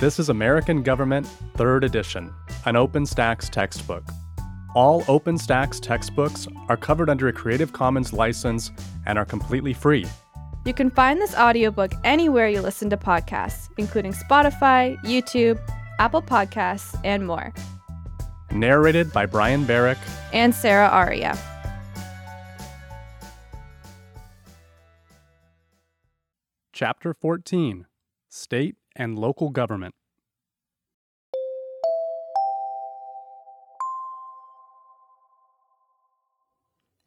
This 0.00 0.18
is 0.18 0.30
American 0.30 0.82
Government, 0.82 1.28
3rd 1.56 1.84
edition, 1.84 2.32
an 2.64 2.74
OpenStax 2.74 3.50
textbook. 3.50 4.02
All 4.74 5.02
OpenStax 5.02 5.78
textbooks 5.78 6.48
are 6.70 6.76
covered 6.78 7.10
under 7.10 7.28
a 7.28 7.34
Creative 7.34 7.70
Commons 7.70 8.14
license 8.14 8.70
and 9.04 9.18
are 9.18 9.26
completely 9.26 9.74
free. 9.74 10.06
You 10.64 10.72
can 10.72 10.88
find 10.90 11.20
this 11.20 11.34
audiobook 11.34 11.92
anywhere 12.02 12.48
you 12.48 12.62
listen 12.62 12.88
to 12.88 12.96
podcasts, 12.96 13.68
including 13.76 14.14
Spotify, 14.14 14.98
YouTube, 15.04 15.60
Apple 15.98 16.22
Podcasts, 16.22 16.98
and 17.04 17.26
more. 17.26 17.52
Narrated 18.50 19.12
by 19.12 19.26
Brian 19.26 19.66
Barrick 19.66 19.98
and 20.32 20.54
Sarah 20.54 20.88
Arya. 20.88 21.36
Chapter 26.72 27.12
14 27.12 27.84
State 28.30 28.76
and 28.96 29.18
Local 29.18 29.50
Government. 29.50 29.94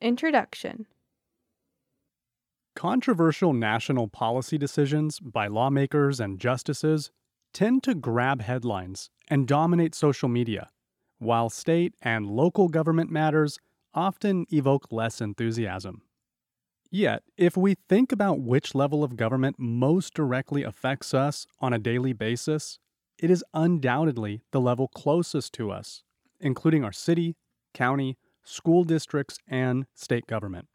Introduction 0.01 0.85
Controversial 2.75 3.53
national 3.53 4.07
policy 4.07 4.57
decisions 4.57 5.19
by 5.19 5.47
lawmakers 5.47 6.19
and 6.19 6.39
justices 6.39 7.11
tend 7.53 7.83
to 7.83 7.95
grab 7.95 8.41
headlines 8.41 9.09
and 9.29 9.47
dominate 9.47 9.95
social 9.95 10.27
media, 10.27 10.69
while 11.19 11.49
state 11.49 11.93
and 12.01 12.25
local 12.25 12.67
government 12.67 13.11
matters 13.11 13.59
often 13.93 14.45
evoke 14.51 14.91
less 14.91 15.21
enthusiasm. 15.21 16.01
Yet, 16.95 17.23
if 17.37 17.57
we 17.57 17.73
think 17.89 18.11
about 18.11 18.39
which 18.39 18.75
level 18.75 19.03
of 19.03 19.15
government 19.15 19.55
most 19.57 20.13
directly 20.13 20.61
affects 20.61 21.11
us 21.11 21.47
on 21.59 21.73
a 21.73 21.79
daily 21.79 22.13
basis, 22.13 22.77
it 23.17 23.31
is 23.31 23.43
undoubtedly 23.51 24.43
the 24.51 24.61
level 24.61 24.89
closest 24.89 25.53
to 25.53 25.71
us, 25.71 26.03
including 26.39 26.83
our 26.83 26.91
city, 26.91 27.35
county, 27.73 28.19
school 28.43 28.83
districts, 28.83 29.39
and 29.47 29.87
state 29.95 30.27
government. 30.27 30.67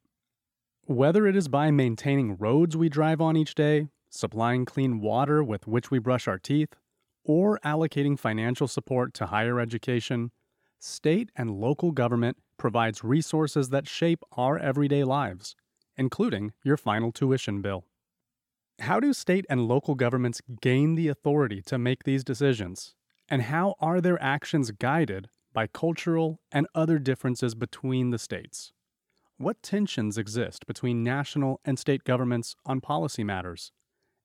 Whether 0.86 1.24
it 1.28 1.36
is 1.36 1.46
by 1.46 1.70
maintaining 1.70 2.36
roads 2.36 2.76
we 2.76 2.88
drive 2.88 3.20
on 3.20 3.36
each 3.36 3.54
day, 3.54 3.86
supplying 4.10 4.64
clean 4.64 5.00
water 5.00 5.44
with 5.44 5.68
which 5.68 5.92
we 5.92 6.00
brush 6.00 6.26
our 6.26 6.40
teeth, 6.40 6.74
or 7.22 7.60
allocating 7.64 8.18
financial 8.18 8.66
support 8.66 9.14
to 9.14 9.26
higher 9.26 9.60
education, 9.60 10.32
state 10.80 11.30
and 11.36 11.60
local 11.60 11.92
government 11.92 12.38
provides 12.56 13.04
resources 13.04 13.68
that 13.68 13.86
shape 13.86 14.24
our 14.32 14.58
everyday 14.58 15.04
lives, 15.04 15.54
including 15.98 16.52
your 16.64 16.76
final 16.76 17.12
tuition 17.12 17.60
bill. 17.60 17.84
How 18.80 19.00
do 19.00 19.12
state 19.12 19.44
and 19.50 19.66
local 19.66 19.96
governments 19.96 20.40
gain 20.62 20.94
the 20.94 21.08
authority 21.08 21.60
to 21.62 21.76
make 21.76 22.04
these 22.04 22.22
decisions? 22.22 22.94
And 23.28 23.42
how 23.42 23.74
are 23.80 24.00
their 24.00 24.22
actions 24.22 24.70
guided 24.70 25.28
by 25.52 25.66
cultural 25.66 26.40
and 26.52 26.66
other 26.74 26.98
differences 26.98 27.54
between 27.54 28.10
the 28.10 28.18
states? 28.18 28.72
What 29.36 29.62
tensions 29.62 30.16
exist 30.16 30.66
between 30.66 31.02
national 31.02 31.60
and 31.64 31.78
state 31.78 32.04
governments 32.04 32.54
on 32.64 32.80
policy 32.80 33.24
matters? 33.24 33.72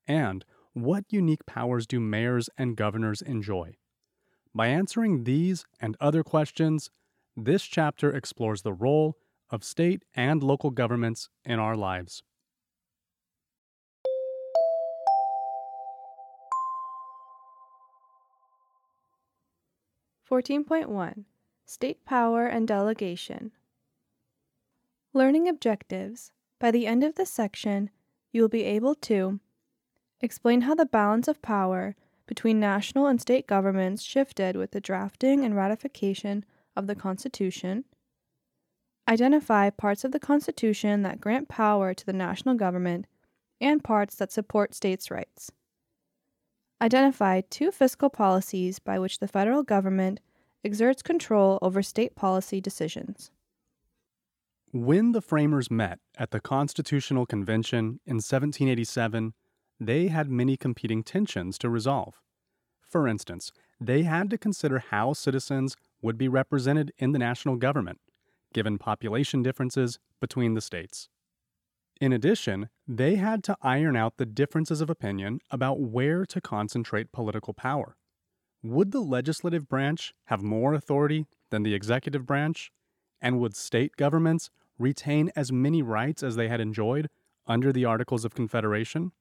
And 0.07 0.45
what 0.73 1.05
unique 1.09 1.45
powers 1.45 1.85
do 1.85 1.99
mayors 1.99 2.49
and 2.57 2.77
governors 2.77 3.21
enjoy? 3.21 3.77
By 4.55 4.67
answering 4.67 5.23
these 5.23 5.65
and 5.79 5.97
other 5.99 6.23
questions, 6.23 6.89
this 7.35 7.63
chapter 7.63 8.11
explores 8.11 8.61
the 8.61 8.73
role 8.73 9.17
of 9.53 9.63
state 9.63 10.01
and 10.15 10.41
local 10.41 10.71
governments 10.71 11.29
in 11.45 11.59
our 11.59 11.77
lives. 11.77 12.23
Fourteen 20.23 20.63
point 20.63 20.89
one 20.89 21.25
State 21.67 22.03
Power 22.03 22.47
and 22.47 22.67
Delegation 22.67 23.51
Learning 25.13 25.47
objectives. 25.47 26.31
By 26.57 26.71
the 26.71 26.87
end 26.87 27.03
of 27.03 27.13
this 27.13 27.29
section, 27.29 27.91
you 28.31 28.41
will 28.41 28.49
be 28.49 28.63
able 28.63 28.95
to 28.95 29.39
explain 30.19 30.61
how 30.61 30.73
the 30.73 30.87
balance 30.87 31.27
of 31.27 31.43
power 31.43 31.95
between 32.25 32.59
national 32.59 33.05
and 33.05 33.21
state 33.21 33.45
governments 33.45 34.01
shifted 34.01 34.55
with 34.55 34.71
the 34.71 34.81
drafting 34.81 35.45
and 35.45 35.55
ratification 35.55 36.43
of 36.75 36.87
the 36.87 36.95
Constitution, 36.95 37.85
identify 39.07 39.69
parts 39.69 40.03
of 40.03 40.11
the 40.11 40.19
Constitution 40.19 41.01
that 41.03 41.21
grant 41.21 41.49
power 41.49 41.93
to 41.93 42.05
the 42.05 42.13
national 42.13 42.55
government 42.55 43.05
and 43.59 43.83
parts 43.83 44.15
that 44.15 44.31
support 44.31 44.73
states' 44.73 45.11
rights. 45.11 45.51
Identify 46.81 47.41
two 47.49 47.71
fiscal 47.71 48.09
policies 48.09 48.79
by 48.79 48.99
which 48.99 49.19
the 49.19 49.27
federal 49.27 49.63
government 49.63 50.19
exerts 50.65 51.01
control 51.01 51.59
over 51.61 51.81
state 51.81 52.15
policy 52.15 52.59
decisions. 52.59 53.31
When 54.71 55.11
the 55.11 55.21
framers 55.21 55.69
met 55.69 55.99
at 56.17 56.31
the 56.31 56.39
Constitutional 56.39 57.25
Convention 57.25 57.99
in 58.05 58.15
1787, 58.15 59.33
they 59.79 60.07
had 60.07 60.29
many 60.29 60.57
competing 60.57 61.03
tensions 61.03 61.57
to 61.59 61.69
resolve. 61.69 62.21
For 62.81 63.07
instance, 63.07 63.51
they 63.79 64.03
had 64.03 64.29
to 64.29 64.37
consider 64.37 64.79
how 64.79 65.13
citizens 65.13 65.75
would 66.01 66.17
be 66.17 66.27
represented 66.27 66.91
in 66.97 67.11
the 67.11 67.19
national 67.19 67.57
government, 67.57 67.99
given 68.53 68.77
population 68.77 69.43
differences 69.43 69.99
between 70.21 70.53
the 70.53 70.61
states. 70.61 71.09
In 71.99 72.11
addition, 72.11 72.69
they 72.87 73.15
had 73.15 73.43
to 73.45 73.57
iron 73.61 73.95
out 73.95 74.17
the 74.17 74.25
differences 74.25 74.81
of 74.81 74.89
opinion 74.89 75.39
about 75.51 75.79
where 75.79 76.25
to 76.25 76.41
concentrate 76.41 77.11
political 77.11 77.53
power. 77.53 77.97
Would 78.61 78.91
the 78.91 79.01
legislative 79.01 79.67
branch 79.67 80.13
have 80.25 80.41
more 80.41 80.73
authority 80.73 81.25
than 81.49 81.63
the 81.63 81.73
executive 81.73 82.25
branch? 82.25 82.71
And 83.21 83.39
would 83.39 83.55
state 83.55 83.95
governments 83.95 84.49
retain 84.79 85.31
as 85.35 85.51
many 85.51 85.81
rights 85.81 86.23
as 86.23 86.35
they 86.35 86.47
had 86.47 86.59
enjoyed 86.59 87.09
under 87.45 87.71
the 87.71 87.85
Articles 87.85 88.25
of 88.25 88.33
Confederation? 88.33 89.11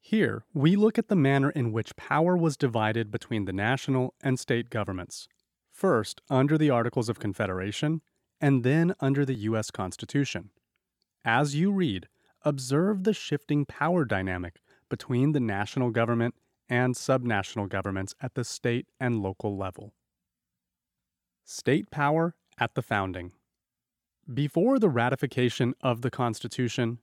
Here, 0.00 0.44
we 0.52 0.76
look 0.76 0.98
at 0.98 1.08
the 1.08 1.16
manner 1.16 1.50
in 1.50 1.72
which 1.72 1.96
power 1.96 2.36
was 2.36 2.56
divided 2.56 3.10
between 3.10 3.46
the 3.46 3.52
national 3.52 4.14
and 4.22 4.38
state 4.38 4.68
governments, 4.68 5.28
first 5.72 6.20
under 6.28 6.58
the 6.58 6.68
Articles 6.68 7.08
of 7.08 7.18
Confederation, 7.18 8.02
and 8.44 8.62
then 8.62 8.94
under 9.00 9.24
the 9.24 9.36
U.S. 9.48 9.70
Constitution. 9.70 10.50
As 11.24 11.54
you 11.54 11.72
read, 11.72 12.08
observe 12.42 13.04
the 13.04 13.14
shifting 13.14 13.64
power 13.64 14.04
dynamic 14.04 14.60
between 14.90 15.32
the 15.32 15.40
national 15.40 15.88
government 15.88 16.34
and 16.68 16.94
subnational 16.94 17.70
governments 17.70 18.14
at 18.20 18.34
the 18.34 18.44
state 18.44 18.86
and 19.00 19.22
local 19.22 19.56
level. 19.56 19.94
State 21.46 21.90
power 21.90 22.34
at 22.58 22.74
the 22.74 22.82
founding. 22.82 23.32
Before 24.34 24.78
the 24.78 24.90
ratification 24.90 25.72
of 25.80 26.02
the 26.02 26.10
Constitution, 26.10 26.98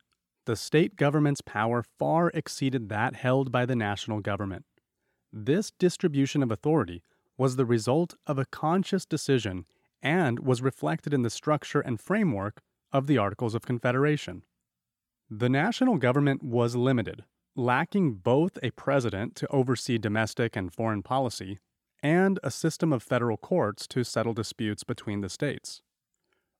the 0.46 0.56
state 0.56 0.96
government's 0.96 1.42
power 1.42 1.84
far 1.98 2.30
exceeded 2.36 2.88
that 2.90 3.16
held 3.16 3.52
by 3.52 3.66
the 3.66 3.76
national 3.76 4.20
government. 4.20 4.66
This 5.34 5.72
distribution 5.72 6.44
of 6.44 6.52
authority 6.52 7.02
was 7.36 7.56
the 7.56 7.66
result 7.66 8.14
of 8.28 8.38
a 8.38 8.46
conscious 8.46 9.08
decision 9.08 9.66
and 10.02 10.40
was 10.40 10.62
reflected 10.62 11.14
in 11.14 11.22
the 11.22 11.30
structure 11.30 11.82
and 11.82 12.00
framework 12.00 12.62
of 12.92 13.08
the 13.08 13.18
Articles 13.18 13.56
of 13.56 13.66
Confederation. 13.66 14.44
The 15.30 15.50
national 15.50 15.98
government 15.98 16.44
was 16.44 16.76
limited, 16.76 17.24
lacking 17.56 18.16
both 18.16 18.58
a 18.62 18.72
president 18.72 19.36
to 19.38 19.48
oversee 19.48 19.98
domestic 19.98 20.56
and 20.56 20.74
foreign 20.74 21.04
policy 21.04 21.60
and 22.04 22.40
a 22.44 22.52
system 22.52 22.92
of 22.92 23.04
federal 23.04 23.38
courts 23.38 23.88
to 23.88 24.04
settle 24.04 24.34
disputes 24.34 24.84
between 24.84 25.22
the 25.22 25.30
states. 25.30 25.82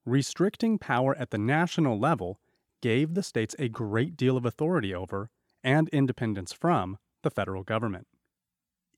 Restricting 0.04 0.78
power 0.78 1.16
at 1.18 1.30
the 1.30 1.38
national 1.38 1.98
level 1.98 2.40
gave 2.80 3.14
the 3.14 3.22
states 3.22 3.54
a 3.58 3.68
great 3.68 4.16
deal 4.16 4.36
of 4.36 4.44
authority 4.44 4.94
over 4.94 5.30
and 5.62 5.88
independence 5.90 6.52
from 6.52 6.98
the 7.22 7.30
federal 7.30 7.62
government. 7.62 8.06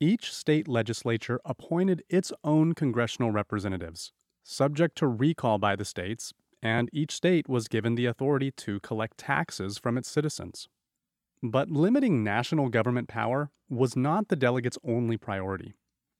Each 0.00 0.32
state 0.32 0.66
legislature 0.66 1.40
appointed 1.44 2.02
its 2.08 2.32
own 2.42 2.74
congressional 2.74 3.30
representatives, 3.30 4.12
subject 4.44 4.96
to 4.98 5.08
recall 5.08 5.58
by 5.58 5.74
the 5.74 5.84
states, 5.84 6.32
and 6.62 6.88
each 6.92 7.12
state 7.12 7.48
was 7.48 7.66
given 7.66 7.94
the 7.94 8.06
authority 8.06 8.50
to 8.50 8.78
collect 8.80 9.18
taxes 9.18 9.78
from 9.78 9.98
its 9.98 10.08
citizens. 10.08 10.68
But 11.42 11.70
limiting 11.70 12.22
national 12.22 12.68
government 12.68 13.08
power 13.08 13.50
was 13.68 13.96
not 13.96 14.28
the 14.28 14.36
delegates' 14.36 14.78
only 14.84 15.16
priority. 15.16 15.74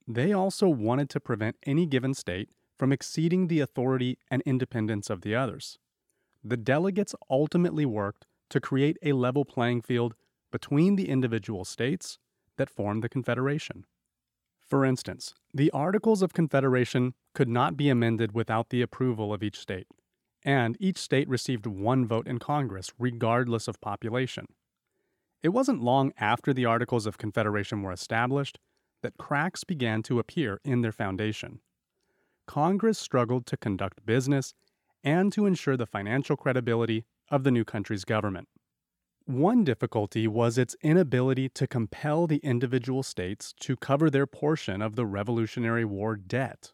They 0.07 0.33
also 0.33 0.67
wanted 0.67 1.09
to 1.11 1.19
prevent 1.19 1.55
any 1.65 1.85
given 1.85 2.13
state 2.13 2.49
from 2.77 2.91
exceeding 2.91 3.47
the 3.47 3.59
authority 3.59 4.17
and 4.29 4.43
independence 4.45 5.09
of 5.09 5.21
the 5.21 5.33
others. 5.33 5.79
The 6.43 6.57
delegates 6.57 7.15
ultimately 7.29 7.85
worked 7.85 8.25
to 8.49 8.59
create 8.59 8.97
a 9.01 9.13
level 9.13 9.45
playing 9.45 9.81
field 9.81 10.13
between 10.51 10.95
the 10.95 11.09
individual 11.09 11.65
states 11.65 12.19
that 12.57 12.69
formed 12.69 13.03
the 13.03 13.09
Confederation. 13.09 13.85
For 14.59 14.85
instance, 14.85 15.33
the 15.55 15.71
Articles 15.71 16.21
of 16.21 16.33
Confederation 16.33 17.13
could 17.33 17.47
not 17.47 17.77
be 17.77 17.87
amended 17.87 18.33
without 18.33 18.71
the 18.71 18.81
approval 18.81 19.33
of 19.33 19.41
each 19.41 19.57
state, 19.57 19.87
and 20.43 20.75
each 20.81 20.97
state 20.97 21.29
received 21.29 21.65
one 21.65 22.05
vote 22.05 22.27
in 22.27 22.39
Congress 22.39 22.91
regardless 22.99 23.69
of 23.69 23.79
population. 23.79 24.47
It 25.41 25.49
wasn't 25.49 25.81
long 25.81 26.11
after 26.17 26.53
the 26.53 26.65
Articles 26.65 27.05
of 27.05 27.17
Confederation 27.17 27.83
were 27.83 27.93
established 27.93 28.59
that 29.01 29.17
cracks 29.17 29.63
began 29.63 30.03
to 30.03 30.19
appear 30.19 30.59
in 30.65 30.81
their 30.81 30.91
foundation. 30.91 31.61
Congress 32.47 32.99
struggled 32.99 33.45
to 33.45 33.55
conduct 33.55 34.05
business 34.05 34.53
and 35.05 35.31
to 35.31 35.45
ensure 35.45 35.77
the 35.77 35.85
financial 35.85 36.35
credibility 36.35 37.05
of 37.31 37.45
the 37.45 37.51
new 37.51 37.63
country's 37.63 38.03
government. 38.03 38.49
One 39.27 39.63
difficulty 39.63 40.27
was 40.27 40.59
its 40.59 40.75
inability 40.83 41.49
to 41.49 41.65
compel 41.65 42.27
the 42.27 42.37
individual 42.37 43.01
states 43.01 43.55
to 43.61 43.75
cover 43.75 44.11
their 44.11 44.27
portion 44.27 44.83
of 44.83 44.95
the 44.95 45.05
Revolutionary 45.07 45.83
War 45.83 46.15
debt. 46.15 46.73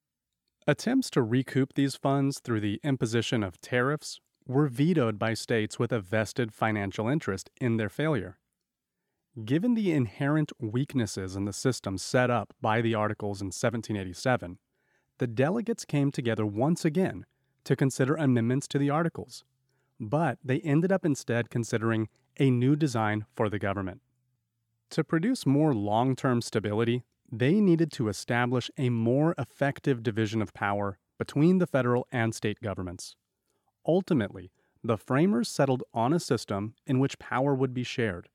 Attempts 0.67 1.09
to 1.11 1.21
recoup 1.21 1.73
these 1.73 1.95
funds 1.95 2.39
through 2.39 2.59
the 2.59 2.81
imposition 2.83 3.41
of 3.41 3.61
tariffs 3.61 4.19
were 4.45 4.67
vetoed 4.67 5.17
by 5.17 5.33
states 5.33 5.79
with 5.79 5.93
a 5.93 6.01
vested 6.01 6.53
financial 6.53 7.07
interest 7.07 7.49
in 7.61 7.77
their 7.77 7.87
failure. 7.87 8.37
Given 9.45 9.73
the 9.73 9.93
inherent 9.93 10.51
weaknesses 10.59 11.37
in 11.37 11.45
the 11.45 11.53
system 11.53 11.97
set 11.97 12.29
up 12.29 12.53
by 12.59 12.81
the 12.81 12.93
Articles 12.93 13.39
in 13.39 13.47
1787, 13.47 14.59
the 15.19 15.27
delegates 15.27 15.85
came 15.85 16.11
together 16.11 16.45
once 16.45 16.83
again 16.83 17.25
to 17.63 17.77
consider 17.77 18.15
amendments 18.15 18.67
to 18.67 18.77
the 18.77 18.89
Articles, 18.89 19.45
but 20.01 20.37
they 20.43 20.59
ended 20.59 20.91
up 20.91 21.05
instead 21.05 21.49
considering 21.49 22.09
a 22.41 22.49
new 22.49 22.75
design 22.75 23.23
for 23.35 23.49
the 23.49 23.59
government. 23.59 24.01
To 24.89 25.03
produce 25.03 25.45
more 25.45 25.75
long 25.75 26.15
term 26.15 26.41
stability, 26.41 27.03
they 27.31 27.61
needed 27.61 27.91
to 27.93 28.07
establish 28.07 28.71
a 28.79 28.89
more 28.89 29.35
effective 29.37 30.01
division 30.01 30.41
of 30.41 30.51
power 30.51 30.97
between 31.19 31.59
the 31.59 31.67
federal 31.67 32.07
and 32.11 32.33
state 32.33 32.57
governments. 32.59 33.15
Ultimately, 33.85 34.51
the 34.83 34.97
framers 34.97 35.49
settled 35.49 35.83
on 35.93 36.13
a 36.13 36.19
system 36.19 36.73
in 36.87 36.97
which 36.97 37.19
power 37.19 37.53
would 37.53 37.75
be 37.75 37.83
shared. 37.83 38.27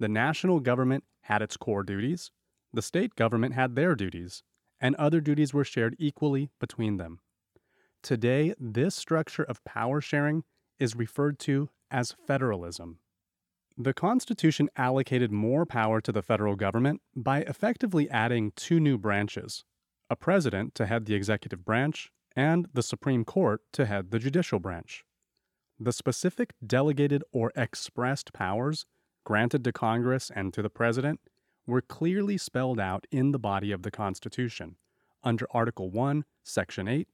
The 0.00 0.08
national 0.08 0.58
government 0.58 1.04
had 1.20 1.40
its 1.40 1.56
core 1.56 1.84
duties, 1.84 2.32
the 2.72 2.82
state 2.82 3.14
government 3.14 3.54
had 3.54 3.76
their 3.76 3.94
duties, 3.94 4.42
and 4.80 4.96
other 4.96 5.20
duties 5.20 5.54
were 5.54 5.64
shared 5.64 5.94
equally 6.00 6.50
between 6.58 6.96
them. 6.96 7.20
Today, 8.02 8.54
this 8.58 8.96
structure 8.96 9.44
of 9.44 9.62
power 9.62 10.00
sharing 10.00 10.42
is 10.80 10.96
referred 10.96 11.38
to 11.40 11.70
as 11.92 12.16
federalism. 12.26 12.98
The 13.78 13.92
Constitution 13.92 14.70
allocated 14.76 15.30
more 15.30 15.66
power 15.66 16.00
to 16.00 16.10
the 16.10 16.22
federal 16.22 16.56
government 16.56 17.02
by 17.14 17.40
effectively 17.42 18.08
adding 18.08 18.52
two 18.56 18.80
new 18.80 18.96
branches 18.96 19.64
a 20.08 20.16
president 20.16 20.74
to 20.76 20.86
head 20.86 21.04
the 21.04 21.14
executive 21.14 21.64
branch, 21.64 22.12
and 22.36 22.68
the 22.72 22.82
Supreme 22.82 23.24
Court 23.24 23.60
to 23.72 23.86
head 23.86 24.10
the 24.12 24.18
judicial 24.18 24.60
branch. 24.60 25.04
The 25.80 25.92
specific 25.92 26.54
delegated 26.64 27.24
or 27.32 27.52
expressed 27.56 28.32
powers 28.32 28.86
granted 29.24 29.64
to 29.64 29.72
Congress 29.72 30.30
and 30.34 30.54
to 30.54 30.62
the 30.62 30.70
President 30.70 31.20
were 31.66 31.80
clearly 31.80 32.38
spelled 32.38 32.78
out 32.78 33.06
in 33.10 33.32
the 33.32 33.38
body 33.38 33.72
of 33.72 33.82
the 33.82 33.90
Constitution 33.90 34.76
under 35.24 35.46
Article 35.50 35.90
1, 35.90 36.24
Section 36.44 36.86
8, 36.86 37.08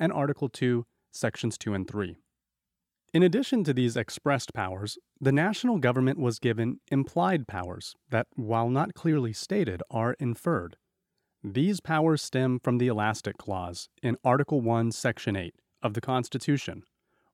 and 0.00 0.12
Article 0.12 0.48
2, 0.48 0.84
Sections 1.12 1.56
2 1.56 1.74
and 1.74 1.88
3. 1.88 2.16
In 3.14 3.22
addition 3.22 3.62
to 3.64 3.72
these 3.72 3.96
expressed 3.96 4.52
powers, 4.52 4.98
the 5.22 5.30
national 5.30 5.78
government 5.78 6.18
was 6.18 6.40
given 6.40 6.80
implied 6.90 7.46
powers 7.46 7.94
that, 8.10 8.26
while 8.34 8.68
not 8.68 8.92
clearly 8.92 9.32
stated, 9.32 9.80
are 9.88 10.14
inferred. 10.18 10.76
These 11.44 11.78
powers 11.78 12.20
stem 12.20 12.58
from 12.58 12.78
the 12.78 12.88
Elastic 12.88 13.38
Clause 13.38 13.88
in 14.02 14.16
Article 14.24 14.60
1, 14.60 14.90
Section 14.90 15.36
8 15.36 15.54
of 15.80 15.94
the 15.94 16.00
Constitution, 16.00 16.82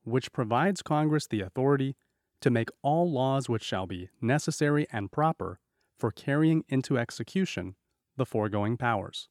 which 0.04 0.32
provides 0.32 0.82
Congress 0.82 1.26
the 1.26 1.40
authority 1.40 1.96
to 2.42 2.50
make 2.50 2.68
all 2.82 3.10
laws 3.10 3.48
which 3.48 3.64
shall 3.64 3.86
be 3.86 4.10
necessary 4.20 4.86
and 4.92 5.10
proper 5.10 5.58
for 5.98 6.10
carrying 6.10 6.64
into 6.68 6.98
execution 6.98 7.74
the 8.18 8.26
foregoing 8.26 8.76
powers. 8.76 9.30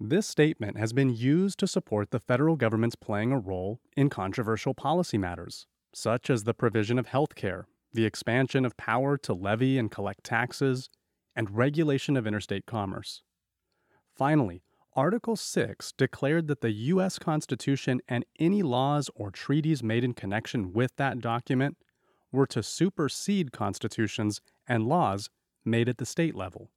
This 0.00 0.26
statement 0.26 0.76
has 0.78 0.92
been 0.92 1.14
used 1.14 1.60
to 1.60 1.68
support 1.68 2.10
the 2.10 2.18
federal 2.18 2.56
government's 2.56 2.96
playing 2.96 3.30
a 3.30 3.38
role 3.38 3.78
in 3.96 4.10
controversial 4.10 4.74
policy 4.74 5.16
matters, 5.16 5.68
such 5.94 6.30
as 6.30 6.44
the 6.44 6.54
provision 6.54 6.98
of 6.98 7.06
health 7.06 7.34
care, 7.34 7.66
the 7.92 8.04
expansion 8.04 8.64
of 8.64 8.76
power 8.76 9.16
to 9.18 9.32
levy 9.32 9.78
and 9.78 9.90
collect 9.90 10.24
taxes, 10.24 10.88
and 11.34 11.56
regulation 11.56 12.16
of 12.16 12.26
interstate 12.26 12.66
commerce. 12.66 13.22
Finally, 14.16 14.62
Article 14.96 15.36
6 15.36 15.92
declared 15.92 16.48
that 16.48 16.60
the 16.60 16.72
U.S. 16.72 17.18
Constitution 17.18 18.00
and 18.08 18.24
any 18.40 18.62
laws 18.62 19.08
or 19.14 19.30
treaties 19.30 19.82
made 19.82 20.02
in 20.02 20.12
connection 20.12 20.72
with 20.72 20.96
that 20.96 21.20
document 21.20 21.76
were 22.32 22.46
to 22.48 22.62
supersede 22.62 23.52
constitutions 23.52 24.40
and 24.66 24.88
laws 24.88 25.30
made 25.64 25.88
at 25.88 25.98
the 25.98 26.06
state 26.06 26.34
level. 26.34 26.72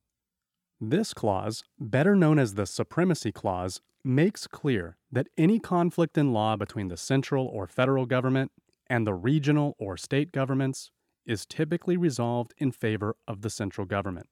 This 0.79 1.13
clause, 1.13 1.63
better 1.79 2.15
known 2.15 2.37
as 2.37 2.53
the 2.53 2.65
Supremacy 2.65 3.31
Clause, 3.31 3.81
makes 4.03 4.47
clear 4.47 4.97
that 5.11 5.27
any 5.37 5.59
conflict 5.59 6.17
in 6.17 6.33
law 6.33 6.55
between 6.55 6.87
the 6.87 6.97
central 6.97 7.47
or 7.47 7.67
federal 7.67 8.05
government 8.05 8.51
and 8.91 9.07
the 9.07 9.13
regional 9.13 9.73
or 9.79 9.95
state 9.95 10.33
governments 10.33 10.91
is 11.25 11.45
typically 11.45 11.95
resolved 11.95 12.53
in 12.57 12.73
favor 12.73 13.15
of 13.25 13.41
the 13.41 13.49
central 13.49 13.87
government. 13.87 14.27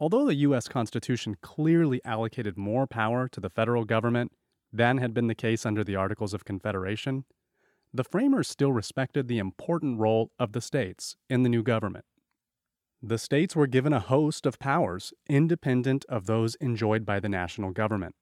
Although 0.00 0.26
the 0.26 0.34
U.S. 0.46 0.66
Constitution 0.66 1.36
clearly 1.40 2.00
allocated 2.04 2.58
more 2.58 2.88
power 2.88 3.28
to 3.28 3.38
the 3.38 3.48
federal 3.48 3.84
government 3.84 4.32
than 4.72 4.98
had 4.98 5.14
been 5.14 5.28
the 5.28 5.36
case 5.36 5.64
under 5.64 5.84
the 5.84 5.94
Articles 5.94 6.34
of 6.34 6.44
Confederation, 6.44 7.26
the 7.92 8.02
framers 8.02 8.48
still 8.48 8.72
respected 8.72 9.28
the 9.28 9.38
important 9.38 10.00
role 10.00 10.32
of 10.36 10.50
the 10.50 10.60
states 10.60 11.14
in 11.30 11.44
the 11.44 11.48
new 11.48 11.62
government. 11.62 12.06
The 13.00 13.18
states 13.18 13.54
were 13.54 13.68
given 13.68 13.92
a 13.92 14.00
host 14.00 14.46
of 14.46 14.58
powers 14.58 15.12
independent 15.28 16.04
of 16.08 16.26
those 16.26 16.56
enjoyed 16.56 17.06
by 17.06 17.20
the 17.20 17.28
national 17.28 17.70
government. 17.70 18.16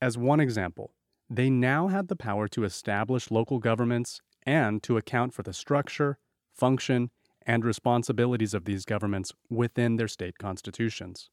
As 0.00 0.16
one 0.16 0.40
example, 0.40 0.94
they 1.28 1.50
now 1.50 1.88
had 1.88 2.08
the 2.08 2.16
power 2.16 2.48
to 2.48 2.64
establish 2.64 3.30
local 3.30 3.58
governments 3.58 4.22
and 4.44 4.82
to 4.82 4.96
account 4.96 5.34
for 5.34 5.42
the 5.42 5.52
structure, 5.52 6.18
function, 6.52 7.10
and 7.46 7.64
responsibilities 7.64 8.54
of 8.54 8.64
these 8.64 8.84
governments 8.84 9.32
within 9.50 9.96
their 9.96 10.08
state 10.08 10.38
constitutions. 10.38 11.30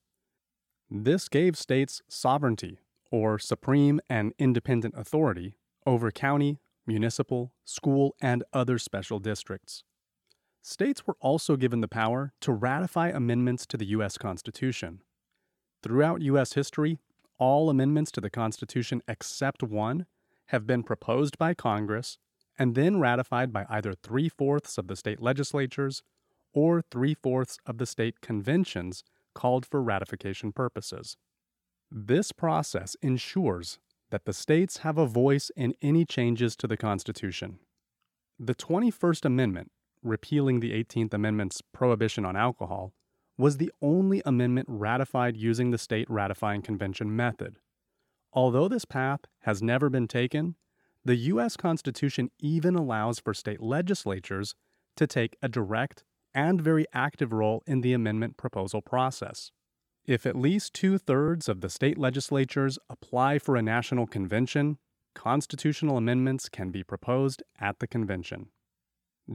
This 0.89 1.29
gave 1.29 1.57
states 1.57 2.01
sovereignty, 2.07 2.79
or 3.11 3.37
supreme 3.37 3.99
and 4.09 4.33
independent 4.39 4.95
authority, 4.97 5.55
over 5.85 6.11
county, 6.11 6.59
municipal, 6.85 7.53
school, 7.65 8.15
and 8.21 8.43
other 8.53 8.77
special 8.79 9.19
districts. 9.19 9.83
States 10.61 11.05
were 11.07 11.17
also 11.21 11.55
given 11.55 11.81
the 11.81 11.87
power 11.87 12.33
to 12.41 12.51
ratify 12.51 13.09
amendments 13.09 13.65
to 13.67 13.77
the 13.77 13.85
U.S. 13.87 14.17
Constitution. 14.17 15.01
Throughout 15.81 16.21
U.S. 16.21 16.53
history, 16.53 16.99
all 17.37 17.69
amendments 17.69 18.11
to 18.11 18.21
the 18.21 18.29
Constitution 18.29 19.01
except 19.07 19.63
one 19.63 20.05
have 20.47 20.67
been 20.67 20.83
proposed 20.83 21.37
by 21.37 21.53
Congress 21.53 22.17
and 22.59 22.75
then 22.75 22.99
ratified 22.99 23.51
by 23.51 23.65
either 23.69 23.93
three 23.93 24.29
fourths 24.29 24.77
of 24.77 24.87
the 24.87 24.95
state 24.95 25.21
legislatures 25.21 26.03
or 26.53 26.83
three 26.91 27.15
fourths 27.15 27.57
of 27.65 27.79
the 27.79 27.85
state 27.85 28.21
conventions 28.21 29.03
called 29.33 29.65
for 29.65 29.81
ratification 29.81 30.51
purposes. 30.51 31.17
This 31.89 32.31
process 32.31 32.95
ensures 33.01 33.79
that 34.11 34.25
the 34.25 34.33
states 34.33 34.77
have 34.77 34.97
a 34.97 35.07
voice 35.07 35.49
in 35.55 35.73
any 35.81 36.05
changes 36.05 36.55
to 36.57 36.67
the 36.67 36.77
Constitution. 36.77 37.59
The 38.37 38.55
21st 38.55 39.25
Amendment 39.25 39.71
repealing 40.03 40.59
the 40.59 40.71
18th 40.71 41.13
Amendment's 41.13 41.61
prohibition 41.61 42.25
on 42.25 42.35
alcohol, 42.35 42.93
was 43.37 43.57
the 43.57 43.71
only 43.81 44.21
amendment 44.25 44.67
ratified 44.69 45.37
using 45.37 45.71
the 45.71 45.77
state 45.77 46.09
ratifying 46.09 46.61
convention 46.61 47.15
method. 47.15 47.57
Although 48.33 48.67
this 48.67 48.85
path 48.85 49.21
has 49.41 49.61
never 49.61 49.89
been 49.89 50.07
taken, 50.07 50.55
the 51.05 51.15
U.S. 51.15 51.55
Constitution 51.55 52.29
even 52.39 52.75
allows 52.75 53.19
for 53.19 53.33
state 53.33 53.61
legislatures 53.61 54.55
to 54.97 55.07
take 55.07 55.37
a 55.41 55.47
direct 55.47 56.03
and 56.33 56.61
very 56.61 56.85
active 56.93 57.33
role 57.33 57.63
in 57.65 57.81
the 57.81 57.93
amendment 57.93 58.37
proposal 58.37 58.81
process. 58.81 59.51
If 60.05 60.25
at 60.25 60.35
least 60.35 60.73
two 60.73 60.97
thirds 60.97 61.47
of 61.47 61.61
the 61.61 61.69
state 61.69 61.97
legislatures 61.97 62.79
apply 62.89 63.39
for 63.39 63.55
a 63.55 63.61
national 63.61 64.07
convention, 64.07 64.77
constitutional 65.15 65.97
amendments 65.97 66.49
can 66.49 66.71
be 66.71 66.83
proposed 66.83 67.43
at 67.59 67.79
the 67.79 67.87
convention. 67.87 68.49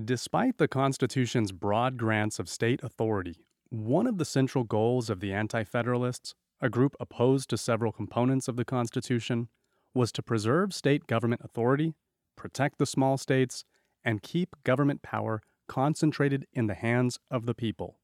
Despite 0.04 0.58
the 0.58 0.68
Constitution's 0.68 1.52
broad 1.52 1.96
grants 1.96 2.38
of 2.38 2.48
state 2.48 2.82
authority, 2.82 3.46
one 3.70 4.06
of 4.06 4.18
the 4.18 4.24
central 4.24 4.64
goals 4.64 5.08
of 5.08 5.20
the 5.20 5.32
Anti 5.32 5.64
Federalists, 5.64 6.34
a 6.60 6.68
group 6.68 6.96
opposed 6.98 7.50
to 7.50 7.58
several 7.58 7.92
components 7.92 8.48
of 8.48 8.56
the 8.56 8.64
Constitution, 8.64 9.48
was 9.94 10.12
to 10.12 10.22
preserve 10.22 10.74
state 10.74 11.06
government 11.06 11.40
authority, 11.44 11.94
protect 12.36 12.78
the 12.78 12.86
small 12.86 13.16
states, 13.16 13.64
and 14.04 14.22
keep 14.22 14.56
government 14.64 15.02
power 15.02 15.40
concentrated 15.68 16.46
in 16.52 16.66
the 16.66 16.74
hands 16.74 17.18
of 17.30 17.46
the 17.46 17.54
people. 17.54 17.98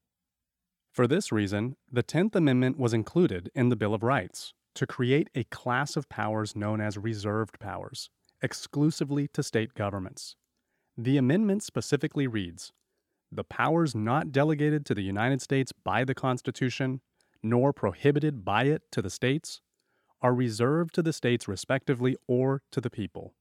For 0.91 1.07
this 1.07 1.31
reason, 1.31 1.75
the 1.91 2.03
Tenth 2.03 2.35
Amendment 2.35 2.77
was 2.77 2.93
included 2.93 3.49
in 3.55 3.69
the 3.69 3.75
Bill 3.75 3.93
of 3.93 4.03
Rights 4.03 4.53
to 4.75 4.87
create 4.87 5.29
a 5.35 5.43
class 5.45 5.95
of 5.95 6.09
powers 6.09 6.55
known 6.55 6.81
as 6.81 6.97
reserved 6.97 7.59
powers, 7.59 8.09
exclusively 8.41 9.27
to 9.29 9.43
state 9.43 9.73
governments. 9.73 10.35
The 10.97 11.17
amendment 11.17 11.63
specifically 11.63 12.27
reads 12.27 12.71
The 13.31 13.43
powers 13.43 13.95
not 13.95 14.31
delegated 14.31 14.85
to 14.87 14.95
the 14.95 15.03
United 15.03 15.41
States 15.41 15.71
by 15.71 16.03
the 16.03 16.15
Constitution, 16.15 17.01
nor 17.41 17.73
prohibited 17.73 18.43
by 18.43 18.65
it 18.65 18.83
to 18.91 19.01
the 19.01 19.09
states, 19.09 19.61
are 20.21 20.33
reserved 20.33 20.93
to 20.95 21.01
the 21.01 21.13
states 21.13 21.47
respectively 21.47 22.15
or 22.27 22.61
to 22.71 22.81
the 22.81 22.89
people. 22.89 23.33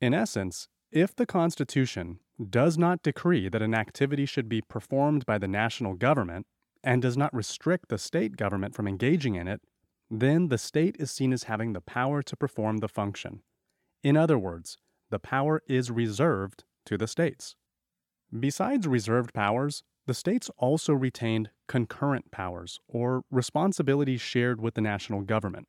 In 0.00 0.14
essence, 0.14 0.68
if 0.90 1.14
the 1.14 1.26
Constitution 1.26 2.18
does 2.50 2.76
not 2.76 3.02
decree 3.02 3.48
that 3.48 3.62
an 3.62 3.74
activity 3.74 4.26
should 4.26 4.48
be 4.48 4.60
performed 4.60 5.24
by 5.24 5.38
the 5.38 5.48
national 5.48 5.94
government 5.94 6.46
and 6.84 7.00
does 7.00 7.16
not 7.16 7.34
restrict 7.34 7.88
the 7.88 7.98
state 7.98 8.36
government 8.36 8.74
from 8.74 8.88
engaging 8.88 9.36
in 9.36 9.48
it, 9.48 9.60
then 10.10 10.48
the 10.48 10.58
state 10.58 10.96
is 10.98 11.10
seen 11.10 11.32
as 11.32 11.44
having 11.44 11.72
the 11.72 11.80
power 11.80 12.22
to 12.22 12.36
perform 12.36 12.78
the 12.78 12.88
function. 12.88 13.40
In 14.02 14.16
other 14.16 14.38
words, 14.38 14.76
the 15.10 15.18
power 15.18 15.62
is 15.68 15.90
reserved 15.90 16.64
to 16.86 16.98
the 16.98 17.06
states. 17.06 17.54
Besides 18.38 18.86
reserved 18.86 19.32
powers, 19.32 19.82
the 20.06 20.14
states 20.14 20.50
also 20.58 20.92
retained 20.92 21.50
concurrent 21.68 22.30
powers, 22.30 22.80
or 22.88 23.22
responsibilities 23.30 24.20
shared 24.20 24.60
with 24.60 24.74
the 24.74 24.80
national 24.80 25.22
government. 25.22 25.68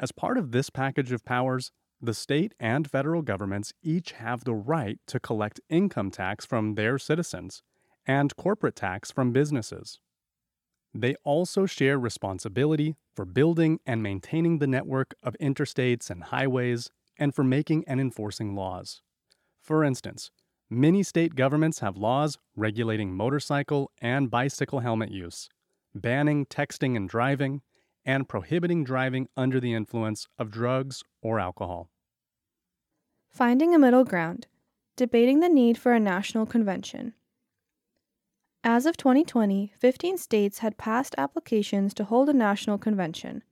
As 0.00 0.12
part 0.12 0.38
of 0.38 0.52
this 0.52 0.70
package 0.70 1.10
of 1.12 1.24
powers, 1.24 1.72
the 2.00 2.14
state 2.14 2.54
and 2.60 2.88
federal 2.88 3.22
governments 3.22 3.72
each 3.82 4.12
have 4.12 4.44
the 4.44 4.54
right 4.54 5.00
to 5.08 5.18
collect 5.18 5.60
income 5.68 6.10
tax 6.12 6.46
from 6.46 6.76
their 6.76 6.98
citizens 6.98 7.62
and 8.06 8.36
corporate 8.36 8.76
tax 8.76 9.10
from 9.10 9.32
businesses. 9.32 9.98
They 10.94 11.16
also 11.24 11.66
share 11.66 11.98
responsibility 11.98 12.96
for 13.14 13.24
building 13.24 13.80
and 13.84 14.02
maintaining 14.02 14.58
the 14.58 14.66
network 14.66 15.14
of 15.22 15.36
interstates 15.40 16.08
and 16.08 16.24
highways 16.24 16.90
and 17.18 17.34
for 17.34 17.42
making 17.42 17.84
and 17.88 18.00
enforcing 18.00 18.54
laws. 18.54 19.02
For 19.60 19.82
instance, 19.84 20.30
many 20.70 21.02
state 21.02 21.34
governments 21.34 21.80
have 21.80 21.96
laws 21.96 22.38
regulating 22.56 23.14
motorcycle 23.14 23.90
and 24.00 24.30
bicycle 24.30 24.80
helmet 24.80 25.10
use, 25.10 25.48
banning 25.94 26.46
texting 26.46 26.96
and 26.96 27.08
driving, 27.08 27.62
and 28.08 28.26
prohibiting 28.26 28.84
driving 28.84 29.28
under 29.36 29.60
the 29.60 29.74
influence 29.74 30.26
of 30.38 30.50
drugs 30.50 31.04
or 31.20 31.38
alcohol. 31.38 31.90
Finding 33.28 33.74
a 33.74 33.78
middle 33.78 34.02
ground, 34.02 34.46
debating 34.96 35.40
the 35.40 35.48
need 35.48 35.76
for 35.76 35.92
a 35.92 36.00
national 36.00 36.46
convention. 36.46 37.12
As 38.64 38.86
of 38.86 38.96
2020, 38.96 39.74
15 39.78 40.16
states 40.16 40.60
had 40.60 40.78
passed 40.78 41.14
applications 41.18 41.92
to 41.94 42.04
hold 42.04 42.30
a 42.30 42.32
national 42.32 42.78
convention. 42.78 43.44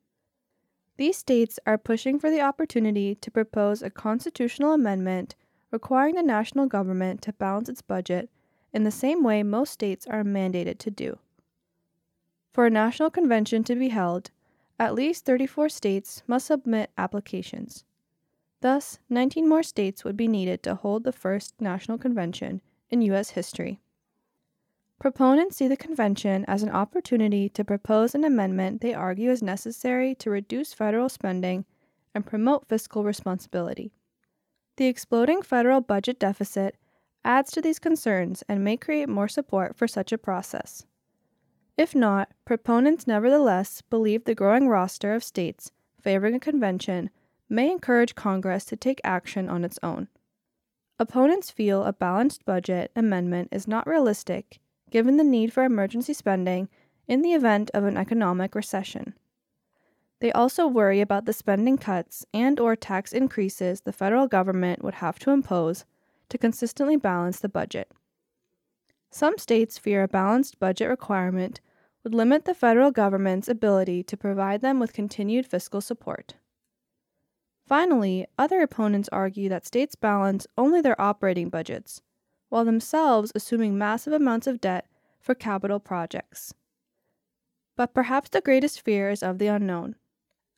These 0.96 1.18
states 1.18 1.58
are 1.66 1.76
pushing 1.76 2.18
for 2.18 2.30
the 2.30 2.40
opportunity 2.40 3.14
to 3.16 3.30
propose 3.30 3.82
a 3.82 3.90
constitutional 3.90 4.72
amendment 4.72 5.36
requiring 5.70 6.14
the 6.14 6.22
national 6.22 6.64
government 6.64 7.20
to 7.22 7.34
balance 7.34 7.68
its 7.68 7.82
budget 7.82 8.30
in 8.72 8.84
the 8.84 8.90
same 8.90 9.22
way 9.22 9.42
most 9.42 9.74
states 9.74 10.06
are 10.06 10.24
mandated 10.24 10.78
to 10.78 10.90
do. 10.90 11.18
For 12.54 12.64
a 12.64 12.70
national 12.70 13.10
convention 13.10 13.62
to 13.64 13.76
be 13.76 13.90
held, 13.90 14.30
at 14.78 14.94
least 14.94 15.24
34 15.24 15.68
states 15.68 16.22
must 16.26 16.46
submit 16.46 16.90
applications. 16.98 17.84
Thus, 18.60 18.98
19 19.08 19.48
more 19.48 19.62
states 19.62 20.04
would 20.04 20.16
be 20.16 20.28
needed 20.28 20.62
to 20.62 20.74
hold 20.74 21.04
the 21.04 21.12
first 21.12 21.54
national 21.60 21.98
convention 21.98 22.60
in 22.90 23.02
U.S. 23.02 23.30
history. 23.30 23.80
Proponents 24.98 25.56
see 25.56 25.68
the 25.68 25.76
convention 25.76 26.44
as 26.48 26.62
an 26.62 26.70
opportunity 26.70 27.48
to 27.50 27.64
propose 27.64 28.14
an 28.14 28.24
amendment 28.24 28.80
they 28.80 28.94
argue 28.94 29.30
is 29.30 29.42
necessary 29.42 30.14
to 30.16 30.30
reduce 30.30 30.72
federal 30.72 31.08
spending 31.08 31.66
and 32.14 32.24
promote 32.24 32.66
fiscal 32.66 33.04
responsibility. 33.04 33.92
The 34.76 34.86
exploding 34.86 35.42
federal 35.42 35.82
budget 35.82 36.18
deficit 36.18 36.76
adds 37.24 37.50
to 37.52 37.60
these 37.60 37.78
concerns 37.78 38.42
and 38.48 38.64
may 38.64 38.76
create 38.76 39.08
more 39.08 39.28
support 39.28 39.76
for 39.76 39.86
such 39.86 40.12
a 40.12 40.18
process. 40.18 40.86
If 41.76 41.94
not, 41.94 42.30
proponents 42.44 43.06
nevertheless 43.06 43.82
believe 43.82 44.24
the 44.24 44.34
growing 44.34 44.68
roster 44.68 45.12
of 45.14 45.22
states 45.22 45.72
favoring 46.00 46.34
a 46.34 46.40
convention 46.40 47.10
may 47.48 47.70
encourage 47.70 48.14
Congress 48.14 48.64
to 48.66 48.76
take 48.76 49.00
action 49.04 49.48
on 49.48 49.64
its 49.64 49.78
own. 49.82 50.08
Opponents 50.98 51.50
feel 51.50 51.84
a 51.84 51.92
balanced 51.92 52.44
budget 52.44 52.90
amendment 52.96 53.48
is 53.52 53.68
not 53.68 53.86
realistic 53.86 54.60
given 54.90 55.16
the 55.16 55.24
need 55.24 55.52
for 55.52 55.64
emergency 55.64 56.14
spending 56.14 56.68
in 57.06 57.22
the 57.22 57.34
event 57.34 57.70
of 57.74 57.84
an 57.84 57.96
economic 57.96 58.54
recession. 58.54 59.14
They 60.20 60.32
also 60.32 60.66
worry 60.66 61.00
about 61.00 61.26
the 61.26 61.32
spending 61.32 61.76
cuts 61.76 62.24
and 62.32 62.58
or 62.58 62.74
tax 62.74 63.12
increases 63.12 63.82
the 63.82 63.92
federal 63.92 64.26
government 64.26 64.82
would 64.82 64.94
have 64.94 65.18
to 65.20 65.30
impose 65.30 65.84
to 66.30 66.38
consistently 66.38 66.96
balance 66.96 67.40
the 67.40 67.48
budget. 67.48 67.92
Some 69.10 69.38
states 69.38 69.78
fear 69.78 70.02
a 70.02 70.08
balanced 70.08 70.58
budget 70.58 70.88
requirement 70.88 71.60
would 72.04 72.14
limit 72.14 72.44
the 72.44 72.54
federal 72.54 72.90
government's 72.90 73.48
ability 73.48 74.02
to 74.04 74.16
provide 74.16 74.60
them 74.60 74.78
with 74.78 74.92
continued 74.92 75.46
fiscal 75.46 75.80
support. 75.80 76.34
Finally, 77.66 78.26
other 78.38 78.60
opponents 78.60 79.08
argue 79.10 79.48
that 79.48 79.66
states 79.66 79.96
balance 79.96 80.46
only 80.56 80.80
their 80.80 81.00
operating 81.00 81.48
budgets, 81.48 82.00
while 82.48 82.64
themselves 82.64 83.32
assuming 83.34 83.76
massive 83.76 84.12
amounts 84.12 84.46
of 84.46 84.60
debt 84.60 84.86
for 85.18 85.34
capital 85.34 85.80
projects. 85.80 86.54
But 87.76 87.92
perhaps 87.92 88.28
the 88.28 88.40
greatest 88.40 88.80
fear 88.80 89.10
is 89.10 89.22
of 89.22 89.38
the 89.38 89.48
unknown. 89.48 89.96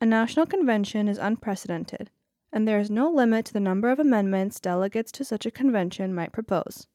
A 0.01 0.07
national 0.07 0.47
convention 0.47 1.09
is 1.09 1.17
unprecedented, 1.17 2.11
and 2.53 2.69
there 2.69 2.79
is 2.79 2.91
no 2.91 3.11
limit 3.11 3.47
to 3.47 3.53
the 3.53 3.61
number 3.61 3.91
of 3.91 3.99
amendments 3.99 4.61
delegates 4.61 5.11
to 5.13 5.25
such 5.25 5.47
a 5.47 5.51
convention 5.51 6.15
might 6.15 6.33
propose. 6.33 6.87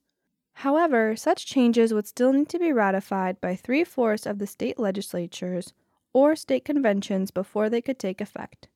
However, 0.53 1.15
such 1.15 1.45
changes 1.45 1.93
would 1.93 2.07
still 2.07 2.31
need 2.31 2.49
to 2.49 2.59
be 2.59 2.71
ratified 2.71 3.41
by 3.41 3.55
three 3.55 3.83
fourths 3.83 4.25
of 4.25 4.39
the 4.39 4.47
state 4.47 4.79
legislatures 4.79 5.73
or 6.13 6.35
state 6.35 6.63
conventions 6.63 7.31
before 7.31 7.69
they 7.69 7.81
could 7.81 7.99
take 7.99 8.21
effect. 8.21 8.67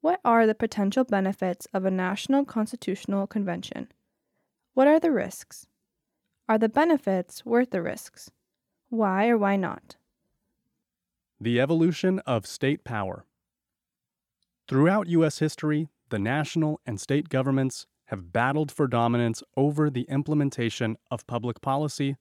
What 0.00 0.20
are 0.24 0.46
the 0.46 0.54
potential 0.54 1.04
benefits 1.04 1.66
of 1.74 1.84
a 1.84 1.90
national 1.90 2.44
constitutional 2.44 3.26
convention? 3.26 3.88
What 4.74 4.86
are 4.86 5.00
the 5.00 5.10
risks? 5.10 5.66
Are 6.48 6.58
the 6.58 6.68
benefits 6.68 7.44
worth 7.44 7.70
the 7.70 7.82
risks? 7.82 8.30
Why 8.88 9.28
or 9.28 9.36
why 9.36 9.56
not? 9.56 9.96
The 11.40 11.60
evolution 11.60 12.20
of 12.20 12.46
state 12.46 12.84
power. 12.84 13.24
Throughout 14.68 15.08
U.S. 15.08 15.40
history, 15.40 15.88
the 16.08 16.18
national 16.18 16.80
and 16.86 17.00
state 17.00 17.28
governments 17.28 17.86
have 18.06 18.32
battled 18.32 18.70
for 18.70 18.86
dominance 18.86 19.42
over 19.56 19.90
the 19.90 20.06
implementation 20.08 20.96
of 21.10 21.26
public 21.26 21.60
policy 21.60 22.16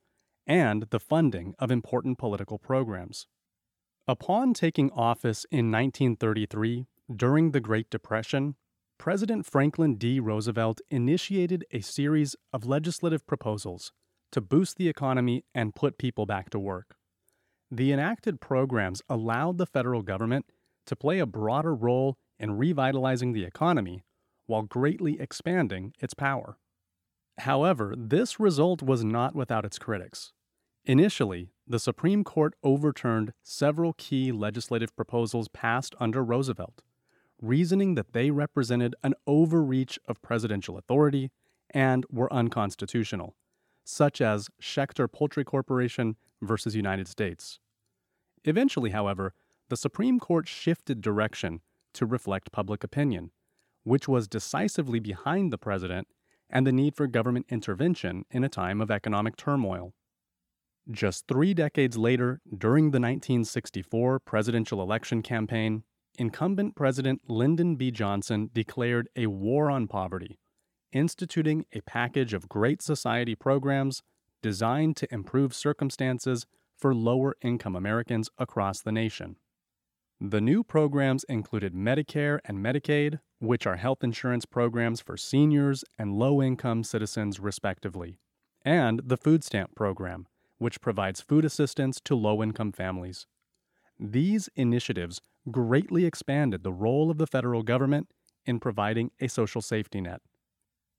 and 0.48 0.84
the 0.90 1.00
funding 1.00 1.54
of 1.60 1.72
important 1.72 2.18
political 2.18 2.58
programs. 2.58 3.28
Upon 4.08 4.54
taking 4.54 4.92
office 4.92 5.46
in 5.52 5.72
1933, 5.72 6.86
during 7.16 7.52
the 7.52 7.60
Great 7.60 7.90
Depression, 7.90 8.56
President 8.98 9.46
Franklin 9.46 9.96
D. 9.96 10.20
Roosevelt 10.20 10.80
initiated 10.90 11.66
a 11.72 11.82
series 11.82 12.36
of 12.54 12.66
legislative 12.66 13.26
proposals 13.28 13.92
to 14.32 14.42
boost 14.42 14.78
the 14.78 14.88
economy 14.88 15.44
and 15.54 15.76
put 15.76 15.98
people 15.98 16.26
back 16.26 16.50
to 16.52 16.60
work. 16.60 16.96
The 17.72 17.92
enacted 17.92 18.40
programs 18.40 19.02
allowed 19.10 19.58
the 19.58 19.66
federal 19.66 20.02
government 20.02 20.46
to 20.86 20.96
play 20.96 21.20
a 21.20 21.26
broader 21.26 21.74
role 21.74 22.18
in 22.40 22.58
revitalizing 22.58 23.34
the 23.34 23.44
economy 23.44 24.04
while 24.48 24.62
greatly 24.62 25.20
expanding 25.20 25.94
its 26.00 26.14
power. 26.14 26.58
However, 27.40 27.94
this 27.98 28.40
result 28.40 28.82
was 28.82 29.04
not 29.04 29.36
without 29.36 29.66
its 29.66 29.78
critics. 29.80 30.32
Initially, 30.86 31.50
the 31.68 31.80
Supreme 31.80 32.24
Court 32.24 32.54
overturned 32.64 33.34
several 33.42 33.94
key 33.94 34.32
legislative 34.32 34.96
proposals 34.96 35.48
passed 35.48 35.96
under 36.00 36.24
Roosevelt, 36.24 36.84
reasoning 37.42 37.96
that 37.96 38.14
they 38.14 38.32
represented 38.32 38.96
an 39.04 39.16
overreach 39.26 40.00
of 40.08 40.22
presidential 40.22 40.78
authority 40.78 41.32
and 41.72 42.06
were 42.12 42.32
unconstitutional, 42.32 43.36
such 43.84 44.22
as 44.22 44.50
Schechter 44.62 45.12
Poultry 45.12 45.44
Corporation 45.44 46.16
versus 46.42 46.76
United 46.76 47.08
States. 47.08 47.60
Eventually, 48.44 48.92
however, 48.92 49.34
the 49.70 49.78
Supreme 49.78 50.20
Court 50.20 50.48
shifted 50.48 51.02
direction 51.02 51.62
to 51.94 52.06
reflect 52.06 52.52
public 52.52 52.84
opinion 52.84 53.32
which 53.86 54.08
was 54.08 54.28
decisively 54.28 55.00
behind 55.00 55.54
the 55.54 55.58
president 55.58 56.10
and 56.50 56.68
the 56.68 56.72
need 56.72 56.96
for 56.96 57.08
government 57.08 57.46
intervention 57.50 58.26
in 58.30 58.44
a 58.44 58.50
time 58.50 58.82
of 58.82 58.92
economic 58.92 59.38
turmoil. 59.38 59.94
Just 60.92 61.28
three 61.28 61.54
decades 61.54 61.98
later, 61.98 62.42
during 62.56 62.86
the 62.86 63.00
1964 63.00 64.20
presidential 64.20 64.82
election 64.82 65.22
campaign, 65.22 65.84
incumbent 66.18 66.76
President 66.76 67.22
Lyndon 67.28 67.76
B. 67.76 67.92
Johnson 67.92 68.50
declared 68.54 69.08
a 69.16 69.28
war 69.28 69.72
on 69.72 69.88
poverty, 69.88 70.38
instituting 70.92 71.66
a 71.74 71.82
package 71.82 72.34
of 72.34 72.50
Great 72.50 72.82
Society 72.82 73.36
programs 73.36 74.02
designed 74.42 74.96
to 74.98 75.14
improve 75.14 75.54
circumstances 75.54 76.46
for 76.78 76.94
lower 76.94 77.36
income 77.42 77.76
Americans 77.76 78.30
across 78.38 78.82
the 78.82 78.92
nation. 78.92 79.38
The 80.22 80.40
new 80.40 80.64
programs 80.64 81.26
included 81.26 81.74
Medicare 81.74 82.40
and 82.46 82.60
Medicaid, 82.60 83.20
which 83.40 83.68
are 83.68 83.76
health 83.76 84.02
insurance 84.02 84.46
programs 84.46 85.02
for 85.02 85.18
seniors 85.18 85.84
and 86.00 86.14
low 86.14 86.42
income 86.42 86.86
citizens, 86.86 87.40
respectively, 87.40 88.18
and 88.64 89.02
the 89.04 89.18
Food 89.18 89.44
Stamp 89.44 89.76
Program, 89.76 90.28
which 90.58 90.80
provides 90.80 91.20
food 91.20 91.44
assistance 91.44 92.00
to 92.06 92.16
low 92.16 92.42
income 92.42 92.72
families. 92.72 93.28
These 94.00 94.50
initiatives 94.56 95.20
greatly 95.52 96.06
expanded 96.06 96.64
the 96.64 96.74
role 96.74 97.12
of 97.12 97.18
the 97.18 97.28
federal 97.28 97.62
government 97.62 98.10
in 98.46 98.62
providing 98.62 99.12
a 99.20 99.28
social 99.28 99.62
safety 99.62 100.00
net. 100.00 100.22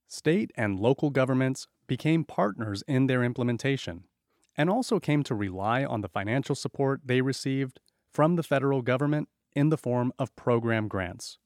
State 0.07 0.51
and 0.55 0.79
local 0.79 1.09
governments 1.09 1.67
became 1.87 2.23
partners 2.23 2.83
in 2.87 3.07
their 3.07 3.23
implementation 3.23 4.03
and 4.55 4.69
also 4.69 4.99
came 4.99 5.23
to 5.23 5.35
rely 5.35 5.83
on 5.83 6.01
the 6.01 6.09
financial 6.09 6.55
support 6.55 7.01
they 7.03 7.21
received 7.21 7.79
from 8.17 8.35
the 8.35 8.41
federal 8.41 8.81
government 8.81 9.29
in 9.53 9.69
the 9.69 9.77
form 9.77 10.11
of 10.17 10.35
program 10.35 10.87
grants. 10.87 11.37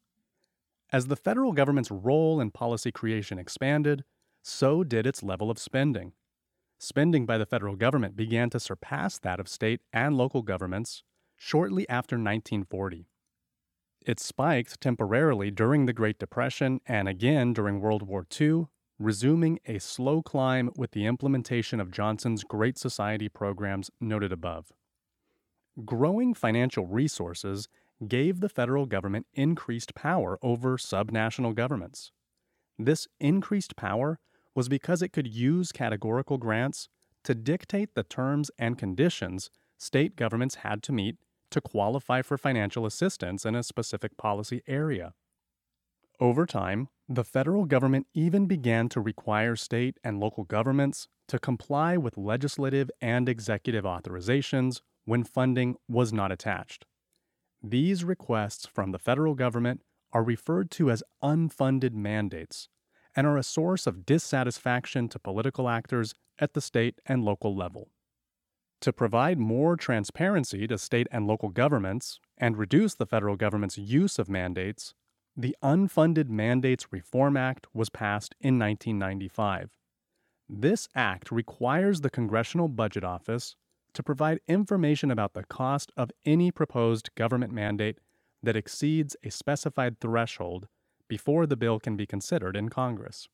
As 0.89 1.07
the 1.07 1.17
federal 1.17 1.51
government's 1.51 1.91
role 1.91 2.39
in 2.39 2.49
policy 2.49 2.93
creation 2.93 3.37
expanded, 3.37 4.05
so 4.41 4.81
did 4.81 5.05
its 5.05 5.21
level 5.21 5.51
of 5.51 5.59
spending. 5.59 6.13
Spending 6.79 7.25
by 7.25 7.37
the 7.37 7.45
federal 7.45 7.75
government 7.75 8.15
began 8.15 8.49
to 8.51 8.57
surpass 8.57 9.19
that 9.19 9.37
of 9.37 9.49
state 9.49 9.81
and 9.91 10.15
local 10.15 10.43
governments 10.43 11.03
shortly 11.35 11.83
after 11.89 12.15
1940. 12.15 13.05
It 14.05 14.21
spiked 14.21 14.79
temporarily 14.79 15.51
during 15.51 15.87
the 15.87 15.99
Great 16.01 16.19
Depression 16.19 16.79
and 16.85 17.09
again 17.09 17.51
during 17.51 17.81
World 17.81 18.03
War 18.03 18.25
II, 18.39 18.67
resuming 18.97 19.59
a 19.65 19.77
slow 19.79 20.21
climb 20.21 20.71
with 20.77 20.91
the 20.91 21.05
implementation 21.05 21.81
of 21.81 21.91
Johnson's 21.91 22.45
Great 22.45 22.77
Society 22.77 23.27
programs 23.27 23.91
noted 23.99 24.31
above. 24.31 24.71
Growing 25.85 26.33
financial 26.33 26.85
resources 26.85 27.69
gave 28.07 28.39
the 28.39 28.49
federal 28.49 28.85
government 28.85 29.27
increased 29.33 29.95
power 29.95 30.37
over 30.41 30.77
subnational 30.77 31.55
governments. 31.55 32.11
This 32.77 33.07
increased 33.19 33.75
power 33.75 34.19
was 34.53 34.67
because 34.67 35.01
it 35.01 35.13
could 35.13 35.27
use 35.27 35.71
categorical 35.71 36.37
grants 36.37 36.89
to 37.23 37.35
dictate 37.35 37.93
the 37.93 38.03
terms 38.03 38.51
and 38.57 38.77
conditions 38.77 39.49
state 39.77 40.15
governments 40.15 40.55
had 40.55 40.83
to 40.83 40.91
meet 40.91 41.17
to 41.51 41.61
qualify 41.61 42.21
for 42.21 42.37
financial 42.37 42.85
assistance 42.85 43.45
in 43.45 43.55
a 43.55 43.63
specific 43.63 44.17
policy 44.17 44.61
area. 44.67 45.13
Over 46.19 46.45
time, 46.45 46.89
the 47.09 47.23
federal 47.23 47.65
government 47.65 48.07
even 48.13 48.45
began 48.45 48.89
to 48.89 49.01
require 49.01 49.55
state 49.55 49.97
and 50.03 50.19
local 50.19 50.43
governments 50.43 51.07
to 51.27 51.39
comply 51.39 51.97
with 51.97 52.17
legislative 52.17 52.91
and 53.01 53.27
executive 53.27 53.85
authorizations 53.85 54.81
when 55.05 55.23
funding 55.23 55.75
was 55.87 56.11
not 56.13 56.31
attached. 56.31 56.85
These 57.63 58.03
requests 58.03 58.65
from 58.65 58.91
the 58.91 58.99
federal 58.99 59.35
government 59.35 59.81
are 60.13 60.23
referred 60.23 60.71
to 60.71 60.89
as 60.89 61.03
unfunded 61.23 61.93
mandates 61.93 62.67
and 63.15 63.27
are 63.27 63.37
a 63.37 63.43
source 63.43 63.87
of 63.87 64.05
dissatisfaction 64.05 65.09
to 65.09 65.19
political 65.19 65.69
actors 65.69 66.13
at 66.39 66.53
the 66.53 66.61
state 66.61 66.99
and 67.05 67.23
local 67.23 67.55
level. 67.55 67.89
To 68.81 68.91
provide 68.91 69.37
more 69.37 69.75
transparency 69.75 70.65
to 70.65 70.77
state 70.77 71.07
and 71.11 71.27
local 71.27 71.49
governments 71.49 72.19
and 72.37 72.57
reduce 72.57 72.95
the 72.95 73.05
federal 73.05 73.35
government's 73.35 73.77
use 73.77 74.17
of 74.17 74.27
mandates, 74.27 74.95
the 75.37 75.55
Unfunded 75.63 76.29
Mandates 76.29 76.91
Reform 76.91 77.37
Act 77.37 77.67
was 77.73 77.89
passed 77.89 78.33
in 78.39 78.57
1995. 78.57 79.77
This 80.49 80.89
act 80.95 81.31
requires 81.31 82.01
the 82.01 82.09
Congressional 82.09 82.67
Budget 82.67 83.03
Office 83.03 83.55
to 83.93 84.03
provide 84.03 84.39
information 84.47 85.11
about 85.11 85.33
the 85.33 85.43
cost 85.43 85.91
of 85.97 86.11
any 86.25 86.51
proposed 86.51 87.13
government 87.15 87.51
mandate 87.51 87.99
that 88.43 88.55
exceeds 88.55 89.15
a 89.23 89.31
specified 89.31 89.99
threshold 89.99 90.67
before 91.07 91.45
the 91.45 91.57
bill 91.57 91.79
can 91.79 91.95
be 91.97 92.05
considered 92.05 92.55
in 92.55 92.69
Congress. 92.69 93.27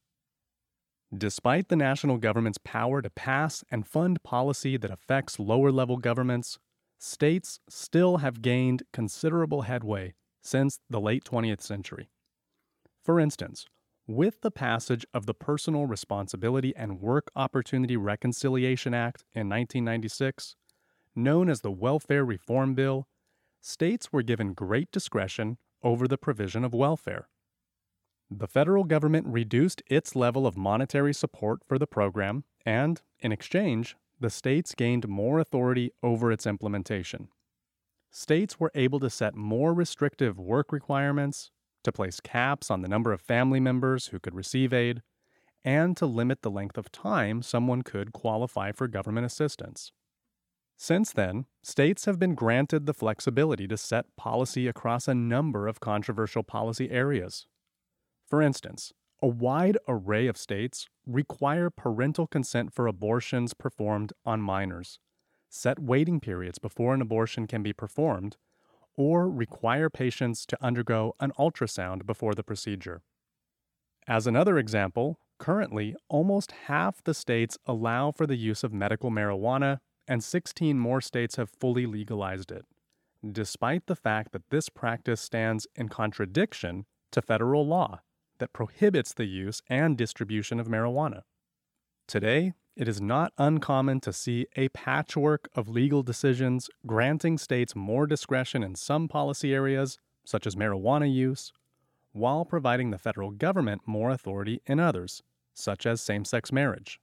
Despite 1.16 1.70
the 1.70 1.76
national 1.76 2.18
government's 2.18 2.58
power 2.58 3.02
to 3.02 3.10
pass 3.10 3.64
and 3.72 3.88
fund 3.88 4.22
policy 4.24 4.76
that 4.78 4.92
affects 4.92 5.40
lower 5.40 5.72
level 5.72 5.98
governments, 5.98 6.60
states 7.00 7.60
still 7.70 8.18
have 8.18 8.42
gained 8.42 8.84
considerable 8.92 9.62
headway 9.62 10.16
since 10.42 10.80
the 10.90 11.00
late 11.00 11.24
20th 11.24 11.62
century. 11.62 12.10
For 13.04 13.20
instance, 13.20 13.66
with 14.08 14.40
the 14.40 14.52
passage 14.52 15.06
of 15.14 15.26
the 15.26 15.34
Personal 15.34 15.86
Responsibility 15.86 16.74
and 16.76 17.02
Work 17.02 17.30
Opportunity 17.36 17.98
Reconciliation 17.98 18.94
Act 18.94 19.26
in 19.34 19.50
1996, 19.50 20.56
known 21.14 21.50
as 21.50 21.60
the 21.60 21.72
Welfare 21.72 22.24
Reform 22.24 22.74
Bill, 22.74 23.08
states 23.60 24.14
were 24.14 24.24
given 24.24 24.54
great 24.54 24.92
discretion 24.92 25.58
over 25.84 26.08
the 26.08 26.18
provision 26.18 26.64
of 26.64 26.74
welfare. 26.74 27.28
The 28.32 28.48
federal 28.48 28.86
government 28.86 29.28
reduced 29.28 29.84
its 29.88 30.16
level 30.16 30.48
of 30.48 30.58
monetary 30.58 31.14
support 31.14 31.60
for 31.66 31.78
the 31.78 31.88
program, 31.88 32.46
and, 32.66 33.02
in 33.20 33.34
exchange, 33.34 33.98
the 34.20 34.30
states 34.30 34.74
gained 34.74 35.08
more 35.08 35.40
authority 35.40 35.92
over 36.02 36.32
its 36.32 36.48
implementation. 36.48 37.28
States 38.10 38.60
were 38.60 38.72
able 38.74 39.00
to 39.02 39.10
set 39.10 39.36
more 39.36 39.74
restrictive 39.74 40.40
work 40.40 40.72
requirements, 40.72 41.52
to 41.88 41.92
place 41.92 42.20
caps 42.20 42.70
on 42.70 42.82
the 42.82 42.88
number 42.88 43.12
of 43.12 43.22
family 43.22 43.60
members 43.60 44.08
who 44.08 44.20
could 44.20 44.36
receive 44.36 44.72
aid, 44.72 45.02
and 45.66 45.98
to 45.98 46.06
limit 46.06 46.44
the 46.44 46.52
length 46.52 46.78
of 46.78 46.92
time 46.92 47.42
someone 47.42 47.82
could 47.82 48.14
qualify 48.14 48.72
for 48.72 48.88
government 48.88 49.26
assistance. 49.26 49.92
Since 50.78 51.12
then, 51.12 51.46
states 51.64 52.06
have 52.06 52.20
been 52.20 52.36
granted 52.36 52.86
the 52.86 52.94
flexibility 52.94 53.68
to 53.68 53.78
set 53.78 54.06
policy 54.16 54.68
across 54.68 55.08
a 55.08 55.16
number 55.16 55.68
of 55.68 55.80
controversial 55.80 56.44
policy 56.44 56.92
areas, 56.92 57.48
for 58.28 58.42
instance, 58.42 58.92
a 59.22 59.28
wide 59.28 59.78
array 59.88 60.28
of 60.28 60.38
states 60.38 60.88
require 61.06 61.70
parental 61.70 62.28
consent 62.28 62.74
for 62.74 62.88
abortions 62.88 63.54
performed 63.54 64.12
on 64.26 64.42
minors, 64.42 65.00
set 65.50 65.80
waiting 65.80 66.20
periods 66.20 66.60
before 66.60 66.94
an 66.94 67.02
abortion 67.02 67.48
can 67.48 67.64
be 67.64 67.72
performed, 67.72 68.36
or 68.98 69.30
require 69.30 69.90
patients 69.90 70.46
to 70.48 70.58
undergo 70.62 71.16
an 71.20 71.32
ultrasound 71.40 72.06
before 72.06 72.34
the 72.34 72.44
procedure. 72.44 73.02
As 74.08 74.26
another 74.28 74.58
example, 74.58 75.20
currently 75.38 75.96
almost 76.10 76.52
half 76.66 77.04
the 77.04 77.14
states 77.14 77.58
allow 77.66 78.12
for 78.12 78.26
the 78.26 78.36
use 78.36 78.64
of 78.64 78.74
medical 78.74 79.12
marijuana, 79.12 79.78
and 80.08 80.24
16 80.24 80.80
more 80.80 81.02
states 81.02 81.36
have 81.36 81.50
fully 81.50 81.86
legalized 81.86 82.52
it, 82.52 82.66
despite 83.32 83.86
the 83.86 83.96
fact 83.96 84.32
that 84.32 84.50
this 84.50 84.70
practice 84.70 85.22
stands 85.22 85.68
in 85.76 85.90
contradiction 85.90 86.86
to 87.12 87.22
federal 87.22 87.68
law 87.68 88.00
that 88.40 88.54
prohibits 88.54 89.14
the 89.14 89.26
use 89.26 89.62
and 89.70 89.98
distribution 89.98 90.60
of 90.60 90.68
marijuana. 90.68 91.22
Today, 92.08 92.54
it 92.78 92.88
is 92.88 93.02
not 93.02 93.34
uncommon 93.40 94.00
to 94.00 94.14
see 94.14 94.46
a 94.56 94.70
patchwork 94.70 95.50
of 95.56 95.68
legal 95.68 96.04
decisions 96.04 96.70
granting 96.86 97.38
states 97.38 97.76
more 97.76 98.06
discretion 98.06 98.62
in 98.62 98.76
some 98.76 99.08
policy 99.08 99.52
areas, 99.52 99.98
such 100.24 100.46
as 100.46 100.56
marijuana 100.56 101.12
use, 101.12 101.52
while 102.12 102.46
providing 102.46 102.92
the 102.92 103.00
federal 103.00 103.32
government 103.32 103.82
more 103.88 104.12
authority 104.12 104.62
in 104.68 104.80
others, 104.80 105.24
such 105.56 105.88
as 105.88 106.02
same 106.02 106.24
sex 106.24 106.52
marriage. 106.52 107.00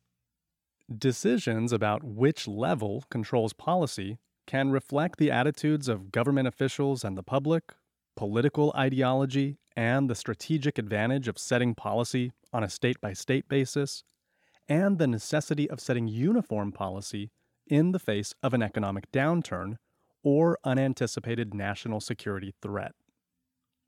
Decisions 0.96 1.72
about 1.72 2.04
which 2.04 2.46
level 2.46 3.02
controls 3.10 3.52
policy 3.52 4.18
can 4.46 4.70
reflect 4.70 5.18
the 5.18 5.30
attitudes 5.32 5.88
of 5.88 6.12
government 6.12 6.46
officials 6.46 7.02
and 7.02 7.18
the 7.18 7.22
public, 7.22 7.72
political 8.14 8.72
ideology, 8.76 9.58
and 9.74 10.08
the 10.08 10.14
strategic 10.14 10.78
advantage 10.78 11.26
of 11.26 11.36
setting 11.36 11.74
policy 11.74 12.30
on 12.52 12.62
a 12.62 12.68
state 12.68 13.00
by 13.00 13.12
state 13.12 13.48
basis, 13.48 14.04
and 14.68 14.98
the 14.98 15.06
necessity 15.06 15.68
of 15.68 15.80
setting 15.80 16.08
uniform 16.08 16.72
policy 16.72 17.30
in 17.66 17.92
the 17.92 17.98
face 17.98 18.34
of 18.42 18.54
an 18.54 18.62
economic 18.62 19.10
downturn 19.12 19.76
or 20.22 20.58
unanticipated 20.64 21.54
national 21.54 22.00
security 22.00 22.54
threat. 22.62 22.92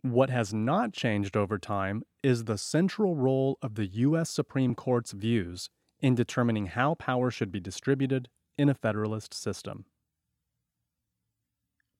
What 0.02 0.30
has 0.30 0.52
not 0.52 0.92
changed 0.92 1.36
over 1.36 1.58
time 1.58 2.02
is 2.22 2.44
the 2.44 2.58
central 2.58 3.16
role 3.16 3.58
of 3.62 3.74
the 3.74 3.86
U.S. 3.86 4.30
Supreme 4.30 4.74
Court's 4.74 5.12
views 5.12 5.68
in 6.00 6.14
determining 6.14 6.66
how 6.66 6.94
power 6.94 7.30
should 7.30 7.50
be 7.50 7.60
distributed 7.60 8.28
in 8.58 8.68
a 8.68 8.74
federalist 8.74 9.34
system. 9.34 9.86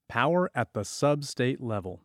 Power 0.09 0.51
at 0.55 0.73
the 0.73 0.85
sub 0.85 1.25
state 1.25 1.61
level. 1.61 2.01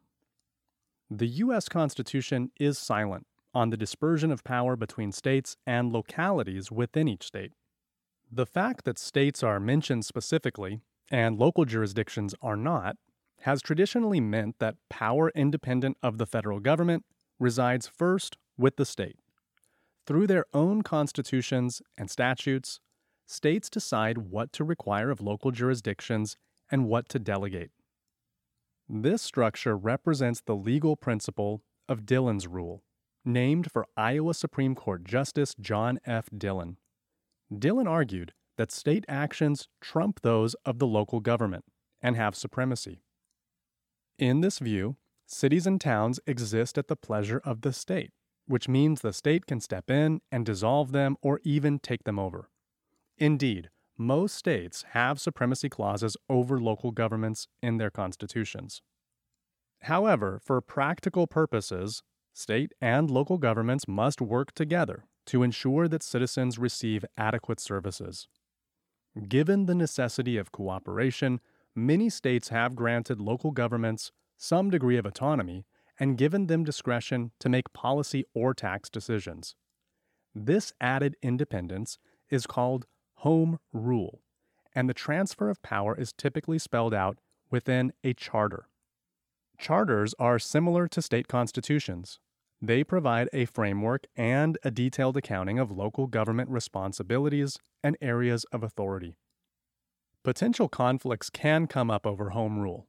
The 1.09 1.27
U.S. 1.27 1.69
Constitution 1.69 2.51
is 2.57 2.79
silent 2.79 3.27
on 3.53 3.69
the 3.69 3.77
dispersion 3.77 4.31
of 4.31 4.43
power 4.43 4.75
between 4.75 5.11
states 5.11 5.57
and 5.65 5.91
localities 5.91 6.71
within 6.71 7.07
each 7.07 7.23
state. 7.23 7.51
The 8.31 8.45
fact 8.45 8.85
that 8.85 8.97
states 8.97 9.43
are 9.43 9.59
mentioned 9.59 10.05
specifically 10.05 10.81
and 11.11 11.37
local 11.37 11.65
jurisdictions 11.65 12.33
are 12.41 12.55
not 12.55 12.95
has 13.41 13.61
traditionally 13.61 14.21
meant 14.21 14.59
that 14.59 14.75
power 14.89 15.31
independent 15.35 15.97
of 16.01 16.17
the 16.17 16.25
federal 16.25 16.59
government 16.59 17.03
resides 17.39 17.87
first 17.87 18.37
with 18.57 18.75
the 18.77 18.85
state. 18.85 19.17
Through 20.05 20.27
their 20.27 20.45
own 20.53 20.81
constitutions 20.83 21.81
and 21.97 22.09
statutes, 22.09 22.79
states 23.25 23.69
decide 23.69 24.17
what 24.19 24.53
to 24.53 24.63
require 24.63 25.09
of 25.09 25.21
local 25.21 25.51
jurisdictions 25.51 26.37
and 26.69 26.87
what 26.87 27.09
to 27.09 27.19
delegate. 27.19 27.71
This 28.87 29.21
structure 29.21 29.75
represents 29.75 30.41
the 30.41 30.55
legal 30.55 30.95
principle 30.95 31.63
of 31.87 32.05
Dillon's 32.05 32.47
rule, 32.47 32.83
named 33.25 33.71
for 33.71 33.85
Iowa 33.95 34.33
Supreme 34.33 34.75
Court 34.75 35.03
Justice 35.03 35.55
John 35.59 35.99
F. 36.05 36.29
Dillon. 36.35 36.77
Dillon 37.55 37.87
argued 37.87 38.33
that 38.57 38.71
state 38.71 39.05
actions 39.07 39.67
trump 39.79 40.21
those 40.21 40.55
of 40.65 40.79
the 40.79 40.87
local 40.87 41.19
government 41.19 41.65
and 42.01 42.15
have 42.15 42.35
supremacy. 42.35 43.01
In 44.17 44.41
this 44.41 44.59
view, 44.59 44.97
cities 45.25 45.67
and 45.67 45.79
towns 45.79 46.19
exist 46.27 46.77
at 46.77 46.87
the 46.87 46.95
pleasure 46.95 47.41
of 47.43 47.61
the 47.61 47.73
state, 47.73 48.11
which 48.47 48.67
means 48.67 49.01
the 49.01 49.13
state 49.13 49.45
can 49.45 49.59
step 49.59 49.89
in 49.89 50.21
and 50.31 50.45
dissolve 50.45 50.91
them 50.91 51.15
or 51.21 51.39
even 51.43 51.79
take 51.79 52.03
them 52.03 52.19
over. 52.19 52.49
Indeed, 53.17 53.69
most 53.97 54.35
states 54.35 54.83
have 54.91 55.19
supremacy 55.19 55.69
clauses 55.69 56.17
over 56.29 56.59
local 56.59 56.91
governments 56.91 57.47
in 57.61 57.77
their 57.77 57.91
constitutions. 57.91 58.81
However, 59.83 60.39
for 60.43 60.61
practical 60.61 61.27
purposes, 61.27 62.03
state 62.33 62.71
and 62.81 63.09
local 63.09 63.37
governments 63.37 63.87
must 63.87 64.21
work 64.21 64.53
together 64.53 65.05
to 65.27 65.43
ensure 65.43 65.87
that 65.87 66.03
citizens 66.03 66.57
receive 66.57 67.05
adequate 67.17 67.59
services. 67.59 68.27
Given 69.27 69.65
the 69.65 69.75
necessity 69.75 70.37
of 70.37 70.51
cooperation, 70.51 71.41
many 71.75 72.09
states 72.09 72.49
have 72.49 72.75
granted 72.75 73.19
local 73.19 73.51
governments 73.51 74.11
some 74.37 74.69
degree 74.69 74.97
of 74.97 75.05
autonomy 75.05 75.65
and 75.99 76.17
given 76.17 76.47
them 76.47 76.63
discretion 76.63 77.31
to 77.39 77.49
make 77.49 77.73
policy 77.73 78.25
or 78.33 78.53
tax 78.53 78.89
decisions. 78.89 79.55
This 80.33 80.73
added 80.81 81.15
independence 81.21 81.99
is 82.29 82.47
called 82.47 82.87
home 83.15 83.59
rule, 83.71 84.21
and 84.73 84.89
the 84.89 84.93
transfer 84.93 85.49
of 85.49 85.61
power 85.61 85.95
is 85.95 86.13
typically 86.13 86.57
spelled 86.57 86.93
out 86.93 87.19
within 87.51 87.93
a 88.03 88.13
charter. 88.13 88.67
Charters 89.61 90.15
are 90.17 90.39
similar 90.39 90.87
to 90.87 91.03
state 91.03 91.27
constitutions. 91.27 92.19
They 92.63 92.83
provide 92.83 93.29
a 93.31 93.45
framework 93.45 94.07
and 94.15 94.57
a 94.63 94.71
detailed 94.71 95.17
accounting 95.17 95.59
of 95.59 95.69
local 95.69 96.07
government 96.07 96.49
responsibilities 96.49 97.59
and 97.83 97.95
areas 98.01 98.43
of 98.51 98.63
authority. 98.63 99.17
Potential 100.23 100.67
conflicts 100.67 101.29
can 101.29 101.67
come 101.67 101.91
up 101.91 102.07
over 102.07 102.31
home 102.31 102.57
rule. 102.57 102.87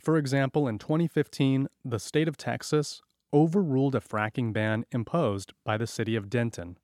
For 0.00 0.16
example, 0.16 0.68
in 0.68 0.78
2015, 0.78 1.66
the 1.84 1.98
state 1.98 2.28
of 2.28 2.36
Texas 2.36 3.02
overruled 3.32 3.96
a 3.96 4.00
fracking 4.00 4.52
ban 4.52 4.84
imposed 4.92 5.52
by 5.64 5.76
the 5.76 5.88
city 5.88 6.14
of 6.14 6.30
Denton. 6.30 6.78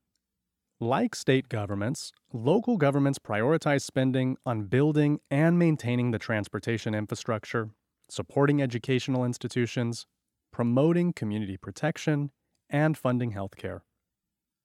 Like 0.81 1.15
state 1.15 1.49
governments, 1.49 2.11
local 2.33 2.77
governments 2.77 3.21
prioritize 3.21 3.83
spending 3.83 4.37
on 4.45 4.65
building 4.65 5.21
and 5.31 5.61
maintaining 5.61 6.11
the 6.11 6.19
transportation 6.19 6.93
infrastructure, 6.93 7.71
supporting 8.09 8.63
educational 8.63 9.25
institutions, 9.25 10.07
promoting 10.53 11.13
community 11.13 11.57
protection, 11.57 12.31
and 12.71 12.97
funding 12.97 13.33
healthcare. 13.33 13.81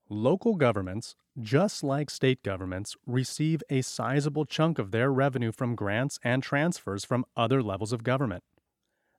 Local 0.10 0.56
governments, 0.56 1.16
just 1.40 1.84
like 1.84 2.10
state 2.10 2.44
governments, 2.44 2.96
receive 3.06 3.64
a 3.70 3.82
sizable 3.82 4.46
chunk 4.46 4.78
of 4.78 4.92
their 4.92 5.12
revenue 5.12 5.52
from 5.52 5.76
grants 5.76 6.20
and 6.24 6.44
transfers 6.44 7.06
from 7.06 7.26
other 7.36 7.64
levels 7.64 7.94
of 7.94 8.04
government. 8.04 8.44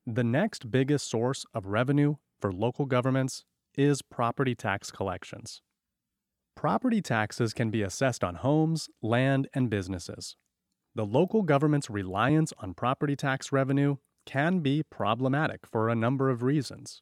The 0.06 0.24
next 0.24 0.70
biggest 0.70 1.08
source 1.08 1.46
of 1.54 1.66
revenue 1.66 2.16
for 2.40 2.52
local 2.52 2.84
governments 2.84 3.44
is 3.74 4.02
property 4.02 4.54
tax 4.54 4.90
collections. 4.90 5.62
Property 6.54 7.00
taxes 7.00 7.52
can 7.52 7.70
be 7.70 7.82
assessed 7.82 8.22
on 8.22 8.36
homes, 8.36 8.88
land, 9.02 9.48
and 9.54 9.68
businesses. 9.68 10.36
The 10.94 11.06
local 11.06 11.42
government's 11.42 11.90
reliance 11.90 12.52
on 12.58 12.74
property 12.74 13.16
tax 13.16 13.50
revenue 13.50 13.96
can 14.26 14.60
be 14.60 14.82
problematic 14.82 15.66
for 15.66 15.88
a 15.88 15.94
number 15.94 16.30
of 16.30 16.42
reasons. 16.42 17.00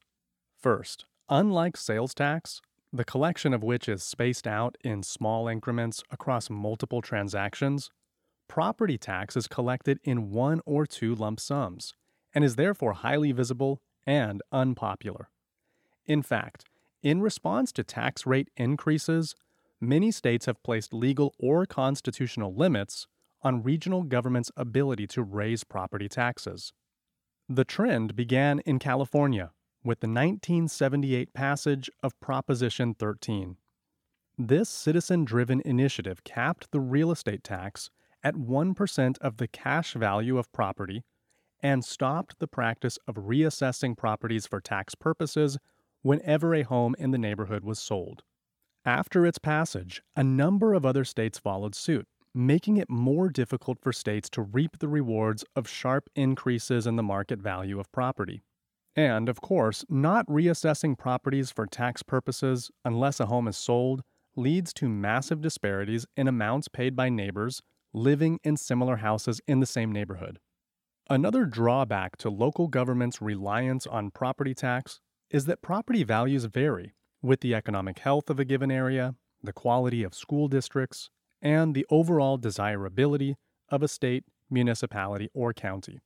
First, 0.59 1.07
unlike 1.29 1.77
sales 1.77 2.15
tax, 2.15 2.61
the 2.93 3.05
collection 3.05 3.55
of 3.55 3.63
which 3.63 3.89
is 3.89 4.03
spaced 4.03 4.47
out 4.47 4.77
in 4.85 5.03
small 5.03 5.49
increments 5.49 6.03
across 6.11 6.51
multiple 6.51 7.01
transactions, 7.01 7.91
property 8.49 8.99
tax 8.99 9.35
is 9.37 9.49
collected 9.49 9.99
in 10.05 10.31
one 10.31 10.61
or 10.67 10.85
two 10.85 11.15
lump 11.15 11.41
sums 11.41 11.95
and 12.35 12.45
is 12.45 12.57
therefore 12.57 12.93
highly 12.93 13.33
visible 13.33 13.81
and 14.07 14.43
unpopular. 14.53 15.29
In 16.07 16.23
fact, 16.23 16.65
in 17.03 17.23
response 17.23 17.73
to 17.73 17.85
tax 17.85 18.27
rate 18.27 18.51
increases, 18.57 19.35
many 19.81 20.11
states 20.11 20.47
have 20.47 20.63
placed 20.63 20.93
legal 20.93 21.35
or 21.39 21.67
constitutional 21.67 22.55
limits 22.55 23.07
on 23.43 23.63
regional 23.63 24.03
governments' 24.03 24.53
ability 24.57 25.07
to 25.09 25.23
raise 25.23 25.65
property 25.65 26.09
taxes. 26.09 26.73
The 27.55 27.67
trend 27.67 28.17
began 28.17 28.61
in 28.61 28.79
California 28.79 29.51
with 29.85 30.01
the 30.01 30.07
1978 30.07 31.35
passage 31.35 31.91
of 32.03 32.19
Proposition 32.19 32.95
13. 32.95 33.59
This 34.39 34.71
citizen 34.71 35.27
driven 35.27 35.61
initiative 35.63 36.25
capped 36.25 36.71
the 36.71 36.81
real 36.81 37.11
estate 37.11 37.45
tax 37.45 37.91
at 38.25 38.37
1% 38.37 39.19
of 39.19 39.37
the 39.37 39.49
cash 39.49 39.93
value 39.93 40.39
of 40.39 40.51
property 40.53 41.05
and 41.61 41.85
stopped 41.85 42.39
the 42.39 42.49
practice 42.49 42.99
of 43.07 43.17
reassessing 43.17 43.99
properties 43.99 44.47
for 44.47 44.59
tax 44.59 44.95
purposes 44.95 45.59
whenever 46.01 46.55
a 46.55 46.63
home 46.63 46.97
in 46.99 47.11
the 47.11 47.19
neighborhood 47.19 47.65
was 47.65 47.79
sold. 47.79 48.23
After 48.87 49.27
its 49.27 49.39
passage, 49.39 50.03
a 50.17 50.25
number 50.25 50.73
of 50.73 50.87
other 50.87 51.05
states 51.05 51.39
followed 51.39 51.75
suit, 51.75 52.09
making 52.35 52.77
it 52.77 52.89
more 52.89 53.29
difficult 53.29 53.79
for 53.81 53.93
states 53.93 54.31
to 54.31 54.43
reap 54.43 54.79
the 54.79 54.89
rewards 54.89 55.45
of 55.55 55.69
sharp 55.69 56.09
increases 56.15 56.87
in 56.87 56.97
the 56.97 57.03
market 57.03 57.39
value 57.41 57.79
of 57.79 57.91
property. 57.93 58.43
And, 58.95 59.29
of 59.29 59.41
course, 59.41 59.85
not 59.89 60.27
reassessing 60.27 60.99
properties 60.99 61.51
for 61.51 61.67
tax 61.67 62.03
purposes 62.03 62.71
unless 62.85 63.21
a 63.21 63.27
home 63.27 63.49
is 63.49 63.57
sold 63.57 64.03
leads 64.37 64.73
to 64.75 64.89
massive 64.89 65.41
disparities 65.41 66.07
in 66.17 66.29
amounts 66.29 66.69
paid 66.69 66.97
by 66.97 67.09
neighbors 67.09 67.63
living 67.93 68.39
in 68.43 68.57
similar 68.57 68.97
houses 68.97 69.41
in 69.47 69.61
the 69.61 69.67
same 69.67 69.93
neighborhood. 69.93 70.39
Another 71.11 71.45
drawback 71.45 72.17
to 72.19 72.31
local 72.31 72.69
government's 72.69 73.21
reliance 73.21 73.87
on 73.87 74.11
property 74.11 74.55
tax 74.55 75.01
is 75.31 75.45
that 75.47 75.63
property 75.63 76.05
values 76.05 76.45
vary 76.45 76.95
with 77.21 77.41
the 77.41 77.55
economic 77.55 77.99
health 77.99 78.31
of 78.31 78.41
a 78.41 78.45
given 78.45 78.71
area, 78.71 79.15
the 79.43 79.53
quality 79.53 80.03
of 80.03 80.15
school 80.15 80.49
districts, 80.49 81.11
and 81.43 81.75
the 81.75 81.85
overall 81.91 82.39
desirability 82.39 83.37
of 83.69 83.83
a 83.83 83.89
state, 83.89 84.25
municipality, 84.49 85.29
or 85.35 85.53
county. 85.53 86.01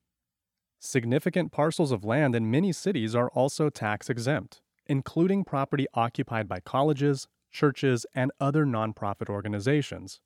Significant 0.78 1.52
parcels 1.52 1.92
of 1.92 2.04
land 2.04 2.34
in 2.34 2.50
many 2.50 2.72
cities 2.72 3.14
are 3.14 3.28
also 3.30 3.68
tax 3.68 4.08
exempt, 4.08 4.60
including 4.86 5.44
property 5.44 5.86
occupied 5.94 6.48
by 6.48 6.60
colleges, 6.60 7.28
churches, 7.50 8.06
and 8.14 8.32
other 8.40 8.64
nonprofit 8.64 9.28
organizations. 9.28 10.20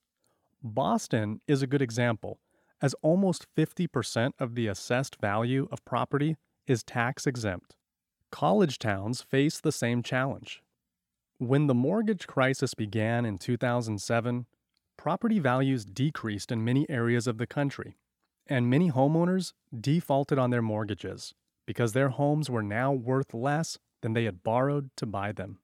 Boston 0.63 1.41
is 1.47 1.63
a 1.63 1.67
good 1.67 1.83
example, 1.83 2.39
as 2.83 2.95
almost 3.03 3.47
50% 3.57 4.33
of 4.39 4.55
the 4.55 4.67
assessed 4.67 5.17
value 5.21 5.69
of 5.71 5.85
property 5.85 6.37
is 6.67 6.83
tax 6.83 7.27
exempt. 7.27 7.75
College 8.31 8.79
towns 8.79 9.23
face 9.23 9.61
the 9.61 9.73
same 9.73 10.03
challenge. 10.03 10.63
When 11.39 11.67
the 11.67 11.75
mortgage 11.75 12.27
crisis 12.27 12.75
began 12.75 13.25
in 13.25 13.39
2007, 13.39 14.47
property 15.01 15.39
values 15.39 15.87
decreased 15.87 16.53
in 16.53 16.63
many 16.63 16.85
areas 16.91 17.27
of 17.27 17.39
the 17.39 17.47
country, 17.47 17.97
and 18.47 18.69
many 18.69 18.91
homeowners 18.91 19.55
defaulted 19.81 20.39
on 20.39 20.51
their 20.51 20.61
mortgages 20.61 21.33
because 21.67 21.95
their 21.95 22.11
homes 22.11 22.51
were 22.51 22.63
now 22.63 22.93
worth 22.93 23.33
less 23.33 23.79
than 24.03 24.13
they 24.13 24.25
had 24.25 24.43
borrowed 24.43 24.91
to 24.99 25.07
buy 25.07 25.33
them. 25.33 25.59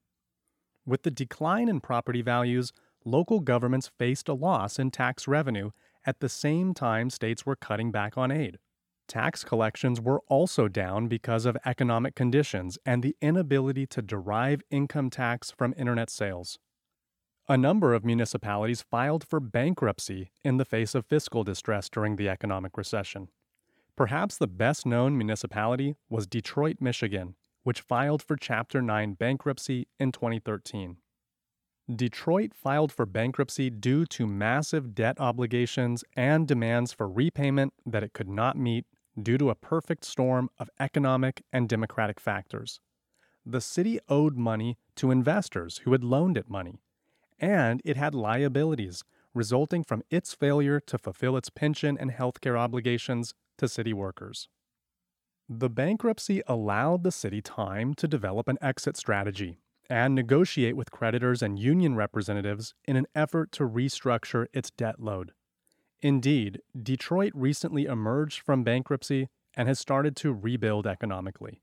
With 0.86 1.02
the 1.02 1.10
decline 1.10 1.68
in 1.68 1.82
property 1.82 2.22
values, 2.22 2.72
local 3.04 3.40
governments 3.40 3.90
faced 3.98 4.30
a 4.30 4.32
loss 4.32 4.78
in 4.78 4.90
tax 4.90 5.28
revenue 5.28 5.70
at 6.06 6.20
the 6.20 6.30
same 6.30 6.72
time 6.72 7.10
states 7.10 7.44
were 7.44 7.56
cutting 7.56 7.92
back 7.92 8.16
on 8.16 8.30
aid. 8.30 8.58
Tax 9.06 9.44
collections 9.44 10.00
were 10.00 10.22
also 10.28 10.66
down 10.66 11.08
because 11.08 11.44
of 11.44 11.58
economic 11.66 12.14
conditions 12.14 12.78
and 12.86 13.02
the 13.02 13.14
inability 13.20 13.86
to 13.88 14.00
derive 14.00 14.62
income 14.70 15.10
tax 15.10 15.50
from 15.50 15.74
internet 15.76 16.08
sales. 16.08 16.58
A 17.48 17.56
number 17.56 17.94
of 17.94 18.04
municipalities 18.04 18.82
filed 18.82 19.22
for 19.22 19.38
bankruptcy 19.38 20.32
in 20.42 20.56
the 20.56 20.64
face 20.64 20.96
of 20.96 21.06
fiscal 21.06 21.44
distress 21.44 21.88
during 21.88 22.16
the 22.16 22.28
economic 22.28 22.76
recession. 22.76 23.28
Perhaps 23.94 24.36
the 24.36 24.48
best 24.48 24.84
known 24.84 25.16
municipality 25.16 25.94
was 26.10 26.26
Detroit, 26.26 26.78
Michigan, 26.80 27.36
which 27.62 27.82
filed 27.82 28.20
for 28.20 28.34
Chapter 28.34 28.82
9 28.82 29.12
bankruptcy 29.12 29.86
in 30.00 30.10
2013. 30.10 30.96
Detroit 31.94 32.52
filed 32.52 32.90
for 32.90 33.06
bankruptcy 33.06 33.70
due 33.70 34.06
to 34.06 34.26
massive 34.26 34.92
debt 34.92 35.20
obligations 35.20 36.02
and 36.16 36.48
demands 36.48 36.92
for 36.92 37.08
repayment 37.08 37.72
that 37.86 38.02
it 38.02 38.12
could 38.12 38.28
not 38.28 38.58
meet 38.58 38.86
due 39.22 39.38
to 39.38 39.50
a 39.50 39.54
perfect 39.54 40.04
storm 40.04 40.50
of 40.58 40.68
economic 40.80 41.44
and 41.52 41.68
democratic 41.68 42.18
factors. 42.18 42.80
The 43.44 43.60
city 43.60 44.00
owed 44.08 44.36
money 44.36 44.78
to 44.96 45.12
investors 45.12 45.82
who 45.84 45.92
had 45.92 46.02
loaned 46.02 46.36
it 46.36 46.50
money 46.50 46.80
and 47.38 47.82
it 47.84 47.96
had 47.96 48.14
liabilities 48.14 49.04
resulting 49.34 49.84
from 49.84 50.02
its 50.10 50.34
failure 50.34 50.80
to 50.80 50.98
fulfill 50.98 51.36
its 51.36 51.50
pension 51.50 51.96
and 51.98 52.10
healthcare 52.12 52.58
obligations 52.58 53.34
to 53.58 53.68
city 53.68 53.92
workers. 53.92 54.48
The 55.48 55.70
bankruptcy 55.70 56.42
allowed 56.46 57.04
the 57.04 57.12
city 57.12 57.40
time 57.40 57.94
to 57.94 58.08
develop 58.08 58.48
an 58.48 58.58
exit 58.60 58.96
strategy 58.96 59.58
and 59.88 60.14
negotiate 60.14 60.76
with 60.76 60.90
creditors 60.90 61.42
and 61.42 61.58
union 61.58 61.94
representatives 61.94 62.74
in 62.84 62.96
an 62.96 63.06
effort 63.14 63.52
to 63.52 63.68
restructure 63.68 64.46
its 64.52 64.70
debt 64.70 64.98
load. 64.98 65.32
Indeed, 66.00 66.60
Detroit 66.80 67.32
recently 67.34 67.84
emerged 67.84 68.40
from 68.40 68.64
bankruptcy 68.64 69.28
and 69.56 69.68
has 69.68 69.78
started 69.78 70.16
to 70.16 70.32
rebuild 70.32 70.86
economically. 70.86 71.62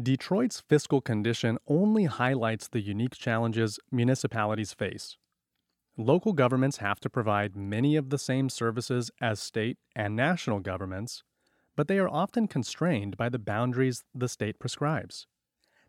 Detroit's 0.00 0.58
fiscal 0.58 1.02
condition 1.02 1.58
only 1.66 2.04
highlights 2.04 2.66
the 2.66 2.80
unique 2.80 3.14
challenges 3.14 3.78
municipalities 3.90 4.72
face. 4.72 5.18
Local 5.98 6.32
governments 6.32 6.78
have 6.78 6.98
to 7.00 7.10
provide 7.10 7.54
many 7.54 7.96
of 7.96 8.08
the 8.08 8.16
same 8.16 8.48
services 8.48 9.10
as 9.20 9.38
state 9.38 9.76
and 9.94 10.16
national 10.16 10.60
governments, 10.60 11.22
but 11.76 11.88
they 11.88 11.98
are 11.98 12.08
often 12.08 12.48
constrained 12.48 13.18
by 13.18 13.28
the 13.28 13.38
boundaries 13.38 14.02
the 14.14 14.28
state 14.28 14.58
prescribes. 14.58 15.26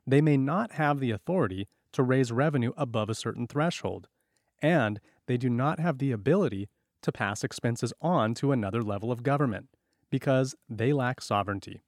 They 0.06 0.20
may 0.20 0.36
not 0.36 0.74
have 0.74 1.00
the 1.00 1.12
authority 1.12 1.70
to 1.94 2.04
raise 2.04 2.30
revenue 2.30 2.74
above 2.76 3.10
a 3.10 3.16
certain 3.16 3.48
threshold, 3.48 4.10
and 4.62 5.00
they 5.28 5.38
do 5.38 5.50
not 5.50 5.80
have 5.80 6.00
the 6.00 6.12
ability 6.12 6.68
to 7.04 7.12
pass 7.14 7.42
expenses 7.42 7.94
on 8.02 8.34
to 8.34 8.52
another 8.52 8.84
level 8.84 9.14
of 9.14 9.24
government 9.24 9.70
because 10.10 10.56
they 10.68 10.92
lack 10.92 11.22
sovereignty. 11.22 11.82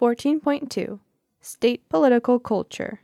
Fourteen 0.00 0.40
point 0.40 0.70
two 0.70 1.00
State 1.42 1.86
Political 1.90 2.38
Culture 2.38 3.02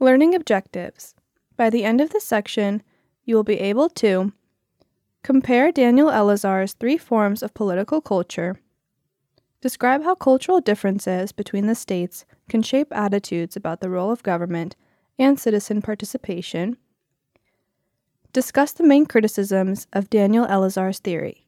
Learning 0.00 0.34
Objectives 0.34 1.14
by 1.54 1.68
the 1.68 1.84
end 1.84 2.00
of 2.00 2.08
this 2.08 2.24
section, 2.24 2.82
you 3.26 3.36
will 3.36 3.44
be 3.44 3.60
able 3.60 3.90
to 3.90 4.32
compare 5.22 5.70
Daniel 5.70 6.08
Elazar's 6.08 6.72
three 6.72 6.96
forms 6.96 7.42
of 7.42 7.52
political 7.52 8.00
culture, 8.00 8.58
describe 9.60 10.02
how 10.02 10.14
cultural 10.14 10.62
differences 10.62 11.30
between 11.30 11.66
the 11.66 11.74
states 11.74 12.24
can 12.48 12.62
shape 12.62 12.88
attitudes 12.90 13.54
about 13.54 13.82
the 13.82 13.90
role 13.90 14.10
of 14.10 14.22
government 14.22 14.76
and 15.18 15.38
citizen 15.38 15.82
participation, 15.82 16.78
discuss 18.32 18.72
the 18.72 18.82
main 18.82 19.04
criticisms 19.04 19.86
of 19.92 20.08
Daniel 20.08 20.46
Elazar's 20.46 21.00
theory. 21.00 21.45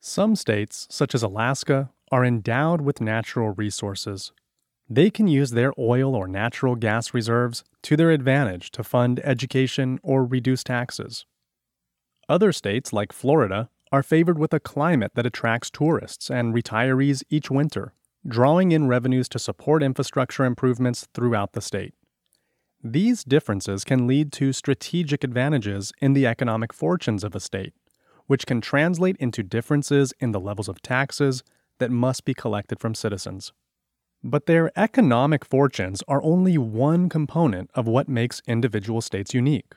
Some 0.00 0.34
states, 0.36 0.86
such 0.90 1.14
as 1.14 1.22
Alaska, 1.22 1.90
are 2.10 2.24
endowed 2.24 2.80
with 2.80 3.00
natural 3.00 3.50
resources 3.50 4.32
they 4.92 5.08
can 5.08 5.28
use 5.28 5.52
their 5.52 5.72
oil 5.78 6.16
or 6.16 6.26
natural 6.26 6.74
gas 6.74 7.14
reserves 7.14 7.62
to 7.82 7.96
their 7.96 8.10
advantage 8.10 8.72
to 8.72 8.82
fund 8.82 9.20
education 9.22 10.00
or 10.02 10.26
reduce 10.26 10.64
taxes. 10.64 11.24
Other 12.28 12.50
states, 12.50 12.92
like 12.92 13.12
Florida, 13.12 13.70
are 13.92 14.02
favored 14.02 14.36
with 14.36 14.52
a 14.52 14.58
climate 14.58 15.12
that 15.14 15.26
attracts 15.26 15.70
tourists 15.70 16.28
and 16.28 16.52
retirees 16.52 17.22
each 17.30 17.50
winter, 17.50 17.94
drawing 18.26 18.72
in 18.72 18.88
revenues 18.88 19.28
to 19.28 19.38
support 19.38 19.82
infrastructure 19.82 20.44
improvements 20.44 21.06
throughout 21.14 21.52
the 21.52 21.60
state. 21.60 21.94
These 22.82 23.22
differences 23.22 23.84
can 23.84 24.08
lead 24.08 24.32
to 24.34 24.52
strategic 24.52 25.22
advantages 25.22 25.92
in 26.00 26.14
the 26.14 26.26
economic 26.26 26.72
fortunes 26.72 27.22
of 27.22 27.36
a 27.36 27.40
state, 27.40 27.74
which 28.30 28.46
can 28.46 28.60
translate 28.60 29.16
into 29.16 29.42
differences 29.42 30.14
in 30.20 30.30
the 30.30 30.38
levels 30.38 30.68
of 30.68 30.80
taxes 30.82 31.42
that 31.80 31.90
must 31.90 32.24
be 32.24 32.32
collected 32.32 32.78
from 32.78 32.94
citizens. 32.94 33.52
But 34.22 34.46
their 34.46 34.70
economic 34.78 35.44
fortunes 35.44 36.00
are 36.06 36.22
only 36.22 36.56
one 36.56 37.08
component 37.08 37.72
of 37.74 37.88
what 37.88 38.08
makes 38.08 38.40
individual 38.46 39.00
states 39.00 39.34
unique. 39.34 39.74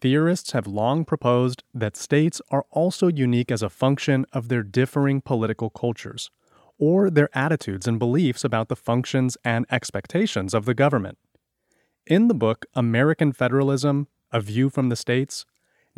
Theorists 0.00 0.50
have 0.50 0.66
long 0.66 1.04
proposed 1.04 1.62
that 1.72 1.96
states 1.96 2.42
are 2.50 2.64
also 2.72 3.06
unique 3.06 3.52
as 3.52 3.62
a 3.62 3.70
function 3.70 4.26
of 4.32 4.48
their 4.48 4.64
differing 4.64 5.20
political 5.20 5.70
cultures, 5.70 6.28
or 6.78 7.08
their 7.08 7.28
attitudes 7.38 7.86
and 7.86 8.00
beliefs 8.00 8.42
about 8.42 8.68
the 8.68 8.74
functions 8.74 9.36
and 9.44 9.64
expectations 9.70 10.54
of 10.54 10.64
the 10.64 10.74
government. 10.74 11.18
In 12.04 12.26
the 12.26 12.34
book 12.34 12.66
American 12.74 13.30
Federalism 13.32 14.08
A 14.32 14.40
View 14.40 14.70
from 14.70 14.88
the 14.88 14.96
States, 14.96 15.46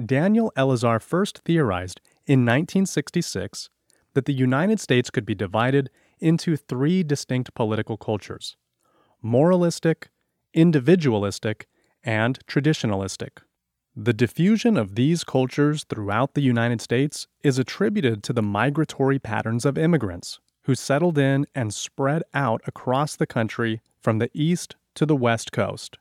Daniel 0.04 0.52
Elazar 0.56 1.02
first 1.02 1.38
theorized 1.44 2.00
in 2.26 2.40
1966 2.40 3.68
that 4.14 4.26
the 4.26 4.32
United 4.32 4.78
States 4.78 5.10
could 5.10 5.26
be 5.26 5.34
divided 5.34 5.90
into 6.20 6.56
three 6.56 7.02
distinct 7.02 7.54
political 7.54 7.96
cultures 7.96 8.56
moralistic, 9.20 10.10
individualistic, 10.54 11.66
and 12.04 12.38
traditionalistic. 12.46 13.42
The 13.96 14.12
diffusion 14.12 14.76
of 14.76 14.94
these 14.94 15.24
cultures 15.24 15.82
throughout 15.82 16.34
the 16.34 16.40
United 16.40 16.80
States 16.80 17.26
is 17.42 17.58
attributed 17.58 18.22
to 18.22 18.32
the 18.32 18.42
migratory 18.42 19.18
patterns 19.18 19.64
of 19.64 19.76
immigrants 19.76 20.38
who 20.62 20.76
settled 20.76 21.18
in 21.18 21.46
and 21.54 21.74
spread 21.74 22.22
out 22.32 22.60
across 22.64 23.16
the 23.16 23.26
country 23.26 23.80
from 24.00 24.18
the 24.18 24.30
east 24.32 24.76
to 24.94 25.04
the 25.04 25.16
west 25.16 25.50
coast. 25.50 25.98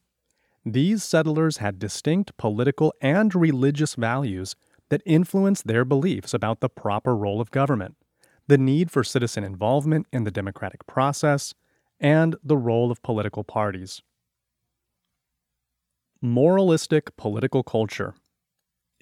These 0.70 1.04
settlers 1.04 1.58
had 1.58 1.80
distinct 1.80 2.36
political 2.36 2.94
and 3.00 3.34
religious 3.34 3.96
values 3.96 4.56
that 4.90 5.02
influenced 5.06 5.68
their 5.68 5.86
beliefs 5.86 6.34
about 6.34 6.60
the 6.60 6.70
proper 6.70 7.16
role 7.16 7.40
of 7.40 7.52
government 7.52 7.96
the 8.48 8.58
need 8.58 8.90
for 8.90 9.04
citizen 9.04 9.44
involvement 9.44 10.08
in 10.12 10.24
the 10.24 10.32
democratic 10.32 10.88
process, 10.88 11.54
and 12.00 12.36
the 12.44 12.58
role 12.58 12.92
of 12.92 13.02
political 13.02 13.44
parties. 13.44 14.02
Moralistic 16.22 17.16
political 17.18 17.64
culture. 17.64 18.16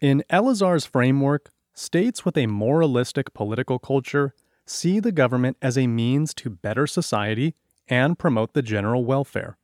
In 0.01 0.23
Elazar's 0.30 0.86
framework, 0.86 1.51
states 1.73 2.25
with 2.25 2.38
a 2.38 2.47
moralistic 2.47 3.34
political 3.34 3.80
culture 3.80 4.34
see 4.65 4.99
the 4.99 5.12
government 5.12 5.58
as 5.62 5.78
a 5.78 5.88
means 5.88 6.34
to 6.34 6.49
better 6.49 6.88
society 6.88 7.54
and 7.88 8.17
promote 8.17 8.54
the 8.54 8.62
general 8.62 9.06
welfare. 9.06 9.58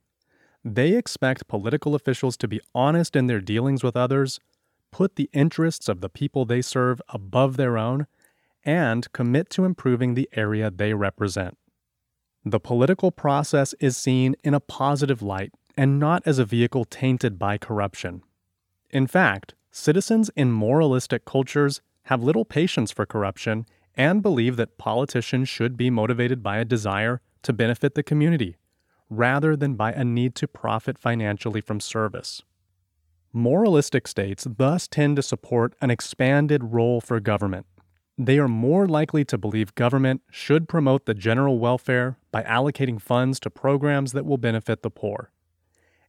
They 0.64 0.94
expect 0.94 1.48
political 1.48 1.94
officials 1.94 2.36
to 2.38 2.48
be 2.48 2.60
honest 2.74 3.16
in 3.16 3.26
their 3.26 3.40
dealings 3.40 3.82
with 3.82 3.96
others, 3.96 4.38
put 4.90 5.16
the 5.16 5.28
interests 5.32 5.88
of 5.88 6.00
the 6.00 6.08
people 6.08 6.44
they 6.44 6.62
serve 6.62 7.00
above 7.08 7.56
their 7.56 7.76
own, 7.76 8.06
and 8.64 9.10
commit 9.12 9.50
to 9.50 9.64
improving 9.64 10.14
the 10.14 10.28
area 10.34 10.70
they 10.70 10.94
represent. 10.94 11.58
The 12.44 12.60
political 12.60 13.10
process 13.10 13.74
is 13.80 13.96
seen 13.96 14.36
in 14.44 14.54
a 14.54 14.60
positive 14.60 15.22
light 15.22 15.52
and 15.76 15.98
not 15.98 16.22
as 16.26 16.38
a 16.38 16.44
vehicle 16.44 16.84
tainted 16.84 17.38
by 17.38 17.58
corruption. 17.58 18.22
In 18.90 19.06
fact, 19.06 19.54
citizens 19.70 20.30
in 20.36 20.52
moralistic 20.52 21.24
cultures 21.24 21.80
have 22.04 22.22
little 22.22 22.44
patience 22.44 22.90
for 22.92 23.06
corruption 23.06 23.66
and 23.96 24.22
believe 24.22 24.56
that 24.56 24.78
politicians 24.78 25.48
should 25.48 25.76
be 25.76 25.90
motivated 25.90 26.42
by 26.42 26.58
a 26.58 26.64
desire 26.64 27.20
to 27.42 27.52
benefit 27.52 27.94
the 27.94 28.02
community, 28.02 28.56
rather 29.16 29.56
than 29.56 29.74
by 29.74 29.92
a 29.92 30.04
need 30.04 30.34
to 30.36 30.48
profit 30.48 30.98
financially 30.98 31.60
from 31.60 31.80
service. 31.80 32.42
Moralistic 33.32 34.06
states 34.06 34.46
thus 34.58 34.86
tend 34.86 35.16
to 35.16 35.22
support 35.22 35.74
an 35.80 35.90
expanded 35.90 36.62
role 36.64 37.00
for 37.00 37.18
government 37.18 37.66
they 38.18 38.38
are 38.38 38.48
more 38.48 38.86
likely 38.86 39.24
to 39.24 39.38
believe 39.38 39.74
government 39.74 40.22
should 40.30 40.68
promote 40.68 41.06
the 41.06 41.14
general 41.14 41.58
welfare 41.58 42.18
by 42.30 42.42
allocating 42.42 43.00
funds 43.00 43.40
to 43.40 43.50
programs 43.50 44.12
that 44.12 44.26
will 44.26 44.36
benefit 44.36 44.82
the 44.82 44.90
poor. 44.90 45.30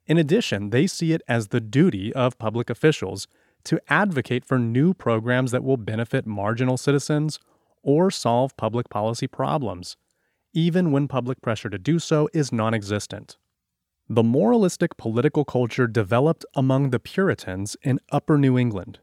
In 0.06 0.18
addition, 0.18 0.72
they 0.72 0.86
see 0.86 1.14
it 1.14 1.22
as 1.28 1.48
the 1.48 1.62
duty 1.62 2.12
of 2.14 2.38
public 2.38 2.70
officials 2.70 3.28
to 3.64 3.80
advocate 3.88 4.44
for 4.44 4.60
new 4.60 4.94
programs 4.94 5.52
that 5.52 5.64
will 5.64 5.78
benefit 5.78 6.28
marginal 6.28 6.76
citizens 6.76 7.40
or 7.82 8.12
solve 8.12 8.56
public 8.58 8.90
policy 8.90 9.28
problems, 9.28 9.96
even 10.54 10.92
when 10.92 11.08
public 11.08 11.42
pressure 11.42 11.70
to 11.70 11.78
do 11.78 12.00
so 12.00 12.30
is 12.34 12.52
non 12.52 12.74
existent. 12.74 13.38
The 14.10 14.24
moralistic 14.24 14.98
political 14.98 15.46
culture 15.46 15.88
developed 15.88 16.46
among 16.56 16.90
the 16.90 17.00
Puritans 17.00 17.76
in 17.82 18.00
Upper 18.12 18.38
New 18.38 18.58
England. 18.58 19.00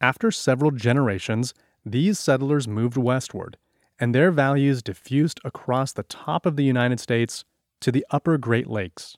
After 0.00 0.30
several 0.30 0.70
generations, 0.70 1.54
these 1.84 2.18
settlers 2.18 2.68
moved 2.68 2.96
westward, 2.96 3.56
and 3.98 4.14
their 4.14 4.30
values 4.30 4.82
diffused 4.82 5.40
across 5.44 5.92
the 5.92 6.02
top 6.02 6.46
of 6.46 6.56
the 6.56 6.64
United 6.64 7.00
States 7.00 7.44
to 7.80 7.90
the 7.90 8.04
upper 8.10 8.38
Great 8.38 8.66
Lakes. 8.66 9.16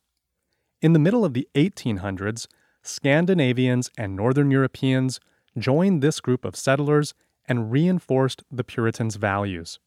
In 0.80 0.92
the 0.92 0.98
middle 0.98 1.24
of 1.24 1.34
the 1.34 1.48
1800s, 1.54 2.46
Scandinavians 2.82 3.90
and 3.98 4.14
Northern 4.14 4.50
Europeans 4.50 5.18
joined 5.58 6.02
this 6.02 6.20
group 6.20 6.44
of 6.44 6.54
settlers 6.54 7.14
and 7.48 7.72
reinforced 7.72 8.42
the 8.50 8.64
Puritans' 8.64 9.16
values. 9.16 9.78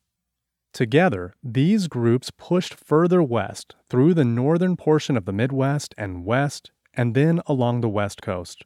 Together, 0.73 1.33
these 1.43 1.87
groups 1.87 2.31
pushed 2.31 2.73
further 2.73 3.21
west 3.23 3.75
through 3.87 4.13
the 4.13 4.23
northern 4.23 4.75
portion 4.75 5.17
of 5.17 5.25
the 5.25 5.33
Midwest 5.33 5.95
and 5.97 6.25
West, 6.25 6.71
and 6.93 7.15
then 7.15 7.41
along 7.47 7.81
the 7.81 7.89
West 7.89 8.21
Coast. 8.21 8.65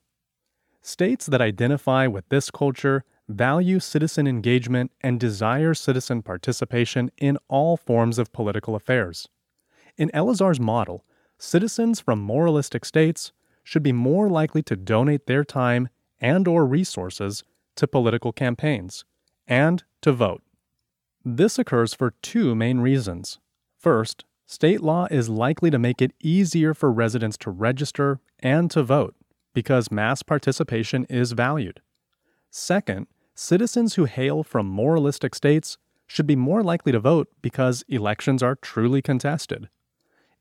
States 0.82 1.26
that 1.26 1.42
identify 1.42 2.08
with 2.08 2.28
this 2.30 2.52
culture 2.52 3.06
value 3.30 3.80
citizen 3.80 4.28
engagement 4.28 4.92
and 5.02 5.20
desire 5.20 5.74
citizen 5.74 6.22
participation 6.22 7.10
in 7.18 7.38
all 7.48 7.78
forms 7.78 8.20
of 8.20 8.34
political 8.34 8.76
affairs. 8.76 9.30
In 9.98 10.12
Elazar's 10.13 10.60
model, 10.60 11.06
citizens 11.38 12.02
from 12.02 12.20
moralistic 12.20 12.84
states 12.84 13.32
should 13.63 13.84
be 13.84 13.94
more 13.94 14.30
likely 14.30 14.62
to 14.63 14.76
donate 14.76 15.26
their 15.26 15.46
time 15.46 15.88
and 16.20 16.48
or 16.48 16.66
resources 16.66 17.44
to 17.76 17.88
political 17.88 18.34
campaigns 18.34 19.06
and 19.48 19.84
to 20.02 20.12
vote. 20.12 20.42
This 21.25 21.57
occurs 21.57 21.93
for 21.93 22.15
two 22.21 22.53
main 22.53 22.79
reasons. 22.79 23.39
First, 23.77 24.25
state 24.45 24.81
law 24.81 25.07
is 25.09 25.29
likely 25.29 25.71
to 25.71 25.79
make 25.79 26.01
it 26.01 26.12
easier 26.21 26.73
for 26.73 26.91
residents 26.91 27.38
to 27.38 27.51
register 27.51 28.19
and 28.39 28.69
to 28.71 28.83
vote 28.83 29.15
because 29.53 29.91
mass 29.91 30.21
participation 30.21 31.05
is 31.05 31.31
valued. 31.31 31.81
Second, 32.49 33.07
citizens 33.36 33.95
who 33.95 34.05
hail 34.05 34.43
from 34.43 34.67
moralistic 34.67 35.33
states 35.33 35.77
should 36.07 36.27
be 36.27 36.36
more 36.36 36.62
likely 36.62 36.91
to 36.91 36.99
vote 36.99 37.29
because 37.41 37.86
elections 37.88 38.43
are 38.43 38.55
truly 38.55 39.01
contested. 39.01 39.69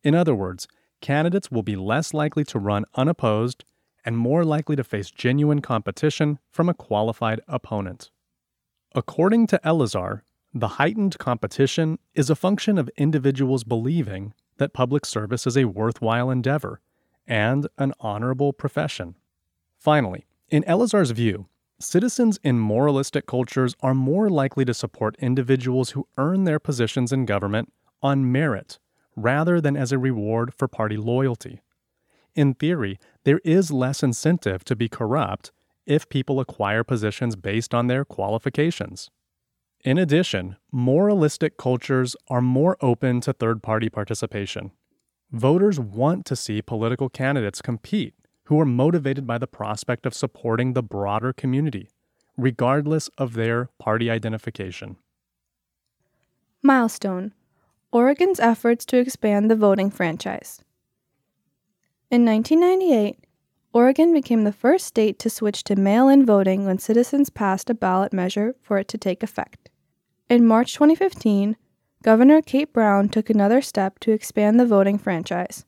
In 0.02 0.14
other 0.14 0.34
words, 0.34 0.66
candidates 1.00 1.50
will 1.50 1.62
be 1.62 1.76
less 1.76 2.12
likely 2.12 2.44
to 2.44 2.58
run 2.58 2.84
unopposed 2.94 3.64
and 4.04 4.18
more 4.18 4.44
likely 4.44 4.74
to 4.74 4.82
face 4.82 5.10
genuine 5.10 5.60
competition 5.60 6.40
from 6.50 6.68
a 6.68 6.74
qualified 6.74 7.40
opponent. 7.46 8.10
According 8.94 9.46
to 9.46 9.60
Elazar, 9.64 10.22
the 10.54 10.68
heightened 10.68 11.18
competition 11.18 11.98
is 12.14 12.28
a 12.28 12.36
function 12.36 12.76
of 12.76 12.90
individuals 12.96 13.64
believing 13.64 14.34
that 14.58 14.74
public 14.74 15.06
service 15.06 15.46
is 15.46 15.56
a 15.56 15.64
worthwhile 15.64 16.30
endeavor 16.30 16.80
and 17.26 17.66
an 17.78 17.92
honorable 18.00 18.52
profession. 18.52 19.14
Finally, 19.78 20.26
in 20.50 20.62
Elazar's 20.64 21.10
view, 21.12 21.46
citizens 21.78 22.38
in 22.44 22.58
moralistic 22.58 23.26
cultures 23.26 23.74
are 23.80 23.94
more 23.94 24.28
likely 24.28 24.64
to 24.64 24.74
support 24.74 25.16
individuals 25.18 25.90
who 25.90 26.06
earn 26.18 26.44
their 26.44 26.58
positions 26.58 27.12
in 27.12 27.24
government 27.24 27.72
on 28.02 28.30
merit 28.30 28.78
rather 29.16 29.60
than 29.60 29.76
as 29.76 29.90
a 29.90 29.98
reward 29.98 30.52
for 30.52 30.68
party 30.68 30.96
loyalty. 30.96 31.60
In 32.34 32.54
theory, 32.54 32.98
there 33.24 33.40
is 33.44 33.70
less 33.70 34.02
incentive 34.02 34.64
to 34.64 34.76
be 34.76 34.88
corrupt 34.88 35.50
if 35.86 36.08
people 36.08 36.40
acquire 36.40 36.84
positions 36.84 37.36
based 37.36 37.74
on 37.74 37.86
their 37.86 38.04
qualifications. 38.04 39.10
In 39.84 39.98
addition, 39.98 40.56
moralistic 40.70 41.56
cultures 41.56 42.14
are 42.28 42.40
more 42.40 42.76
open 42.80 43.20
to 43.22 43.32
third 43.32 43.64
party 43.64 43.90
participation. 43.90 44.70
Voters 45.32 45.80
want 45.80 46.24
to 46.26 46.36
see 46.36 46.62
political 46.62 47.08
candidates 47.08 47.60
compete 47.60 48.14
who 48.44 48.60
are 48.60 48.64
motivated 48.64 49.26
by 49.26 49.38
the 49.38 49.48
prospect 49.48 50.06
of 50.06 50.14
supporting 50.14 50.74
the 50.74 50.84
broader 50.84 51.32
community, 51.32 51.88
regardless 52.36 53.08
of 53.18 53.34
their 53.34 53.70
party 53.80 54.08
identification. 54.08 54.98
Milestone 56.62 57.32
Oregon's 57.90 58.38
efforts 58.38 58.84
to 58.86 58.98
expand 58.98 59.50
the 59.50 59.56
voting 59.56 59.90
franchise. 59.90 60.62
In 62.08 62.24
1998, 62.24 63.18
Oregon 63.72 64.12
became 64.12 64.44
the 64.44 64.52
first 64.52 64.86
state 64.86 65.18
to 65.18 65.28
switch 65.28 65.64
to 65.64 65.74
mail 65.74 66.08
in 66.08 66.24
voting 66.24 66.66
when 66.66 66.78
citizens 66.78 67.30
passed 67.30 67.68
a 67.68 67.74
ballot 67.74 68.12
measure 68.12 68.54
for 68.60 68.78
it 68.78 68.86
to 68.88 68.98
take 68.98 69.22
effect. 69.22 69.61
In 70.32 70.46
March 70.46 70.72
2015, 70.72 71.58
Governor 72.02 72.40
Kate 72.40 72.72
Brown 72.72 73.10
took 73.10 73.28
another 73.28 73.60
step 73.60 73.98
to 73.98 74.12
expand 74.12 74.58
the 74.58 74.64
voting 74.64 74.96
franchise. 74.96 75.66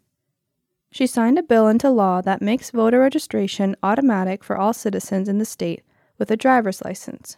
She 0.91 1.07
signed 1.07 1.39
a 1.39 1.43
bill 1.43 1.69
into 1.69 1.91
law 1.91 2.23
that 2.23 2.41
makes 2.41 2.71
voter 2.71 3.01
registration 3.01 3.77
automatic 3.83 4.43
for 4.43 4.57
all 4.57 4.73
citizens 4.73 5.29
in 5.29 5.37
the 5.37 5.45
state 5.45 5.83
with 6.17 6.31
a 6.31 6.37
driver's 6.39 6.83
license. 6.83 7.37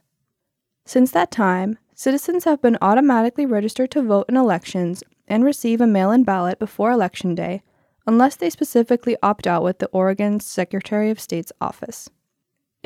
Since 0.84 1.10
that 1.10 1.32
time, 1.32 1.78
citizens 1.96 2.44
have 2.44 2.62
been 2.62 2.78
automatically 2.80 3.44
registered 3.44 3.90
to 3.90 4.04
vote 4.04 4.26
in 4.28 4.36
elections 4.36 5.02
and 5.26 5.44
receive 5.44 5.80
a 5.80 5.86
mail 5.88 6.12
in 6.12 6.22
ballot 6.22 6.60
before 6.60 6.92
Election 6.92 7.34
Day 7.34 7.60
unless 8.06 8.36
they 8.36 8.50
specifically 8.50 9.16
opt 9.20 9.48
out 9.48 9.64
with 9.64 9.80
the 9.80 9.88
Oregon 9.88 10.38
Secretary 10.38 11.10
of 11.10 11.18
State's 11.18 11.50
office. 11.60 12.08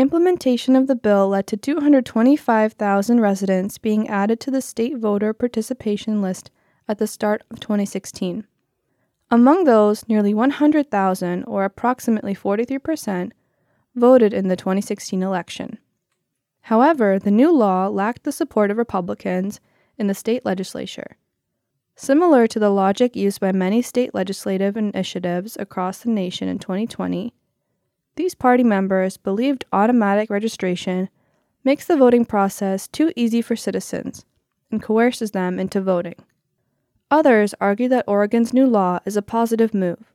Implementation 0.01 0.77
of 0.77 0.87
the 0.87 0.97
bill 0.97 1.29
led 1.29 1.47
to 1.49 1.59
225,000 1.59 3.21
residents 3.21 3.77
being 3.77 4.09
added 4.09 4.41
to 4.41 4.51
the 4.51 4.63
state 4.63 4.97
voter 4.97 5.35
participation 5.35 6.23
list 6.23 6.51
at 6.89 6.97
the 6.97 7.07
start 7.07 7.43
of 7.51 7.61
2016. 7.61 8.47
Among 9.31 9.65
those, 9.65 10.09
nearly 10.09 10.33
100,000, 10.33 11.45
or 11.45 11.65
approximately 11.65 12.35
43%, 12.35 13.33
voted 13.95 14.33
in 14.33 14.49
the 14.49 14.57
2016 14.57 15.23
election. 15.23 15.77
However, 16.63 17.19
the 17.19 17.31
new 17.31 17.53
law 17.53 17.89
lacked 17.89 18.23
the 18.23 18.33
support 18.33 18.71
of 18.71 18.79
Republicans 18.79 19.61
in 19.99 20.07
the 20.07 20.15
state 20.15 20.47
legislature. 20.47 21.19
Similar 21.95 22.47
to 22.47 22.59
the 22.59 22.71
logic 22.71 23.15
used 23.15 23.39
by 23.39 23.53
many 23.53 23.83
state 23.83 24.15
legislative 24.15 24.79
initiatives 24.79 25.59
across 25.61 25.99
the 25.99 26.09
nation 26.09 26.49
in 26.49 26.59
2020, 26.59 27.35
these 28.21 28.35
party 28.35 28.63
members 28.63 29.17
believed 29.17 29.65
automatic 29.73 30.29
registration 30.29 31.09
makes 31.65 31.87
the 31.87 31.97
voting 31.97 32.27
process 32.27 32.87
too 32.87 33.11
easy 33.17 33.41
for 33.41 33.57
citizens 33.57 34.27
and 34.71 34.83
coerces 34.83 35.31
them 35.31 35.59
into 35.59 35.81
voting. 35.81 36.17
Others 37.11 37.55
argue 37.63 37.89
that 37.89 38.05
Oregon's 38.07 38.53
new 38.53 38.67
law 38.67 38.99
is 39.07 39.17
a 39.17 39.23
positive 39.23 39.73
move. 39.73 40.13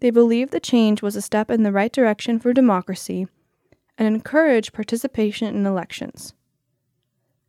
They 0.00 0.10
believe 0.10 0.50
the 0.50 0.60
change 0.60 1.00
was 1.00 1.16
a 1.16 1.22
step 1.22 1.50
in 1.50 1.62
the 1.62 1.72
right 1.72 1.90
direction 1.90 2.38
for 2.38 2.52
democracy 2.52 3.26
and 3.96 4.06
encourage 4.06 4.74
participation 4.74 5.56
in 5.56 5.64
elections. 5.64 6.34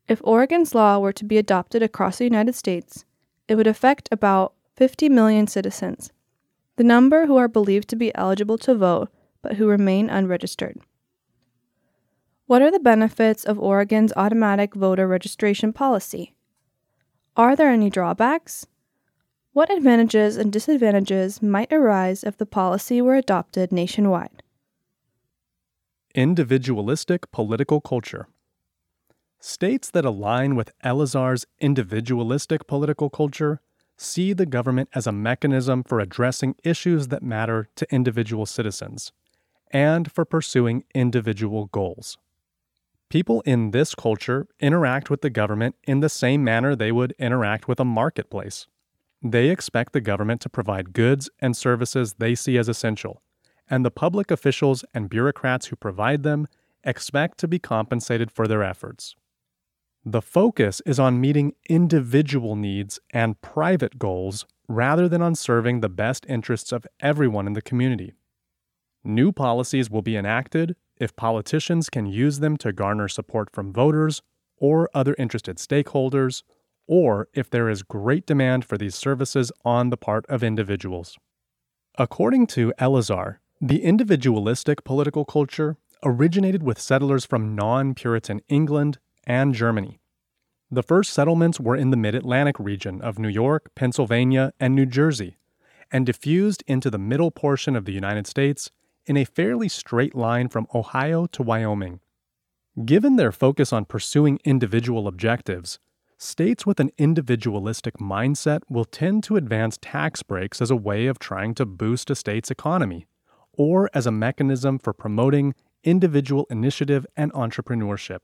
If 0.08 0.22
Oregon's 0.24 0.74
law 0.74 1.00
were 1.00 1.12
to 1.12 1.26
be 1.26 1.38
adopted 1.38 1.84
across 1.84 2.18
the 2.18 2.24
United 2.24 2.56
States, 2.56 3.04
it 3.50 3.56
would 3.56 3.68
affect 3.68 4.08
about 4.10 4.54
50 4.78 5.10
million 5.10 5.48
citizens, 5.48 6.14
the 6.78 6.86
number 6.86 7.26
who 7.26 7.36
are 7.36 7.50
believed 7.50 7.90
to 7.90 7.98
be 7.98 8.16
eligible 8.16 8.58
to 8.60 8.74
vote 8.74 9.10
but 9.42 9.56
who 9.56 9.68
remain 9.68 10.10
unregistered. 10.10 10.80
What 12.46 12.62
are 12.62 12.72
the 12.72 12.80
benefits 12.80 13.44
of 13.46 13.58
Oregon's 13.60 14.14
automatic 14.16 14.76
voter 14.76 15.08
registration 15.08 15.72
policy? 15.74 16.36
Are 17.38 17.56
there 17.56 17.70
any 17.70 17.90
drawbacks? 17.90 18.68
What 19.54 19.72
advantages 19.72 20.38
and 20.38 20.52
disadvantages 20.52 21.42
might 21.42 21.72
arise 21.72 22.24
if 22.24 22.38
the 22.38 22.46
policy 22.46 23.02
were 23.02 23.16
adopted 23.16 23.72
nationwide? 23.72 24.44
Individualistic 26.14 27.32
political 27.32 27.80
culture. 27.80 28.28
States 29.40 29.90
that 29.92 30.06
align 30.06 30.56
with 30.56 30.72
Elazar's 30.84 31.46
individualistic 31.60 32.68
political 32.68 33.10
culture 33.10 33.62
see 33.98 34.34
the 34.34 34.46
government 34.46 34.90
as 34.94 35.08
a 35.08 35.12
mechanism 35.12 35.84
for 35.84 36.00
addressing 36.00 36.56
issues 36.64 37.08
that 37.08 37.24
matter 37.24 37.70
to 37.76 37.88
individual 37.94 38.46
citizens 38.46 39.12
and 39.72 40.12
for 40.12 40.26
pursuing 40.26 40.84
individual 40.94 41.66
goals. 41.68 42.18
People 43.10 43.42
in 43.42 43.72
this 43.72 43.94
culture 43.94 44.48
interact 44.60 45.10
with 45.10 45.22
the 45.22 45.30
government 45.30 45.76
in 45.84 46.00
the 46.00 46.10
same 46.10 46.44
manner 46.44 46.76
they 46.76 46.92
would 46.92 47.14
interact 47.20 47.68
with 47.68 47.80
a 47.80 47.86
marketplace. 47.86 48.68
They 49.22 49.50
expect 49.50 49.94
the 49.94 50.02
government 50.02 50.40
to 50.42 50.50
provide 50.50 50.94
goods 50.94 51.30
and 51.40 51.56
services 51.56 52.16
they 52.18 52.36
see 52.36 52.58
as 52.58 52.70
essential, 52.70 53.22
and 53.70 53.84
the 53.84 53.92
public 53.92 54.32
officials 54.32 54.86
and 54.94 55.10
bureaucrats 55.10 55.68
who 55.68 55.76
provide 55.76 56.24
them 56.24 56.48
expect 56.84 57.38
to 57.40 57.48
be 57.48 57.60
compensated 57.60 58.32
for 58.32 58.48
their 58.48 58.64
efforts. 58.64 59.16
The 60.04 60.22
focus 60.22 60.82
is 60.86 61.00
on 61.00 61.22
meeting 61.22 61.54
individual 61.70 62.56
needs 62.56 63.00
and 63.12 63.40
private 63.42 64.00
goals 64.00 64.46
rather 64.68 65.08
than 65.08 65.22
on 65.22 65.36
serving 65.36 65.82
the 65.82 65.90
best 65.90 66.26
interests 66.28 66.72
of 66.72 66.88
everyone 67.00 67.46
in 67.46 67.54
the 67.54 67.62
community. 67.62 68.14
New 69.04 69.32
policies 69.32 69.90
will 69.90 70.02
be 70.02 70.16
enacted 70.16 70.76
if 70.98 71.16
politicians 71.16 71.90
can 71.90 72.06
use 72.06 72.40
them 72.40 72.56
to 72.58 72.72
garner 72.72 73.08
support 73.08 73.50
from 73.52 73.74
voters 73.74 74.22
or 74.58 74.90
other 74.94 75.16
interested 75.18 75.58
stakeholders 75.58 76.44
or 76.88 77.28
if 77.34 77.50
there 77.50 77.70
is 77.70 77.84
great 77.84 78.26
demand 78.26 78.66
for 78.66 78.78
these 78.78 78.96
services 78.96 79.52
on 79.66 79.90
the 79.90 79.98
part 79.98 80.26
of 80.28 80.44
individuals. 80.44 81.18
According 81.98 82.48
to 82.48 82.74
Elazar, 82.80 83.38
the 83.60 83.84
individualistic 83.84 84.84
political 84.84 85.26
culture 85.26 85.78
originated 86.04 86.64
with 86.64 86.80
settlers 86.80 87.26
from 87.26 87.56
non 87.56 87.94
Puritan 87.94 88.42
England 88.50 89.00
and 89.26 89.54
Germany. 89.54 90.00
The 90.70 90.84
first 90.84 91.12
settlements 91.14 91.60
were 91.60 91.76
in 91.76 91.90
the 91.90 91.98
mid 91.98 92.16
Atlantic 92.16 92.60
region 92.60 93.02
of 93.02 93.20
New 93.20 93.30
York, 93.30 93.72
Pennsylvania, 93.76 94.54
and 94.60 94.76
New 94.76 94.86
Jersey, 94.86 95.38
and 95.92 96.06
diffused 96.06 96.64
into 96.68 96.90
the 96.90 96.98
middle 96.98 97.32
portion 97.32 97.76
of 97.76 97.86
the 97.86 97.92
United 97.92 98.26
States 98.26 98.72
in 99.12 99.18
a 99.18 99.26
fairly 99.26 99.68
straight 99.68 100.16
line 100.16 100.48
from 100.48 100.66
Ohio 100.74 101.26
to 101.26 101.44
Wyoming. 101.44 102.00
Given 102.86 103.18
their 103.18 103.34
focus 103.34 103.74
on 103.74 103.84
pursuing 103.84 104.40
individual 104.46 105.06
objectives, 105.06 105.80
States 106.18 106.66
with 106.66 106.80
an 106.80 106.92
individualistic 106.98 107.98
mindset 107.98 108.62
will 108.70 108.86
tend 108.86 109.26
to 109.26 109.36
advance 109.36 109.78
tax 109.82 110.24
breaks 110.24 110.62
as 110.62 110.72
a 110.72 110.78
way 110.78 111.08
of 111.08 111.20
trying 111.20 111.54
to 111.56 111.66
boost 111.66 112.10
a 112.10 112.16
state's 112.16 112.50
economy, 112.50 113.06
or 113.52 113.90
as 113.94 114.08
a 114.08 114.12
mechanism 114.14 114.80
for 114.80 114.94
promoting 114.94 115.56
individual 115.84 116.48
initiative 116.50 117.06
and 117.18 117.34
entrepreneurship. 117.34 118.20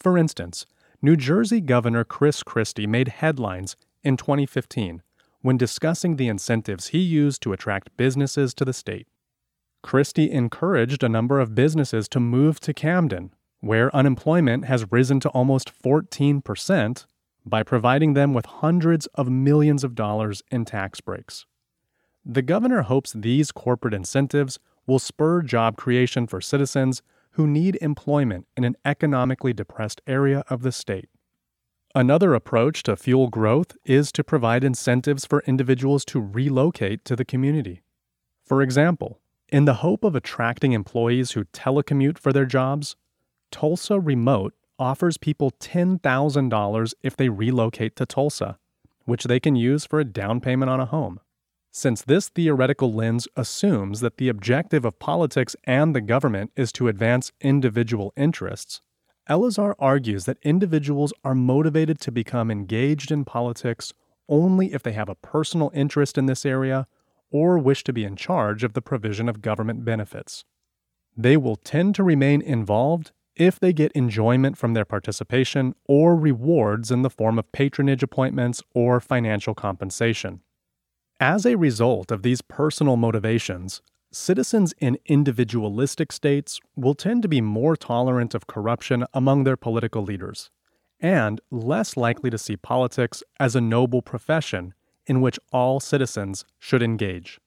For 0.00 0.16
instance, 0.16 0.64
New 1.02 1.16
Jersey 1.16 1.60
Governor 1.60 2.04
Chris 2.04 2.42
Christie 2.42 2.86
made 2.86 3.08
headlines 3.08 3.76
in 4.02 4.16
2015 4.16 5.02
when 5.42 5.58
discussing 5.58 6.16
the 6.16 6.28
incentives 6.28 6.88
he 6.88 7.00
used 7.00 7.42
to 7.42 7.52
attract 7.52 7.94
businesses 7.98 8.54
to 8.54 8.64
the 8.64 8.72
state. 8.72 9.06
Christie 9.82 10.30
encouraged 10.30 11.02
a 11.02 11.08
number 11.08 11.40
of 11.40 11.54
businesses 11.54 12.08
to 12.08 12.20
move 12.20 12.60
to 12.60 12.74
Camden, 12.74 13.32
where 13.60 13.94
unemployment 13.94 14.64
has 14.64 14.90
risen 14.90 15.20
to 15.20 15.28
almost 15.30 15.72
14%, 15.82 17.06
by 17.46 17.62
providing 17.62 18.14
them 18.14 18.34
with 18.34 18.46
hundreds 18.46 19.06
of 19.14 19.30
millions 19.30 19.84
of 19.84 19.94
dollars 19.94 20.42
in 20.50 20.64
tax 20.64 21.00
breaks. 21.00 21.46
The 22.24 22.42
governor 22.42 22.82
hopes 22.82 23.12
these 23.12 23.52
corporate 23.52 23.94
incentives 23.94 24.58
will 24.86 24.98
spur 24.98 25.42
job 25.42 25.76
creation 25.76 26.26
for 26.26 26.40
citizens 26.40 27.02
who 27.32 27.46
need 27.46 27.78
employment 27.80 28.46
in 28.56 28.64
an 28.64 28.76
economically 28.84 29.52
depressed 29.52 30.00
area 30.06 30.44
of 30.50 30.62
the 30.62 30.72
state. 30.72 31.08
Another 31.94 32.34
approach 32.34 32.82
to 32.82 32.96
fuel 32.96 33.28
growth 33.28 33.76
is 33.84 34.12
to 34.12 34.24
provide 34.24 34.62
incentives 34.62 35.24
for 35.24 35.42
individuals 35.46 36.04
to 36.06 36.20
relocate 36.20 37.04
to 37.06 37.16
the 37.16 37.24
community. 37.24 37.82
For 38.44 38.60
example, 38.60 39.20
in 39.50 39.64
the 39.64 39.74
hope 39.74 40.04
of 40.04 40.14
attracting 40.14 40.72
employees 40.72 41.32
who 41.32 41.44
telecommute 41.44 42.18
for 42.18 42.32
their 42.32 42.46
jobs, 42.46 42.96
Tulsa 43.50 43.98
Remote 43.98 44.54
offers 44.78 45.16
people 45.16 45.50
$10,000 45.52 46.94
if 47.02 47.16
they 47.16 47.28
relocate 47.28 47.96
to 47.96 48.06
Tulsa, 48.06 48.58
which 49.04 49.24
they 49.24 49.40
can 49.40 49.56
use 49.56 49.86
for 49.86 50.00
a 50.00 50.04
down 50.04 50.40
payment 50.40 50.70
on 50.70 50.80
a 50.80 50.86
home. 50.86 51.20
Since 51.70 52.02
this 52.02 52.28
theoretical 52.28 52.92
lens 52.92 53.28
assumes 53.36 54.00
that 54.00 54.18
the 54.18 54.28
objective 54.28 54.84
of 54.84 54.98
politics 54.98 55.56
and 55.64 55.94
the 55.94 56.00
government 56.00 56.52
is 56.56 56.72
to 56.72 56.88
advance 56.88 57.32
individual 57.40 58.12
interests, 58.16 58.80
Elazar 59.28 59.74
argues 59.78 60.24
that 60.24 60.38
individuals 60.42 61.12
are 61.22 61.34
motivated 61.34 62.00
to 62.00 62.12
become 62.12 62.50
engaged 62.50 63.10
in 63.10 63.24
politics 63.24 63.92
only 64.28 64.72
if 64.72 64.82
they 64.82 64.92
have 64.92 65.08
a 65.08 65.14
personal 65.14 65.70
interest 65.74 66.16
in 66.16 66.26
this 66.26 66.46
area 66.46 66.86
or 67.30 67.58
wish 67.58 67.84
to 67.84 67.92
be 67.92 68.04
in 68.04 68.16
charge 68.16 68.64
of 68.64 68.72
the 68.72 68.82
provision 68.82 69.28
of 69.28 69.42
government 69.42 69.84
benefits. 69.84 70.44
They 71.16 71.36
will 71.36 71.56
tend 71.56 71.94
to 71.96 72.04
remain 72.04 72.40
involved 72.40 73.12
if 73.34 73.58
they 73.60 73.72
get 73.72 73.92
enjoyment 73.92 74.58
from 74.58 74.74
their 74.74 74.84
participation 74.84 75.74
or 75.86 76.16
rewards 76.16 76.90
in 76.90 77.02
the 77.02 77.10
form 77.10 77.38
of 77.38 77.50
patronage 77.52 78.02
appointments 78.02 78.62
or 78.74 79.00
financial 79.00 79.54
compensation. 79.54 80.40
As 81.20 81.46
a 81.46 81.56
result 81.56 82.10
of 82.10 82.22
these 82.22 82.42
personal 82.42 82.96
motivations, 82.96 83.82
citizens 84.12 84.74
in 84.78 84.98
individualistic 85.06 86.12
states 86.12 86.60
will 86.76 86.94
tend 86.94 87.22
to 87.22 87.28
be 87.28 87.40
more 87.40 87.76
tolerant 87.76 88.34
of 88.34 88.46
corruption 88.46 89.04
among 89.12 89.44
their 89.44 89.56
political 89.56 90.02
leaders, 90.02 90.50
and 91.00 91.40
less 91.50 91.96
likely 91.96 92.30
to 92.30 92.38
see 92.38 92.56
politics 92.56 93.22
as 93.38 93.54
a 93.54 93.60
noble 93.60 94.02
profession 94.02 94.74
in 95.08 95.20
which 95.20 95.40
all 95.52 95.80
citizens 95.80 96.44
should 96.60 96.82
engage. 96.82 97.40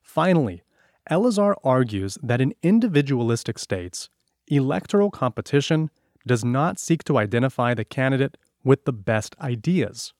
Finally, 0.00 0.62
Elazar 1.10 1.56
argues 1.64 2.16
that 2.22 2.40
in 2.40 2.54
individualistic 2.62 3.58
states, 3.58 4.08
electoral 4.46 5.10
competition 5.10 5.90
does 6.26 6.44
not 6.44 6.78
seek 6.78 7.02
to 7.04 7.18
identify 7.18 7.74
the 7.74 7.84
candidate 7.84 8.36
with 8.62 8.84
the 8.84 8.92
best 8.92 9.34
ideas. 9.40 10.12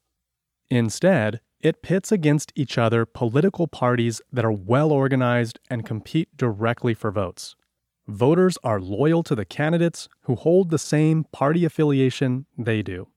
Instead, 0.70 1.40
it 1.60 1.82
pits 1.82 2.12
against 2.12 2.52
each 2.54 2.76
other 2.76 3.06
political 3.06 3.66
parties 3.66 4.20
that 4.30 4.44
are 4.44 4.52
well 4.52 4.92
organized 4.92 5.58
and 5.70 5.86
compete 5.86 6.36
directly 6.36 6.92
for 6.92 7.10
votes. 7.10 7.56
Voters 8.06 8.58
are 8.62 8.80
loyal 8.80 9.22
to 9.22 9.34
the 9.34 9.46
candidates 9.46 10.08
who 10.22 10.34
hold 10.34 10.68
the 10.68 10.78
same 10.78 11.24
party 11.24 11.64
affiliation 11.64 12.44
they 12.58 12.82
do. 12.82 13.08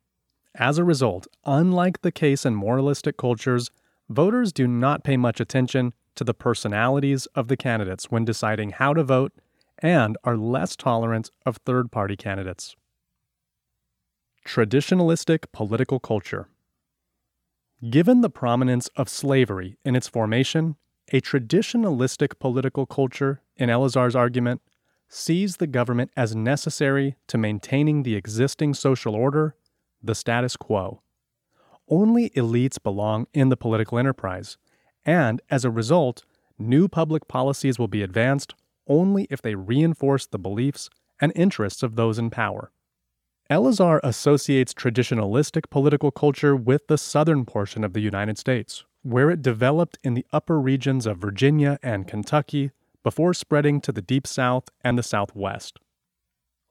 As 0.59 0.79
a 0.79 0.83
result, 0.83 1.27
unlike 1.45 2.01
the 2.01 2.11
case 2.11 2.43
in 2.43 2.55
moralistic 2.55 3.15
cultures, 3.15 3.69
voters 4.09 4.51
do 4.51 4.67
not 4.67 5.03
pay 5.03 5.15
much 5.15 5.39
attention 5.39 5.93
to 6.15 6.23
the 6.23 6.33
personalities 6.33 7.27
of 7.27 7.47
the 7.47 7.55
candidates 7.55 8.05
when 8.09 8.25
deciding 8.25 8.71
how 8.71 8.95
to 8.95 9.03
vote 9.03 9.33
and 9.77 10.17
are 10.23 10.35
less 10.35 10.75
tolerant 10.75 11.29
of 11.45 11.57
third 11.57 11.91
party 11.91 12.15
candidates. 12.15 12.75
Traditionalistic 14.45 15.51
political 15.51 15.99
culture. 15.99 16.49
Given 17.87 18.21
the 18.21 18.29
prominence 18.29 18.87
of 18.95 19.09
slavery 19.09 19.77
in 19.85 19.95
its 19.95 20.07
formation, 20.07 20.75
a 21.11 21.21
traditionalistic 21.21 22.39
political 22.39 22.87
culture, 22.87 23.41
in 23.55 23.69
Elazar's 23.69 24.15
argument, 24.15 24.61
sees 25.07 25.57
the 25.57 25.67
government 25.67 26.09
as 26.17 26.35
necessary 26.35 27.15
to 27.27 27.37
maintaining 27.37 28.01
the 28.01 28.15
existing 28.15 28.73
social 28.73 29.13
order, 29.15 29.55
the 30.01 30.15
status 30.15 30.55
quo. 30.55 31.01
Only 31.89 32.29
elites 32.31 32.81
belong 32.81 33.27
in 33.33 33.49
the 33.49 33.57
political 33.57 33.97
enterprise, 33.97 34.57
and 35.05 35.41
as 35.49 35.63
a 35.63 35.71
result, 35.71 36.23
new 36.59 36.87
public 36.87 37.27
policies 37.27 37.79
will 37.79 37.87
be 37.87 38.03
advanced 38.03 38.55
only 38.87 39.27
if 39.29 39.41
they 39.41 39.55
reinforce 39.55 40.25
the 40.25 40.39
beliefs 40.39 40.89
and 41.19 41.31
interests 41.35 41.83
of 41.83 41.95
those 41.95 42.19
in 42.19 42.29
power. 42.29 42.71
Elazar 43.49 44.01
associates 44.03 44.73
traditionalistic 44.73 45.69
political 45.69 46.11
culture 46.11 46.55
with 46.55 46.87
the 46.87 46.97
southern 46.97 47.45
portion 47.45 47.83
of 47.83 47.93
the 47.93 48.01
United 48.01 48.37
States, 48.37 48.83
where 49.03 49.29
it 49.29 49.41
developed 49.41 49.97
in 50.03 50.15
the 50.15 50.25
upper 50.33 50.59
regions 50.59 51.05
of 51.05 51.17
Virginia 51.17 51.79
and 51.81 52.07
Kentucky 52.07 52.71
before 53.03 53.33
spreading 53.33 53.79
to 53.79 53.93
the 53.93 54.01
Deep 54.01 54.27
South 54.27 54.67
and 54.83 54.97
the 54.97 55.03
Southwest. 55.03 55.79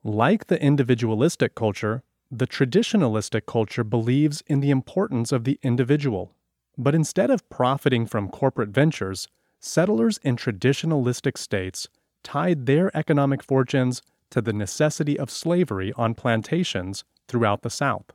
Like 0.03 0.45
the 0.45 0.61
individualistic 0.61 1.55
culture, 1.55 2.03
the 2.29 2.47
traditionalistic 2.47 3.45
culture 3.45 3.83
believes 3.83 4.43
in 4.47 4.59
the 4.59 4.69
importance 4.69 5.31
of 5.31 5.43
the 5.43 5.59
individual. 5.63 6.33
But 6.77 6.93
instead 6.93 7.31
of 7.31 7.49
profiting 7.49 8.05
from 8.05 8.29
corporate 8.29 8.69
ventures, 8.69 9.27
settlers 9.59 10.19
in 10.19 10.35
traditionalistic 10.35 11.37
states 11.37 11.87
tied 12.23 12.65
their 12.65 12.95
economic 12.95 13.41
fortunes 13.41 14.01
to 14.29 14.41
the 14.41 14.53
necessity 14.53 15.17
of 15.17 15.31
slavery 15.31 15.93
on 15.95 16.13
plantations 16.13 17.03
throughout 17.27 17.61
the 17.61 17.69
South. 17.69 18.11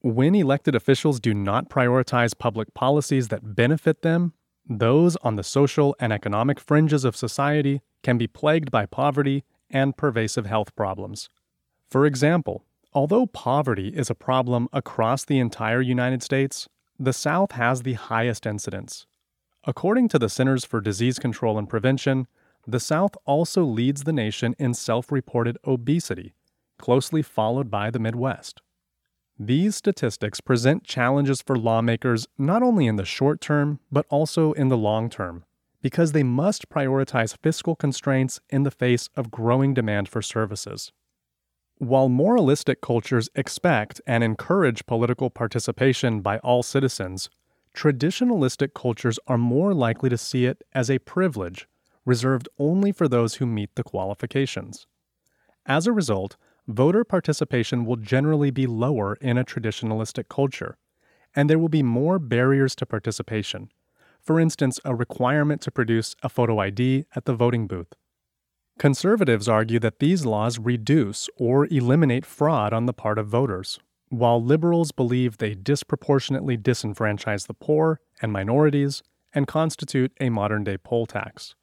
When 0.00 0.34
elected 0.34 0.74
officials 0.74 1.18
do 1.18 1.34
not 1.34 1.68
prioritize 1.68 2.38
public 2.38 2.72
policies 2.74 3.28
that 3.28 3.56
benefit 3.56 4.02
them, 4.02 4.34
those 4.68 5.16
on 5.16 5.36
the 5.36 5.42
social 5.42 5.96
and 5.98 6.12
economic 6.12 6.60
fringes 6.60 7.04
of 7.04 7.16
society 7.16 7.82
can 8.02 8.16
be 8.16 8.26
plagued 8.26 8.70
by 8.70 8.86
poverty 8.86 9.44
and 9.70 9.96
pervasive 9.96 10.46
health 10.46 10.74
problems. 10.76 11.28
For 11.90 12.06
example, 12.06 12.64
although 12.94 13.26
poverty 13.26 13.88
is 13.88 14.08
a 14.08 14.14
problem 14.14 14.68
across 14.72 15.24
the 15.24 15.38
entire 15.38 15.80
United 15.80 16.22
States, 16.22 16.68
the 16.98 17.12
South 17.12 17.52
has 17.52 17.82
the 17.82 17.94
highest 17.94 18.46
incidence. 18.46 19.06
According 19.64 20.08
to 20.08 20.18
the 20.18 20.28
Centers 20.28 20.64
for 20.64 20.80
Disease 20.80 21.18
Control 21.18 21.58
and 21.58 21.68
Prevention, 21.68 22.26
the 22.66 22.80
South 22.80 23.16
also 23.26 23.64
leads 23.64 24.04
the 24.04 24.12
nation 24.12 24.54
in 24.58 24.74
self 24.74 25.10
reported 25.10 25.58
obesity, 25.66 26.34
closely 26.78 27.22
followed 27.22 27.70
by 27.70 27.90
the 27.90 27.98
Midwest. 27.98 28.60
These 29.38 29.74
statistics 29.74 30.40
present 30.40 30.84
challenges 30.84 31.42
for 31.42 31.58
lawmakers 31.58 32.28
not 32.38 32.62
only 32.62 32.86
in 32.86 32.96
the 32.96 33.04
short 33.04 33.40
term, 33.40 33.80
but 33.90 34.06
also 34.08 34.52
in 34.52 34.68
the 34.68 34.76
long 34.76 35.10
term, 35.10 35.44
because 35.82 36.12
they 36.12 36.22
must 36.22 36.68
prioritize 36.68 37.36
fiscal 37.42 37.74
constraints 37.74 38.38
in 38.48 38.62
the 38.62 38.70
face 38.70 39.08
of 39.16 39.32
growing 39.32 39.74
demand 39.74 40.08
for 40.08 40.22
services. 40.22 40.92
While 41.78 42.08
moralistic 42.08 42.80
cultures 42.80 43.28
expect 43.34 44.00
and 44.06 44.22
encourage 44.22 44.86
political 44.86 45.28
participation 45.28 46.20
by 46.20 46.38
all 46.38 46.62
citizens, 46.62 47.28
traditionalistic 47.74 48.74
cultures 48.74 49.18
are 49.26 49.36
more 49.36 49.74
likely 49.74 50.08
to 50.08 50.16
see 50.16 50.46
it 50.46 50.62
as 50.72 50.88
a 50.88 51.00
privilege 51.00 51.66
reserved 52.04 52.48
only 52.58 52.92
for 52.92 53.08
those 53.08 53.36
who 53.36 53.46
meet 53.46 53.74
the 53.74 53.82
qualifications. 53.82 54.86
As 55.66 55.86
a 55.86 55.92
result, 55.92 56.36
voter 56.68 57.04
participation 57.04 57.84
will 57.84 57.96
generally 57.96 58.50
be 58.50 58.66
lower 58.66 59.14
in 59.16 59.36
a 59.36 59.44
traditionalistic 59.44 60.28
culture, 60.28 60.76
and 61.34 61.50
there 61.50 61.58
will 61.58 61.68
be 61.68 61.82
more 61.82 62.18
barriers 62.18 62.74
to 62.76 62.86
participation. 62.86 63.70
For 64.20 64.38
instance, 64.38 64.78
a 64.84 64.94
requirement 64.94 65.60
to 65.62 65.70
produce 65.70 66.14
a 66.22 66.28
photo 66.28 66.58
ID 66.58 67.06
at 67.16 67.24
the 67.24 67.34
voting 67.34 67.66
booth. 67.66 67.94
Conservatives 68.78 69.48
argue 69.48 69.78
that 69.78 70.00
these 70.00 70.26
laws 70.26 70.58
reduce 70.58 71.28
or 71.36 71.66
eliminate 71.66 72.26
fraud 72.26 72.72
on 72.72 72.86
the 72.86 72.92
part 72.92 73.18
of 73.18 73.28
voters, 73.28 73.78
while 74.08 74.42
liberals 74.42 74.90
believe 74.90 75.38
they 75.38 75.54
disproportionately 75.54 76.58
disenfranchise 76.58 77.46
the 77.46 77.54
poor 77.54 78.00
and 78.20 78.32
minorities 78.32 79.02
and 79.32 79.46
constitute 79.46 80.12
a 80.20 80.28
modern 80.28 80.64
day 80.64 80.76
poll 80.76 81.06
tax. 81.06 81.54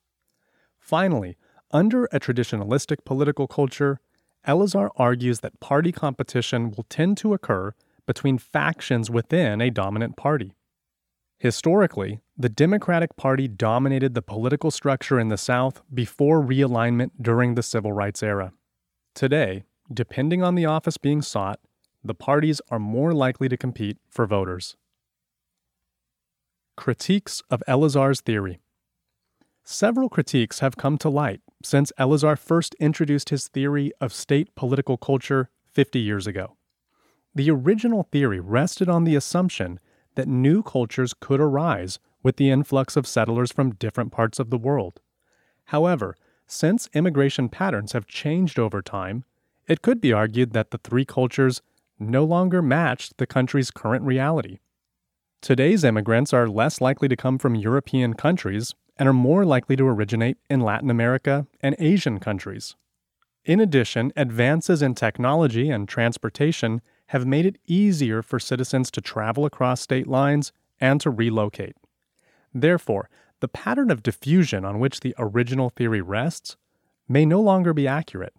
Finally, 0.80 1.38
under 1.72 2.05
a 2.05 2.20
traditionalistic 2.20 3.03
political 3.05 3.47
culture, 3.47 3.99
Elazar 4.47 4.89
argues 4.95 5.41
that 5.41 5.59
party 5.59 5.91
competition 5.91 6.72
will 6.72 6.86
tend 6.89 7.18
to 7.18 7.34
occur 7.34 7.74
between 8.07 8.38
factions 8.38 9.09
within 9.09 9.62
a 9.62 9.70
dominant 9.70 10.18
party. 10.18 10.53
Historically, 11.42 12.22
the 12.38 12.50
Democratic 12.50 13.16
Party 13.16 13.48
dominated 13.48 14.14
the 14.14 14.22
political 14.22 14.70
structure 14.70 15.20
in 15.20 15.30
the 15.30 15.39
South 15.39 15.82
before 15.92 16.39
realignment 16.39 17.10
during 17.20 17.56
the 17.56 17.64
Civil 17.64 17.94
Rights 17.94 18.22
era. 18.22 18.54
Today, 19.16 19.64
depending 19.92 20.44
on 20.44 20.54
the 20.54 20.68
office 20.68 21.00
being 21.00 21.24
sought, 21.24 21.60
the 22.04 22.14
parties 22.14 22.62
are 22.70 22.78
more 22.78 23.12
likely 23.12 23.50
to 23.50 23.58
compete 23.58 23.98
for 24.08 24.28
voters. 24.28 24.78
Critiques 26.78 27.42
of 27.50 27.64
Elazar's 27.68 28.22
theory. 28.22 28.60
Several 29.64 30.10
critiques 30.10 30.60
have 30.60 30.78
come 30.78 31.00
to 31.00 31.10
light 31.10 31.42
since 31.64 31.92
Elazar 31.98 32.38
first 32.38 32.76
introduced 32.76 33.30
his 33.30 33.48
theory 33.48 33.92
of 34.00 34.14
state 34.14 34.54
political 34.54 34.96
culture 34.96 35.50
50 35.72 35.98
years 35.98 36.28
ago. 36.28 36.56
The 37.34 37.50
original 37.50 38.04
theory 38.12 38.39
rested 38.39 38.88
on 38.88 39.06
the 39.06 39.16
assumption 39.16 39.80
that 40.16 40.28
new 40.28 40.62
cultures 40.64 41.14
could 41.14 41.39
arise 41.39 41.99
with 42.24 42.38
the 42.38 42.49
influx 42.49 42.95
of 42.95 43.07
settlers 43.07 43.51
from 43.51 43.76
different 43.76 44.12
parts 44.12 44.39
of 44.39 44.49
the 44.49 44.57
world. 44.57 44.99
However, 45.66 46.16
since 46.47 46.89
immigration 46.93 47.49
patterns 47.49 47.93
have 47.93 48.07
changed 48.07 48.59
over 48.59 48.82
time, 48.82 49.24
it 49.68 49.82
could 49.82 50.01
be 50.01 50.14
argued 50.14 50.53
that 50.53 50.72
the 50.72 50.80
three 50.80 51.05
cultures 51.05 51.62
no 51.97 52.24
longer 52.24 52.62
matched 52.62 53.18
the 53.18 53.28
country's 53.28 53.72
current 53.72 54.03
reality. 54.03 54.59
Today's 55.41 55.84
immigrants 55.84 56.34
are 56.34 56.47
less 56.47 56.82
likely 56.82 57.07
to 57.07 57.16
come 57.16 57.38
from 57.38 57.55
European 57.55 58.14
countries 58.14 58.76
and 58.97 59.07
are 59.07 59.14
more 59.14 59.45
likely 59.45 59.76
to 59.76 59.88
originate 59.88 60.38
in 60.49 60.59
Latin 60.59 60.89
America 60.89 61.47
and 61.62 61.76
Asian 61.80 62.20
countries. 62.20 62.76
In 63.45 63.59
addition, 63.59 64.12
advances 64.16 64.82
in 64.82 64.93
technology 64.93 65.72
and 65.72 65.88
transportation 65.88 66.82
have 67.12 67.26
made 67.26 67.45
it 67.45 67.57
easier 67.68 68.22
for 68.22 68.39
citizens 68.39 68.89
to 68.89 69.01
travel 69.01 69.45
across 69.45 69.82
state 69.82 70.07
lines 70.07 70.53
and 70.80 71.01
to 71.01 71.09
relocate. 71.09 71.76
Therefore, 72.53 73.09
the 73.41 73.49
pattern 73.49 73.91
of 73.91 74.01
diffusion 74.01 74.64
on 74.64 74.80
which 74.80 75.01
the 75.01 75.14
original 75.18 75.70
theory 75.70 75.99
rests 75.99 76.55
may 77.09 77.26
no 77.26 77.41
longer 77.41 77.74
be 77.74 77.86
accurate, 77.86 78.34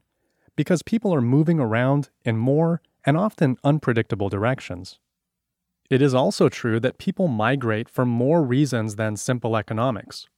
because 0.56 0.82
people 0.82 1.14
are 1.14 1.20
moving 1.20 1.60
around 1.60 2.08
in 2.24 2.38
more 2.38 2.80
and 3.04 3.14
often 3.14 3.58
unpredictable 3.62 4.30
directions. 4.30 4.98
It 5.90 6.00
is 6.00 6.14
also 6.14 6.48
true 6.48 6.80
that 6.80 6.96
people 6.96 7.28
migrate 7.28 7.90
for 7.90 8.06
more 8.06 8.42
reasons 8.42 8.96
than 8.96 9.18
simple 9.18 9.54
economics. 9.54 10.28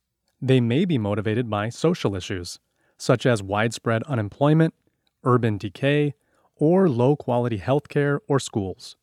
They 0.43 0.61
may 0.61 0.85
be 0.85 0.99
motivated 0.99 1.49
by 1.49 1.69
social 1.69 2.17
issues, 2.17 2.59
such 2.99 3.27
as 3.27 3.45
widespread 3.45 4.03
unemployment, 4.05 4.75
urban 5.23 5.57
decay, 5.57 6.15
or 6.57 6.89
low 6.89 7.17
quality 7.17 7.59
healthcare 7.59 8.19
or 8.29 8.39
schools. 8.39 8.97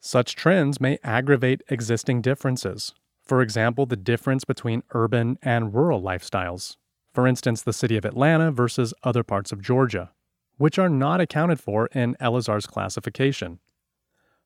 Such 0.00 0.34
trends 0.34 0.80
may 0.80 0.98
aggravate 1.02 1.62
existing 1.68 2.22
differences, 2.22 2.94
for 3.30 3.42
example, 3.42 3.86
the 3.86 3.96
difference 3.96 4.44
between 4.44 4.82
urban 4.90 5.38
and 5.40 5.72
rural 5.72 6.02
lifestyles, 6.02 6.76
for 7.14 7.28
instance, 7.28 7.62
the 7.62 7.72
city 7.72 7.96
of 7.96 8.04
Atlanta 8.04 8.50
versus 8.50 8.92
other 9.04 9.22
parts 9.22 9.52
of 9.52 9.62
Georgia, 9.62 10.10
which 10.56 10.80
are 10.80 10.88
not 10.88 11.20
accounted 11.20 11.60
for 11.60 11.86
in 11.92 12.16
Elazar's 12.20 12.66
classification. 12.66 13.60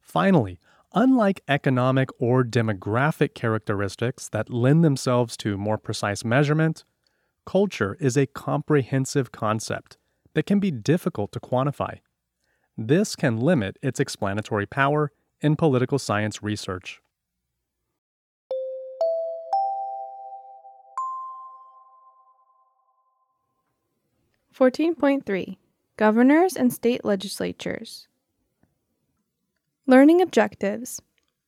Finally, 0.02 0.58
unlike 0.92 1.40
economic 1.48 2.10
or 2.18 2.44
demographic 2.44 3.34
characteristics 3.34 4.28
that 4.28 4.50
lend 4.50 4.84
themselves 4.84 5.36
to 5.38 5.56
more 5.56 5.78
precise 5.78 6.22
measurement, 6.22 6.84
culture 7.46 7.96
is 8.00 8.18
a 8.18 8.26
comprehensive 8.26 9.32
concept 9.32 9.96
that 10.34 10.44
can 10.44 10.60
be 10.60 10.70
difficult 10.70 11.32
to 11.32 11.40
quantify. 11.40 12.00
This 12.76 13.14
can 13.14 13.38
limit 13.38 13.78
its 13.82 14.00
explanatory 14.00 14.66
power 14.66 15.12
in 15.40 15.54
political 15.54 15.98
science 15.98 16.42
research. 16.42 17.00
Fourteen 24.50 24.94
point 24.94 25.24
three 25.24 25.58
Governors 25.96 26.56
and 26.56 26.72
State 26.72 27.04
Legislatures. 27.04 28.08
Learning 29.86 30.20
Objectives. 30.20 31.00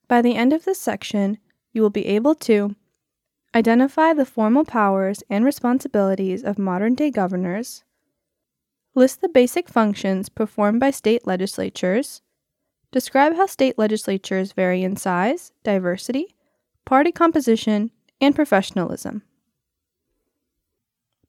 By 0.06 0.22
the 0.22 0.36
end 0.36 0.52
of 0.52 0.64
this 0.64 0.80
section, 0.80 1.38
you 1.72 1.82
will 1.82 1.90
be 1.90 2.06
able 2.06 2.36
to 2.36 2.76
identify 3.52 4.12
the 4.12 4.24
formal 4.24 4.64
powers 4.64 5.24
and 5.28 5.44
responsibilities 5.44 6.44
of 6.44 6.58
modern 6.58 6.94
day 6.94 7.10
governors, 7.10 7.82
list 8.96 9.20
the 9.20 9.28
basic 9.28 9.68
functions 9.68 10.28
performed 10.28 10.80
by 10.80 10.90
state 10.90 11.26
legislatures, 11.26 12.22
describe 12.90 13.36
how 13.36 13.46
state 13.46 13.78
legislatures 13.78 14.52
vary 14.52 14.82
in 14.82 14.96
size, 14.96 15.52
diversity, 15.62 16.34
party 16.84 17.12
composition, 17.12 17.90
and 18.20 18.34
professionalism. 18.34 19.22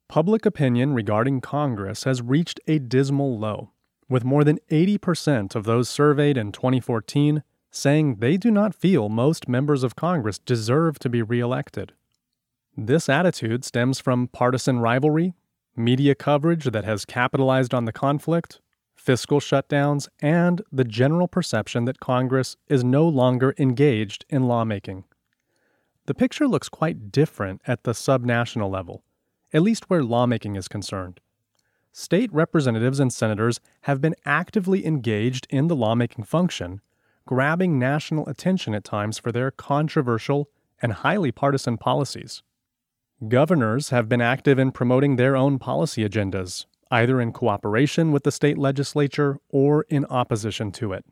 Public 0.08 0.46
opinion 0.46 0.94
regarding 0.94 1.42
Congress 1.42 2.04
has 2.04 2.22
reached 2.22 2.58
a 2.66 2.78
dismal 2.78 3.38
low, 3.38 3.72
with 4.08 4.24
more 4.24 4.42
than 4.42 4.58
80% 4.70 5.54
of 5.54 5.64
those 5.64 5.88
surveyed 5.88 6.38
in 6.38 6.50
2014 6.50 7.42
saying 7.70 8.16
they 8.16 8.36
do 8.36 8.50
not 8.50 8.74
feel 8.74 9.08
most 9.08 9.48
members 9.48 9.82
of 9.84 9.96
Congress 9.96 10.38
deserve 10.38 10.98
to 10.98 11.08
be 11.08 11.22
reelected. 11.22 11.92
This 12.76 13.08
attitude 13.08 13.64
stems 13.64 14.00
from 14.00 14.28
partisan 14.28 14.78
rivalry, 14.78 15.34
media 15.78 16.14
coverage 16.14 16.64
that 16.64 16.84
has 16.84 17.04
capitalized 17.04 17.72
on 17.72 17.84
the 17.84 17.92
conflict, 17.92 18.60
fiscal 18.94 19.40
shutdowns, 19.40 20.08
and 20.20 20.62
the 20.72 20.84
general 20.84 21.28
perception 21.28 21.84
that 21.84 22.00
Congress 22.00 22.56
is 22.68 22.84
no 22.84 23.06
longer 23.08 23.54
engaged 23.58 24.24
in 24.28 24.48
lawmaking. 24.48 25.04
The 26.06 26.14
picture 26.14 26.48
looks 26.48 26.68
quite 26.68 27.12
different 27.12 27.60
at 27.66 27.84
the 27.84 27.92
subnational 27.92 28.70
level 28.70 29.02
at 29.52 29.62
least 29.62 29.88
where 29.88 30.02
lawmaking 30.02 30.56
is 30.56 30.68
concerned. 30.68 31.20
State 31.92 32.32
representatives 32.32 33.00
and 33.00 33.12
senators 33.12 33.60
have 33.82 34.00
been 34.00 34.14
actively 34.24 34.86
engaged 34.86 35.46
in 35.50 35.68
the 35.68 35.76
lawmaking 35.76 36.24
function, 36.24 36.80
grabbing 37.26 37.78
national 37.78 38.28
attention 38.28 38.74
at 38.74 38.84
times 38.84 39.18
for 39.18 39.32
their 39.32 39.50
controversial 39.50 40.50
and 40.80 40.92
highly 40.92 41.32
partisan 41.32 41.76
policies. 41.76 42.42
Governors 43.26 43.90
have 43.90 44.08
been 44.08 44.20
active 44.20 44.60
in 44.60 44.70
promoting 44.70 45.16
their 45.16 45.34
own 45.34 45.58
policy 45.58 46.08
agendas, 46.08 46.66
either 46.88 47.20
in 47.20 47.32
cooperation 47.32 48.12
with 48.12 48.22
the 48.22 48.30
state 48.30 48.56
legislature 48.56 49.40
or 49.48 49.84
in 49.88 50.04
opposition 50.04 50.70
to 50.72 50.92
it. 50.92 51.04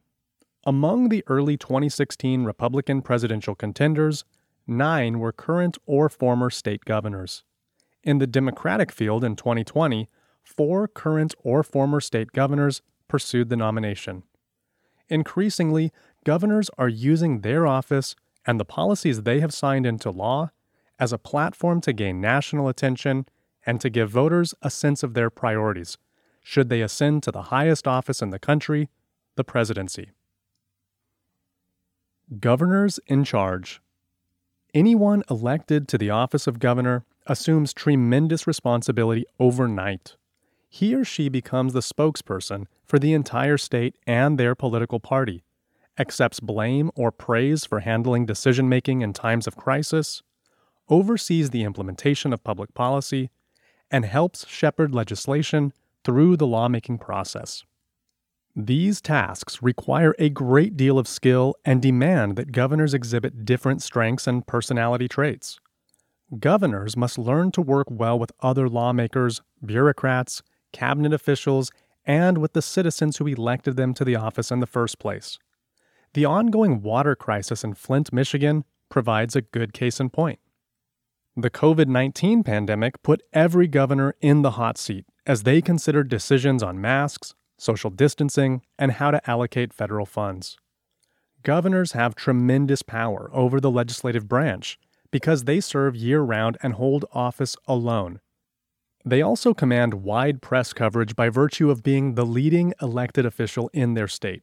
Among 0.65 1.09
the 1.09 1.25
early 1.27 1.57
2016 1.57 2.45
Republican 2.45 3.03
presidential 3.03 3.57
contenders, 3.57 4.25
nine 4.69 5.19
were 5.19 5.33
current 5.33 5.79
or 5.85 6.09
former 6.09 6.49
state 6.49 6.85
governors. 6.85 7.43
In 8.05 8.19
the 8.19 8.27
Democratic 8.29 8.93
field 8.93 9.25
in 9.25 9.35
2020, 9.35 10.09
four 10.45 10.87
current 10.87 11.35
or 11.43 11.65
former 11.65 12.01
state 12.01 12.31
governors 12.31 12.83
pursued 13.09 13.49
the 13.49 13.57
nomination. 13.57 14.23
Increasingly, 15.09 15.91
governors 16.25 16.71
are 16.79 16.89
using 16.89 17.41
their 17.41 17.67
office 17.67 18.15
and 18.47 18.61
the 18.61 18.65
policies 18.65 19.23
they 19.23 19.41
have 19.41 19.53
signed 19.53 19.87
into 19.87 20.13
law 20.13 20.51
as 20.99 21.13
a 21.13 21.19
platform 21.19 21.81
to 21.83 21.93
gain 21.93 22.21
national 22.21 22.69
attention 22.69 23.27
and 23.65 23.81
to 23.81 23.91
give 23.91 24.11
voters 24.11 24.55
a 24.63 24.71
sense 24.71 25.03
of 25.03 25.15
their 25.15 25.31
priorities, 25.31 25.99
should 26.43 26.69
they 26.69 26.81
ascend 26.81 27.23
to 27.23 27.33
the 27.33 27.43
highest 27.43 27.89
office 27.89 28.23
in 28.23 28.31
the 28.31 28.39
country, 28.39 28.89
the 29.35 29.45
presidency. 29.45 30.11
Governors 32.41 32.99
in 33.07 33.25
charge. 33.25 33.81
Anyone 34.75 35.23
elected 35.31 35.89
to 35.89 35.99
the 35.99 36.11
office 36.11 36.47
of 36.47 36.59
governor 36.59 37.05
assumes 37.27 37.73
tremendous 37.73 38.47
responsibility 38.47 39.25
overnight. 39.39 40.17
He 40.69 40.95
or 40.95 41.05
she 41.05 41.29
becomes 41.29 41.73
the 41.73 41.81
spokesperson 41.81 42.67
for 42.85 42.99
the 42.99 43.15
entire 43.15 43.59
state 43.59 43.97
and 44.07 44.39
their 44.39 44.55
political 44.55 45.01
party, 45.01 45.45
accepts 45.99 46.41
blame 46.41 46.91
or 46.95 47.11
praise 47.11 47.65
for 47.65 47.81
handling 47.81 48.27
decision 48.27 48.69
making 48.69 49.03
in 49.03 49.13
times 49.13 49.47
of 49.47 49.57
crisis, 49.57 50.23
oversees 50.89 51.51
the 51.51 51.65
implementation 51.65 52.33
of 52.33 52.45
public 52.45 52.75
policy, 52.75 53.31
and 53.91 54.05
helps 54.05 54.47
shepherd 54.49 54.95
legislation 54.95 55.73
through 56.05 56.37
the 56.37 56.47
lawmaking 56.47 56.99
process. 56.99 57.65
These 58.55 59.01
tasks 59.01 59.63
require 59.63 60.15
a 60.19 60.31
great 60.31 60.77
deal 60.77 60.99
of 60.99 61.07
skill 61.07 61.55
and 61.65 61.83
demand 61.83 62.37
that 62.37 62.53
governors 62.53 62.95
exhibit 62.95 63.45
different 63.45 63.83
strengths 63.83 64.27
and 64.27 64.47
personality 64.47 65.09
traits. 65.09 65.61
Governors 66.39 66.97
must 66.97 67.19
learn 67.19 67.53
to 67.53 67.61
work 67.61 67.87
well 67.91 68.19
with 68.19 68.33
other 68.41 68.69
lawmakers, 68.69 69.43
bureaucrats, 69.65 70.43
cabinet 70.73 71.13
officials, 71.13 71.71
and 72.05 72.39
with 72.39 72.53
the 72.55 72.63
citizens 72.63 73.19
who 73.19 73.27
elected 73.27 73.77
them 73.77 73.93
to 73.95 74.05
the 74.05 74.17
office 74.17 74.51
in 74.51 74.61
the 74.61 74.67
first 74.67 74.99
place. 74.99 75.39
The 76.15 76.25
ongoing 76.25 76.81
water 76.81 77.15
crisis 77.15 77.63
in 77.63 77.75
Flint, 77.75 78.13
Michigan 78.13 78.65
provides 78.89 79.37
a 79.37 79.43
good 79.43 79.75
case 79.75 80.01
in 80.01 80.09
point. 80.09 80.39
The 81.39 81.51
COVID 81.51 81.87
19 81.87 82.45
pandemic 82.45 83.03
put 83.03 83.23
every 83.35 83.69
governor 83.69 84.15
in 84.23 84.41
the 84.41 84.53
hot 84.53 84.79
seat 84.79 85.05
as 85.27 85.43
they 85.43 85.61
considered 85.61 86.09
decisions 86.09 86.63
on 86.63 86.81
masks, 86.81 87.35
social 87.59 87.91
distancing, 87.91 88.63
and 88.79 88.93
how 88.93 89.11
to 89.11 89.31
allocate 89.31 89.75
federal 89.75 90.07
funds. 90.07 90.57
Governors 91.43 91.93
have 91.93 92.15
tremendous 92.15 92.81
power 92.81 93.29
over 93.35 93.61
the 93.61 93.71
legislative 93.71 94.27
branch 94.27 94.79
because 95.11 95.45
they 95.45 95.61
serve 95.61 95.95
year 95.95 96.23
round 96.23 96.57
and 96.63 96.73
hold 96.73 97.05
office 97.13 97.55
alone. 97.69 98.21
They 99.05 99.21
also 99.21 99.53
command 99.53 99.93
wide 99.93 100.41
press 100.41 100.73
coverage 100.73 101.15
by 101.15 101.29
virtue 101.29 101.71
of 101.71 101.83
being 101.83 102.15
the 102.15 102.25
leading 102.25 102.73
elected 102.81 103.27
official 103.27 103.69
in 103.75 103.93
their 103.93 104.09
state. 104.09 104.43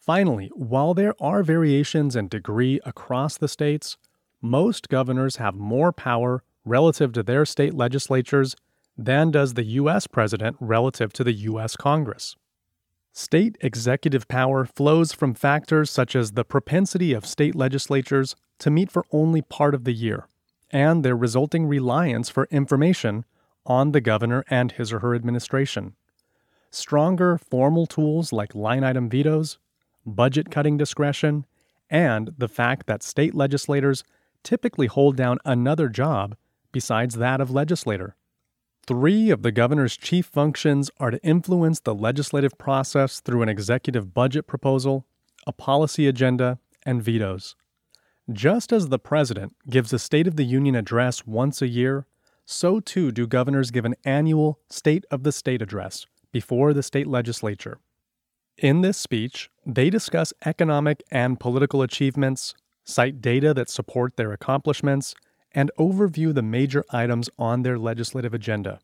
Finally, 0.00 0.50
while 0.54 0.94
there 0.94 1.14
are 1.20 1.42
variations 1.42 2.16
in 2.16 2.28
degree 2.28 2.80
across 2.86 3.36
the 3.36 3.48
states, 3.48 3.98
most 4.42 4.88
governors 4.88 5.36
have 5.36 5.54
more 5.54 5.92
power 5.92 6.42
relative 6.64 7.12
to 7.12 7.22
their 7.22 7.44
state 7.44 7.74
legislatures 7.74 8.56
than 8.98 9.30
does 9.30 9.54
the 9.54 9.64
U.S. 9.64 10.06
president 10.06 10.56
relative 10.60 11.12
to 11.14 11.24
the 11.24 11.32
U.S. 11.32 11.76
Congress. 11.76 12.36
State 13.12 13.56
executive 13.60 14.28
power 14.28 14.66
flows 14.66 15.12
from 15.12 15.34
factors 15.34 15.90
such 15.90 16.14
as 16.14 16.32
the 16.32 16.44
propensity 16.44 17.12
of 17.12 17.24
state 17.24 17.54
legislatures 17.54 18.36
to 18.58 18.70
meet 18.70 18.90
for 18.90 19.04
only 19.10 19.40
part 19.42 19.74
of 19.74 19.84
the 19.84 19.92
year 19.92 20.26
and 20.70 21.04
their 21.04 21.16
resulting 21.16 21.66
reliance 21.66 22.28
for 22.28 22.48
information 22.50 23.24
on 23.64 23.92
the 23.92 24.00
governor 24.00 24.44
and 24.48 24.72
his 24.72 24.92
or 24.92 25.00
her 25.00 25.14
administration. 25.14 25.94
Stronger 26.70 27.38
formal 27.38 27.86
tools 27.86 28.32
like 28.32 28.54
line 28.54 28.84
item 28.84 29.08
vetoes, 29.08 29.58
budget 30.04 30.50
cutting 30.50 30.76
discretion, 30.76 31.46
and 31.88 32.32
the 32.36 32.48
fact 32.48 32.86
that 32.86 33.02
state 33.02 33.34
legislators 33.34 34.04
typically 34.42 34.86
hold 34.86 35.16
down 35.16 35.38
another 35.44 35.88
job 35.88 36.36
besides 36.72 37.16
that 37.16 37.40
of 37.40 37.50
legislator. 37.50 38.16
Three 38.86 39.30
of 39.30 39.42
the 39.42 39.50
governor's 39.50 39.96
chief 39.96 40.26
functions 40.26 40.90
are 41.00 41.10
to 41.10 41.22
influence 41.24 41.80
the 41.80 41.94
legislative 41.94 42.56
process 42.56 43.20
through 43.20 43.42
an 43.42 43.48
executive 43.48 44.14
budget 44.14 44.46
proposal, 44.46 45.06
a 45.46 45.52
policy 45.52 46.06
agenda, 46.06 46.58
and 46.84 47.02
vetoes. 47.02 47.56
Just 48.32 48.72
as 48.72 48.88
the 48.88 48.98
president 48.98 49.54
gives 49.68 49.92
a 49.92 49.98
State 49.98 50.26
of 50.26 50.36
the 50.36 50.44
Union 50.44 50.74
address 50.74 51.26
once 51.26 51.60
a 51.60 51.68
year, 51.68 52.06
so 52.44 52.78
too 52.78 53.10
do 53.10 53.26
governors 53.26 53.70
give 53.70 53.84
an 53.84 53.96
annual 54.04 54.60
State 54.70 55.04
of 55.10 55.24
the 55.24 55.32
State 55.32 55.62
address 55.62 56.06
before 56.30 56.72
the 56.72 56.82
state 56.82 57.06
legislature. 57.06 57.78
In 58.58 58.80
this 58.80 58.98
speech, 58.98 59.50
they 59.64 59.90
discuss 59.90 60.32
economic 60.44 61.02
and 61.10 61.40
political 61.40 61.82
achievements, 61.82 62.54
cite 62.86 63.20
data 63.20 63.52
that 63.52 63.68
support 63.68 64.16
their 64.16 64.32
accomplishments, 64.32 65.14
and 65.52 65.70
overview 65.78 66.32
the 66.34 66.42
major 66.42 66.84
items 66.90 67.28
on 67.38 67.62
their 67.62 67.78
legislative 67.78 68.34
agenda. 68.34 68.78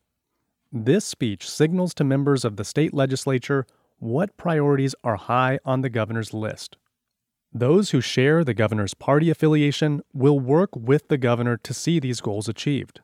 This 0.71 1.05
speech 1.05 1.49
signals 1.49 1.93
to 1.95 2.03
members 2.03 2.43
of 2.43 2.57
the 2.57 2.65
state 2.65 2.93
legislature 2.93 3.65
what 3.99 4.35
priorities 4.37 4.95
are 5.03 5.15
high 5.15 5.59
on 5.63 5.81
the 5.81 5.89
governor's 5.89 6.33
list. 6.33 6.77
Those 7.53 7.91
who 7.91 8.01
share 8.01 8.43
the 8.43 8.55
governor's 8.55 8.95
party 8.95 9.29
affiliation 9.29 10.01
will 10.11 10.39
work 10.39 10.75
with 10.75 11.07
the 11.07 11.17
governor 11.17 11.57
to 11.57 11.73
see 11.73 11.99
these 11.99 12.19
goals 12.19 12.49
achieved. 12.49 13.01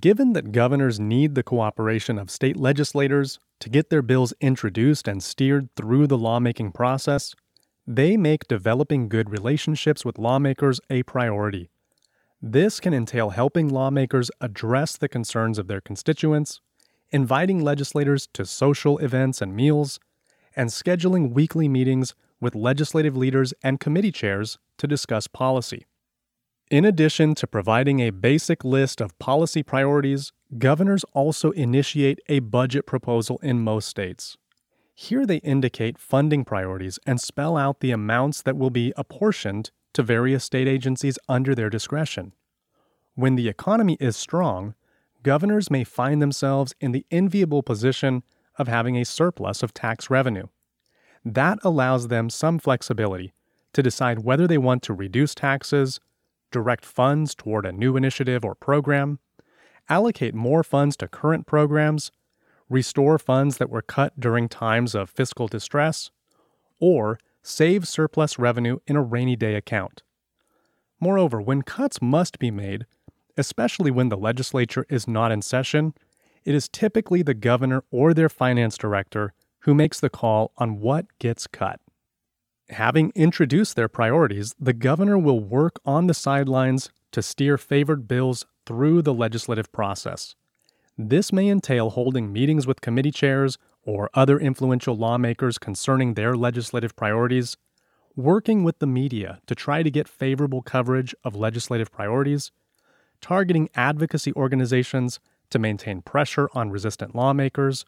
Given 0.00 0.32
that 0.32 0.52
governors 0.52 1.00
need 1.00 1.34
the 1.34 1.42
cooperation 1.42 2.16
of 2.16 2.30
state 2.30 2.56
legislators 2.56 3.38
to 3.60 3.68
get 3.68 3.90
their 3.90 4.00
bills 4.00 4.32
introduced 4.40 5.08
and 5.08 5.22
steered 5.22 5.68
through 5.74 6.06
the 6.06 6.16
lawmaking 6.16 6.72
process, 6.72 7.34
they 7.86 8.16
make 8.16 8.48
developing 8.48 9.08
good 9.08 9.30
relationships 9.30 10.04
with 10.04 10.18
lawmakers 10.18 10.80
a 10.90 11.02
priority. 11.02 11.68
This 12.40 12.80
can 12.80 12.94
entail 12.94 13.30
helping 13.30 13.68
lawmakers 13.68 14.30
address 14.40 14.96
the 14.96 15.08
concerns 15.08 15.58
of 15.58 15.66
their 15.66 15.80
constituents, 15.80 16.60
inviting 17.10 17.60
legislators 17.62 18.28
to 18.32 18.44
social 18.44 18.98
events 18.98 19.40
and 19.40 19.54
meals, 19.54 20.00
and 20.56 20.70
scheduling 20.70 21.32
weekly 21.32 21.68
meetings 21.68 22.14
with 22.40 22.54
legislative 22.54 23.16
leaders 23.16 23.54
and 23.62 23.80
committee 23.80 24.12
chairs 24.12 24.58
to 24.78 24.86
discuss 24.86 25.26
policy. 25.26 25.86
In 26.70 26.84
addition 26.84 27.34
to 27.36 27.46
providing 27.46 28.00
a 28.00 28.10
basic 28.10 28.64
list 28.64 29.00
of 29.00 29.18
policy 29.18 29.62
priorities, 29.62 30.32
governors 30.58 31.04
also 31.12 31.50
initiate 31.52 32.20
a 32.28 32.40
budget 32.40 32.86
proposal 32.86 33.38
in 33.42 33.60
most 33.60 33.88
states. 33.88 34.36
Here 34.94 35.26
they 35.26 35.38
indicate 35.38 35.98
funding 35.98 36.44
priorities 36.44 36.98
and 37.04 37.20
spell 37.20 37.56
out 37.56 37.80
the 37.80 37.90
amounts 37.90 38.42
that 38.42 38.56
will 38.56 38.70
be 38.70 38.92
apportioned 38.96 39.70
to 39.92 40.02
various 40.02 40.44
state 40.44 40.68
agencies 40.68 41.18
under 41.28 41.54
their 41.54 41.68
discretion. 41.68 42.32
When 43.14 43.34
the 43.34 43.48
economy 43.48 43.96
is 44.00 44.16
strong, 44.16 44.74
governors 45.22 45.70
may 45.70 45.84
find 45.84 46.22
themselves 46.22 46.74
in 46.80 46.92
the 46.92 47.06
enviable 47.10 47.62
position 47.62 48.22
of 48.56 48.68
having 48.68 48.96
a 48.96 49.04
surplus 49.04 49.62
of 49.62 49.74
tax 49.74 50.10
revenue. 50.10 50.46
That 51.24 51.58
allows 51.62 52.08
them 52.08 52.30
some 52.30 52.58
flexibility 52.58 53.32
to 53.72 53.82
decide 53.82 54.20
whether 54.20 54.46
they 54.46 54.58
want 54.58 54.82
to 54.84 54.94
reduce 54.94 55.34
taxes 55.34 56.00
direct 56.50 56.84
funds 56.84 57.34
toward 57.34 57.66
a 57.66 57.72
new 57.72 57.96
initiative 57.96 58.44
or 58.44 58.54
program, 58.54 59.18
allocate 59.88 60.34
more 60.34 60.62
funds 60.62 60.96
to 60.96 61.08
current 61.08 61.46
programs, 61.46 62.12
restore 62.68 63.18
funds 63.18 63.58
that 63.58 63.70
were 63.70 63.82
cut 63.82 64.18
during 64.18 64.48
times 64.48 64.94
of 64.94 65.10
fiscal 65.10 65.48
distress, 65.48 66.10
or 66.80 67.18
save 67.42 67.86
surplus 67.86 68.38
revenue 68.38 68.78
in 68.86 68.96
a 68.96 69.02
rainy 69.02 69.36
day 69.36 69.54
account. 69.54 70.02
Moreover, 71.00 71.40
when 71.40 71.62
cuts 71.62 72.00
must 72.00 72.38
be 72.38 72.50
made, 72.50 72.86
especially 73.36 73.90
when 73.90 74.08
the 74.08 74.16
legislature 74.16 74.86
is 74.88 75.06
not 75.06 75.32
in 75.32 75.42
session, 75.42 75.94
it 76.44 76.54
is 76.54 76.68
typically 76.68 77.22
the 77.22 77.34
governor 77.34 77.84
or 77.90 78.14
their 78.14 78.28
finance 78.28 78.78
director 78.78 79.32
who 79.60 79.74
makes 79.74 80.00
the 80.00 80.10
call 80.10 80.52
on 80.56 80.80
what 80.80 81.06
gets 81.18 81.46
cut. 81.46 81.80
Having 82.70 83.12
introduced 83.14 83.76
their 83.76 83.88
priorities, 83.88 84.54
the 84.58 84.72
governor 84.72 85.18
will 85.18 85.40
work 85.40 85.78
on 85.84 86.06
the 86.06 86.14
sidelines 86.14 86.90
to 87.12 87.22
steer 87.22 87.58
favored 87.58 88.08
bills 88.08 88.46
through 88.66 89.02
the 89.02 89.14
legislative 89.14 89.70
process. 89.72 90.34
This 90.96 91.32
may 91.32 91.48
entail 91.48 91.90
holding 91.90 92.32
meetings 92.32 92.68
with 92.68 92.80
committee 92.80 93.10
chairs 93.10 93.58
or 93.82 94.10
other 94.14 94.38
influential 94.38 94.96
lawmakers 94.96 95.58
concerning 95.58 96.14
their 96.14 96.36
legislative 96.36 96.94
priorities, 96.94 97.56
working 98.14 98.62
with 98.62 98.78
the 98.78 98.86
media 98.86 99.40
to 99.46 99.56
try 99.56 99.82
to 99.82 99.90
get 99.90 100.06
favorable 100.06 100.62
coverage 100.62 101.12
of 101.24 101.34
legislative 101.34 101.90
priorities, 101.90 102.52
targeting 103.20 103.68
advocacy 103.74 104.32
organizations 104.34 105.18
to 105.50 105.58
maintain 105.58 106.00
pressure 106.00 106.48
on 106.54 106.70
resistant 106.70 107.14
lawmakers, 107.14 107.84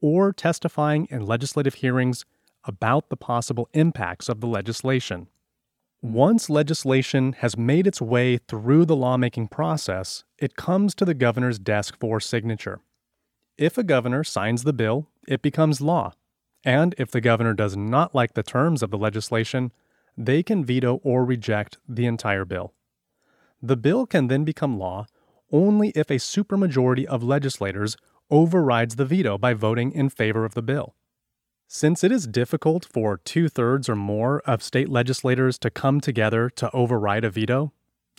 or 0.00 0.32
testifying 0.32 1.06
in 1.10 1.26
legislative 1.26 1.74
hearings 1.74 2.24
about 2.64 3.10
the 3.10 3.16
possible 3.16 3.68
impacts 3.74 4.28
of 4.28 4.40
the 4.40 4.46
legislation. 4.46 5.28
Once 6.00 6.48
legislation 6.48 7.32
has 7.32 7.56
made 7.56 7.84
its 7.84 8.00
way 8.00 8.38
through 8.38 8.84
the 8.84 8.94
lawmaking 8.94 9.48
process, 9.48 10.22
it 10.38 10.54
comes 10.54 10.94
to 10.94 11.04
the 11.04 11.12
governor's 11.14 11.58
desk 11.58 11.96
for 11.98 12.20
signature. 12.20 12.78
If 13.56 13.76
a 13.76 13.82
governor 13.82 14.22
signs 14.22 14.62
the 14.62 14.72
bill, 14.72 15.08
it 15.26 15.42
becomes 15.42 15.80
law. 15.80 16.12
And 16.64 16.94
if 16.98 17.10
the 17.10 17.20
governor 17.20 17.52
does 17.52 17.76
not 17.76 18.14
like 18.14 18.34
the 18.34 18.44
terms 18.44 18.80
of 18.80 18.92
the 18.92 18.98
legislation, 18.98 19.72
they 20.16 20.44
can 20.44 20.64
veto 20.64 21.00
or 21.02 21.24
reject 21.24 21.78
the 21.88 22.06
entire 22.06 22.44
bill. 22.44 22.74
The 23.60 23.76
bill 23.76 24.06
can 24.06 24.28
then 24.28 24.44
become 24.44 24.78
law 24.78 25.06
only 25.50 25.88
if 25.96 26.10
a 26.10 26.18
supermajority 26.18 27.06
of 27.06 27.24
legislators 27.24 27.96
overrides 28.30 28.94
the 28.94 29.04
veto 29.04 29.36
by 29.36 29.52
voting 29.52 29.90
in 29.90 30.10
favor 30.10 30.44
of 30.44 30.54
the 30.54 30.62
bill. 30.62 30.94
Since 31.70 32.02
it 32.02 32.10
is 32.10 32.26
difficult 32.26 32.86
for 32.86 33.18
two 33.18 33.50
thirds 33.50 33.90
or 33.90 33.94
more 33.94 34.40
of 34.46 34.62
state 34.62 34.88
legislators 34.88 35.58
to 35.58 35.68
come 35.68 36.00
together 36.00 36.48
to 36.56 36.70
override 36.74 37.24
a 37.24 37.30
veto, 37.30 37.74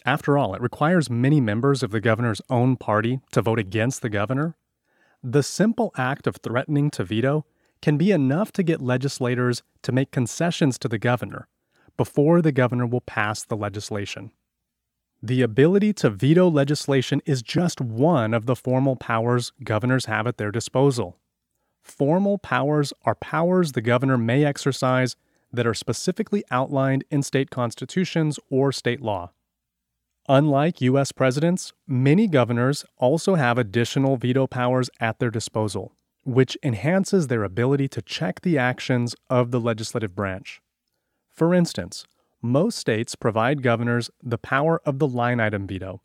after 0.06 0.38
all, 0.38 0.54
it 0.54 0.62
requires 0.62 1.10
many 1.10 1.42
members 1.42 1.82
of 1.82 1.90
the 1.90 2.00
governor's 2.00 2.44
own 2.52 2.78
party 2.78 3.22
to 3.32 3.42
vote 3.42 3.58
against 3.58 4.04
the 4.04 4.10
governor. 4.10 4.56
The 5.24 5.42
simple 5.42 5.92
act 5.98 6.28
of 6.28 6.36
threatening 6.36 6.92
to 6.92 7.04
veto 7.04 7.44
can 7.82 7.98
be 7.98 8.12
enough 8.12 8.52
to 8.52 8.62
get 8.62 8.84
legislators 8.84 9.64
to 9.82 9.92
make 9.92 10.12
concessions 10.12 10.78
to 10.78 10.88
the 10.88 11.00
governor 11.00 11.48
before 11.98 12.44
the 12.44 12.52
governor 12.52 12.86
will 12.86 13.02
pass 13.02 13.44
the 13.44 13.58
legislation. 13.58 14.30
The 15.24 15.42
ability 15.42 15.94
to 15.94 16.12
veto 16.12 16.48
legislation 16.48 17.20
is 17.26 17.42
just 17.42 17.82
one 17.82 18.36
of 18.36 18.46
the 18.46 18.56
formal 18.56 18.96
powers 18.96 19.54
governors 19.64 20.06
have 20.06 20.28
at 20.28 20.38
their 20.38 20.52
disposal. 20.52 21.18
Formal 21.90 22.38
powers 22.38 22.94
are 23.04 23.16
powers 23.16 23.72
the 23.72 23.82
governor 23.82 24.18
may 24.18 24.46
exercise 24.46 25.16
that 25.52 25.66
are 25.66 25.74
specifically 25.74 26.44
outlined 26.52 27.04
in 27.10 27.24
state 27.24 27.50
constitutions 27.50 28.40
or 28.52 28.72
state 28.72 29.02
law. 29.02 29.32
Unlike 30.30 30.82
U.S. 30.82 31.12
presidents, 31.12 31.74
many 31.88 32.28
governors 32.28 32.86
also 32.98 33.36
have 33.36 33.58
additional 33.58 34.18
veto 34.18 34.46
powers 34.46 34.92
at 35.00 35.18
their 35.18 35.32
disposal, 35.32 35.96
which 36.24 36.56
enhances 36.62 37.28
their 37.28 37.44
ability 37.44 37.88
to 37.90 38.04
check 38.04 38.42
the 38.42 38.58
actions 38.58 39.16
of 39.28 39.50
the 39.50 39.60
legislative 39.60 40.16
branch. 40.16 40.62
For 41.28 41.56
instance, 41.56 42.06
most 42.40 42.78
states 42.78 43.16
provide 43.16 43.64
governors 43.64 44.12
the 44.22 44.38
power 44.38 44.80
of 44.86 45.00
the 45.00 45.08
line 45.08 45.40
item 45.40 45.66
veto. 45.66 46.02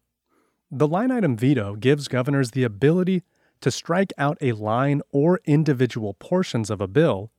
The 0.71 0.89
line 0.89 1.13
item 1.13 1.37
veto 1.37 1.77
gives 1.77 2.09
governors 2.09 2.53
the 2.53 2.65
ability 2.65 3.23
to 3.65 3.71
strike 3.71 4.13
out 4.19 4.37
a 4.43 4.53
line 4.53 5.01
or 5.11 5.41
individual 5.47 6.13
portions 6.13 6.69
of 6.69 6.83
a 6.83 6.87
bill 6.87 7.31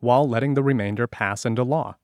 while 0.00 0.26
letting 0.26 0.54
the 0.54 0.62
remainder 0.62 1.06
pass 1.06 1.44
into 1.44 1.62
law. 1.62 1.94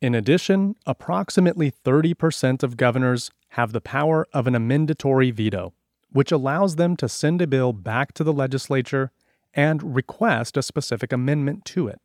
In 0.00 0.14
addition, 0.14 0.76
approximately 0.86 1.72
30% 1.72 2.62
of 2.62 2.76
governors 2.76 3.32
have 3.50 3.72
the 3.72 3.80
power 3.80 4.28
of 4.32 4.46
an 4.46 4.54
amendatory 4.54 5.32
veto, 5.32 5.74
which 6.12 6.30
allows 6.30 6.76
them 6.76 6.96
to 6.98 7.08
send 7.08 7.42
a 7.42 7.48
bill 7.48 7.72
back 7.72 8.12
to 8.14 8.22
the 8.22 8.32
legislature 8.32 9.10
and 9.52 9.96
request 9.96 10.56
a 10.56 10.62
specific 10.62 11.12
amendment 11.12 11.64
to 11.64 11.88
it. 11.88 12.00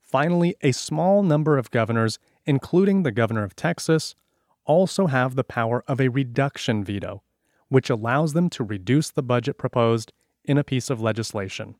Finally, 0.00 0.54
a 0.62 0.70
small 0.70 1.24
number 1.24 1.58
of 1.58 1.72
governors, 1.72 2.20
including 2.46 3.02
the 3.02 3.10
governor 3.10 3.42
of 3.42 3.56
Texas, 3.56 4.14
also 4.66 5.08
have 5.08 5.34
the 5.34 5.42
power 5.42 5.82
of 5.88 6.00
a 6.00 6.10
reduction 6.10 6.84
veto, 6.84 7.24
which 7.68 7.90
allows 7.90 8.34
them 8.34 8.48
to 8.48 8.62
reduce 8.62 9.10
the 9.10 9.22
budget 9.22 9.58
proposed 9.58 10.12
in 10.48 10.58
a 10.58 10.64
piece 10.64 10.90
of 10.90 11.00
legislation. 11.00 11.76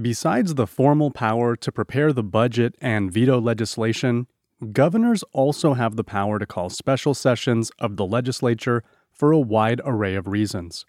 Besides 0.00 0.54
the 0.54 0.66
formal 0.66 1.10
power 1.10 1.54
to 1.56 1.72
prepare 1.72 2.12
the 2.12 2.22
budget 2.22 2.74
and 2.80 3.12
veto 3.12 3.40
legislation, 3.40 4.26
governors 4.72 5.22
also 5.32 5.74
have 5.74 5.96
the 5.96 6.04
power 6.04 6.38
to 6.38 6.46
call 6.46 6.70
special 6.70 7.14
sessions 7.14 7.70
of 7.78 7.96
the 7.96 8.06
legislature 8.06 8.82
for 9.12 9.32
a 9.32 9.38
wide 9.38 9.80
array 9.84 10.14
of 10.14 10.26
reasons. 10.26 10.86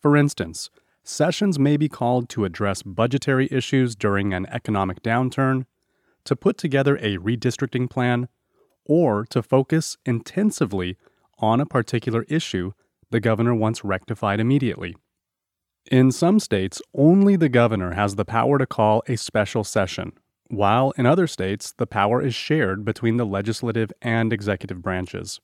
For 0.00 0.16
instance, 0.16 0.70
sessions 1.04 1.58
may 1.58 1.76
be 1.76 1.88
called 1.88 2.28
to 2.30 2.44
address 2.44 2.82
budgetary 2.82 3.48
issues 3.50 3.94
during 3.94 4.34
an 4.34 4.46
economic 4.46 5.02
downturn, 5.02 5.66
to 6.24 6.36
put 6.36 6.58
together 6.58 6.96
a 6.96 7.18
redistricting 7.18 7.88
plan, 7.88 8.28
or 8.84 9.24
to 9.26 9.42
focus 9.42 9.96
intensively 10.04 10.96
on 11.38 11.60
a 11.60 11.66
particular 11.66 12.24
issue 12.28 12.72
the 13.10 13.20
governor 13.20 13.54
wants 13.54 13.84
rectified 13.84 14.40
immediately. 14.40 14.96
In 15.90 16.12
some 16.12 16.38
states, 16.38 16.80
only 16.94 17.36
the 17.36 17.48
governor 17.48 17.92
has 17.92 18.14
the 18.14 18.24
power 18.24 18.56
to 18.58 18.66
call 18.66 19.02
a 19.08 19.16
special 19.16 19.64
session, 19.64 20.12
while 20.48 20.92
in 20.96 21.06
other 21.06 21.26
states, 21.26 21.72
the 21.72 21.86
power 21.86 22.22
is 22.22 22.34
shared 22.34 22.84
between 22.84 23.16
the 23.16 23.26
legislative 23.26 23.92
and 24.00 24.32
executive 24.32 24.80
branches. 24.80 25.40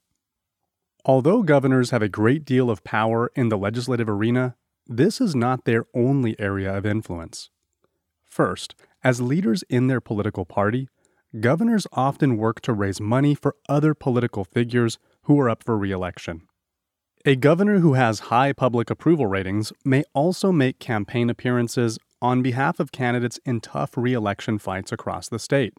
Although 1.04 1.42
governors 1.42 1.90
have 1.90 2.02
a 2.02 2.08
great 2.08 2.44
deal 2.44 2.70
of 2.70 2.84
power 2.84 3.30
in 3.34 3.48
the 3.48 3.58
legislative 3.58 4.08
arena, 4.08 4.56
this 4.86 5.20
is 5.20 5.34
not 5.34 5.64
their 5.64 5.86
only 5.94 6.38
area 6.38 6.74
of 6.74 6.86
influence. 6.86 7.50
First, 8.24 8.74
as 9.02 9.20
leaders 9.20 9.64
in 9.68 9.86
their 9.86 10.00
political 10.00 10.44
party, 10.44 10.88
governors 11.40 11.86
often 11.92 12.36
work 12.36 12.60
to 12.62 12.72
raise 12.72 13.00
money 13.00 13.34
for 13.34 13.56
other 13.68 13.94
political 13.94 14.44
figures 14.44 14.98
who 15.22 15.38
are 15.40 15.50
up 15.50 15.62
for 15.64 15.76
re 15.76 15.90
election. 15.90 16.42
A 17.24 17.34
governor 17.34 17.80
who 17.80 17.94
has 17.94 18.20
high 18.20 18.52
public 18.52 18.90
approval 18.90 19.26
ratings 19.26 19.72
may 19.84 20.04
also 20.14 20.52
make 20.52 20.78
campaign 20.78 21.28
appearances 21.28 21.98
on 22.22 22.42
behalf 22.42 22.78
of 22.78 22.92
candidates 22.92 23.40
in 23.44 23.60
tough 23.60 23.96
re 23.96 24.12
election 24.12 24.58
fights 24.58 24.92
across 24.92 25.28
the 25.28 25.40
state. 25.40 25.74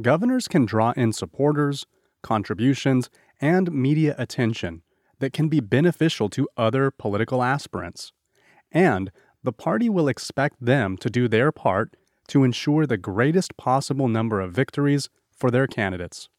Governors 0.00 0.48
can 0.48 0.64
draw 0.64 0.92
in 0.96 1.12
supporters, 1.12 1.84
contributions, 2.22 3.10
and 3.40 3.72
media 3.72 4.14
attention 4.16 4.82
that 5.18 5.34
can 5.34 5.48
be 5.48 5.60
beneficial 5.60 6.30
to 6.30 6.48
other 6.56 6.90
political 6.90 7.42
aspirants. 7.42 8.12
And 8.72 9.12
the 9.42 9.52
party 9.52 9.90
will 9.90 10.08
expect 10.08 10.64
them 10.64 10.96
to 10.96 11.10
do 11.10 11.28
their 11.28 11.52
part 11.52 11.94
to 12.28 12.42
ensure 12.42 12.86
the 12.86 12.96
greatest 12.96 13.58
possible 13.58 14.08
number 14.08 14.40
of 14.40 14.52
victories 14.52 15.10
for 15.36 15.50
their 15.50 15.66
candidates. 15.66 16.30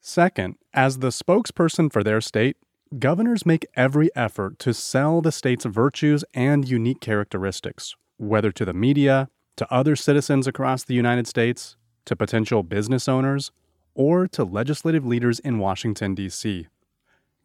Second, 0.00 0.56
as 0.72 0.98
the 0.98 1.08
spokesperson 1.08 1.92
for 1.92 2.02
their 2.02 2.22
state, 2.22 2.56
governors 2.96 3.44
make 3.44 3.66
every 3.74 4.10
effort 4.16 4.58
to 4.60 4.72
sell 4.72 5.20
the 5.20 5.32
state's 5.32 5.64
virtues 5.64 6.24
and 6.32 6.68
unique 6.68 7.00
characteristics, 7.00 7.94
whether 8.16 8.50
to 8.52 8.64
the 8.64 8.72
media, 8.72 9.28
to 9.56 9.72
other 9.72 9.96
citizens 9.96 10.46
across 10.46 10.84
the 10.84 10.94
United 10.94 11.26
States, 11.26 11.76
to 12.04 12.16
potential 12.16 12.62
business 12.62 13.08
owners, 13.08 13.50
or 13.94 14.26
to 14.28 14.44
legislative 14.44 15.04
leaders 15.04 15.40
in 15.40 15.58
Washington, 15.58 16.14
D.C. 16.14 16.68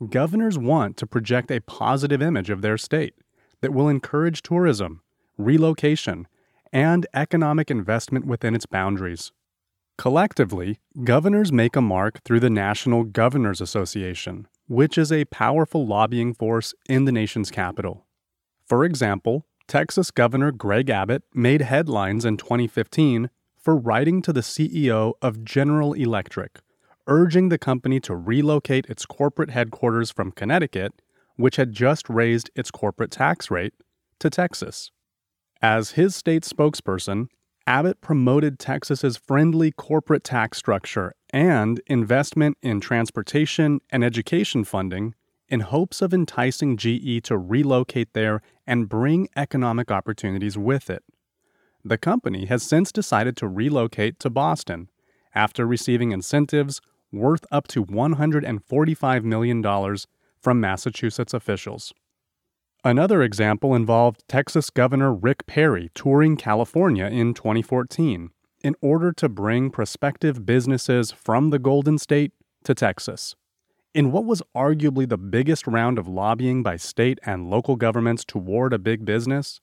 Governors 0.10 0.58
want 0.58 0.98
to 0.98 1.08
project 1.08 1.52
a 1.52 1.62
positive 1.62 2.22
image 2.22 2.50
of 2.50 2.62
their 2.62 2.78
state 2.78 3.16
that 3.62 3.74
will 3.74 3.90
encourage 3.90 4.42
tourism, 4.42 5.02
relocation, 5.38 6.28
and 6.72 7.06
economic 7.14 7.70
investment 7.70 8.26
within 8.26 8.56
its 8.56 8.66
boundaries. 8.66 9.32
Collectively, 9.98 10.80
governors 11.04 11.52
make 11.52 11.76
a 11.76 11.82
mark 11.82 12.24
through 12.24 12.40
the 12.40 12.50
National 12.50 13.04
Governors 13.04 13.62
Association, 13.62 14.48
which 14.68 14.98
is 14.98 15.12
a 15.12 15.26
powerful 15.26 15.86
lobbying 15.86 16.34
force 16.34 16.74
in 16.90 17.06
the 17.06 17.12
nation's 17.12 17.52
capital. 17.52 18.08
For 18.66 18.86
example, 18.86 19.46
Texas 19.68 20.10
Governor 20.10 20.52
Greg 20.52 20.90
Abbott 20.90 21.24
made 21.34 21.62
headlines 21.62 22.26
in 22.26 22.38
2015 22.38 23.30
for 23.56 23.78
writing 23.78 24.22
to 24.24 24.34
the 24.34 24.42
CEO 24.42 25.14
of 25.22 25.46
General 25.46 25.94
Electric, 25.94 26.60
urging 27.06 27.50
the 27.50 27.60
company 27.60 28.00
to 28.00 28.16
relocate 28.16 28.88
its 28.88 29.06
corporate 29.06 29.52
headquarters 29.52 30.12
from 30.12 30.32
Connecticut, 30.32 30.94
which 31.36 31.58
had 31.58 31.72
just 31.72 32.10
raised 32.10 32.50
its 32.56 32.72
corporate 32.72 33.12
tax 33.12 33.52
rate, 33.52 33.74
to 34.20 34.30
Texas. 34.30 34.92
As 35.62 35.92
his 35.92 36.16
state 36.16 36.44
spokesperson, 36.44 37.28
Abbott 37.66 38.02
promoted 38.02 38.60
Texas's 38.60 39.16
friendly 39.16 39.72
corporate 39.72 40.24
tax 40.24 40.58
structure 40.58 41.14
and 41.30 41.82
investment 41.88 42.58
in 42.62 42.82
transportation 42.82 43.80
and 43.90 44.04
education 44.04 44.66
funding 44.66 45.16
in 45.48 45.62
hopes 45.62 46.02
of 46.02 46.14
enticing 46.14 46.76
GE 46.76 47.24
to 47.24 47.38
relocate 47.38 48.14
there 48.14 48.42
and 48.68 48.90
bring 48.90 49.30
economic 49.38 49.92
opportunities 49.92 50.58
with 50.58 50.90
it. 50.90 51.04
The 51.86 51.98
company 51.98 52.46
has 52.46 52.64
since 52.64 52.92
decided 52.92 53.38
to 53.38 53.48
relocate 53.48 54.20
to 54.20 54.30
Boston 54.30 54.90
after 55.34 55.66
receiving 55.66 56.12
incentives 56.12 56.82
worth 57.14 57.46
up 57.50 57.68
to 57.70 57.86
$145 57.86 59.24
million 59.24 59.98
from 60.40 60.60
Massachusetts 60.60 61.34
officials. 61.34 61.94
Another 62.86 63.24
example 63.24 63.74
involved 63.74 64.26
Texas 64.28 64.70
Governor 64.70 65.14
Rick 65.14 65.46
Perry 65.48 65.90
touring 65.96 66.36
California 66.36 67.06
in 67.06 67.34
2014 67.34 68.32
in 68.62 68.76
order 68.82 69.14
to 69.14 69.30
bring 69.30 69.70
prospective 69.70 70.46
businesses 70.46 71.10
from 71.10 71.50
the 71.50 71.60
Golden 71.60 71.98
State 71.98 72.34
to 72.66 72.76
Texas. 72.76 73.36
In 73.94 74.12
what 74.12 74.26
was 74.26 74.42
arguably 74.54 75.08
the 75.08 75.18
biggest 75.18 75.66
round 75.66 75.98
of 75.98 76.10
lobbying 76.10 76.62
by 76.62 76.76
state 76.76 77.20
and 77.26 77.50
local 77.50 77.78
governments 77.78 78.26
toward 78.26 78.74
a 78.74 78.80
big 78.80 79.06
business, 79.06 79.62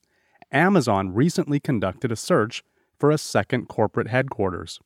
Amazon 0.50 1.12
recently 1.12 1.60
conducted 1.60 2.10
a 2.10 2.16
search 2.16 2.64
for 2.98 3.10
a 3.10 3.18
second 3.18 3.68
corporate 3.68 4.08
headquarters. 4.08 4.80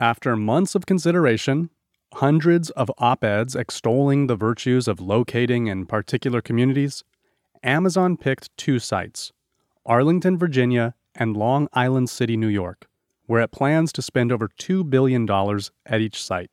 After 0.00 0.34
months 0.34 0.74
of 0.74 0.86
consideration, 0.86 1.70
hundreds 2.14 2.70
of 2.70 2.90
op 2.98 3.22
eds 3.22 3.54
extolling 3.54 4.26
the 4.26 4.36
virtues 4.36 4.88
of 4.88 5.00
locating 5.00 5.68
in 5.68 5.86
particular 5.86 6.40
communities, 6.40 7.04
Amazon 7.64 8.18
picked 8.18 8.54
two 8.58 8.78
sites 8.78 9.32
Arlington, 9.86 10.38
Virginia, 10.38 10.94
and 11.14 11.36
Long 11.36 11.68
Island 11.72 12.10
City, 12.10 12.36
New 12.36 12.48
York, 12.48 12.86
where 13.26 13.40
it 13.40 13.52
plans 13.52 13.92
to 13.94 14.02
spend 14.02 14.30
over 14.30 14.48
$2 14.48 14.88
billion 14.88 15.28
at 15.86 16.00
each 16.00 16.22
site. 16.22 16.50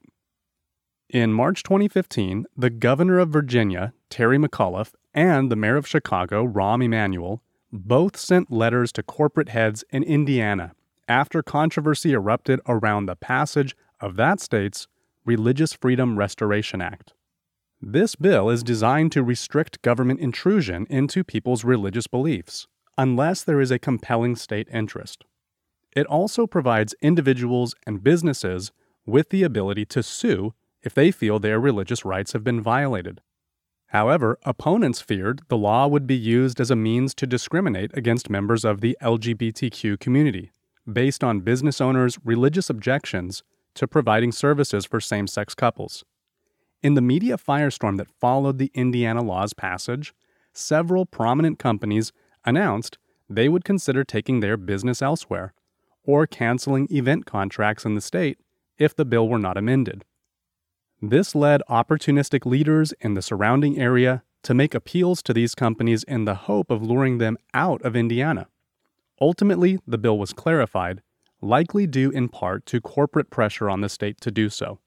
In 1.10 1.34
March 1.34 1.64
2015, 1.64 2.46
the 2.56 2.70
governor 2.70 3.20
of 3.20 3.30
Virginia, 3.30 3.94
Terry 4.10 4.38
McAuliffe, 4.38 4.94
and 5.14 5.52
the 5.52 5.58
mayor 5.58 5.76
of 5.76 5.88
Chicago, 5.88 6.48
Rahm 6.48 6.84
Emanuel, 6.84 7.42
both 7.74 8.16
sent 8.16 8.52
letters 8.52 8.92
to 8.94 9.04
corporate 9.04 9.50
heads 9.50 9.84
in 9.90 10.04
Indiana 10.04 10.72
after 11.10 11.44
controversy 11.44 12.14
erupted 12.14 12.62
around 12.68 13.06
the 13.06 13.18
passage 13.18 13.76
of 14.00 14.16
that 14.16 14.40
state's 14.40 14.88
Religious 15.26 15.74
Freedom 15.74 16.18
Restoration 16.18 16.82
Act. 16.82 17.14
This 17.84 18.16
bill 18.16 18.52
is 18.52 18.62
designed 18.62 19.12
to 19.14 19.24
restrict 19.24 19.82
government 19.82 20.20
intrusion 20.20 20.86
into 20.88 21.24
people's 21.24 21.64
religious 21.64 22.06
beliefs, 22.06 22.68
unless 22.96 23.44
there 23.44 23.60
is 23.60 23.72
a 23.72 23.80
compelling 23.80 24.36
state 24.36 24.68
interest. 24.72 25.26
It 25.96 26.06
also 26.06 26.46
provides 26.46 26.94
individuals 27.02 27.74
and 27.88 28.04
businesses 28.04 28.72
with 29.08 29.30
the 29.30 29.42
ability 29.42 29.86
to 29.86 30.04
sue 30.04 30.54
if 30.84 30.94
they 30.94 31.10
feel 31.10 31.40
their 31.40 31.60
religious 31.60 32.06
rights 32.06 32.34
have 32.34 32.44
been 32.44 32.62
violated. 32.62 33.20
However, 33.88 34.38
opponents 34.44 35.02
feared 35.02 35.42
the 35.48 35.58
law 35.58 35.88
would 35.88 36.06
be 36.06 36.16
used 36.16 36.62
as 36.62 36.70
a 36.70 36.76
means 36.76 37.16
to 37.16 37.26
discriminate 37.26 37.98
against 37.98 38.30
members 38.30 38.64
of 38.64 38.82
the 38.82 38.96
LGBTQ 39.02 40.00
community, 40.00 40.52
based 40.92 41.24
on 41.24 41.40
business 41.40 41.82
owners' 41.82 42.20
religious 42.24 42.70
objections 42.70 43.42
to 43.74 43.88
providing 43.88 44.32
services 44.32 44.86
for 44.86 45.02
same 45.02 45.26
sex 45.26 45.56
couples. 45.56 46.06
In 46.84 46.96
the 46.96 47.02
media 47.02 47.38
firestorm 47.38 47.98
that 47.98 48.10
followed 48.20 48.58
the 48.58 48.72
Indiana 48.74 49.22
law's 49.22 49.54
passage, 49.54 50.14
several 50.52 51.06
prominent 51.06 51.60
companies 51.60 52.12
announced 52.44 52.98
they 53.30 53.48
would 53.48 53.64
consider 53.64 54.04
taking 54.04 54.40
their 54.40 54.58
business 54.58 55.02
elsewhere 55.02 55.54
or 56.04 56.26
canceling 56.26 56.88
event 56.92 57.28
contracts 57.28 57.86
in 57.86 57.94
the 57.94 58.02
state 58.02 58.40
if 58.80 58.96
the 58.96 59.06
bill 59.06 59.30
were 59.30 59.38
not 59.38 59.58
amended. 59.58 60.04
This 61.00 61.36
led 61.36 61.62
opportunistic 61.70 62.48
leaders 62.48 62.94
in 63.00 63.14
the 63.14 63.22
surrounding 63.22 63.78
area 63.80 64.24
to 64.42 64.56
make 64.56 64.74
appeals 64.74 65.22
to 65.24 65.34
these 65.34 65.54
companies 65.54 66.04
in 66.04 66.26
the 66.26 66.34
hope 66.34 66.72
of 66.72 66.82
luring 66.82 67.20
them 67.20 67.38
out 67.54 67.82
of 67.84 67.96
Indiana. 67.96 68.48
Ultimately, 69.20 69.78
the 69.86 70.00
bill 70.00 70.18
was 70.18 70.34
clarified, 70.34 71.04
likely 71.42 71.86
due 71.86 72.10
in 72.10 72.28
part 72.28 72.66
to 72.68 72.82
corporate 72.82 73.30
pressure 73.30 73.70
on 73.70 73.82
the 73.82 73.90
state 73.90 74.20
to 74.22 74.32
do 74.32 74.50
so. 74.50 74.80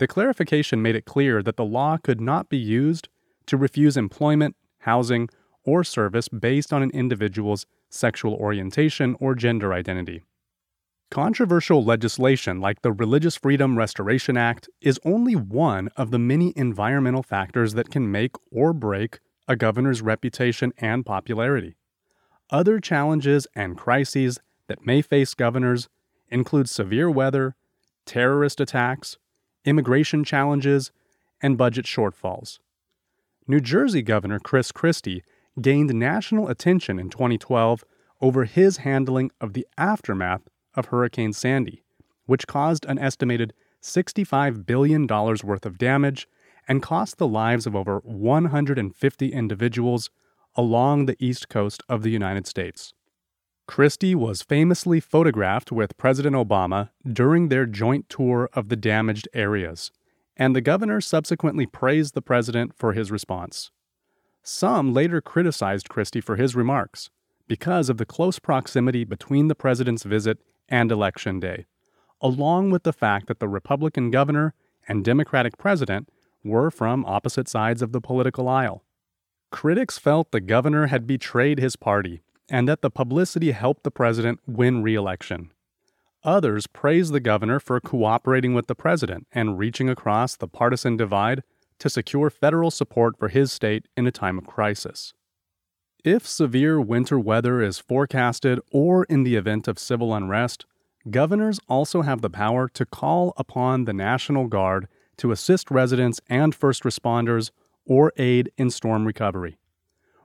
The 0.00 0.08
clarification 0.08 0.80
made 0.80 0.96
it 0.96 1.04
clear 1.04 1.42
that 1.42 1.58
the 1.58 1.64
law 1.64 1.98
could 1.98 2.22
not 2.22 2.48
be 2.48 2.56
used 2.56 3.10
to 3.44 3.58
refuse 3.58 3.98
employment, 3.98 4.56
housing, 4.78 5.28
or 5.62 5.84
service 5.84 6.26
based 6.26 6.72
on 6.72 6.82
an 6.82 6.90
individual's 6.92 7.66
sexual 7.90 8.32
orientation 8.32 9.14
or 9.20 9.34
gender 9.34 9.74
identity. 9.74 10.22
Controversial 11.10 11.84
legislation 11.84 12.62
like 12.62 12.80
the 12.80 12.92
Religious 12.92 13.36
Freedom 13.36 13.76
Restoration 13.76 14.38
Act 14.38 14.70
is 14.80 14.98
only 15.04 15.36
one 15.36 15.90
of 15.98 16.12
the 16.12 16.18
many 16.18 16.54
environmental 16.56 17.22
factors 17.22 17.74
that 17.74 17.90
can 17.90 18.10
make 18.10 18.36
or 18.50 18.72
break 18.72 19.18
a 19.48 19.54
governor's 19.54 20.00
reputation 20.00 20.72
and 20.78 21.04
popularity. 21.04 21.76
Other 22.48 22.80
challenges 22.80 23.46
and 23.54 23.76
crises 23.76 24.40
that 24.66 24.86
may 24.86 25.02
face 25.02 25.34
governors 25.34 25.90
include 26.30 26.70
severe 26.70 27.10
weather, 27.10 27.54
terrorist 28.06 28.62
attacks, 28.62 29.18
immigration 29.64 30.24
challenges, 30.24 30.90
and 31.42 31.56
budget 31.56 31.86
shortfalls. 31.86 32.58
New 33.46 33.60
Jersey 33.60 34.02
Governor 34.02 34.38
Chris 34.38 34.72
Christie 34.72 35.22
gained 35.60 35.92
national 35.94 36.48
attention 36.48 36.98
in 36.98 37.10
2012 37.10 37.84
over 38.20 38.44
his 38.44 38.78
handling 38.78 39.30
of 39.40 39.54
the 39.54 39.66
aftermath 39.78 40.42
of 40.74 40.86
Hurricane 40.86 41.32
Sandy, 41.32 41.82
which 42.26 42.46
caused 42.46 42.84
an 42.84 42.98
estimated 42.98 43.52
$65 43.82 44.66
billion 44.66 45.06
worth 45.06 45.66
of 45.66 45.78
damage 45.78 46.28
and 46.68 46.82
cost 46.82 47.18
the 47.18 47.26
lives 47.26 47.66
of 47.66 47.74
over 47.74 47.98
150 48.04 49.32
individuals 49.32 50.10
along 50.54 51.06
the 51.06 51.16
east 51.18 51.48
coast 51.48 51.82
of 51.88 52.02
the 52.02 52.10
United 52.10 52.46
States. 52.46 52.92
Christie 53.70 54.16
was 54.16 54.42
famously 54.42 54.98
photographed 54.98 55.70
with 55.70 55.96
President 55.96 56.34
Obama 56.34 56.90
during 57.06 57.50
their 57.50 57.66
joint 57.66 58.08
tour 58.08 58.50
of 58.52 58.68
the 58.68 58.74
damaged 58.74 59.28
areas, 59.32 59.92
and 60.36 60.56
the 60.56 60.60
governor 60.60 61.00
subsequently 61.00 61.66
praised 61.66 62.14
the 62.14 62.20
president 62.20 62.74
for 62.74 62.94
his 62.94 63.12
response. 63.12 63.70
Some 64.42 64.92
later 64.92 65.20
criticized 65.20 65.88
Christie 65.88 66.20
for 66.20 66.34
his 66.34 66.56
remarks 66.56 67.10
because 67.46 67.88
of 67.88 67.98
the 67.98 68.04
close 68.04 68.40
proximity 68.40 69.04
between 69.04 69.46
the 69.46 69.54
president's 69.54 70.02
visit 70.02 70.38
and 70.68 70.90
Election 70.90 71.38
Day, 71.38 71.66
along 72.20 72.72
with 72.72 72.82
the 72.82 72.92
fact 72.92 73.28
that 73.28 73.38
the 73.38 73.46
Republican 73.46 74.10
governor 74.10 74.52
and 74.88 75.04
Democratic 75.04 75.56
president 75.58 76.08
were 76.42 76.72
from 76.72 77.04
opposite 77.04 77.46
sides 77.46 77.82
of 77.82 77.92
the 77.92 78.00
political 78.00 78.48
aisle. 78.48 78.82
Critics 79.52 79.96
felt 79.96 80.32
the 80.32 80.40
governor 80.40 80.88
had 80.88 81.06
betrayed 81.06 81.60
his 81.60 81.76
party 81.76 82.22
and 82.50 82.68
that 82.68 82.82
the 82.82 82.90
publicity 82.90 83.52
helped 83.52 83.84
the 83.84 83.90
president 83.90 84.40
win 84.46 84.82
re 84.82 84.94
election. 84.94 85.50
Others 86.24 86.66
praised 86.66 87.12
the 87.12 87.20
governor 87.20 87.60
for 87.60 87.80
cooperating 87.80 88.52
with 88.52 88.66
the 88.66 88.74
president 88.74 89.26
and 89.32 89.58
reaching 89.58 89.88
across 89.88 90.36
the 90.36 90.48
partisan 90.48 90.96
divide 90.96 91.42
to 91.78 91.88
secure 91.88 92.28
federal 92.28 92.70
support 92.70 93.18
for 93.18 93.28
his 93.28 93.50
state 93.50 93.86
in 93.96 94.06
a 94.06 94.12
time 94.12 94.36
of 94.36 94.46
crisis. 94.46 95.14
If 96.04 96.26
severe 96.26 96.80
winter 96.80 97.18
weather 97.18 97.62
is 97.62 97.78
forecasted 97.78 98.60
or 98.70 99.04
in 99.04 99.22
the 99.22 99.36
event 99.36 99.68
of 99.68 99.78
civil 99.78 100.14
unrest, 100.14 100.66
governors 101.10 101.60
also 101.68 102.02
have 102.02 102.20
the 102.20 102.30
power 102.30 102.68
to 102.68 102.84
call 102.84 103.32
upon 103.36 103.84
the 103.84 103.92
National 103.92 104.46
Guard 104.46 104.88
to 105.18 105.30
assist 105.30 105.70
residents 105.70 106.20
and 106.28 106.54
first 106.54 106.82
responders 106.82 107.50
or 107.86 108.12
aid 108.16 108.50
in 108.56 108.70
storm 108.70 109.06
recovery. 109.06 109.58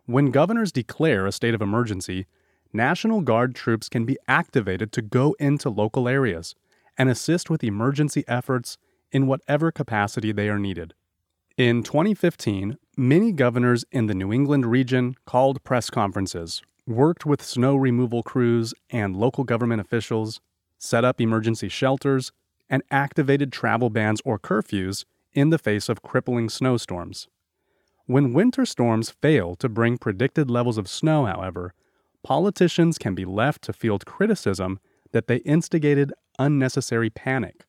When 0.07 0.29
governors 0.29 0.71
declare 0.71 1.25
a 1.25 1.31
state 1.31 1.55
of 1.55 1.63
emergency, 1.63 2.27
National 2.71 3.21
Guard 3.21 3.55
troops 3.55 3.89
can 3.89 4.05
be 4.05 4.19
activated 4.27 4.91
to 4.91 5.01
go 5.01 5.35
into 5.39 5.67
local 5.69 6.07
areas 6.07 6.53
and 6.95 7.09
assist 7.09 7.49
with 7.49 7.63
emergency 7.63 8.23
efforts 8.27 8.77
in 9.11 9.25
whatever 9.25 9.71
capacity 9.71 10.31
they 10.31 10.47
are 10.47 10.59
needed. 10.59 10.93
In 11.57 11.81
2015, 11.81 12.77
many 12.95 13.31
governors 13.31 13.83
in 13.91 14.05
the 14.05 14.13
New 14.13 14.31
England 14.31 14.67
region 14.67 15.15
called 15.25 15.63
press 15.63 15.89
conferences, 15.89 16.61
worked 16.85 17.25
with 17.25 17.41
snow 17.41 17.75
removal 17.75 18.21
crews 18.21 18.75
and 18.91 19.15
local 19.15 19.43
government 19.43 19.81
officials, 19.81 20.39
set 20.77 21.03
up 21.03 21.19
emergency 21.19 21.67
shelters, 21.67 22.31
and 22.69 22.83
activated 22.91 23.51
travel 23.51 23.89
bans 23.89 24.21
or 24.23 24.37
curfews 24.37 25.03
in 25.33 25.49
the 25.49 25.57
face 25.57 25.89
of 25.89 26.03
crippling 26.03 26.47
snowstorms. 26.47 27.27
When 28.07 28.33
winter 28.33 28.65
storms 28.65 29.09
fail 29.09 29.55
to 29.55 29.67
bring 29.67 29.97
predicted 29.97 30.49
levels 30.49 30.77
of 30.77 30.87
snow, 30.87 31.25
however, 31.25 31.73
politicians 32.23 32.99
can 32.99 33.15
be 33.15 33.25
left 33.25 33.63
to 33.63 33.73
field 33.73 34.05
criticism 34.05 34.79
that 35.11 35.25
they 35.25 35.37
instigated 35.37 36.13
unnecessary 36.37 37.09
panic. 37.09 37.65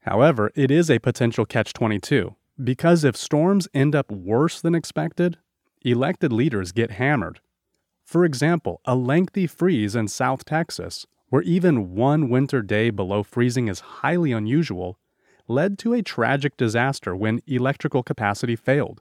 However, 0.00 0.50
it 0.54 0.70
is 0.70 0.90
a 0.90 0.98
potential 0.98 1.46
catch 1.46 1.72
22 1.72 2.34
because 2.62 3.04
if 3.04 3.16
storms 3.16 3.68
end 3.72 3.94
up 3.94 4.12
worse 4.12 4.60
than 4.60 4.74
expected, 4.74 5.38
elected 5.82 6.30
leaders 6.30 6.72
get 6.72 6.92
hammered. 6.92 7.40
For 8.04 8.26
example, 8.26 8.82
a 8.84 8.94
lengthy 8.94 9.46
freeze 9.46 9.96
in 9.96 10.08
South 10.08 10.44
Texas 10.44 11.06
where 11.30 11.42
even 11.42 11.94
one 11.94 12.28
winter 12.28 12.60
day 12.60 12.90
below 12.90 13.22
freezing 13.22 13.68
is 13.68 13.80
highly 13.80 14.32
unusual, 14.32 14.98
led 15.48 15.78
to 15.78 15.94
a 15.94 16.02
tragic 16.02 16.56
disaster 16.58 17.16
when 17.16 17.40
electrical 17.46 18.02
capacity 18.02 18.56
failed, 18.56 19.00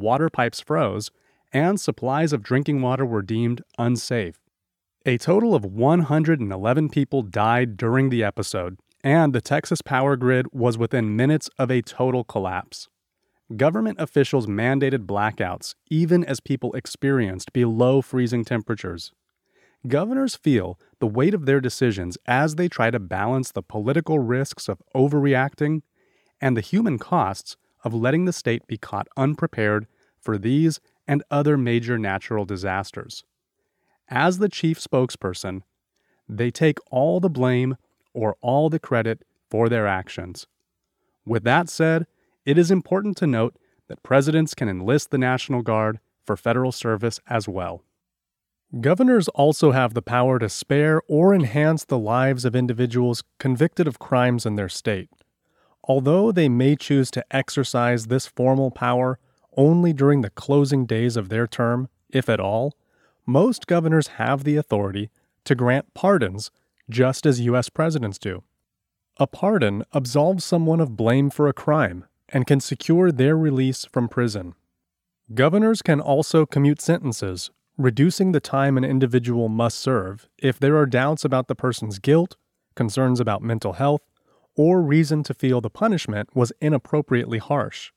water 0.00 0.30
pipes 0.30 0.60
froze, 0.60 1.10
and 1.52 1.80
supplies 1.80 2.32
of 2.32 2.42
drinking 2.42 2.82
water 2.82 3.04
were 3.04 3.22
deemed 3.22 3.62
unsafe. 3.78 4.38
A 5.06 5.16
total 5.16 5.54
of 5.54 5.64
111 5.64 6.88
people 6.90 7.22
died 7.22 7.76
during 7.76 8.10
the 8.10 8.22
episode, 8.22 8.78
and 9.02 9.32
the 9.32 9.40
Texas 9.40 9.80
power 9.80 10.16
grid 10.16 10.46
was 10.52 10.76
within 10.76 11.16
minutes 11.16 11.48
of 11.58 11.70
a 11.70 11.82
total 11.82 12.24
collapse. 12.24 12.88
Government 13.56 13.98
officials 13.98 14.46
mandated 14.46 15.06
blackouts 15.06 15.74
even 15.88 16.22
as 16.24 16.40
people 16.40 16.74
experienced 16.74 17.52
below 17.54 18.02
freezing 18.02 18.44
temperatures. 18.44 19.12
Governors 19.86 20.34
feel 20.34 20.78
the 20.98 21.06
weight 21.06 21.32
of 21.32 21.46
their 21.46 21.60
decisions 21.60 22.18
as 22.26 22.56
they 22.56 22.68
try 22.68 22.90
to 22.90 22.98
balance 22.98 23.52
the 23.52 23.62
political 23.62 24.18
risks 24.18 24.68
of 24.68 24.82
overreacting 24.94 25.82
and 26.40 26.56
the 26.56 26.60
human 26.60 26.98
costs 26.98 27.56
of 27.88 27.94
letting 27.94 28.26
the 28.26 28.34
state 28.34 28.66
be 28.66 28.76
caught 28.76 29.08
unprepared 29.16 29.86
for 30.20 30.36
these 30.36 30.78
and 31.06 31.22
other 31.30 31.56
major 31.56 31.96
natural 31.98 32.44
disasters. 32.44 33.24
As 34.08 34.38
the 34.38 34.50
chief 34.50 34.78
spokesperson, 34.78 35.62
they 36.28 36.50
take 36.50 36.78
all 36.90 37.18
the 37.18 37.30
blame 37.30 37.78
or 38.12 38.36
all 38.42 38.68
the 38.68 38.78
credit 38.78 39.24
for 39.48 39.70
their 39.70 39.86
actions. 39.86 40.46
With 41.24 41.44
that 41.44 41.70
said, 41.70 42.06
it 42.44 42.58
is 42.58 42.70
important 42.70 43.16
to 43.18 43.26
note 43.26 43.56
that 43.88 44.02
presidents 44.02 44.54
can 44.54 44.68
enlist 44.68 45.10
the 45.10 45.16
National 45.16 45.62
Guard 45.62 45.98
for 46.26 46.36
federal 46.36 46.72
service 46.72 47.20
as 47.26 47.48
well. 47.48 47.82
Governors 48.82 49.28
also 49.28 49.72
have 49.72 49.94
the 49.94 50.02
power 50.02 50.38
to 50.38 50.50
spare 50.50 51.00
or 51.08 51.34
enhance 51.34 51.86
the 51.86 51.98
lives 51.98 52.44
of 52.44 52.54
individuals 52.54 53.24
convicted 53.38 53.88
of 53.88 53.98
crimes 53.98 54.44
in 54.44 54.56
their 54.56 54.68
state. 54.68 55.08
Although 55.88 56.30
they 56.32 56.48
may 56.48 56.76
choose 56.76 57.10
to 57.12 57.24
exercise 57.30 58.06
this 58.06 58.26
formal 58.26 58.70
power 58.70 59.18
only 59.56 59.92
during 59.92 60.20
the 60.20 60.30
closing 60.30 60.84
days 60.84 61.16
of 61.16 61.30
their 61.30 61.46
term, 61.46 61.88
if 62.10 62.28
at 62.28 62.38
all, 62.38 62.74
most 63.26 63.66
governors 63.66 64.08
have 64.18 64.44
the 64.44 64.56
authority 64.56 65.10
to 65.44 65.54
grant 65.54 65.94
pardons 65.94 66.50
just 66.90 67.26
as 67.26 67.40
U.S. 67.40 67.68
presidents 67.68 68.18
do. 68.18 68.42
A 69.18 69.26
pardon 69.26 69.82
absolves 69.92 70.44
someone 70.44 70.80
of 70.80 70.96
blame 70.96 71.30
for 71.30 71.48
a 71.48 71.52
crime 71.52 72.04
and 72.28 72.46
can 72.46 72.60
secure 72.60 73.10
their 73.10 73.36
release 73.36 73.86
from 73.86 74.08
prison. 74.08 74.54
Governors 75.34 75.82
can 75.82 76.00
also 76.00 76.46
commute 76.46 76.80
sentences 76.80 77.50
reducing 77.76 78.32
the 78.32 78.40
time 78.40 78.76
an 78.76 78.84
individual 78.84 79.48
must 79.48 79.78
serve 79.78 80.28
if 80.36 80.58
there 80.58 80.76
are 80.76 80.86
doubts 80.86 81.24
about 81.24 81.46
the 81.46 81.54
person's 81.54 81.98
guilt, 81.98 82.36
concerns 82.74 83.20
about 83.20 83.40
mental 83.40 83.74
health, 83.74 84.02
or 84.58 84.82
reason 84.82 85.22
to 85.22 85.32
feel 85.32 85.62
the 85.62 85.70
punishment 85.70 86.28
was 86.34 86.52
inappropriately 86.60 87.38
harsh. 87.38 87.92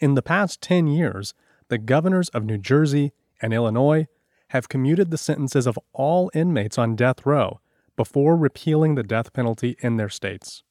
In 0.00 0.14
the 0.14 0.22
past 0.22 0.60
10 0.60 0.88
years, 0.88 1.32
the 1.68 1.78
governors 1.78 2.28
of 2.30 2.44
New 2.44 2.58
Jersey 2.58 3.12
and 3.40 3.54
Illinois 3.54 4.08
have 4.48 4.68
commuted 4.68 5.10
the 5.10 5.16
sentences 5.16 5.66
of 5.66 5.78
all 5.92 6.30
inmates 6.34 6.76
on 6.76 6.96
death 6.96 7.24
row 7.24 7.60
before 7.96 8.36
repealing 8.36 8.96
the 8.96 9.02
death 9.04 9.32
penalty 9.32 9.76
in 9.80 9.96
their 9.96 10.08
states. 10.08 10.64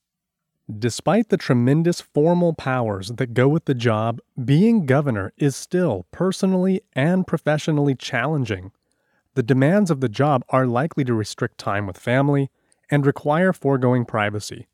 Despite 0.77 1.29
the 1.29 1.37
tremendous 1.37 2.01
formal 2.01 2.53
powers 2.53 3.09
that 3.13 3.33
go 3.33 3.47
with 3.47 3.65
the 3.65 3.73
job, 3.73 4.19
being 4.43 4.85
governor 4.85 5.33
is 5.37 5.55
still 5.55 6.05
personally 6.11 6.81
and 6.93 7.25
professionally 7.25 7.95
challenging. 7.95 8.71
The 9.35 9.43
demands 9.43 9.89
of 9.89 10.01
the 10.01 10.09
job 10.09 10.43
are 10.49 10.67
likely 10.67 11.03
to 11.05 11.13
restrict 11.13 11.57
time 11.57 11.87
with 11.87 11.97
family 11.97 12.49
and 12.91 13.05
require 13.05 13.51
foregoing 13.53 14.05
privacy. 14.05 14.67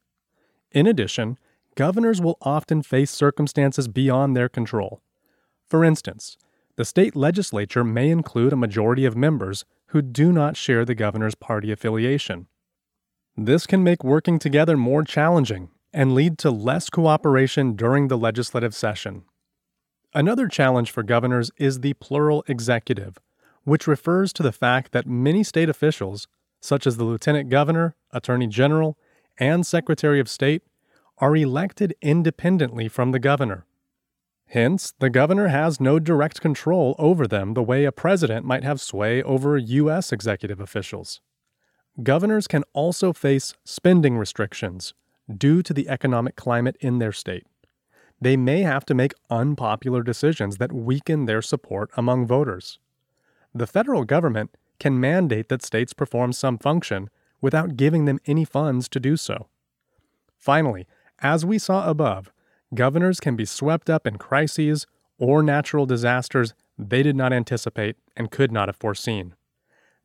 In 0.72 0.86
addition, 0.86 1.38
governors 1.76 2.22
will 2.22 2.38
often 2.42 2.82
face 2.84 3.12
circumstances 3.12 3.88
beyond 3.88 4.36
their 4.36 4.50
control. 4.50 5.02
For 5.68 5.84
instance, 5.84 6.38
the 6.76 6.86
state 6.86 7.16
legislature 7.16 7.84
may 7.84 8.10
include 8.10 8.54
a 8.54 8.58
majority 8.58 9.06
of 9.06 9.16
members 9.16 9.66
who 9.88 10.02
do 10.02 10.32
not 10.32 10.56
share 10.56 10.86
the 10.86 10.96
governor's 10.96 11.36
party 11.36 11.72
affiliation. 11.72 12.48
This 13.36 13.66
can 13.66 13.84
make 13.84 14.04
working 14.04 14.40
together 14.40 14.78
more 14.78 15.04
challenging 15.04 15.70
and 15.94 16.14
lead 16.14 16.38
to 16.40 16.52
less 16.52 16.90
cooperation 16.90 17.76
during 17.76 18.08
the 18.08 18.18
legislative 18.18 18.76
session. 18.76 19.24
Another 20.14 20.48
challenge 20.48 20.92
for 20.92 21.04
governors 21.04 21.52
is 21.58 21.80
the 21.80 21.94
plural 21.96 22.44
executive, 22.48 23.18
which 23.64 23.88
refers 23.88 24.32
to 24.34 24.44
the 24.44 24.52
fact 24.52 24.92
that 24.92 25.08
many 25.08 25.44
state 25.44 25.70
officials, 25.70 26.28
such 26.62 26.86
as 26.86 26.98
the 26.98 27.04
lieutenant 27.04 27.50
governor, 27.50 27.96
attorney 28.12 28.48
general, 28.48 28.98
and 29.40 29.66
secretary 29.66 30.20
of 30.20 30.30
state, 30.30 30.64
are 31.18 31.36
elected 31.36 31.96
independently 32.02 32.88
from 32.88 33.12
the 33.12 33.20
governor. 33.20 33.66
Hence, 34.48 34.94
the 35.00 35.10
governor 35.10 35.50
has 35.50 35.80
no 35.80 36.00
direct 36.00 36.42
control 36.42 36.96
over 36.98 37.28
them 37.28 37.54
the 37.54 37.64
way 37.64 37.86
a 37.86 37.92
president 37.92 38.46
might 38.46 38.64
have 38.64 38.82
sway 38.82 39.22
over 39.22 39.58
U.S. 39.58 40.12
executive 40.12 40.60
officials. 40.60 41.22
Governors 42.02 42.48
can 42.48 42.64
also 42.74 43.14
face 43.14 43.54
spending 43.64 44.18
restrictions 44.18 44.94
due 45.38 45.62
to 45.62 45.74
the 45.74 45.88
economic 45.88 46.36
climate 46.36 46.78
in 46.80 46.98
their 46.98 47.12
state. 47.12 47.46
They 48.22 48.36
may 48.36 48.62
have 48.62 48.86
to 48.86 48.96
make 48.96 49.14
unpopular 49.30 50.02
decisions 50.02 50.58
that 50.58 50.74
weaken 50.74 51.26
their 51.26 51.42
support 51.42 51.92
among 51.96 52.26
voters. 52.26 52.80
The 53.54 53.68
federal 53.68 54.04
government 54.04 54.56
can 54.80 55.00
mandate 55.00 55.50
that 55.50 55.64
states 55.64 55.94
perform 55.94 56.34
some 56.34 56.58
function 56.58 57.10
without 57.42 57.78
giving 57.78 58.06
them 58.06 58.20
any 58.26 58.46
funds 58.46 58.88
to 58.90 59.00
do 59.00 59.18
so. 59.18 59.48
Finally, 60.38 60.88
as 61.20 61.46
we 61.46 61.58
saw 61.58 61.90
above, 61.90 62.32
governors 62.74 63.20
can 63.20 63.36
be 63.36 63.46
swept 63.46 63.90
up 63.90 64.08
in 64.08 64.18
crises 64.18 64.88
or 65.18 65.44
natural 65.44 65.86
disasters 65.86 66.54
they 66.78 67.04
did 67.04 67.16
not 67.16 67.34
anticipate 67.34 67.98
and 68.16 68.32
could 68.32 68.52
not 68.52 68.70
have 68.70 68.78
foreseen. 68.78 69.36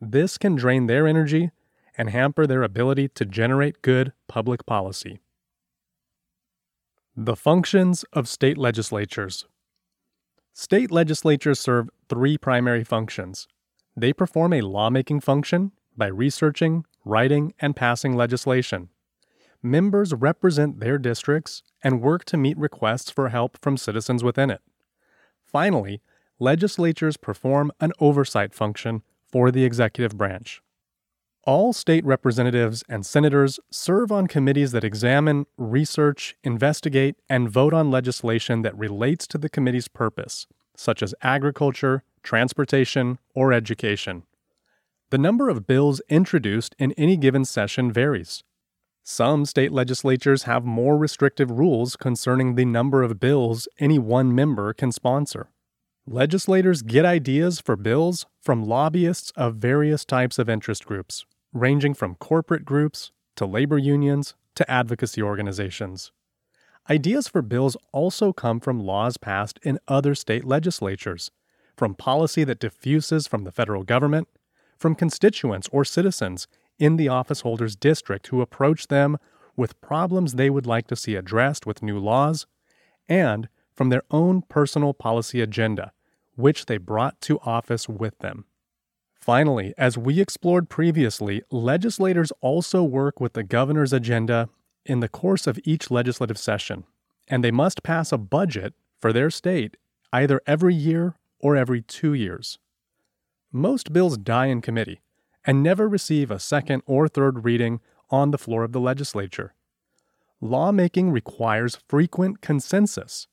This 0.01 0.37
can 0.37 0.57
drain 0.57 0.87
their 0.87 1.07
energy 1.07 1.51
and 1.97 2.11
hamper 2.11 2.47
their 2.47 2.65
ability 2.65 3.09
to 3.09 3.25
generate 3.25 3.83
good 3.83 4.13
public 4.27 4.67
policy. 4.67 5.21
The 7.17 7.37
functions 7.37 8.05
of 8.13 8.29
state 8.29 8.59
legislatures. 8.59 9.47
State 10.53 10.91
legislatures 10.91 11.61
serve 11.61 11.91
three 12.09 12.37
primary 12.37 12.83
functions. 12.83 13.47
They 13.97 14.13
perform 14.13 14.53
a 14.53 14.63
lawmaking 14.63 15.21
function 15.21 15.71
by 15.97 16.09
researching, 16.09 16.85
writing, 17.05 17.55
and 17.61 17.77
passing 17.77 18.15
legislation 18.15 18.89
members 19.65 20.13
represent 20.13 20.79
their 20.79 20.99
districts 20.99 21.63
and 21.83 22.03
work 22.03 22.25
to 22.27 22.37
meet 22.37 22.59
requests 22.59 23.11
for 23.11 23.31
help 23.31 23.59
from 23.61 23.77
citizens 23.77 24.23
within 24.23 24.51
it. 24.51 24.61
Finally, 25.43 26.03
legislatures 26.39 27.17
perform 27.17 27.73
an 27.81 27.91
oversight 27.99 28.53
function 28.55 29.03
for 29.27 29.51
the 29.51 29.65
executive 29.65 30.17
branch. 30.17 30.61
All 31.45 31.73
state 31.73 32.05
representatives 32.05 32.85
and 32.89 33.05
senators 33.05 33.61
serve 33.71 34.11
on 34.13 34.27
committees 34.27 34.73
that 34.73 34.85
examine, 34.85 35.47
research, 35.57 36.37
investigate, 36.43 37.17
and 37.29 37.51
vote 37.51 37.75
on 37.75 37.91
legislation 37.91 38.63
that 38.63 38.79
relates 38.79 39.27
to 39.29 39.39
the 39.39 39.51
committee's 39.51 39.89
purpose, 39.89 40.47
such 40.77 41.03
as 41.03 41.15
agriculture, 41.23 42.03
transportation, 42.23 43.19
or 43.35 43.53
education. 43.53 44.25
The 45.15 45.19
number 45.19 45.49
of 45.49 45.65
bills 45.65 46.03
introduced 46.09 46.75
in 46.77 46.91
any 46.95 47.17
given 47.17 47.45
session 47.45 47.93
varies. 47.93 48.43
Some 49.05 49.45
state 49.45 49.71
legislatures 49.71 50.43
have 50.43 50.65
more 50.65 50.99
restrictive 50.99 51.53
rules 51.53 51.95
concerning 51.95 52.57
the 52.57 52.65
number 52.65 53.01
of 53.05 53.21
bills 53.21 53.69
any 53.79 53.97
one 53.97 54.35
member 54.35 54.73
can 54.73 54.91
sponsor. 54.91 55.51
Legislators 56.05 56.83
get 56.83 57.05
ideas 57.05 57.61
for 57.61 57.77
bills 57.77 58.27
from 58.43 58.67
lobbyists 58.67 59.31
of 59.37 59.55
various 59.55 60.05
types 60.05 60.37
of 60.37 60.49
interest 60.49 60.85
groups, 60.85 61.25
ranging 61.53 61.95
from 61.95 62.17
corporate 62.17 62.65
groups 62.65 63.13
to 63.37 63.47
labor 63.47 63.79
unions 63.79 64.35
to 64.57 64.69
advocacy 64.69 65.23
organizations. 65.23 66.11
Ideas 66.91 67.29
for 67.29 67.41
bills 67.41 67.77
also 67.93 68.33
come 68.33 68.59
from 68.59 68.81
laws 68.81 69.17
passed 69.17 69.61
in 69.63 69.79
other 69.87 70.17
state 70.17 70.45
legislatures, 70.45 71.31
from 71.77 71.95
policy 71.95 72.43
that 72.43 72.59
diffuses 72.59 73.29
from 73.29 73.45
the 73.45 73.53
federal 73.53 73.85
government, 73.85 74.27
from 74.85 74.95
constituents 74.95 75.67
or 75.73 75.83
citizens 75.83 76.47
in 76.79 76.99
the 76.99 77.09
office 77.09 77.41
holder's 77.41 77.75
district 77.75 78.27
who 78.27 78.43
approach 78.43 78.89
them 78.89 79.17
with 79.57 79.81
problems 79.81 80.35
they 80.35 80.51
would 80.51 80.67
like 80.67 80.87
to 80.87 80.95
see 80.95 81.15
addressed 81.15 81.65
with 81.65 81.83
new 81.83 81.99
laws, 81.99 82.47
and 83.09 83.49
from 83.73 83.89
their 83.89 84.03
own 84.11 84.43
personal 84.43 84.93
policy 84.93 85.41
agenda, 85.41 85.91
which 86.35 86.67
they 86.67 86.77
brought 86.77 87.19
to 87.23 87.41
office 87.47 87.89
with 87.89 88.19
them. 88.19 88.45
Finally, 89.15 89.73
as 89.79 89.97
we 89.97 90.21
explored 90.21 90.69
previously, 90.69 91.41
legislators 91.51 92.31
also 92.43 92.83
work 92.83 93.19
with 93.19 93.33
the 93.33 93.43
governor's 93.43 93.95
agenda 93.95 94.51
in 94.85 95.01
the 95.01 95.09
course 95.09 95.47
of 95.47 95.59
each 95.65 95.91
legislative 95.91 96.37
session, 96.37 96.85
and 97.27 97.43
they 97.43 97.51
must 97.51 97.83
pass 97.83 98.13
a 98.13 98.19
budget 98.19 98.75
for 99.01 99.15
their 99.15 99.31
state 99.31 99.79
either 100.13 100.43
every 100.47 100.75
year 100.75 101.15
or 101.39 101.57
every 101.57 101.81
two 101.81 102.13
years. 102.13 102.59
Most 103.57 103.93
bills 103.93 104.19
die 104.19 104.47
in 104.47 104.63
committee, 104.63 105.01
and 105.45 105.63
never 105.63 105.89
receive 105.89 106.33
a 106.33 106.41
second 106.41 106.83
or 106.87 107.07
third 107.07 107.45
reading 107.45 107.79
on 108.11 108.33
the 108.33 108.39
floor 108.39 108.65
of 108.65 108.73
the 108.73 108.81
legislature. 108.81 109.55
Lawmaking 110.41 111.13
requires 111.13 111.79
frequent 111.87 112.41
consensus, 112.41 113.29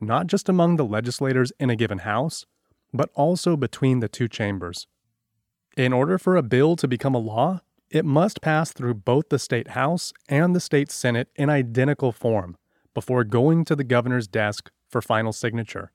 not 0.00 0.26
just 0.26 0.48
among 0.48 0.74
the 0.74 0.84
legislators 0.84 1.52
in 1.60 1.70
a 1.70 1.76
given 1.76 1.98
house, 1.98 2.46
but 2.92 3.10
also 3.14 3.56
between 3.56 4.00
the 4.00 4.08
two 4.08 4.26
chambers. 4.26 4.88
In 5.76 5.92
order 5.92 6.18
for 6.18 6.34
a 6.34 6.42
bill 6.42 6.74
to 6.74 6.88
become 6.88 7.14
a 7.14 7.18
law, 7.18 7.60
it 7.90 8.04
must 8.04 8.42
pass 8.42 8.72
through 8.72 8.94
both 8.94 9.28
the 9.28 9.38
state 9.38 9.68
house 9.68 10.12
and 10.28 10.52
the 10.52 10.58
state 10.58 10.90
senate 10.90 11.28
in 11.36 11.48
identical 11.48 12.10
form 12.10 12.56
before 12.92 13.22
going 13.22 13.64
to 13.66 13.76
the 13.76 13.84
governor's 13.84 14.26
desk 14.26 14.72
for 14.88 15.00
final 15.00 15.32
signature. 15.32 15.92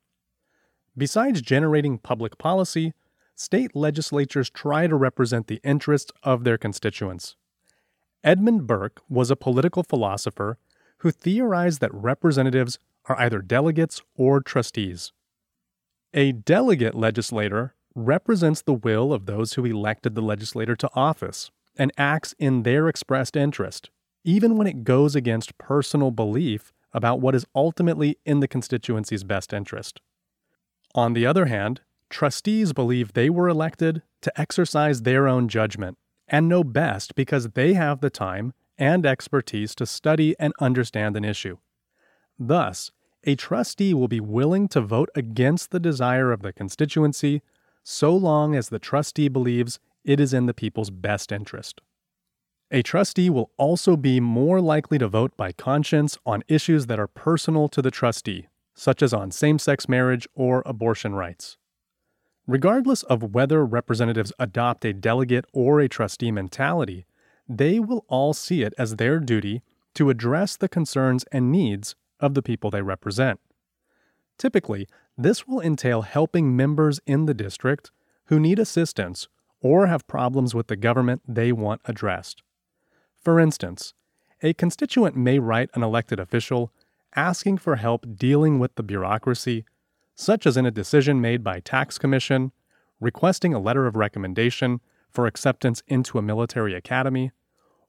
Besides 0.97 1.41
generating 1.41 1.97
public 1.97 2.38
policy, 2.38 2.93
state 3.36 3.75
legislatures 3.75 4.49
try 4.49 4.88
to 4.88 4.95
represent 4.95 5.47
the 5.47 5.61
interests 5.63 6.11
of 6.23 6.43
their 6.43 6.57
constituents. 6.57 7.36
Edmund 8.23 8.65
Burke 8.65 9.01
was 9.07 9.29
a 9.29 9.36
political 9.36 9.83
philosopher 9.83 10.57
who 10.99 11.11
theorized 11.11 11.81
that 11.81 11.93
representatives 11.93 12.79
are 13.05 13.19
either 13.19 13.39
delegates 13.39 14.01
or 14.15 14.41
trustees. 14.41 15.11
A 16.13 16.31
delegate 16.31 16.95
legislator 16.95 17.75
represents 17.93 18.61
the 18.61 18.73
will 18.73 19.13
of 19.13 19.25
those 19.25 19.53
who 19.53 19.65
elected 19.65 20.15
the 20.15 20.21
legislator 20.21 20.75
to 20.75 20.89
office 20.95 21.51
and 21.77 21.91
acts 21.97 22.33
in 22.39 22.63
their 22.63 22.88
expressed 22.88 23.36
interest, 23.36 23.89
even 24.23 24.57
when 24.57 24.65
it 24.65 24.83
goes 24.83 25.15
against 25.15 25.57
personal 25.57 26.09
belief 26.09 26.73
about 26.93 27.19
what 27.19 27.36
is 27.36 27.45
ultimately 27.53 28.17
in 28.25 28.39
the 28.39 28.47
constituency's 28.47 29.23
best 29.23 29.53
interest. 29.53 29.99
On 30.93 31.13
the 31.13 31.25
other 31.25 31.45
hand, 31.45 31.81
trustees 32.16 32.72
believe 32.72 33.11
they 33.11 33.30
were 33.30 33.49
elected 33.49 34.01
to 34.22 34.39
exercise 34.39 35.01
their 35.01 35.28
own 35.28 35.49
judgment 35.49 35.97
and 36.30 36.47
know 36.47 36.63
best 36.63 37.13
because 37.13 37.49
they 37.49 37.74
have 37.74 37.99
the 37.99 38.09
time 38.09 38.53
and 38.78 39.05
expertise 39.05 39.76
to 39.76 39.86
study 39.86 40.34
and 40.39 40.53
understand 40.61 41.18
an 41.18 41.26
issue. 41.26 41.57
Thus, 42.39 42.89
a 43.26 43.36
trustee 43.36 43.93
will 43.93 44.07
be 44.07 44.22
willing 44.22 44.70
to 44.70 44.80
vote 44.80 45.09
against 45.13 45.72
the 45.72 45.80
desire 45.80 46.32
of 46.32 46.41
the 46.41 46.53
constituency 46.53 47.41
so 47.84 48.16
long 48.16 48.55
as 48.55 48.70
the 48.70 48.80
trustee 48.80 49.28
believes 49.28 49.78
it 50.05 50.22
is 50.22 50.34
in 50.34 50.45
the 50.45 50.53
people's 50.53 50.91
best 50.91 51.34
interest. 51.34 51.82
A 52.72 52.82
trustee 52.82 53.30
will 53.30 53.51
also 53.57 53.97
be 53.97 54.22
more 54.22 54.61
likely 54.61 54.97
to 54.99 55.09
vote 55.09 55.36
by 55.36 55.51
conscience 55.51 56.18
on 56.26 56.45
issues 56.47 56.86
that 56.86 56.97
are 56.97 57.07
personal 57.07 57.68
to 57.68 57.82
the 57.82 57.91
trustee, 57.91 58.47
such 58.74 59.01
as 59.01 59.13
on 59.13 59.32
same 59.32 59.59
sex 59.59 59.89
marriage 59.89 60.30
or 60.34 60.63
abortion 60.66 61.13
rights. 61.13 61.57
Regardless 62.48 63.02
of 63.04 63.34
whether 63.34 63.66
representatives 63.66 64.32
adopt 64.38 64.86
a 64.86 64.93
delegate 64.93 65.46
or 65.52 65.80
a 65.80 65.89
trustee 65.89 66.32
mentality, 66.32 67.06
they 67.48 67.80
will 67.80 68.06
all 68.08 68.34
see 68.34 68.62
it 68.62 68.74
as 68.78 68.96
their 68.96 69.20
duty 69.20 69.64
to 69.96 70.10
address 70.10 70.56
the 70.56 70.70
concerns 70.70 71.26
and 71.32 71.52
needs 71.52 71.96
of 72.20 72.34
the 72.34 72.43
people 72.43 72.70
they 72.70 72.82
represent. 72.82 73.39
Typically, 74.38 74.88
this 75.18 75.48
will 75.48 75.62
entail 75.62 76.04
helping 76.04 76.56
members 76.56 77.00
in 77.08 77.26
the 77.26 77.34
district 77.34 77.91
who 78.26 78.39
need 78.39 78.60
assistance 78.60 79.28
or 79.62 79.88
have 79.88 80.08
problems 80.08 80.54
with 80.54 80.68
the 80.68 80.76
government 80.76 81.22
they 81.28 81.52
want 81.52 81.82
addressed. 81.86 82.43
For 83.20 83.39
instance, 83.39 83.93
a 84.43 84.54
constituent 84.54 85.16
may 85.16 85.39
write 85.39 85.70
an 85.74 85.82
elected 85.82 86.20
official 86.20 86.72
asking 87.16 87.58
for 87.58 87.78
help 87.78 88.06
dealing 88.18 88.60
with 88.60 88.76
the 88.76 88.84
bureaucracy 88.84 89.66
such 90.16 90.45
as 90.45 90.57
in 90.57 90.66
a 90.66 90.72
decision 90.72 91.22
made 91.22 91.43
by 91.43 91.59
tax 91.59 91.97
commission, 91.97 92.51
requesting 92.99 93.53
a 93.53 93.59
letter 93.59 93.86
of 93.86 93.95
recommendation 93.95 94.80
for 95.09 95.28
acceptance 95.28 95.84
into 95.88 96.18
a 96.18 96.22
military 96.22 96.74
academy, 96.74 97.32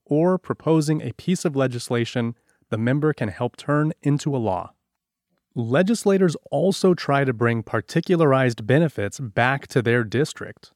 or 0.04 0.38
proposing 0.38 1.00
a 1.00 1.12
piece 1.12 1.44
of 1.44 1.56
legislation 1.56 2.34
the 2.70 2.78
member 2.78 3.12
can 3.12 3.28
help 3.28 3.56
turn 3.56 3.92
into 4.02 4.34
a 4.34 4.38
law. 4.38 4.72
Legislators 5.54 6.36
also 6.50 6.92
try 6.92 7.24
to 7.24 7.32
bring 7.32 7.62
particularized 7.62 8.66
benefits 8.66 9.18
back 9.18 9.66
to 9.68 9.80
their 9.80 10.04
district. 10.04 10.72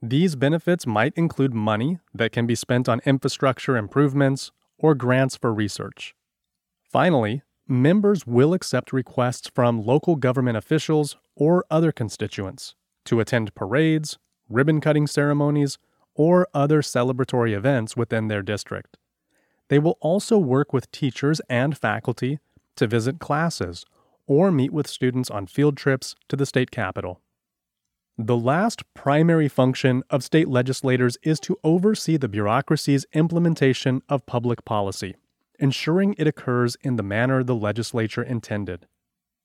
These 0.00 0.36
benefits 0.36 0.86
might 0.86 1.12
include 1.16 1.52
money 1.52 1.98
that 2.14 2.32
can 2.32 2.46
be 2.46 2.54
spent 2.54 2.88
on 2.88 3.02
infrastructure 3.04 3.76
improvements 3.76 4.50
or 4.78 4.94
grants 4.94 5.36
for 5.36 5.52
research. 5.52 6.14
Finally, 6.90 7.42
members 7.68 8.26
will 8.26 8.54
accept 8.54 8.92
requests 8.92 9.50
from 9.54 9.84
local 9.84 10.16
government 10.16 10.56
officials 10.56 11.16
or 11.34 11.64
other 11.70 11.92
constituents 11.92 12.74
to 13.04 13.20
attend 13.20 13.54
parades, 13.54 14.18
ribbon 14.48 14.80
cutting 14.80 15.06
ceremonies, 15.06 15.78
or 16.14 16.46
other 16.52 16.82
celebratory 16.82 17.54
events 17.54 17.96
within 17.96 18.28
their 18.28 18.42
district. 18.42 18.98
They 19.68 19.78
will 19.78 19.96
also 20.00 20.36
work 20.36 20.72
with 20.72 20.90
teachers 20.92 21.40
and 21.48 21.76
faculty 21.76 22.38
to 22.76 22.86
visit 22.86 23.18
classes 23.18 23.84
or 24.26 24.52
meet 24.52 24.72
with 24.72 24.86
students 24.86 25.30
on 25.30 25.46
field 25.46 25.76
trips 25.76 26.14
to 26.28 26.36
the 26.36 26.46
state 26.46 26.70
capitol. 26.70 27.20
The 28.18 28.36
last 28.36 28.82
primary 28.94 29.48
function 29.48 30.02
of 30.10 30.22
state 30.22 30.48
legislators 30.48 31.16
is 31.22 31.40
to 31.40 31.58
oversee 31.64 32.18
the 32.18 32.28
bureaucracy's 32.28 33.06
implementation 33.14 34.02
of 34.08 34.26
public 34.26 34.64
policy, 34.64 35.16
ensuring 35.62 36.14
it 36.18 36.26
occurs 36.26 36.76
in 36.82 36.96
the 36.96 37.02
manner 37.04 37.44
the 37.44 37.54
legislature 37.54 38.22
intended. 38.22 38.86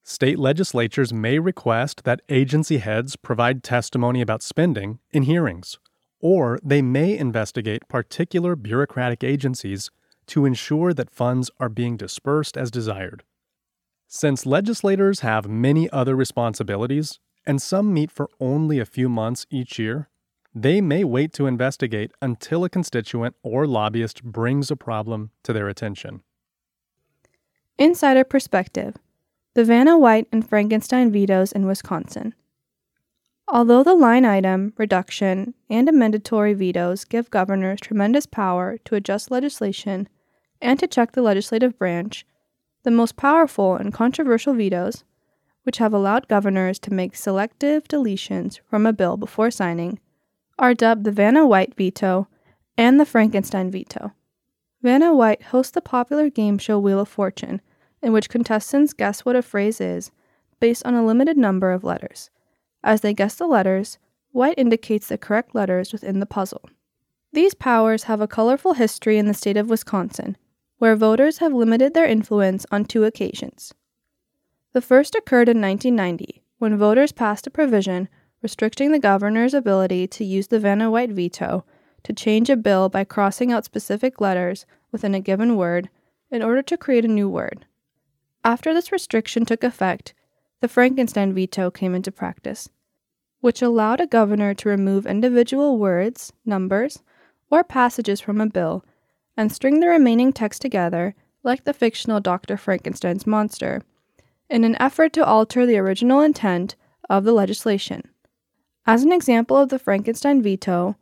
State 0.04 0.40
legislatures 0.40 1.14
may 1.14 1.38
request 1.38 2.04
that 2.06 2.22
agency 2.28 2.80
heads 2.80 3.16
provide 3.16 3.64
testimony 3.64 4.20
about 4.20 4.42
spending 4.42 4.98
in 5.12 5.24
hearings, 5.24 5.78
or 6.20 6.58
they 6.64 6.82
may 6.82 7.16
investigate 7.16 7.88
particular 7.88 8.56
bureaucratic 8.56 9.24
agencies 9.24 9.92
to 10.26 10.46
ensure 10.46 10.92
that 10.94 11.12
funds 11.12 11.52
are 11.60 11.70
being 11.70 11.96
dispersed 11.96 12.58
as 12.58 12.72
desired. 12.72 13.24
Since 14.08 14.46
legislators 14.46 15.20
have 15.20 15.48
many 15.48 15.90
other 15.92 16.16
responsibilities, 16.16 17.20
and 17.46 17.62
some 17.62 17.94
meet 17.94 18.12
for 18.12 18.30
only 18.40 18.80
a 18.80 18.86
few 18.86 19.08
months 19.08 19.46
each 19.52 19.78
year, 19.78 20.10
they 20.62 20.82
may 20.82 21.04
wait 21.04 21.34
to 21.34 21.46
investigate 21.46 22.12
until 22.20 22.64
a 22.64 22.70
constituent 22.70 23.36
or 23.44 23.68
lobbyist 23.68 24.24
brings 24.24 24.72
a 24.72 24.76
problem 24.76 25.30
to 25.44 25.54
their 25.54 25.68
attention. 25.70 26.22
Insider 27.78 28.24
Perspective 28.24 28.96
The 29.54 29.64
Vanna 29.64 30.00
White 30.00 30.28
and 30.32 30.48
Frankenstein 30.48 31.12
vetoes 31.12 31.52
in 31.52 31.68
Wisconsin. 31.68 32.34
Although 33.48 33.84
the 33.84 33.94
line 33.94 34.26
item, 34.26 34.74
reduction, 34.78 35.54
and 35.70 35.88
amendatory 35.88 36.54
vetoes 36.56 37.06
give 37.06 37.30
governors 37.30 37.80
tremendous 37.80 38.26
power 38.26 38.80
to 38.86 38.96
adjust 38.96 39.30
legislation 39.30 40.10
and 40.60 40.80
to 40.80 40.88
check 40.88 41.12
the 41.12 41.22
legislative 41.22 41.78
branch, 41.78 42.26
the 42.82 42.90
most 42.90 43.16
powerful 43.16 43.76
and 43.76 43.94
controversial 43.94 44.56
vetoes, 44.56 45.04
which 45.64 45.78
have 45.78 45.94
allowed 45.94 46.28
governors 46.28 46.80
to 46.80 46.94
make 46.94 47.16
selective 47.16 47.88
deletions 47.88 48.60
from 48.68 48.88
a 48.88 48.94
bill 48.94 49.18
before 49.18 49.52
signing, 49.52 50.00
are 50.60 50.74
dubbed 50.74 51.04
the 51.04 51.12
Vanna 51.12 51.46
White 51.46 51.76
veto 51.76 52.28
and 52.78 53.00
the 53.00 53.06
Frankenstein 53.06 53.72
veto. 53.72 54.14
Vanna 54.82 55.14
White 55.14 55.44
hosts 55.44 55.72
the 55.72 55.82
popular 55.82 56.30
game 56.30 56.58
show 56.58 56.80
Wheel 56.80 57.00
of 57.00 57.10
Fortune, 57.10 57.62
in 58.02 58.14
which 58.14 58.30
contestants 58.30 58.94
guess 58.94 59.26
what 59.26 59.36
a 59.36 59.42
phrase 59.42 59.82
is 59.82 60.12
based 60.60 60.86
on 60.86 60.94
a 60.94 61.06
limited 61.06 61.38
number 61.38 61.72
of 61.72 61.84
letters. 61.84 62.30
As 62.84 63.02
they 63.02 63.14
guess 63.14 63.36
the 63.36 63.48
letters, 63.48 63.98
White 64.32 64.58
indicates 64.58 65.08
the 65.08 65.18
correct 65.18 65.56
letters 65.56 65.92
within 65.92 66.20
the 66.20 66.26
puzzle. 66.26 66.70
These 67.34 67.54
powers 67.54 68.04
have 68.04 68.22
a 68.22 68.28
colorful 68.28 68.74
history 68.74 69.18
in 69.18 69.28
the 69.28 69.34
state 69.34 69.58
of 69.58 69.70
Wisconsin, 69.70 70.38
where 70.78 70.96
voters 70.96 71.40
have 71.40 71.54
limited 71.54 71.94
their 71.94 72.06
influence 72.06 72.66
on 72.72 72.86
two 72.86 73.04
occasions. 73.04 73.74
The 74.74 74.82
first 74.82 75.16
occurred 75.16 75.50
in 75.50 75.62
1990, 75.62 76.44
when 76.60 76.78
voters 76.78 77.12
passed 77.12 77.48
a 77.48 77.52
provision 77.52 78.10
restricting 78.42 78.92
the 78.92 79.00
governor's 79.00 79.54
ability 79.54 80.08
to 80.08 80.24
use 80.24 80.48
the 80.48 80.60
Vanna 80.60 80.92
White 80.92 81.12
veto 81.12 81.66
to 82.04 82.14
change 82.14 82.50
a 82.50 82.56
bill 82.56 82.90
by 82.90 83.04
crossing 83.04 83.52
out 83.52 83.66
specific 83.66 84.22
letters 84.22 84.66
within 84.92 85.16
a 85.16 85.20
given 85.20 85.56
word 85.58 85.90
in 86.30 86.42
order 86.42 86.62
to 86.62 86.78
create 86.78 87.06
a 87.06 87.10
new 87.10 87.28
word. 87.28 87.66
After 88.44 88.74
this 88.74 88.92
restriction 88.92 89.46
took 89.46 89.64
effect, 89.64 90.14
the 90.62 90.68
Frankenstein 90.68 91.34
veto 91.34 91.70
came 91.70 91.94
into 91.94 92.12
practice, 92.12 92.70
which 93.42 93.62
allowed 93.62 94.02
a 94.02 94.08
governor 94.08 94.54
to 94.54 94.70
remove 94.70 95.06
individual 95.06 95.78
words, 95.78 96.32
numbers, 96.46 97.04
or 97.50 97.64
passages 97.64 98.20
from 98.20 98.42
a 98.42 98.48
bill 98.48 98.84
and 99.36 99.52
string 99.52 99.80
the 99.80 99.88
remaining 99.88 100.34
text 100.34 100.62
together 100.62 101.16
like 101.44 101.64
the 101.64 101.74
fictional 101.74 102.20
Dr. 102.20 102.58
Frankenstein's 102.58 103.28
monster 103.28 103.82
in 104.50 104.64
an 104.64 104.76
effort 104.82 105.14
to 105.14 105.26
alter 105.26 105.66
the 105.66 105.78
original 105.78 106.22
intent 106.22 106.76
of 107.10 107.24
the 107.24 107.34
legislation. 107.34 108.04
As 108.88 109.04
an 109.04 109.12
example 109.12 109.58
of 109.58 109.68
the 109.68 109.80
Frankenstein 109.80 110.42
veto, 110.42 110.96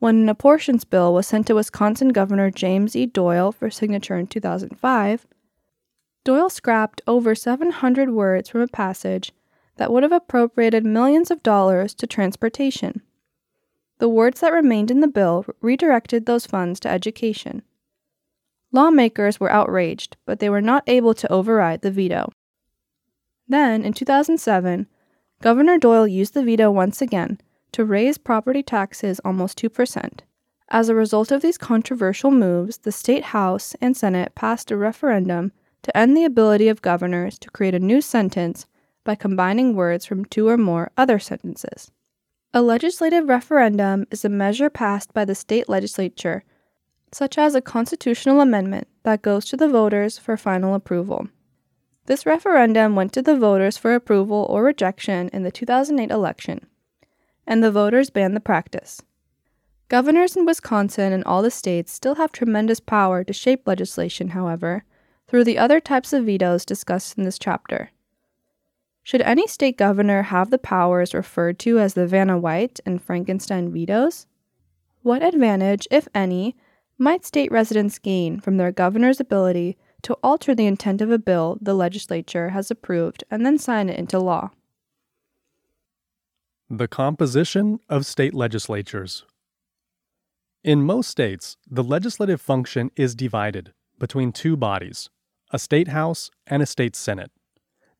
when 0.00 0.22
an 0.22 0.28
apportions 0.28 0.82
bill 0.84 1.14
was 1.14 1.28
sent 1.28 1.46
to 1.46 1.54
Wisconsin 1.54 2.08
Governor 2.08 2.50
James 2.50 2.96
E. 2.96 3.06
Doyle 3.06 3.52
for 3.52 3.70
signature 3.70 4.16
in 4.16 4.26
2005, 4.26 5.26
Doyle 6.24 6.50
scrapped 6.50 7.00
over 7.06 7.36
700 7.36 8.10
words 8.10 8.48
from 8.48 8.60
a 8.60 8.66
passage 8.66 9.32
that 9.76 9.92
would 9.92 10.02
have 10.02 10.10
appropriated 10.10 10.84
millions 10.84 11.30
of 11.30 11.44
dollars 11.44 11.94
to 11.94 12.08
transportation. 12.08 13.02
The 13.98 14.08
words 14.08 14.40
that 14.40 14.52
remained 14.52 14.90
in 14.90 14.98
the 14.98 15.06
bill 15.06 15.46
redirected 15.60 16.26
those 16.26 16.46
funds 16.46 16.80
to 16.80 16.90
education. 16.90 17.62
Lawmakers 18.72 19.38
were 19.38 19.52
outraged, 19.52 20.16
but 20.26 20.40
they 20.40 20.50
were 20.50 20.60
not 20.60 20.82
able 20.88 21.14
to 21.14 21.32
override 21.32 21.82
the 21.82 21.92
veto. 21.92 22.32
Then, 23.46 23.84
in 23.84 23.92
2007, 23.92 24.88
Governor 25.42 25.76
Doyle 25.76 26.06
used 26.06 26.34
the 26.34 26.44
veto 26.44 26.70
once 26.70 27.02
again 27.02 27.40
to 27.72 27.84
raise 27.84 28.16
property 28.16 28.62
taxes 28.62 29.20
almost 29.24 29.58
2%. 29.58 30.20
As 30.68 30.88
a 30.88 30.94
result 30.94 31.32
of 31.32 31.42
these 31.42 31.58
controversial 31.58 32.30
moves, 32.30 32.78
the 32.78 32.92
state 32.92 33.24
House 33.24 33.74
and 33.80 33.96
Senate 33.96 34.36
passed 34.36 34.70
a 34.70 34.76
referendum 34.76 35.50
to 35.82 35.96
end 35.96 36.16
the 36.16 36.24
ability 36.24 36.68
of 36.68 36.80
governors 36.80 37.40
to 37.40 37.50
create 37.50 37.74
a 37.74 37.80
new 37.80 38.00
sentence 38.00 38.66
by 39.02 39.16
combining 39.16 39.74
words 39.74 40.06
from 40.06 40.24
two 40.24 40.46
or 40.46 40.56
more 40.56 40.92
other 40.96 41.18
sentences. 41.18 41.90
A 42.54 42.62
legislative 42.62 43.28
referendum 43.28 44.06
is 44.12 44.24
a 44.24 44.28
measure 44.28 44.70
passed 44.70 45.12
by 45.12 45.24
the 45.24 45.34
state 45.34 45.68
legislature, 45.68 46.44
such 47.10 47.36
as 47.36 47.56
a 47.56 47.60
constitutional 47.60 48.40
amendment 48.40 48.86
that 49.02 49.22
goes 49.22 49.46
to 49.46 49.56
the 49.56 49.68
voters 49.68 50.18
for 50.18 50.36
final 50.36 50.76
approval. 50.76 51.26
This 52.06 52.26
referendum 52.26 52.96
went 52.96 53.12
to 53.12 53.22
the 53.22 53.36
voters 53.38 53.76
for 53.76 53.94
approval 53.94 54.46
or 54.50 54.64
rejection 54.64 55.28
in 55.32 55.44
the 55.44 55.52
2008 55.52 56.10
election, 56.10 56.66
and 57.46 57.62
the 57.62 57.70
voters 57.70 58.10
banned 58.10 58.34
the 58.34 58.40
practice. 58.40 59.02
Governors 59.88 60.36
in 60.36 60.44
Wisconsin 60.44 61.12
and 61.12 61.22
all 61.24 61.42
the 61.42 61.50
states 61.50 61.92
still 61.92 62.16
have 62.16 62.32
tremendous 62.32 62.80
power 62.80 63.22
to 63.22 63.32
shape 63.32 63.68
legislation, 63.68 64.30
however, 64.30 64.84
through 65.28 65.44
the 65.44 65.58
other 65.58 65.80
types 65.80 66.12
of 66.12 66.24
vetoes 66.24 66.64
discussed 66.64 67.16
in 67.16 67.24
this 67.24 67.38
chapter. 67.38 67.90
Should 69.04 69.22
any 69.22 69.46
state 69.46 69.76
governor 69.76 70.22
have 70.22 70.50
the 70.50 70.58
powers 70.58 71.14
referred 71.14 71.58
to 71.60 71.78
as 71.78 71.94
the 71.94 72.06
Vanna 72.06 72.38
White 72.38 72.80
and 72.84 73.02
Frankenstein 73.02 73.72
vetoes? 73.72 74.26
What 75.02 75.22
advantage, 75.22 75.86
if 75.90 76.08
any, 76.14 76.56
might 76.98 77.24
state 77.24 77.50
residents 77.52 77.98
gain 77.98 78.40
from 78.40 78.56
their 78.56 78.72
governor's 78.72 79.20
ability 79.20 79.76
to 80.02 80.14
alter 80.22 80.54
the 80.54 80.66
intent 80.66 81.00
of 81.00 81.10
a 81.10 81.18
bill 81.18 81.58
the 81.60 81.74
legislature 81.74 82.50
has 82.50 82.70
approved 82.70 83.24
and 83.30 83.46
then 83.46 83.58
sign 83.58 83.88
it 83.88 83.98
into 83.98 84.18
law. 84.18 84.50
The 86.68 86.88
composition 86.88 87.80
of 87.88 88.06
state 88.06 88.34
legislatures. 88.34 89.24
In 90.64 90.82
most 90.82 91.10
states, 91.10 91.56
the 91.68 91.84
legislative 91.84 92.40
function 92.40 92.90
is 92.96 93.14
divided 93.14 93.72
between 93.98 94.32
two 94.32 94.56
bodies 94.56 95.10
a 95.54 95.58
state 95.58 95.88
house 95.88 96.30
and 96.46 96.62
a 96.62 96.66
state 96.66 96.96
senate. 96.96 97.30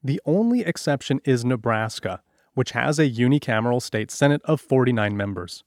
The 0.03 0.21
only 0.25 0.63
exception 0.63 1.21
is 1.25 1.45
Nebraska, 1.45 2.23
which 2.55 2.71
has 2.71 2.99
a 2.99 3.11
unicameral 3.11 3.83
state 3.83 4.11
senate 4.11 4.41
of 4.45 4.61
49 4.61 5.17
members. 5.17 5.63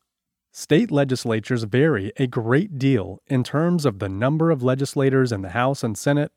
State 0.57 0.89
legislatures 0.89 1.63
vary 1.63 2.13
a 2.15 2.27
great 2.27 2.79
deal 2.79 3.21
in 3.27 3.43
terms 3.43 3.85
of 3.85 3.99
the 3.99 4.07
number 4.07 4.51
of 4.51 4.63
legislators 4.63 5.33
in 5.33 5.41
the 5.41 5.49
House 5.49 5.83
and 5.83 5.97
Senate, 5.97 6.31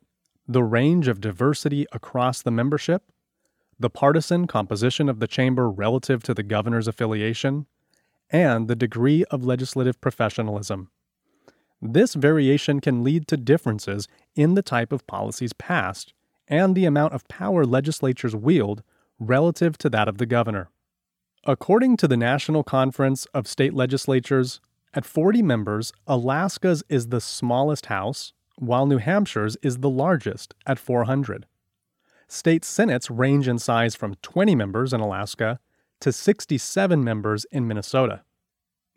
the 0.44 0.64
range 0.64 1.06
of 1.06 1.20
diversity 1.20 1.86
across 1.92 2.42
the 2.42 2.50
membership, 2.50 3.04
the 3.78 3.88
partisan 3.88 4.48
composition 4.48 5.08
of 5.08 5.20
the 5.20 5.28
chamber 5.28 5.70
relative 5.70 6.24
to 6.24 6.34
the 6.34 6.42
governor's 6.42 6.88
affiliation, 6.88 7.66
and 8.28 8.66
the 8.66 8.74
degree 8.74 9.22
of 9.30 9.44
legislative 9.44 10.00
professionalism. 10.00 10.90
This 11.80 12.14
variation 12.14 12.80
can 12.80 13.04
lead 13.04 13.28
to 13.28 13.36
differences 13.36 14.08
in 14.34 14.54
the 14.54 14.62
type 14.62 14.90
of 14.92 15.06
policies 15.06 15.52
passed 15.52 16.12
and 16.48 16.74
the 16.74 16.86
amount 16.86 17.12
of 17.12 17.28
power 17.28 17.64
legislatures 17.64 18.34
wield 18.34 18.82
relative 19.20 19.78
to 19.78 19.88
that 19.90 20.08
of 20.08 20.18
the 20.18 20.26
governor. 20.26 20.70
According 21.44 21.96
to 21.98 22.08
the 22.08 22.16
National 22.16 22.62
Conference 22.62 23.26
of 23.26 23.46
State 23.46 23.72
Legislatures, 23.72 24.60
at 24.94 25.04
40 25.04 25.42
members, 25.42 25.92
Alaska's 26.06 26.82
is 26.88 27.08
the 27.08 27.20
smallest 27.20 27.86
house, 27.86 28.32
while 28.56 28.86
New 28.86 28.98
Hampshire's 28.98 29.56
is 29.62 29.78
the 29.78 29.90
largest 29.90 30.54
at 30.66 30.78
400. 30.78 31.46
State 32.26 32.64
senates 32.64 33.10
range 33.10 33.46
in 33.46 33.58
size 33.58 33.94
from 33.94 34.16
20 34.16 34.54
members 34.54 34.92
in 34.92 35.00
Alaska 35.00 35.60
to 36.00 36.12
67 36.12 37.02
members 37.02 37.46
in 37.52 37.66
Minnesota. 37.66 38.22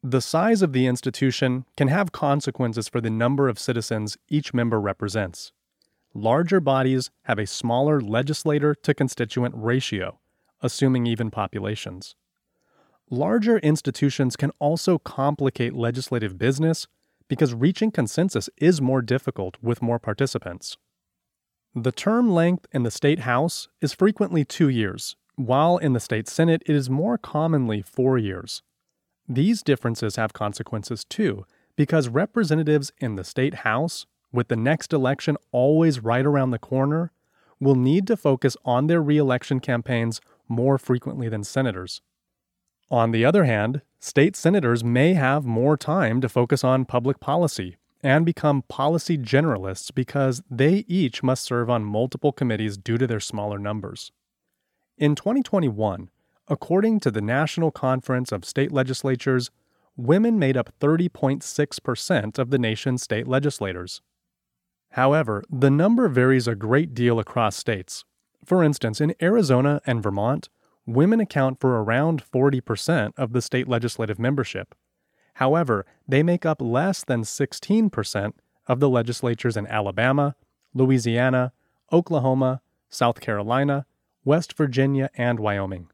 The 0.04 0.22
size 0.22 0.62
of 0.62 0.74
the 0.74 0.88
institution 0.88 1.66
can 1.78 1.88
have 1.88 2.12
consequences 2.12 2.88
for 2.88 3.02
the 3.02 3.10
number 3.10 3.48
of 3.48 3.60
citizens 3.60 4.18
each 4.30 4.54
member 4.54 4.82
represents. 4.82 5.52
Larger 6.14 6.60
bodies 6.60 7.12
have 7.24 7.38
a 7.38 7.46
smaller 7.46 8.02
legislator 8.02 8.74
to 8.76 8.94
constituent 8.94 9.54
ratio, 9.56 10.20
assuming 10.62 11.06
even 11.06 11.30
populations. 11.30 12.16
Larger 13.14 13.58
institutions 13.58 14.38
can 14.38 14.52
also 14.58 14.98
complicate 14.98 15.74
legislative 15.74 16.38
business 16.38 16.88
because 17.28 17.54
reaching 17.54 17.92
consensus 17.92 18.50
is 18.56 18.80
more 18.80 19.02
difficult 19.02 19.58
with 19.62 19.82
more 19.82 20.00
participants. 20.00 20.78
The 21.76 21.92
term 21.92 22.32
length 22.32 22.68
in 22.72 22.84
the 22.84 22.90
state 22.90 23.20
House 23.20 23.68
is 23.82 23.92
frequently 23.92 24.46
two 24.46 24.70
years, 24.70 25.18
while 25.36 25.76
in 25.76 25.92
the 25.92 26.00
state 26.00 26.30
Senate 26.30 26.64
it 26.66 26.74
is 26.74 26.90
more 26.90 27.18
commonly 27.18 27.82
four 27.82 28.18
years. 28.18 28.64
These 29.28 29.62
differences 29.62 30.16
have 30.16 30.32
consequences 30.32 31.04
too, 31.04 31.46
because 31.76 32.08
representatives 32.08 32.94
in 33.00 33.16
the 33.16 33.26
state 33.26 33.56
House, 33.56 34.06
with 34.32 34.48
the 34.48 34.56
next 34.56 34.94
election 34.94 35.36
always 35.52 36.00
right 36.00 36.26
around 36.26 36.52
the 36.52 36.60
corner, 36.60 37.12
will 37.60 37.76
need 37.76 38.08
to 38.08 38.16
focus 38.16 38.56
on 38.64 38.88
their 38.88 39.04
reelection 39.04 39.60
campaigns 39.60 40.22
more 40.48 40.78
frequently 40.78 41.28
than 41.28 41.44
senators. 41.44 42.02
On 42.92 43.12
the 43.12 43.24
other 43.24 43.46
hand, 43.46 43.82
state 44.02 44.36
senators 44.36 44.84
may 44.84 45.14
have 45.14 45.46
more 45.46 45.78
time 45.78 46.20
to 46.20 46.28
focus 46.28 46.62
on 46.62 46.84
public 46.84 47.22
policy 47.22 47.78
and 48.04 48.26
become 48.26 48.64
policy 48.64 49.18
generalists 49.18 49.96
because 49.96 50.44
they 50.52 50.84
each 50.90 51.24
must 51.24 51.46
serve 51.46 51.70
on 51.70 51.86
multiple 51.86 52.34
committees 52.34 52.76
due 52.76 52.98
to 52.98 53.08
their 53.08 53.22
smaller 53.22 53.58
numbers. 53.58 54.12
In 54.98 55.16
2021, 55.16 56.10
according 56.50 57.00
to 57.00 57.12
the 57.12 57.22
National 57.22 57.72
Conference 57.72 58.34
of 58.34 58.44
State 58.44 58.74
Legislatures, 58.74 59.52
women 59.96 60.38
made 60.38 60.58
up 60.58 60.78
30.6% 60.82 62.38
of 62.38 62.50
the 62.50 62.60
nation's 62.60 63.04
state 63.04 63.28
legislators. 63.28 64.02
However, 64.92 65.46
the 65.50 65.72
number 65.72 66.10
varies 66.10 66.46
a 66.46 66.56
great 66.56 66.94
deal 66.94 67.20
across 67.20 67.56
states. 67.56 68.04
For 68.44 68.62
instance, 68.62 69.00
in 69.00 69.16
Arizona 69.22 69.80
and 69.86 70.04
Vermont, 70.04 70.50
women 70.86 71.20
account 71.20 71.60
for 71.60 71.82
around 71.82 72.24
40% 72.24 73.14
of 73.18 73.34
the 73.34 73.42
state 73.42 73.68
legislative 73.68 74.20
membership. 74.20 74.76
However, 75.36 75.86
they 76.08 76.24
make 76.24 76.46
up 76.46 76.62
less 76.62 77.04
than 77.04 77.24
16% 77.24 78.34
of 78.68 78.80
the 78.80 78.90
legislatures 78.90 79.58
in 79.58 79.68
Alabama, 79.68 80.36
Louisiana, 80.74 81.54
Oklahoma, 81.92 82.62
South 82.90 83.20
Carolina, 83.20 83.86
West 84.24 84.56
Virginia, 84.56 85.10
and 85.16 85.40
Wyoming. 85.40 85.88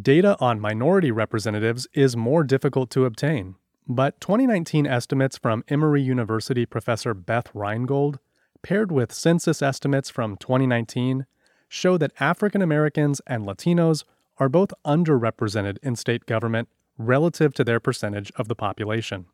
Data 0.00 0.36
on 0.40 0.60
minority 0.60 1.10
representatives 1.10 1.86
is 1.92 2.16
more 2.16 2.44
difficult 2.44 2.90
to 2.90 3.04
obtain, 3.04 3.56
but 3.86 4.20
2019 4.20 4.86
estimates 4.86 5.36
from 5.36 5.64
Emory 5.68 6.02
University 6.02 6.64
professor 6.64 7.14
Beth 7.14 7.52
Reingold, 7.54 8.18
paired 8.62 8.92
with 8.92 9.12
census 9.12 9.60
estimates 9.60 10.08
from 10.08 10.36
2019, 10.36 11.26
show 11.72 11.96
that 11.96 12.12
African 12.20 12.60
Americans 12.60 13.22
and 13.26 13.46
Latinos 13.46 14.04
are 14.36 14.50
both 14.50 14.74
underrepresented 14.84 15.78
in 15.82 15.96
state 15.96 16.26
government 16.26 16.68
relative 16.98 17.54
to 17.54 17.64
their 17.64 17.80
percentage 17.80 18.30
of 18.36 18.46
the 18.48 18.54
population. 18.54 19.24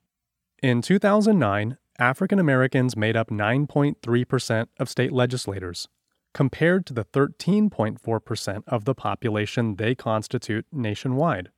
In 0.62 0.80
2009, 0.80 1.78
African 1.98 2.38
Americans 2.38 2.96
made 2.96 3.16
up 3.16 3.28
9.3% 3.28 4.68
of 4.78 4.88
state 4.88 5.10
legislators, 5.10 5.88
compared 6.32 6.86
to 6.86 6.94
the 6.94 7.04
13.4% 7.04 8.62
of 8.68 8.84
the 8.84 8.94
population 8.94 9.74
they 9.74 9.96
constitute 9.96 10.64
nationwide. 10.70 11.48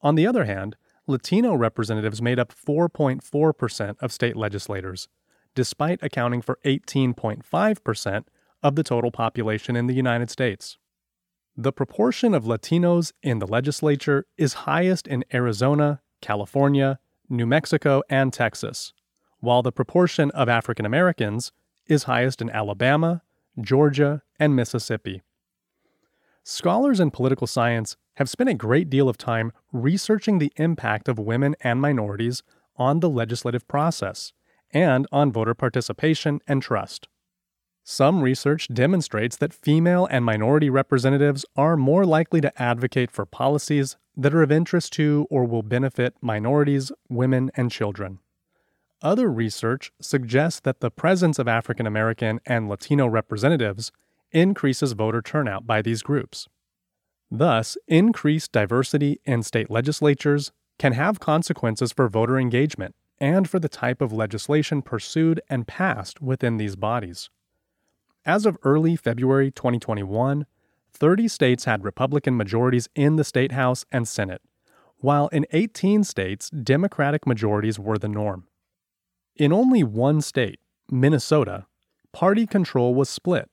On 0.00 0.14
the 0.14 0.26
other 0.26 0.46
hand, 0.46 0.76
Latino 1.06 1.54
representatives 1.54 2.22
made 2.22 2.38
up 2.38 2.54
4.4% 2.54 3.96
of 4.00 4.12
state 4.12 4.36
legislators, 4.36 5.08
despite 5.54 6.02
accounting 6.02 6.40
for 6.40 6.58
18.5% 6.64 8.24
of 8.62 8.74
the 8.74 8.82
total 8.82 9.10
population 9.10 9.76
in 9.76 9.86
the 9.86 9.94
United 9.94 10.30
States. 10.30 10.78
The 11.56 11.72
proportion 11.72 12.34
of 12.34 12.44
Latinos 12.44 13.12
in 13.22 13.38
the 13.38 13.46
legislature 13.46 14.26
is 14.38 14.64
highest 14.64 15.06
in 15.06 15.24
Arizona, 15.34 16.00
California, 16.20 16.98
New 17.28 17.46
Mexico, 17.46 18.02
and 18.08 18.32
Texas, 18.32 18.92
while 19.40 19.62
the 19.62 19.72
proportion 19.72 20.30
of 20.32 20.48
African 20.48 20.86
Americans 20.86 21.52
is 21.86 22.04
highest 22.04 22.40
in 22.40 22.50
Alabama, 22.50 23.22
Georgia, 23.60 24.22
and 24.38 24.54
Mississippi. 24.54 25.22
Scholars 26.42 27.00
in 27.00 27.10
political 27.10 27.46
science 27.46 27.96
have 28.14 28.28
spent 28.28 28.50
a 28.50 28.54
great 28.54 28.88
deal 28.88 29.08
of 29.08 29.18
time 29.18 29.52
researching 29.72 30.38
the 30.38 30.52
impact 30.56 31.08
of 31.08 31.18
women 31.18 31.54
and 31.60 31.80
minorities 31.80 32.42
on 32.76 33.00
the 33.00 33.10
legislative 33.10 33.66
process 33.68 34.32
and 34.72 35.06
on 35.12 35.32
voter 35.32 35.54
participation 35.54 36.40
and 36.46 36.62
trust. 36.62 37.08
Some 37.92 38.22
research 38.22 38.68
demonstrates 38.72 39.36
that 39.38 39.52
female 39.52 40.06
and 40.12 40.24
minority 40.24 40.70
representatives 40.70 41.44
are 41.56 41.76
more 41.76 42.06
likely 42.06 42.40
to 42.40 42.62
advocate 42.62 43.10
for 43.10 43.26
policies 43.26 43.96
that 44.16 44.32
are 44.32 44.44
of 44.44 44.52
interest 44.52 44.92
to 44.92 45.26
or 45.28 45.44
will 45.44 45.64
benefit 45.64 46.14
minorities, 46.20 46.92
women, 47.08 47.50
and 47.56 47.68
children. 47.68 48.20
Other 49.02 49.28
research 49.28 49.90
suggests 50.00 50.60
that 50.60 50.78
the 50.78 50.92
presence 50.92 51.40
of 51.40 51.48
African 51.48 51.84
American 51.84 52.38
and 52.46 52.68
Latino 52.68 53.08
representatives 53.08 53.90
increases 54.30 54.92
voter 54.92 55.20
turnout 55.20 55.66
by 55.66 55.82
these 55.82 56.02
groups. 56.02 56.46
Thus, 57.28 57.76
increased 57.88 58.52
diversity 58.52 59.18
in 59.24 59.42
state 59.42 59.68
legislatures 59.68 60.52
can 60.78 60.92
have 60.92 61.18
consequences 61.18 61.90
for 61.90 62.08
voter 62.08 62.38
engagement 62.38 62.94
and 63.18 63.50
for 63.50 63.58
the 63.58 63.68
type 63.68 64.00
of 64.00 64.12
legislation 64.12 64.80
pursued 64.80 65.40
and 65.50 65.66
passed 65.66 66.22
within 66.22 66.56
these 66.56 66.76
bodies. 66.76 67.30
As 68.26 68.44
of 68.44 68.58
early 68.64 68.96
February 68.96 69.50
2021, 69.50 70.44
30 70.92 71.28
states 71.28 71.64
had 71.64 71.84
Republican 71.84 72.36
majorities 72.36 72.86
in 72.94 73.16
the 73.16 73.24
State 73.24 73.52
House 73.52 73.86
and 73.90 74.06
Senate, 74.06 74.42
while 74.98 75.28
in 75.28 75.46
18 75.52 76.04
states, 76.04 76.50
Democratic 76.50 77.26
majorities 77.26 77.78
were 77.78 77.96
the 77.96 78.08
norm. 78.08 78.46
In 79.36 79.54
only 79.54 79.82
one 79.82 80.20
state, 80.20 80.60
Minnesota, 80.90 81.66
party 82.12 82.46
control 82.46 82.94
was 82.94 83.08
split, 83.08 83.48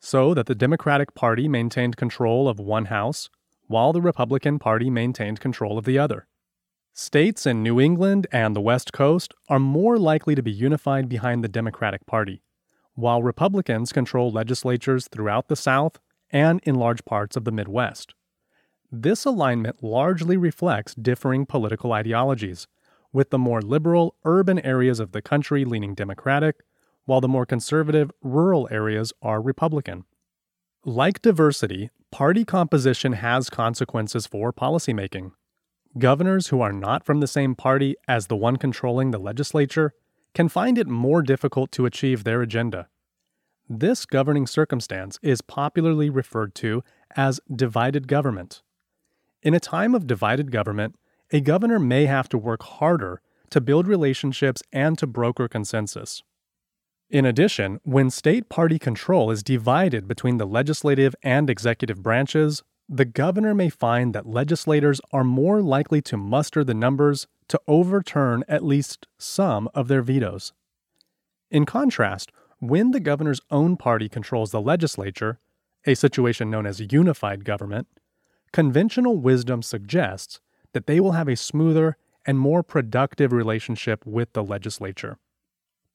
so 0.00 0.34
that 0.34 0.44
the 0.44 0.54
Democratic 0.54 1.14
Party 1.14 1.48
maintained 1.48 1.96
control 1.96 2.46
of 2.46 2.60
one 2.60 2.86
House, 2.86 3.30
while 3.68 3.94
the 3.94 4.02
Republican 4.02 4.58
Party 4.58 4.90
maintained 4.90 5.40
control 5.40 5.78
of 5.78 5.86
the 5.86 5.98
other. 5.98 6.26
States 6.92 7.46
in 7.46 7.62
New 7.62 7.80
England 7.80 8.26
and 8.30 8.54
the 8.54 8.60
West 8.60 8.92
Coast 8.92 9.32
are 9.48 9.60
more 9.60 9.96
likely 9.96 10.34
to 10.34 10.42
be 10.42 10.52
unified 10.52 11.08
behind 11.08 11.42
the 11.42 11.48
Democratic 11.48 12.04
Party 12.04 12.42
while 13.00 13.22
Republicans 13.22 13.92
control 13.92 14.30
legislatures 14.30 15.08
throughout 15.08 15.48
the 15.48 15.56
South 15.56 15.98
and 16.30 16.60
in 16.62 16.74
large 16.74 17.04
parts 17.04 17.36
of 17.36 17.44
the 17.44 17.52
Midwest. 17.52 18.14
This 18.92 19.24
alignment 19.24 19.82
largely 19.82 20.36
reflects 20.36 20.94
differing 20.94 21.46
political 21.46 21.92
ideologies, 21.92 22.66
with 23.12 23.30
the 23.30 23.38
more 23.38 23.62
liberal 23.62 24.16
urban 24.24 24.58
areas 24.64 25.00
of 25.00 25.12
the 25.12 25.22
country 25.22 25.64
leaning 25.64 25.94
Democratic, 25.94 26.56
while 27.04 27.20
the 27.20 27.28
more 27.28 27.46
conservative 27.46 28.10
rural 28.22 28.68
areas 28.70 29.12
are 29.22 29.40
Republican. 29.40 30.04
Like 30.84 31.22
diversity, 31.22 31.90
party 32.10 32.44
composition 32.44 33.14
has 33.14 33.50
consequences 33.50 34.26
for 34.26 34.52
policymaking. 34.52 35.32
Governors 35.98 36.48
who 36.48 36.60
are 36.60 36.72
not 36.72 37.04
from 37.04 37.20
the 37.20 37.26
same 37.26 37.54
party 37.54 37.96
as 38.06 38.26
the 38.26 38.36
one 38.36 38.56
controlling 38.56 39.10
the 39.10 39.18
legislature 39.18 39.92
can 40.34 40.48
find 40.48 40.78
it 40.78 40.86
more 40.86 41.22
difficult 41.22 41.72
to 41.72 41.86
achieve 41.86 42.24
their 42.24 42.42
agenda. 42.42 42.88
This 43.68 44.04
governing 44.04 44.46
circumstance 44.46 45.18
is 45.22 45.42
popularly 45.42 46.10
referred 46.10 46.54
to 46.56 46.82
as 47.16 47.40
divided 47.54 48.08
government. 48.08 48.62
In 49.42 49.54
a 49.54 49.60
time 49.60 49.94
of 49.94 50.06
divided 50.06 50.50
government, 50.50 50.96
a 51.32 51.40
governor 51.40 51.78
may 51.78 52.06
have 52.06 52.28
to 52.30 52.38
work 52.38 52.62
harder 52.62 53.22
to 53.50 53.60
build 53.60 53.86
relationships 53.86 54.62
and 54.72 54.98
to 54.98 55.06
broker 55.06 55.48
consensus. 55.48 56.22
In 57.08 57.24
addition, 57.24 57.80
when 57.82 58.10
state 58.10 58.48
party 58.48 58.78
control 58.78 59.30
is 59.30 59.42
divided 59.42 60.06
between 60.06 60.36
the 60.36 60.46
legislative 60.46 61.14
and 61.22 61.50
executive 61.50 62.02
branches, 62.02 62.62
the 62.92 63.04
governor 63.04 63.54
may 63.54 63.68
find 63.68 64.12
that 64.12 64.26
legislators 64.26 65.00
are 65.12 65.22
more 65.22 65.62
likely 65.62 66.02
to 66.02 66.16
muster 66.16 66.64
the 66.64 66.74
numbers 66.74 67.28
to 67.46 67.60
overturn 67.68 68.42
at 68.48 68.64
least 68.64 69.06
some 69.16 69.68
of 69.74 69.86
their 69.86 70.02
vetoes. 70.02 70.52
In 71.52 71.64
contrast, 71.64 72.32
when 72.58 72.90
the 72.90 72.98
governor's 72.98 73.40
own 73.48 73.76
party 73.76 74.08
controls 74.08 74.50
the 74.50 74.60
legislature, 74.60 75.38
a 75.86 75.94
situation 75.94 76.50
known 76.50 76.66
as 76.66 76.92
unified 76.92 77.44
government, 77.44 77.86
conventional 78.52 79.16
wisdom 79.16 79.62
suggests 79.62 80.40
that 80.72 80.88
they 80.88 80.98
will 80.98 81.12
have 81.12 81.28
a 81.28 81.36
smoother 81.36 81.96
and 82.26 82.40
more 82.40 82.64
productive 82.64 83.32
relationship 83.32 84.04
with 84.04 84.32
the 84.32 84.42
legislature. 84.42 85.16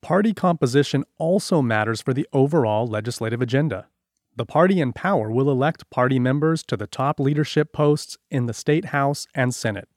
Party 0.02 0.34
composition 0.34 1.04
also 1.18 1.62
matters 1.62 2.02
for 2.02 2.14
the 2.14 2.28
overall 2.32 2.88
legislative 2.88 3.42
agenda. 3.42 3.88
The 4.36 4.45
party 4.45 4.82
in 4.82 4.94
power 4.94 5.32
will 5.32 5.49
elect 5.49 5.90
party 5.90 6.20
members 6.20 6.64
to 6.64 6.78
the 6.78 6.88
top 6.88 7.20
leadership 7.20 7.72
posts 7.72 8.18
in 8.30 8.45
the 8.45 8.53
state 8.53 8.86
House 8.86 9.28
and 9.34 9.56
Senate 9.56 9.90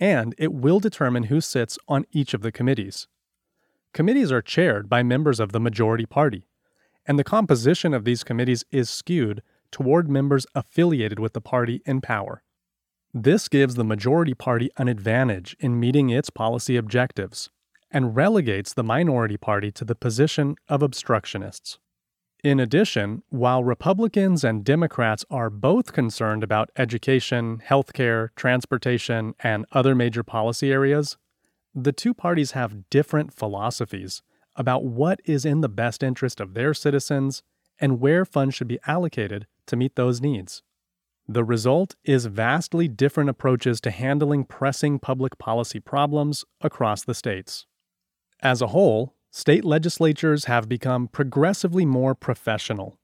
and 0.00 0.34
it 0.38 0.52
will 0.52 0.80
determine 0.80 1.24
who 1.24 1.40
sits 1.40 1.78
on 1.86 2.06
each 2.10 2.32
of 2.32 2.40
the 2.40 2.50
committees. 2.50 3.06
Committees 3.92 4.32
are 4.32 4.42
chaired 4.42 4.88
by 4.88 5.02
members 5.02 5.38
of 5.38 5.52
the 5.52 5.60
majority 5.60 6.06
party, 6.06 6.46
and 7.06 7.18
the 7.18 7.24
composition 7.24 7.92
of 7.92 8.04
these 8.04 8.24
committees 8.24 8.64
is 8.70 8.88
skewed 8.88 9.42
toward 9.70 10.08
members 10.08 10.46
affiliated 10.54 11.18
with 11.18 11.34
the 11.34 11.40
party 11.40 11.82
in 11.84 12.00
power. 12.00 12.42
This 13.12 13.48
gives 13.48 13.74
the 13.74 13.84
majority 13.84 14.34
party 14.34 14.70
an 14.78 14.88
advantage 14.88 15.54
in 15.60 15.78
meeting 15.78 16.10
its 16.10 16.30
policy 16.30 16.76
objectives 16.76 17.50
and 17.90 18.16
relegates 18.16 18.72
the 18.72 18.84
minority 18.84 19.36
party 19.36 19.70
to 19.72 19.84
the 19.84 19.96
position 19.96 20.54
of 20.68 20.80
obstructionists. 20.80 21.78
In 22.42 22.58
addition, 22.58 23.22
while 23.28 23.62
Republicans 23.62 24.44
and 24.44 24.64
Democrats 24.64 25.26
are 25.30 25.50
both 25.50 25.92
concerned 25.92 26.42
about 26.42 26.70
education, 26.76 27.62
healthcare, 27.68 28.30
transportation, 28.34 29.34
and 29.40 29.66
other 29.72 29.94
major 29.94 30.22
policy 30.22 30.72
areas, 30.72 31.18
the 31.74 31.92
two 31.92 32.14
parties 32.14 32.52
have 32.52 32.88
different 32.88 33.32
philosophies 33.32 34.22
about 34.56 34.84
what 34.84 35.20
is 35.24 35.44
in 35.44 35.60
the 35.60 35.68
best 35.68 36.02
interest 36.02 36.40
of 36.40 36.54
their 36.54 36.72
citizens 36.72 37.42
and 37.78 38.00
where 38.00 38.24
funds 38.24 38.54
should 38.54 38.68
be 38.68 38.80
allocated 38.86 39.46
to 39.66 39.76
meet 39.76 39.96
those 39.96 40.20
needs. 40.20 40.62
The 41.28 41.44
result 41.44 41.94
is 42.04 42.26
vastly 42.26 42.88
different 42.88 43.30
approaches 43.30 43.80
to 43.82 43.90
handling 43.90 44.44
pressing 44.44 44.98
public 44.98 45.38
policy 45.38 45.78
problems 45.78 46.44
across 46.60 47.04
the 47.04 47.14
states. 47.14 47.66
As 48.42 48.62
a 48.62 48.68
whole, 48.68 49.14
state 49.30 49.64
legislatures 49.64 50.46
have 50.46 50.68
become 50.68 51.08
progressively 51.08 51.84
more 51.84 52.14
professional. 52.14 52.98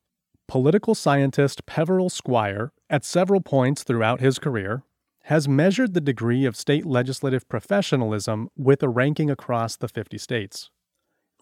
Political 0.47 0.95
scientist 0.95 1.65
Peveril 1.65 2.09
Squire, 2.09 2.71
at 2.89 3.03
several 3.03 3.41
points 3.41 3.83
throughout 3.83 4.21
his 4.21 4.39
career, 4.39 4.83
has 5.23 5.47
measured 5.47 5.93
the 5.93 6.01
degree 6.01 6.45
of 6.45 6.55
state 6.55 6.85
legislative 6.85 7.47
professionalism 7.49 8.49
with 8.55 8.81
a 8.81 8.87
ranking 8.87 9.29
across 9.29 9.75
the 9.75 9.89
50 9.89 10.17
states. 10.17 10.69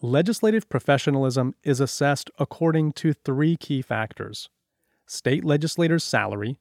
Legislative 0.02 0.68
professionalism 0.68 1.54
is 1.62 1.80
assessed 1.80 2.30
according 2.38 2.92
to 2.92 3.12
three 3.12 3.56
key 3.56 3.80
factors 3.82 4.48
state 5.08 5.44
legislators' 5.44 6.02
salary, 6.02 6.58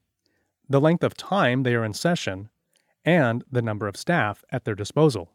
the 0.70 0.80
length 0.80 1.04
of 1.04 1.18
time 1.18 1.64
they 1.64 1.74
are 1.74 1.84
in 1.84 1.94
session, 1.94 2.50
and 3.04 3.44
the 3.52 3.62
number 3.62 3.88
of 3.88 3.98
staff 3.98 4.44
at 4.52 4.66
their 4.66 4.76
disposal. 4.76 5.32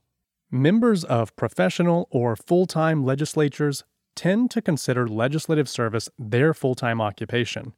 Members 0.52 1.04
of 1.04 1.36
professional 1.36 2.08
or 2.10 2.34
full 2.34 2.66
time 2.66 3.04
legislatures 3.04 3.84
tend 4.16 4.50
to 4.50 4.60
consider 4.60 5.06
legislative 5.06 5.68
service 5.68 6.08
their 6.18 6.52
full 6.52 6.74
time 6.74 7.00
occupation, 7.00 7.72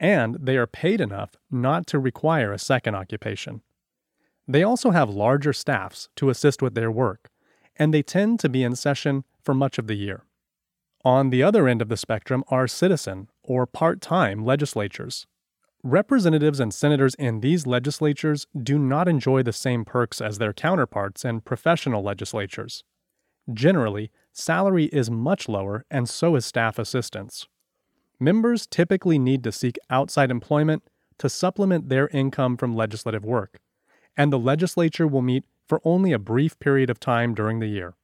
and 0.00 0.36
they 0.40 0.56
are 0.56 0.66
paid 0.66 1.00
enough 1.00 1.36
not 1.48 1.86
to 1.86 2.00
require 2.00 2.52
a 2.52 2.58
second 2.58 2.96
occupation. 2.96 3.62
They 4.48 4.64
also 4.64 4.90
have 4.90 5.08
larger 5.08 5.52
staffs 5.52 6.08
to 6.16 6.28
assist 6.28 6.60
with 6.60 6.74
their 6.74 6.90
work, 6.90 7.30
and 7.76 7.94
they 7.94 8.02
tend 8.02 8.40
to 8.40 8.48
be 8.48 8.64
in 8.64 8.74
session 8.74 9.22
for 9.40 9.54
much 9.54 9.78
of 9.78 9.86
the 9.86 9.96
year. 9.96 10.24
On 11.04 11.30
the 11.30 11.44
other 11.44 11.68
end 11.68 11.80
of 11.80 11.88
the 11.88 11.96
spectrum 11.96 12.42
are 12.48 12.66
citizen 12.66 13.28
or 13.44 13.64
part 13.64 14.00
time 14.00 14.44
legislatures. 14.44 15.28
Representatives 15.84 16.58
and 16.58 16.74
senators 16.74 17.14
in 17.14 17.40
these 17.40 17.64
legislatures 17.64 18.48
do 18.60 18.78
not 18.78 19.06
enjoy 19.06 19.44
the 19.44 19.52
same 19.52 19.84
perks 19.84 20.20
as 20.20 20.38
their 20.38 20.52
counterparts 20.52 21.24
in 21.24 21.40
professional 21.40 22.02
legislatures. 22.02 22.82
Generally, 23.52 24.10
salary 24.32 24.86
is 24.86 25.08
much 25.08 25.48
lower, 25.48 25.86
and 25.88 26.08
so 26.08 26.34
is 26.34 26.44
staff 26.44 26.80
assistance. 26.80 27.46
Members 28.18 28.66
typically 28.66 29.20
need 29.20 29.44
to 29.44 29.52
seek 29.52 29.78
outside 29.88 30.32
employment 30.32 30.82
to 31.18 31.28
supplement 31.28 31.88
their 31.88 32.08
income 32.08 32.56
from 32.56 32.74
legislative 32.74 33.24
work, 33.24 33.60
and 34.16 34.32
the 34.32 34.38
legislature 34.38 35.06
will 35.06 35.22
meet 35.22 35.44
for 35.68 35.80
only 35.84 36.12
a 36.12 36.18
brief 36.18 36.58
period 36.58 36.90
of 36.90 36.98
time 36.98 37.34
during 37.34 37.60
the 37.60 37.68
year. 37.68 37.94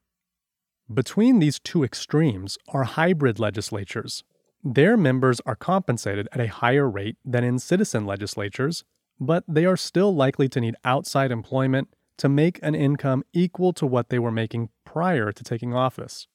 Between 0.92 1.40
these 1.40 1.58
two 1.58 1.82
extremes 1.82 2.56
are 2.68 2.84
hybrid 2.84 3.40
legislatures, 3.40 4.22
their 4.64 4.96
members 4.96 5.40
are 5.44 5.54
compensated 5.54 6.26
at 6.32 6.40
a 6.40 6.48
higher 6.48 6.88
rate 6.88 7.16
than 7.22 7.44
in 7.44 7.58
citizen 7.58 8.06
legislatures, 8.06 8.82
but 9.20 9.44
they 9.46 9.66
are 9.66 9.76
still 9.76 10.14
likely 10.14 10.48
to 10.48 10.60
need 10.60 10.74
outside 10.84 11.30
employment 11.30 11.88
to 12.16 12.30
make 12.30 12.58
an 12.62 12.74
income 12.74 13.22
equal 13.34 13.74
to 13.74 13.86
what 13.86 14.08
they 14.08 14.18
were 14.18 14.30
making 14.30 14.70
prior 14.86 15.32
to 15.32 15.44
taking 15.44 15.74
office. 15.74 16.26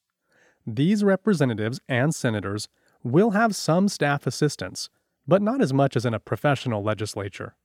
These 0.68 1.04
representatives 1.04 1.80
and 1.90 2.14
senators 2.14 2.68
will 3.04 3.32
have 3.32 3.56
some 3.56 3.90
staff 3.90 4.28
assistance, 4.28 4.90
but 5.28 5.42
not 5.42 5.60
as 5.60 5.74
much 5.74 5.96
as 5.96 6.06
in 6.06 6.14
a 6.14 6.20
professional 6.20 6.84
legislature. 6.84 7.56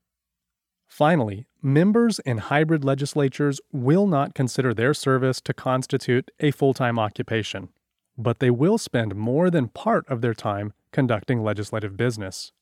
Finally, 0.87 1.47
members 1.61 2.21
in 2.21 2.39
hybrid 2.39 2.85
legislatures 2.85 3.61
will 3.73 4.07
not 4.07 4.35
consider 4.35 4.73
their 4.73 4.95
service 4.95 5.41
to 5.43 5.53
constitute 5.53 6.31
a 6.41 6.53
full 6.53 6.73
time 6.73 6.99
occupation 6.99 7.69
but 8.17 8.39
they 8.39 8.51
will 8.51 8.79
spend 8.79 9.15
more 9.15 9.51
than 9.51 9.69
part 9.69 10.09
of 10.09 10.21
their 10.21 10.35
time 10.35 10.73
conducting 10.93 11.43
legislative 11.43 11.97
business. 11.97 12.53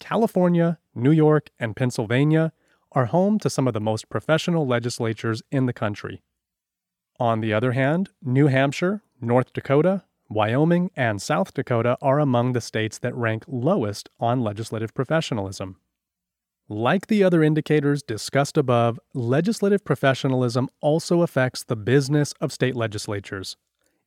California, 0.00 0.78
New 0.94 1.12
York, 1.12 1.50
and 1.58 1.76
Pennsylvania 1.76 2.52
are 2.90 3.06
home 3.06 3.38
to 3.38 3.48
some 3.48 3.68
of 3.68 3.74
the 3.74 3.80
most 3.80 4.08
professional 4.08 4.66
legislatures 4.66 5.42
in 5.50 5.66
the 5.66 5.72
country. 5.72 6.22
On 7.20 7.40
the 7.40 7.52
other 7.52 7.72
hand, 7.72 8.10
New 8.22 8.48
Hampshire, 8.48 9.02
North 9.20 9.52
Dakota, 9.52 10.02
Wyoming, 10.28 10.90
and 10.96 11.22
South 11.22 11.54
Dakota 11.54 11.96
are 12.02 12.18
among 12.18 12.52
the 12.52 12.60
states 12.60 12.98
that 12.98 13.14
rank 13.14 13.44
lowest 13.46 14.08
on 14.18 14.40
legislative 14.42 14.94
professionalism. 14.94 15.76
Like 16.68 17.06
the 17.06 17.22
other 17.22 17.42
indicators 17.42 18.02
discussed 18.02 18.56
above, 18.56 18.98
legislative 19.14 19.84
professionalism 19.84 20.68
also 20.80 21.22
affects 21.22 21.64
the 21.64 21.76
business 21.76 22.32
of 22.40 22.52
state 22.52 22.74
legislatures, 22.74 23.56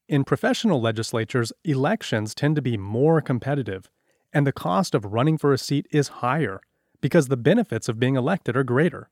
in 0.07 0.23
professional 0.23 0.81
legislatures, 0.81 1.51
elections 1.63 2.35
tend 2.35 2.55
to 2.55 2.61
be 2.61 2.77
more 2.77 3.21
competitive, 3.21 3.89
and 4.33 4.45
the 4.45 4.51
cost 4.51 4.93
of 4.93 5.05
running 5.05 5.37
for 5.37 5.53
a 5.53 5.57
seat 5.57 5.87
is 5.91 6.19
higher 6.19 6.61
because 7.01 7.27
the 7.27 7.37
benefits 7.37 7.89
of 7.89 7.99
being 7.99 8.15
elected 8.15 8.55
are 8.55 8.63
greater. 8.63 9.09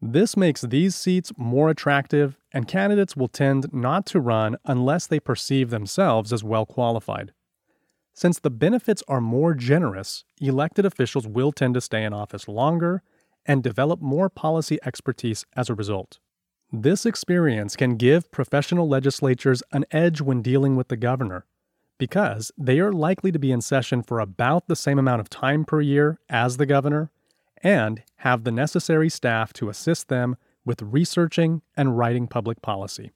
This 0.00 0.36
makes 0.36 0.62
these 0.62 0.94
seats 0.94 1.32
more 1.36 1.68
attractive, 1.68 2.38
and 2.52 2.66
candidates 2.66 3.16
will 3.16 3.28
tend 3.28 3.72
not 3.72 4.06
to 4.06 4.20
run 4.20 4.56
unless 4.64 5.06
they 5.06 5.20
perceive 5.20 5.70
themselves 5.70 6.32
as 6.32 6.42
well 6.42 6.64
qualified. 6.64 7.32
Since 8.14 8.40
the 8.40 8.50
benefits 8.50 9.02
are 9.08 9.20
more 9.20 9.54
generous, 9.54 10.24
elected 10.40 10.86
officials 10.86 11.26
will 11.26 11.52
tend 11.52 11.74
to 11.74 11.80
stay 11.80 12.02
in 12.04 12.12
office 12.12 12.48
longer 12.48 13.02
and 13.46 13.62
develop 13.62 14.00
more 14.00 14.28
policy 14.28 14.78
expertise 14.84 15.44
as 15.56 15.68
a 15.68 15.74
result. 15.74 16.18
This 16.72 17.04
experience 17.04 17.74
can 17.74 17.96
give 17.96 18.30
professional 18.30 18.88
legislatures 18.88 19.60
an 19.72 19.84
edge 19.90 20.20
when 20.20 20.40
dealing 20.40 20.76
with 20.76 20.86
the 20.86 20.96
governor, 20.96 21.44
because 21.98 22.52
they 22.56 22.78
are 22.78 22.92
likely 22.92 23.32
to 23.32 23.40
be 23.40 23.50
in 23.50 23.60
session 23.60 24.04
for 24.04 24.20
about 24.20 24.68
the 24.68 24.76
same 24.76 24.96
amount 24.96 25.20
of 25.20 25.28
time 25.28 25.64
per 25.64 25.80
year 25.80 26.20
as 26.28 26.58
the 26.58 26.66
governor 26.66 27.10
and 27.60 28.04
have 28.18 28.44
the 28.44 28.52
necessary 28.52 29.08
staff 29.08 29.52
to 29.54 29.68
assist 29.68 30.06
them 30.06 30.36
with 30.64 30.80
researching 30.80 31.62
and 31.76 31.98
writing 31.98 32.28
public 32.28 32.62
policy. 32.62 33.10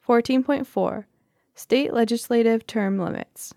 Fourteen 0.00 0.44
point 0.44 0.68
four 0.68 1.08
State 1.56 1.92
legislative 1.92 2.68
term 2.68 2.98
limits. 2.98 3.52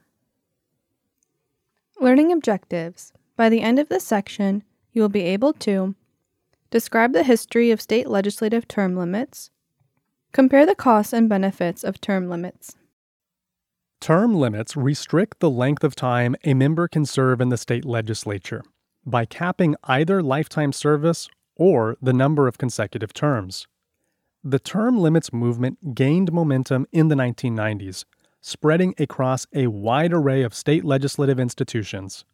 Learning 1.99 2.31
objectives. 2.31 3.13
By 3.35 3.49
the 3.49 3.61
end 3.61 3.79
of 3.79 3.89
this 3.89 4.03
section, 4.03 4.63
you 4.91 5.01
will 5.01 5.09
be 5.09 5.23
able 5.23 5.53
to 5.53 5.95
describe 6.69 7.13
the 7.13 7.23
history 7.23 7.71
of 7.71 7.81
state 7.81 8.07
legislative 8.07 8.67
term 8.67 8.95
limits, 8.95 9.49
compare 10.31 10.65
the 10.65 10.75
costs 10.75 11.13
and 11.13 11.29
benefits 11.29 11.83
of 11.83 12.01
term 12.01 12.29
limits. 12.29 12.75
Term 14.01 14.35
limits 14.35 14.75
restrict 14.75 15.39
the 15.39 15.49
length 15.49 15.83
of 15.83 15.95
time 15.95 16.35
a 16.43 16.53
member 16.53 16.87
can 16.87 17.05
serve 17.05 17.41
in 17.41 17.49
the 17.49 17.57
state 17.57 17.85
legislature 17.85 18.63
by 19.05 19.25
capping 19.25 19.75
either 19.85 20.21
lifetime 20.21 20.71
service 20.71 21.29
or 21.55 21.95
the 22.01 22.13
number 22.13 22.47
of 22.47 22.57
consecutive 22.57 23.13
terms. 23.13 23.67
The 24.43 24.59
term 24.59 24.99
limits 24.99 25.33
movement 25.33 25.95
gained 25.95 26.31
momentum 26.31 26.85
in 26.91 27.07
the 27.07 27.15
1990s 27.15 28.05
spreading 28.45 28.93
across 28.99 29.47
a 29.53 29.65
wide 29.65 30.13
array 30.13 30.43
of 30.43 30.53
state 30.53 30.85
legislative 30.85 31.39
institutions. 31.39 32.25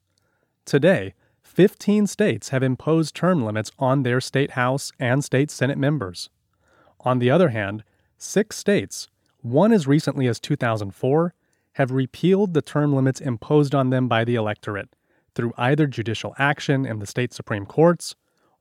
Today, 0.66 1.14
15 1.42 2.06
states 2.06 2.50
have 2.50 2.62
imposed 2.62 3.16
term 3.16 3.46
limits 3.46 3.72
on 3.80 4.04
their 4.04 4.20
state 4.20 4.52
House 4.52 4.92
and 5.00 5.24
state 5.24 5.50
Senate 5.50 5.78
members. 5.78 6.30
On 7.00 7.20
the 7.20 7.32
other 7.32 7.50
hand, 7.50 7.86
six 8.18 8.58
states, 8.58 9.08
one 9.40 9.72
as 9.72 9.88
recently 9.88 10.28
as 10.28 10.42
2004, 10.42 11.34
have 11.76 11.92
repealed 11.92 12.54
the 12.54 12.62
term 12.62 12.94
limits 12.94 13.22
imposed 13.22 13.74
on 13.74 13.90
them 13.90 14.10
by 14.10 14.26
the 14.26 14.36
electorate 14.36 14.94
through 15.34 15.54
either 15.58 15.88
judicial 15.88 16.36
action 16.38 16.86
in 16.86 17.00
the 17.00 17.08
state 17.08 17.32
Supreme 17.32 17.66
Courts 17.66 18.16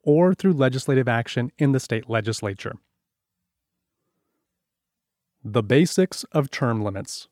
or 0.04 0.34
through 0.34 0.52
legislative 0.52 1.08
action 1.08 1.50
in 1.58 1.72
the 1.72 1.80
state 1.80 2.08
legislature. 2.08 2.76
The 5.42 5.64
basics 5.64 6.22
of 6.30 6.52
term 6.52 6.84
limits. 6.84 7.26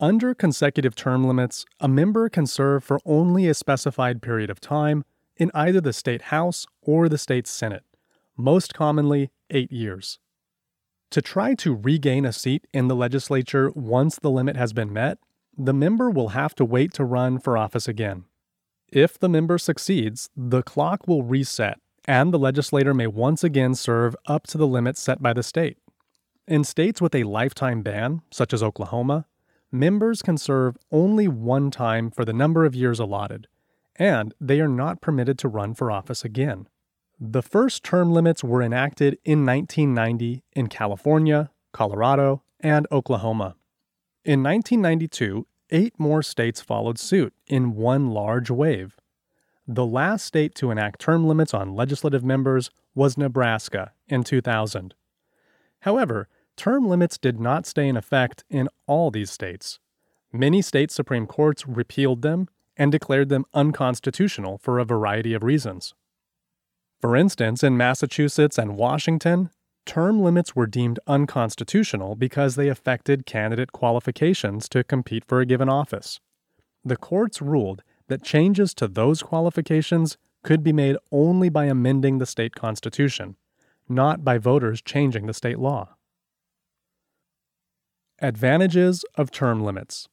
Under 0.00 0.34
consecutive 0.34 0.96
term 0.96 1.24
limits, 1.24 1.64
a 1.78 1.86
member 1.86 2.28
can 2.28 2.46
serve 2.46 2.82
for 2.82 2.98
only 3.04 3.46
a 3.46 3.54
specified 3.54 4.22
period 4.22 4.50
of 4.50 4.60
time 4.60 5.04
in 5.36 5.50
either 5.54 5.80
the 5.80 5.92
state 5.92 6.22
House 6.22 6.66
or 6.82 7.08
the 7.08 7.18
state 7.18 7.46
Senate, 7.46 7.84
most 8.36 8.74
commonly 8.74 9.30
eight 9.50 9.70
years. 9.70 10.18
To 11.10 11.22
try 11.22 11.54
to 11.54 11.76
regain 11.76 12.24
a 12.24 12.32
seat 12.32 12.66
in 12.72 12.88
the 12.88 12.96
legislature 12.96 13.70
once 13.76 14.18
the 14.18 14.30
limit 14.30 14.56
has 14.56 14.72
been 14.72 14.92
met, 14.92 15.18
the 15.56 15.74
member 15.74 16.10
will 16.10 16.30
have 16.30 16.56
to 16.56 16.64
wait 16.64 16.92
to 16.94 17.04
run 17.04 17.38
for 17.38 17.56
office 17.56 17.86
again. 17.86 18.24
If 18.90 19.16
the 19.16 19.28
member 19.28 19.58
succeeds, 19.58 20.28
the 20.36 20.64
clock 20.64 21.06
will 21.06 21.22
reset 21.22 21.78
and 22.06 22.34
the 22.34 22.38
legislator 22.38 22.92
may 22.92 23.06
once 23.06 23.44
again 23.44 23.74
serve 23.74 24.16
up 24.26 24.46
to 24.48 24.58
the 24.58 24.66
limit 24.66 24.98
set 24.98 25.22
by 25.22 25.32
the 25.32 25.42
state. 25.42 25.78
In 26.46 26.64
states 26.64 27.00
with 27.00 27.14
a 27.14 27.24
lifetime 27.24 27.82
ban, 27.82 28.22
such 28.30 28.52
as 28.52 28.62
Oklahoma, 28.62 29.26
members 29.74 30.22
can 30.22 30.38
serve 30.38 30.78
only 30.92 31.26
one 31.26 31.70
time 31.70 32.10
for 32.10 32.24
the 32.24 32.32
number 32.32 32.64
of 32.64 32.74
years 32.74 33.00
allotted, 33.00 33.48
and 33.96 34.32
they 34.40 34.60
are 34.60 34.68
not 34.68 35.00
permitted 35.00 35.38
to 35.38 35.48
run 35.48 35.74
for 35.74 35.90
office 35.90 36.24
again. 36.24 36.68
The 37.20 37.42
first 37.42 37.82
term 37.82 38.12
limits 38.12 38.44
were 38.44 38.62
enacted 38.62 39.18
in 39.24 39.44
1990 39.44 40.44
in 40.52 40.68
California, 40.68 41.50
Colorado, 41.72 42.42
and 42.60 42.86
Oklahoma. 42.90 43.56
In 44.24 44.42
1992, 44.42 45.46
eight 45.70 45.98
more 45.98 46.22
states 46.22 46.60
followed 46.60 46.98
suit 46.98 47.34
in 47.46 47.74
one 47.74 48.10
large 48.10 48.50
wave. 48.50 48.96
The 49.66 49.86
last 49.86 50.24
state 50.24 50.54
to 50.56 50.70
enact 50.70 51.00
term 51.00 51.26
limits 51.26 51.54
on 51.54 51.74
legislative 51.74 52.24
members 52.24 52.70
was 52.94 53.18
Nebraska 53.18 53.92
in 54.08 54.22
2000. 54.22 54.94
However, 55.80 56.28
term 56.56 56.88
limits 56.88 57.18
did 57.18 57.40
not 57.40 57.66
stay 57.66 57.88
in 57.88 57.96
effect 57.96 58.44
in 58.48 58.68
all 58.86 59.10
these 59.10 59.30
states. 59.30 59.78
Many 60.32 60.62
state 60.62 60.90
Supreme 60.90 61.26
Courts 61.26 61.66
repealed 61.66 62.22
them 62.22 62.48
and 62.76 62.90
declared 62.90 63.28
them 63.28 63.44
unconstitutional 63.54 64.58
for 64.58 64.78
a 64.78 64.84
variety 64.84 65.32
of 65.32 65.44
reasons. 65.44 65.94
For 67.00 67.16
instance, 67.16 67.62
in 67.62 67.76
Massachusetts 67.76 68.58
and 68.58 68.76
Washington, 68.76 69.50
term 69.86 70.22
limits 70.22 70.56
were 70.56 70.66
deemed 70.66 70.98
unconstitutional 71.06 72.16
because 72.16 72.56
they 72.56 72.68
affected 72.68 73.26
candidate 73.26 73.72
qualifications 73.72 74.68
to 74.70 74.82
compete 74.82 75.24
for 75.24 75.40
a 75.40 75.46
given 75.46 75.68
office. 75.68 76.20
The 76.84 76.96
courts 76.96 77.40
ruled 77.40 77.82
that 78.08 78.22
changes 78.22 78.74
to 78.74 78.88
those 78.88 79.22
qualifications 79.22 80.16
could 80.42 80.62
be 80.62 80.72
made 80.72 80.96
only 81.10 81.48
by 81.48 81.64
amending 81.66 82.18
the 82.18 82.26
state 82.26 82.54
constitution, 82.54 83.36
not 83.88 84.24
by 84.24 84.38
voters 84.38 84.82
changing 84.82 85.26
the 85.26 85.34
state 85.34 85.58
law. 85.58 85.93
Advantages 88.24 89.04
of 89.16 89.30
term 89.30 89.62
limits. 89.62 90.08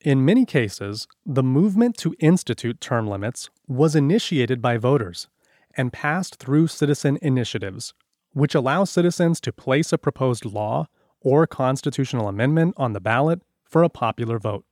In 0.00 0.24
many 0.24 0.44
cases, 0.44 1.06
the 1.24 1.44
movement 1.44 1.96
to 1.98 2.16
institute 2.18 2.80
term 2.80 3.06
limits 3.06 3.48
was 3.68 3.94
initiated 3.94 4.60
by 4.60 4.76
voters 4.76 5.28
and 5.76 5.92
passed 5.92 6.40
through 6.40 6.66
citizen 6.66 7.16
initiatives, 7.22 7.94
which 8.32 8.56
allow 8.56 8.82
citizens 8.82 9.40
to 9.42 9.52
place 9.52 9.92
a 9.92 9.98
proposed 9.98 10.44
law 10.44 10.88
or 11.20 11.46
constitutional 11.46 12.26
amendment 12.26 12.74
on 12.76 12.92
the 12.92 13.00
ballot 13.00 13.42
for 13.62 13.84
a 13.84 13.88
popular 13.88 14.40
vote. 14.40 14.64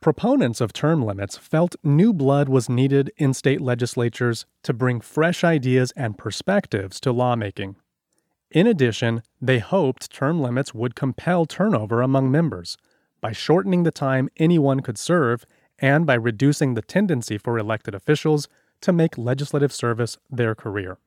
Proponents 0.00 0.60
of 0.60 0.72
term 0.72 1.02
limits 1.02 1.36
felt 1.36 1.74
new 1.82 2.12
blood 2.12 2.48
was 2.48 2.68
needed 2.68 3.10
in 3.16 3.34
state 3.34 3.60
legislatures 3.60 4.46
to 4.62 4.72
bring 4.72 5.00
fresh 5.00 5.42
ideas 5.42 5.92
and 5.96 6.16
perspectives 6.16 7.00
to 7.00 7.10
lawmaking. 7.10 7.74
In 8.50 8.66
addition, 8.66 9.22
they 9.40 9.58
hoped 9.58 10.10
term 10.10 10.40
limits 10.40 10.72
would 10.74 10.94
compel 10.94 11.44
turnover 11.44 12.00
among 12.00 12.30
members 12.30 12.76
by 13.20 13.32
shortening 13.32 13.82
the 13.82 13.90
time 13.90 14.30
anyone 14.36 14.80
could 14.80 14.96
serve 14.96 15.44
and 15.78 16.06
by 16.06 16.14
reducing 16.14 16.74
the 16.74 16.82
tendency 16.82 17.36
for 17.36 17.58
elected 17.58 17.94
officials 17.94 18.48
to 18.80 18.92
make 18.92 19.18
legislative 19.18 19.72
service 19.72 20.18
their 20.30 20.54
career. 20.54 20.98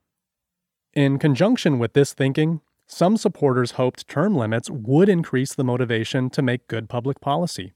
In 0.94 1.18
conjunction 1.18 1.80
with 1.80 1.94
this 1.94 2.14
thinking, 2.14 2.62
some 2.86 3.16
supporters 3.16 3.72
hoped 3.72 4.08
term 4.08 4.36
limits 4.36 4.70
would 4.70 5.08
increase 5.08 5.56
the 5.56 5.64
motivation 5.64 6.30
to 6.32 6.42
make 6.42 6.68
good 6.68 6.90
public 6.90 7.22
policy. 7.22 7.74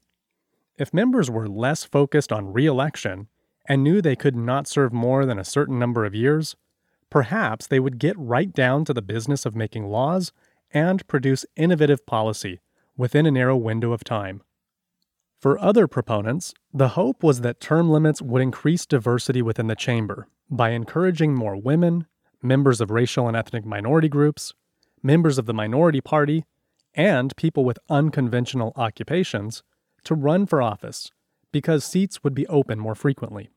If 0.76 0.92
members 0.92 1.30
were 1.30 1.48
less 1.48 1.84
focused 1.84 2.30
on 2.30 2.52
re 2.52 2.66
election 2.66 3.28
and 3.66 3.82
knew 3.82 4.00
they 4.00 4.16
could 4.16 4.36
not 4.36 4.68
serve 4.68 4.92
more 4.92 5.24
than 5.24 5.38
a 5.38 5.44
certain 5.44 5.78
number 5.78 6.04
of 6.04 6.14
years, 6.14 6.54
perhaps 7.10 7.66
they 7.66 7.80
would 7.80 7.98
get 7.98 8.18
right 8.18 8.52
down 8.52 8.84
to 8.84 8.94
the 8.94 9.02
business 9.02 9.46
of 9.46 9.56
making 9.56 9.86
laws 9.86 10.32
and 10.70 11.06
produce 11.06 11.46
innovative 11.56 12.04
policy 12.06 12.60
within 12.96 13.26
a 13.26 13.30
narrow 13.30 13.56
window 13.56 13.92
of 13.92 14.04
time. 14.04 14.42
For 15.40 15.58
other 15.58 15.86
proponents, 15.86 16.54
the 16.72 16.90
hope 16.90 17.22
was 17.22 17.42
that 17.42 17.60
term 17.60 17.90
limits 17.90 18.22
would 18.22 18.42
increase 18.42 18.86
diversity 18.86 19.42
within 19.42 19.66
the 19.66 19.76
chamber 19.76 20.28
by 20.50 20.70
encouraging 20.70 21.34
more 21.34 21.56
women, 21.56 22.06
members 22.42 22.80
of 22.80 22.90
racial 22.90 23.28
and 23.28 23.36
ethnic 23.36 23.64
minority 23.64 24.08
groups, 24.08 24.54
members 25.02 25.38
of 25.38 25.46
the 25.46 25.54
minority 25.54 26.00
party, 26.00 26.44
and 26.94 27.36
people 27.36 27.64
with 27.64 27.78
unconventional 27.90 28.72
occupations 28.76 29.62
to 30.04 30.14
run 30.14 30.46
for 30.46 30.62
office 30.62 31.10
because 31.52 31.84
seats 31.84 32.24
would 32.24 32.34
be 32.34 32.46
open 32.46 32.78
more 32.78 32.94
frequently. 32.94 33.50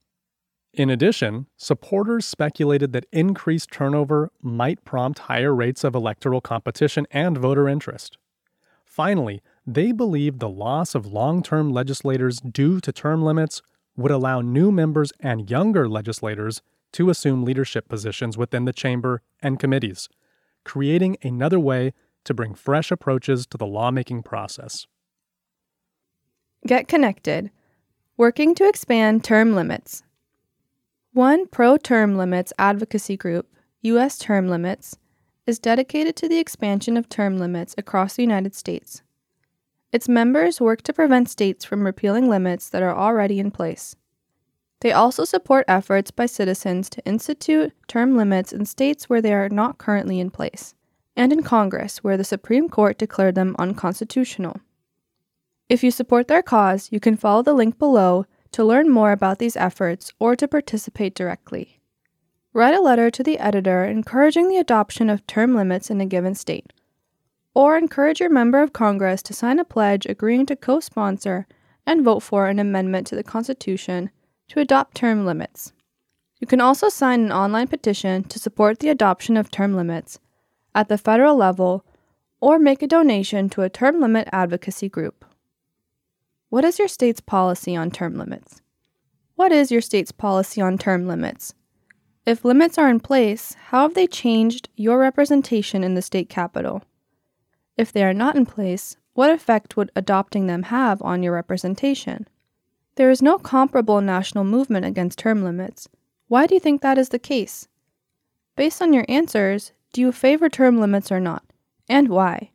In 0.74 0.90
addition, 0.90 1.48
supporters 1.58 2.26
speculated 2.26 2.94
that 2.94 3.08
increased 3.12 3.72
turnover 3.72 4.32
might 4.42 4.86
prompt 4.86 5.20
higher 5.20 5.54
rates 5.54 5.84
of 5.84 5.96
electoral 5.96 6.42
competition 6.42 7.08
and 7.12 7.38
voter 7.38 7.68
interest. 7.68 8.18
Finally, 8.86 9.42
they 9.66 9.92
believed 9.92 10.40
the 10.40 10.50
loss 10.50 10.94
of 10.94 11.08
long 11.08 11.42
term 11.42 11.72
legislators 11.72 12.40
due 12.40 12.80
to 12.82 12.92
term 12.92 13.24
limits 13.24 13.62
would 13.96 14.12
allow 14.12 14.42
new 14.42 14.72
members 14.72 15.12
and 15.20 15.50
younger 15.50 15.90
legislators 15.90 16.62
to 16.92 17.10
assume 17.10 17.44
leadership 17.44 17.88
positions 17.88 18.38
within 18.38 18.66
the 18.66 18.74
chamber 18.74 19.22
and 19.42 19.60
committees, 19.60 20.10
creating 20.64 21.18
another 21.24 21.60
way 21.60 21.94
to 22.24 22.34
bring 22.34 22.54
fresh 22.54 22.92
approaches 22.92 23.46
to 23.48 23.58
the 23.58 23.66
lawmaking 23.66 24.24
process. 24.24 24.88
Get 26.66 26.88
connected. 26.88 27.52
Working 28.18 28.54
to 28.56 28.68
expand 28.68 29.24
term 29.24 29.56
limits. 29.56 30.04
One 31.14 31.48
pro 31.48 31.78
term 31.78 32.18
limits 32.18 32.54
advocacy 32.60 33.18
group, 33.18 33.48
U.S. 33.82 34.20
Term 34.20 34.48
Limits, 34.48 34.98
is 35.48 35.58
dedicated 35.58 36.16
to 36.18 36.30
the 36.30 36.38
expansion 36.38 36.98
of 36.98 37.10
term 37.10 37.40
limits 37.40 37.74
across 37.80 38.16
the 38.16 38.22
United 38.22 38.54
States. 38.54 39.02
Its 39.92 40.08
members 40.08 40.62
work 40.62 40.84
to 40.84 40.94
prevent 40.94 41.28
states 41.28 41.66
from 41.66 41.84
repealing 41.84 42.30
limits 42.30 42.70
that 42.70 42.84
are 42.84 42.96
already 42.96 43.40
in 43.40 43.50
place. 43.50 43.96
They 44.82 44.92
also 44.92 45.26
support 45.26 45.66
efforts 45.68 46.12
by 46.12 46.28
citizens 46.28 46.92
to 46.92 47.06
institute 47.06 47.74
term 47.88 48.16
limits 48.16 48.54
in 48.54 48.66
states 48.66 49.10
where 49.10 49.22
they 49.22 49.34
are 49.34 49.50
not 49.50 49.80
currently 49.80 50.20
in 50.20 50.30
place, 50.30 50.76
and 51.16 51.34
in 51.34 51.42
Congress 51.42 52.04
where 52.04 52.18
the 52.18 52.24
Supreme 52.24 52.70
Court 52.70 53.00
declared 53.00 53.34
them 53.34 53.56
unconstitutional. 53.58 54.62
If 55.70 55.84
you 55.84 55.90
support 55.90 56.28
their 56.28 56.44
cause, 56.44 56.90
you 56.92 57.00
can 57.00 57.18
follow 57.18 57.42
the 57.42 57.54
link 57.54 57.80
below 57.80 58.26
to 58.52 58.64
learn 58.64 58.90
more 58.90 59.12
about 59.12 59.40
these 59.40 59.58
efforts 59.58 60.12
or 60.20 60.36
to 60.36 60.48
participate 60.48 61.16
directly. 61.16 61.80
Write 62.54 62.74
a 62.74 62.82
letter 62.82 63.12
to 63.12 63.24
the 63.24 63.40
editor 63.40 63.86
encouraging 63.86 64.50
the 64.50 64.58
adoption 64.58 65.10
of 65.10 65.26
term 65.28 65.56
limits 65.56 65.90
in 65.90 66.02
a 66.02 66.06
given 66.06 66.34
state, 66.34 66.74
or 67.54 67.78
encourage 67.78 68.20
your 68.20 68.30
member 68.30 68.62
of 68.62 68.74
Congress 68.74 69.22
to 69.24 69.34
sign 69.34 69.60
a 69.60 69.66
pledge 69.66 70.06
agreeing 70.06 70.46
to 70.48 70.56
co 70.56 70.80
sponsor 70.80 71.48
and 71.86 72.04
vote 72.04 72.22
for 72.22 72.48
an 72.48 72.60
amendment 72.60 73.06
to 73.08 73.16
the 73.16 73.24
Constitution 73.24 74.10
to 74.48 74.60
adopt 74.60 74.96
term 74.96 75.26
limits. 75.26 75.74
You 76.40 76.48
can 76.48 76.62
also 76.62 76.90
sign 76.90 77.26
an 77.26 77.32
online 77.32 77.68
petition 77.68 78.24
to 78.26 78.40
support 78.40 78.80
the 78.80 78.90
adoption 78.90 79.38
of 79.38 79.52
term 79.52 79.76
limits 79.76 80.20
at 80.74 80.88
the 80.88 80.98
federal 80.98 81.36
level 81.36 81.86
or 82.42 82.58
make 82.58 82.82
a 82.82 82.88
donation 82.88 83.50
to 83.50 83.62
a 83.62 83.70
term 83.70 84.00
limit 84.00 84.30
advocacy 84.32 84.90
group. 84.90 85.26
What 86.50 86.66
is 86.66 86.80
your 86.80 86.88
state's 86.88 87.22
policy 87.22 87.76
on 87.76 87.92
term 87.92 88.18
limits? 88.18 88.62
What 89.36 89.52
is 89.52 89.72
your 89.72 89.82
state's 89.82 90.12
policy 90.12 90.60
on 90.60 90.80
term 90.80 91.08
limits? 91.08 91.54
If 92.26 92.44
limits 92.44 92.80
are 92.80 92.90
in 92.90 93.00
place, 93.00 93.56
how 93.68 93.84
have 93.84 93.94
they 93.94 94.08
changed 94.08 94.68
your 94.76 94.98
representation 94.98 95.84
in 95.84 95.94
the 95.94 96.02
state 96.02 96.28
capitol? 96.28 96.82
If 97.78 97.92
they 97.94 98.04
are 98.04 98.16
not 98.16 98.36
in 98.36 98.48
place, 98.48 98.98
what 99.14 99.30
effect 99.30 99.78
would 99.78 99.92
adopting 99.96 100.48
them 100.48 100.64
have 100.64 101.04
on 101.04 101.22
your 101.22 101.34
representation? 101.34 102.28
There 102.96 103.12
is 103.12 103.22
no 103.22 103.38
comparable 103.38 104.02
national 104.02 104.44
movement 104.44 104.86
against 104.86 105.20
term 105.20 105.44
limits. 105.44 105.88
Why 106.30 106.48
do 106.48 106.56
you 106.56 106.60
think 106.60 106.82
that 106.82 106.98
is 106.98 107.10
the 107.10 107.20
case? 107.20 107.68
Based 108.56 108.82
on 108.82 108.92
your 108.92 109.06
answers, 109.08 109.72
do 109.94 110.02
you 110.02 110.12
favor 110.12 110.50
term 110.50 110.80
limits 110.80 111.12
or 111.12 111.20
not? 111.20 111.44
And 111.88 112.10
why? 112.10 112.50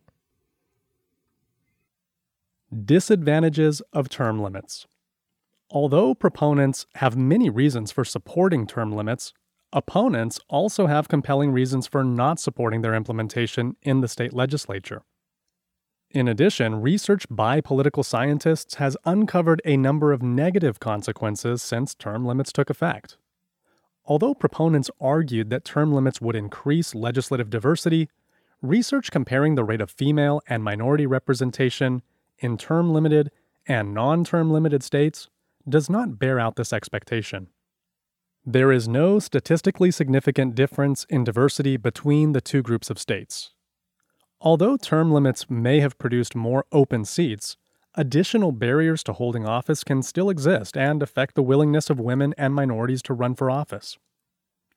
Disadvantages 2.74 3.82
of 3.92 4.08
term 4.08 4.42
limits. 4.42 4.86
Although 5.70 6.14
proponents 6.14 6.86
have 6.96 7.16
many 7.16 7.48
reasons 7.48 7.92
for 7.92 8.04
supporting 8.04 8.66
term 8.66 8.90
limits, 8.90 9.32
opponents 9.72 10.40
also 10.48 10.86
have 10.86 11.06
compelling 11.06 11.52
reasons 11.52 11.86
for 11.86 12.02
not 12.02 12.40
supporting 12.40 12.82
their 12.82 12.94
implementation 12.94 13.76
in 13.82 14.00
the 14.00 14.08
state 14.08 14.32
legislature. 14.32 15.02
In 16.10 16.26
addition, 16.26 16.80
research 16.80 17.26
by 17.30 17.60
political 17.60 18.02
scientists 18.02 18.76
has 18.76 18.96
uncovered 19.04 19.62
a 19.64 19.76
number 19.76 20.12
of 20.12 20.22
negative 20.22 20.80
consequences 20.80 21.62
since 21.62 21.94
term 21.94 22.24
limits 22.24 22.50
took 22.50 22.70
effect. 22.70 23.16
Although 24.04 24.34
proponents 24.34 24.90
argued 25.00 25.48
that 25.50 25.64
term 25.64 25.92
limits 25.92 26.20
would 26.20 26.34
increase 26.34 26.94
legislative 26.94 27.50
diversity, 27.50 28.08
research 28.62 29.12
comparing 29.12 29.54
the 29.54 29.64
rate 29.64 29.80
of 29.80 29.90
female 29.90 30.40
and 30.48 30.64
minority 30.64 31.06
representation 31.06 32.02
in 32.44 32.58
term 32.58 32.92
limited 32.92 33.30
and 33.66 33.94
non 33.94 34.22
term 34.22 34.50
limited 34.50 34.82
states 34.82 35.28
does 35.66 35.88
not 35.88 36.18
bear 36.18 36.38
out 36.38 36.56
this 36.56 36.74
expectation. 36.74 37.48
There 38.44 38.70
is 38.70 38.86
no 38.86 39.18
statistically 39.18 39.90
significant 39.90 40.54
difference 40.54 41.06
in 41.08 41.24
diversity 41.24 41.78
between 41.78 42.32
the 42.32 42.42
two 42.42 42.62
groups 42.62 42.90
of 42.90 42.98
states. 42.98 43.52
Although 44.42 44.76
term 44.76 45.10
limits 45.10 45.48
may 45.48 45.80
have 45.80 45.96
produced 45.96 46.34
more 46.34 46.66
open 46.70 47.06
seats, 47.06 47.56
additional 47.94 48.52
barriers 48.52 49.02
to 49.04 49.14
holding 49.14 49.46
office 49.46 49.82
can 49.82 50.02
still 50.02 50.28
exist 50.28 50.76
and 50.76 51.02
affect 51.02 51.36
the 51.36 51.42
willingness 51.42 51.88
of 51.88 51.98
women 51.98 52.34
and 52.36 52.54
minorities 52.54 53.00
to 53.04 53.14
run 53.14 53.34
for 53.34 53.50
office. 53.50 53.96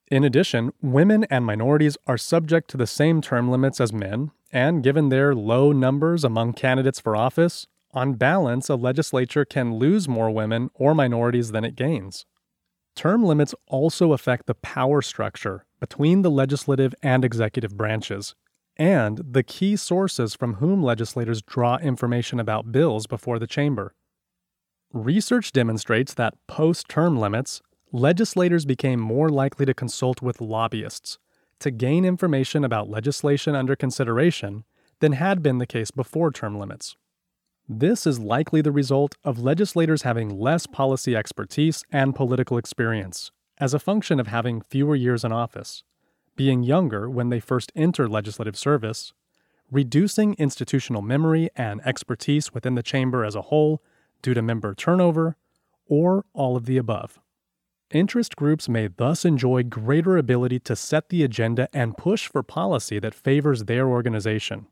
In 0.10 0.24
addition, 0.24 0.72
women 0.82 1.26
and 1.26 1.46
minorities 1.46 1.98
are 2.08 2.18
subject 2.18 2.70
to 2.70 2.78
the 2.78 2.88
same 2.88 3.20
term 3.20 3.52
limits 3.52 3.82
as 3.82 3.92
men, 3.92 4.32
and 4.52 4.84
given 4.84 5.10
their 5.10 5.36
low 5.36 5.72
numbers 5.72 6.24
among 6.24 6.54
candidates 6.54 7.00
for 7.00 7.16
office, 7.16 7.68
on 7.92 8.14
balance, 8.14 8.70
a 8.70 8.76
legislature 8.76 9.46
can 9.46 9.76
lose 9.76 10.08
more 10.08 10.30
women 10.30 10.70
or 10.74 10.94
minorities 10.94 11.52
than 11.52 11.64
it 11.64 11.76
gains. 11.76 12.26
Term 12.96 13.24
limits 13.24 13.54
also 13.68 14.14
affect 14.14 14.46
the 14.46 14.56
power 14.56 15.02
structure 15.02 15.66
between 15.80 16.22
the 16.22 16.32
legislative 16.32 16.94
and 17.02 17.24
executive 17.24 17.78
branches, 17.78 18.36
and 18.76 19.22
the 19.24 19.44
key 19.44 19.76
sources 19.76 20.36
from 20.36 20.56
whom 20.56 20.82
legislators 20.82 21.42
draw 21.42 21.78
information 21.78 22.40
about 22.40 22.72
bills 22.72 23.08
before 23.08 23.40
the 23.40 23.48
chamber. 23.48 23.94
Research 24.94 25.52
demonstrates 25.52 26.14
that 26.14 26.34
post 26.48 26.88
term 26.88 27.18
limits, 27.20 27.62
legislators 27.92 28.66
became 28.66 29.00
more 29.00 29.30
likely 29.30 29.66
to 29.66 29.74
consult 29.74 30.22
with 30.22 30.42
lobbyists 30.42 31.20
to 31.60 31.72
gain 31.72 32.06
information 32.06 32.64
about 32.64 32.90
legislation 32.90 33.56
under 33.56 33.76
consideration 33.76 34.64
than 35.00 35.14
had 35.14 35.42
been 35.42 35.58
the 35.58 35.66
case 35.66 35.92
before 35.92 36.32
term 36.32 36.58
limits. 36.58 36.96
This 37.70 38.08
is 38.08 38.20
likely 38.20 38.62
the 38.62 38.72
result 38.72 39.16
of 39.24 39.40
legislators 39.40 40.04
having 40.04 40.40
less 40.40 40.68
policy 40.68 41.16
expertise 41.16 41.84
and 41.92 42.16
political 42.16 42.58
experience, 42.58 43.32
as 43.58 43.74
a 43.74 43.80
function 43.80 44.20
of 44.20 44.28
having 44.28 44.62
fewer 44.62 44.96
years 44.96 45.26
in 45.26 45.32
office, 45.32 45.84
being 46.36 46.64
younger 46.64 47.10
when 47.10 47.30
they 47.30 47.40
first 47.40 47.72
enter 47.76 48.08
legislative 48.08 48.58
service, 48.58 49.12
reducing 49.70 50.34
institutional 50.36 51.02
memory 51.02 51.50
and 51.56 51.86
expertise 51.86 52.54
within 52.54 52.76
the 52.76 52.84
chamber 52.84 53.26
as 53.26 53.36
a 53.36 53.44
whole 53.44 53.84
due 54.22 54.34
to 54.34 54.42
member 54.42 54.74
turnover, 54.74 55.36
or 55.88 56.26
all 56.34 56.56
of 56.56 56.66
the 56.66 56.78
above. 56.78 57.20
Interest 57.92 58.36
groups 58.36 58.68
may 58.68 58.88
thus 58.88 59.24
enjoy 59.24 59.64
greater 59.64 60.18
ability 60.18 60.60
to 60.60 60.76
set 60.76 61.08
the 61.08 61.24
agenda 61.24 61.70
and 61.74 61.96
push 61.96 62.28
for 62.28 62.44
policy 62.44 63.00
that 63.00 63.16
favors 63.16 63.64
their 63.64 63.88
organization. 63.88 64.68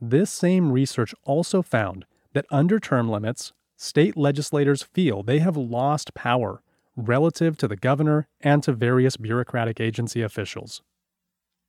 This 0.00 0.30
same 0.30 0.70
research 0.70 1.14
also 1.24 1.62
found 1.62 2.04
that 2.32 2.46
under 2.52 2.78
term 2.78 3.08
limits, 3.08 3.52
state 3.76 4.16
legislators 4.16 4.84
feel 4.84 5.24
they 5.24 5.40
have 5.40 5.56
lost 5.56 6.14
power 6.14 6.62
relative 6.96 7.56
to 7.56 7.66
the 7.66 7.76
governor 7.76 8.28
and 8.40 8.62
to 8.62 8.72
various 8.72 9.16
bureaucratic 9.16 9.80
agency 9.80 10.22
officials. 10.22 10.80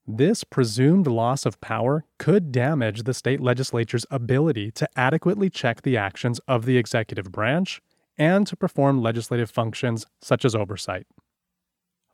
This 0.08 0.44
presumed 0.44 1.08
loss 1.08 1.48
of 1.48 1.60
power 1.62 2.06
could 2.20 2.52
damage 2.52 3.04
the 3.04 3.14
state 3.16 3.42
legislature's 3.42 4.06
ability 4.12 4.70
to 4.74 4.88
adequately 4.96 5.50
check 5.50 5.82
the 5.82 5.98
actions 5.98 6.38
of 6.48 6.66
the 6.66 6.78
executive 6.78 7.32
branch 7.32 7.82
and 8.18 8.48
to 8.48 8.56
perform 8.56 9.02
legislative 9.02 9.50
functions 9.50 10.06
such 10.22 10.46
as 10.46 10.56
oversight. 10.56 11.08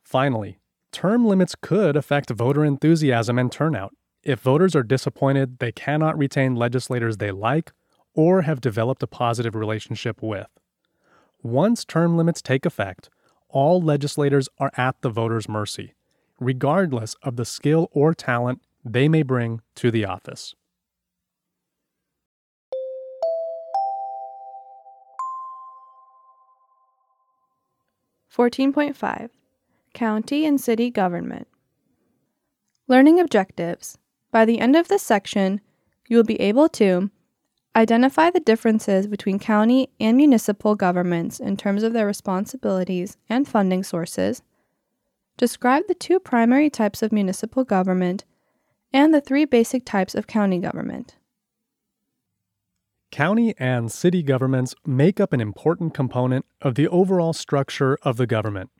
Finally, 0.02 0.58
term 0.90 1.26
limits 1.26 1.54
could 1.60 1.96
affect 1.96 2.30
voter 2.30 2.64
enthusiasm 2.64 3.38
and 3.38 3.50
turnout. 3.50 3.94
If 4.22 4.40
voters 4.40 4.76
are 4.76 4.82
disappointed 4.82 5.58
they 5.58 5.72
cannot 5.72 6.18
retain 6.18 6.54
legislators 6.54 7.16
they 7.16 7.30
like 7.30 7.72
or 8.14 8.42
have 8.42 8.60
developed 8.60 9.02
a 9.02 9.06
positive 9.06 9.54
relationship 9.54 10.22
with. 10.22 10.48
Once 11.42 11.84
term 11.84 12.16
limits 12.16 12.42
take 12.42 12.66
effect, 12.66 13.08
all 13.48 13.80
legislators 13.80 14.48
are 14.58 14.70
at 14.76 15.00
the 15.02 15.10
voters' 15.10 15.48
mercy 15.48 15.94
regardless 16.42 17.14
of 17.22 17.36
the 17.36 17.44
skill 17.44 17.88
or 17.92 18.14
talent 18.14 18.60
they 18.84 19.08
may 19.08 19.22
bring 19.22 19.60
to 19.76 19.90
the 19.90 20.04
office. 20.04 20.54
Fourteen 28.32 28.72
point 28.72 28.96
five 28.96 29.28
County 29.92 30.46
and 30.46 30.58
City 30.58 30.88
Government 30.88 31.46
Learning 32.88 33.20
Objectives. 33.20 33.98
By 34.30 34.46
the 34.46 34.58
end 34.58 34.74
of 34.74 34.88
this 34.88 35.02
section, 35.02 35.60
you 36.08 36.16
will 36.16 36.24
be 36.24 36.40
able 36.40 36.70
to 36.70 37.10
identify 37.76 38.30
the 38.30 38.40
differences 38.40 39.06
between 39.06 39.38
county 39.38 39.90
and 40.00 40.16
municipal 40.16 40.74
governments 40.74 41.40
in 41.40 41.58
terms 41.58 41.82
of 41.82 41.92
their 41.92 42.06
responsibilities 42.06 43.18
and 43.28 43.46
funding 43.46 43.82
sources 43.82 44.40
describe 45.36 45.82
the 45.86 45.94
two 45.94 46.18
primary 46.18 46.70
types 46.70 47.02
of 47.02 47.12
municipal 47.12 47.64
government 47.64 48.24
and 48.94 49.12
the 49.12 49.20
three 49.20 49.44
basic 49.44 49.84
types 49.84 50.14
of 50.14 50.26
county 50.26 50.58
government. 50.58 51.16
County 53.12 53.54
and 53.58 53.92
city 53.92 54.22
governments 54.22 54.74
make 54.86 55.20
up 55.20 55.34
an 55.34 55.40
important 55.42 55.92
component 55.92 56.46
of 56.62 56.76
the 56.76 56.88
overall 56.88 57.34
structure 57.34 57.98
of 58.00 58.16
the 58.16 58.26
government. 58.26 58.70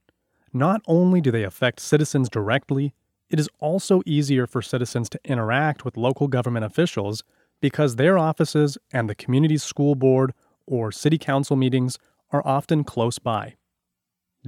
Not 0.55 0.81
only 0.87 1.21
do 1.21 1.31
they 1.31 1.43
affect 1.43 1.81
citizens 1.81 2.31
directly, 2.31 2.95
it 3.29 3.39
is 3.39 3.51
also 3.59 4.01
easier 4.07 4.47
for 4.47 4.63
citizens 4.63 5.11
to 5.11 5.21
interact 5.23 5.85
with 5.85 5.99
local 5.99 6.29
government 6.29 6.65
officials 6.65 7.23
because 7.61 7.97
their 7.97 8.17
offices 8.17 8.79
and 8.91 9.07
the 9.07 9.15
community's 9.15 9.63
school 9.63 9.95
board 9.95 10.33
or 10.67 10.91
city 10.91 11.19
council 11.19 11.55
meetings 11.55 11.99
are 12.31 12.43
often 12.47 12.85
close 12.85 13.19
by. 13.19 13.57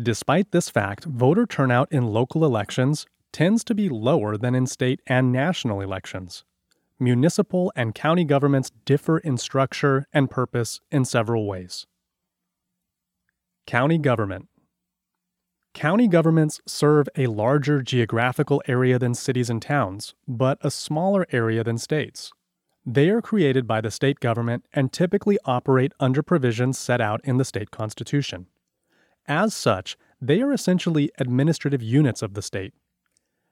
Despite 0.02 0.50
this 0.50 0.70
fact, 0.70 1.04
voter 1.04 1.44
turnout 1.44 1.92
in 1.92 2.06
local 2.06 2.46
elections 2.46 3.04
tends 3.32 3.62
to 3.64 3.74
be 3.74 3.90
lower 3.90 4.38
than 4.38 4.54
in 4.54 4.66
state 4.66 5.02
and 5.06 5.30
national 5.30 5.82
elections. 5.82 6.42
Municipal 7.00 7.72
and 7.74 7.94
county 7.94 8.24
governments 8.24 8.70
differ 8.84 9.18
in 9.18 9.36
structure 9.36 10.06
and 10.12 10.30
purpose 10.30 10.80
in 10.92 11.04
several 11.04 11.46
ways. 11.46 11.86
County 13.66 13.98
government. 13.98 14.48
County 15.74 16.06
governments 16.06 16.60
serve 16.66 17.08
a 17.16 17.26
larger 17.26 17.82
geographical 17.82 18.62
area 18.68 18.96
than 18.96 19.12
cities 19.12 19.50
and 19.50 19.60
towns, 19.60 20.14
but 20.28 20.56
a 20.60 20.70
smaller 20.70 21.26
area 21.32 21.64
than 21.64 21.78
states. 21.78 22.30
They 22.86 23.08
are 23.08 23.20
created 23.20 23.66
by 23.66 23.80
the 23.80 23.90
state 23.90 24.20
government 24.20 24.66
and 24.72 24.92
typically 24.92 25.38
operate 25.46 25.92
under 25.98 26.22
provisions 26.22 26.78
set 26.78 27.00
out 27.00 27.20
in 27.24 27.38
the 27.38 27.44
state 27.44 27.72
constitution. 27.72 28.46
As 29.26 29.52
such, 29.52 29.96
they 30.20 30.42
are 30.42 30.52
essentially 30.52 31.10
administrative 31.18 31.82
units 31.82 32.22
of 32.22 32.34
the 32.34 32.42
state. 32.42 32.72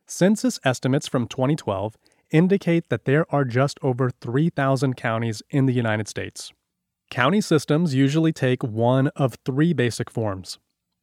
Census 0.06 0.60
estimates 0.64 1.08
from 1.08 1.26
2012 1.26 1.96
indicate 2.32 2.88
that 2.88 3.04
there 3.04 3.32
are 3.32 3.44
just 3.44 3.78
over 3.82 4.10
3,000 4.10 4.96
counties 4.96 5.42
in 5.50 5.66
the 5.66 5.72
United 5.72 6.08
States. 6.08 6.52
County 7.10 7.40
systems 7.40 7.94
usually 7.94 8.32
take 8.32 8.64
one 8.64 9.08
of 9.08 9.36
three 9.44 9.72
basic 9.72 10.10
forms 10.10 10.58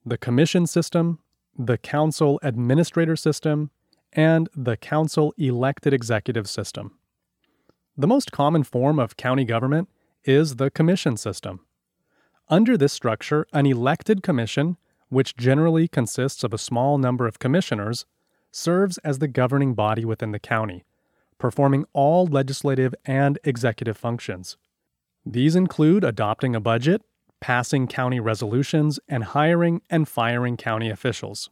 the 0.06 0.18
commission 0.18 0.65
system, 0.65 1.19
the 1.57 1.77
council 1.77 2.39
administrator 2.41 3.15
system, 3.15 3.69
and 4.14 4.49
the 4.56 4.76
council 4.76 5.34
elected 5.38 5.93
executive 5.93 6.49
system. 6.49 6.97
The 7.95 8.07
most 8.07 8.31
common 8.31 8.64
form 8.64 8.97
of 8.97 9.18
county 9.18 9.43
government 9.43 9.89
is 10.23 10.56
the 10.56 10.72
commission 10.72 11.18
system. 11.18 11.65
Under 12.47 12.77
this 12.77 12.93
structure, 12.93 13.45
an 13.53 13.65
elected 13.65 14.23
commission, 14.23 14.77
which 15.10 15.35
generally 15.38 15.88
consists 15.88 16.43
of 16.43 16.53
a 16.53 16.57
small 16.57 16.97
number 16.97 17.27
of 17.27 17.39
commissioners, 17.39 18.06
serves 18.51 18.97
as 18.99 19.19
the 19.19 19.27
governing 19.27 19.76
body 19.76 20.06
within 20.06 20.31
the 20.31 20.39
county, 20.39 20.85
performing 21.40 21.86
all 21.94 22.28
legislative 22.28 22.94
and 23.06 23.40
executive 23.44 23.98
functions. 23.98 24.57
These 25.26 25.56
include 25.56 26.03
adopting 26.03 26.56
a 26.56 26.60
budget, 26.60 27.02
passing 27.40 27.88
county 27.88 28.20
resolutions, 28.20 28.99
and 29.07 29.24
hiring 29.24 29.82
and 29.90 30.07
firing 30.07 30.57
county 30.57 30.90
officials. 30.90 31.49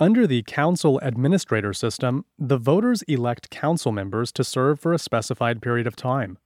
Under 0.00 0.26
the 0.26 0.42
council 0.44 0.98
administrator 1.02 1.72
system, 1.72 2.24
the 2.38 2.58
voters 2.58 3.02
elect 3.02 3.50
council 3.50 3.92
members 3.92 4.30
to 4.32 4.44
serve 4.44 4.80
for 4.80 4.92
a 4.92 4.98
specified 4.98 5.60
period 5.60 5.86
of 5.86 5.96
time, 5.96 6.38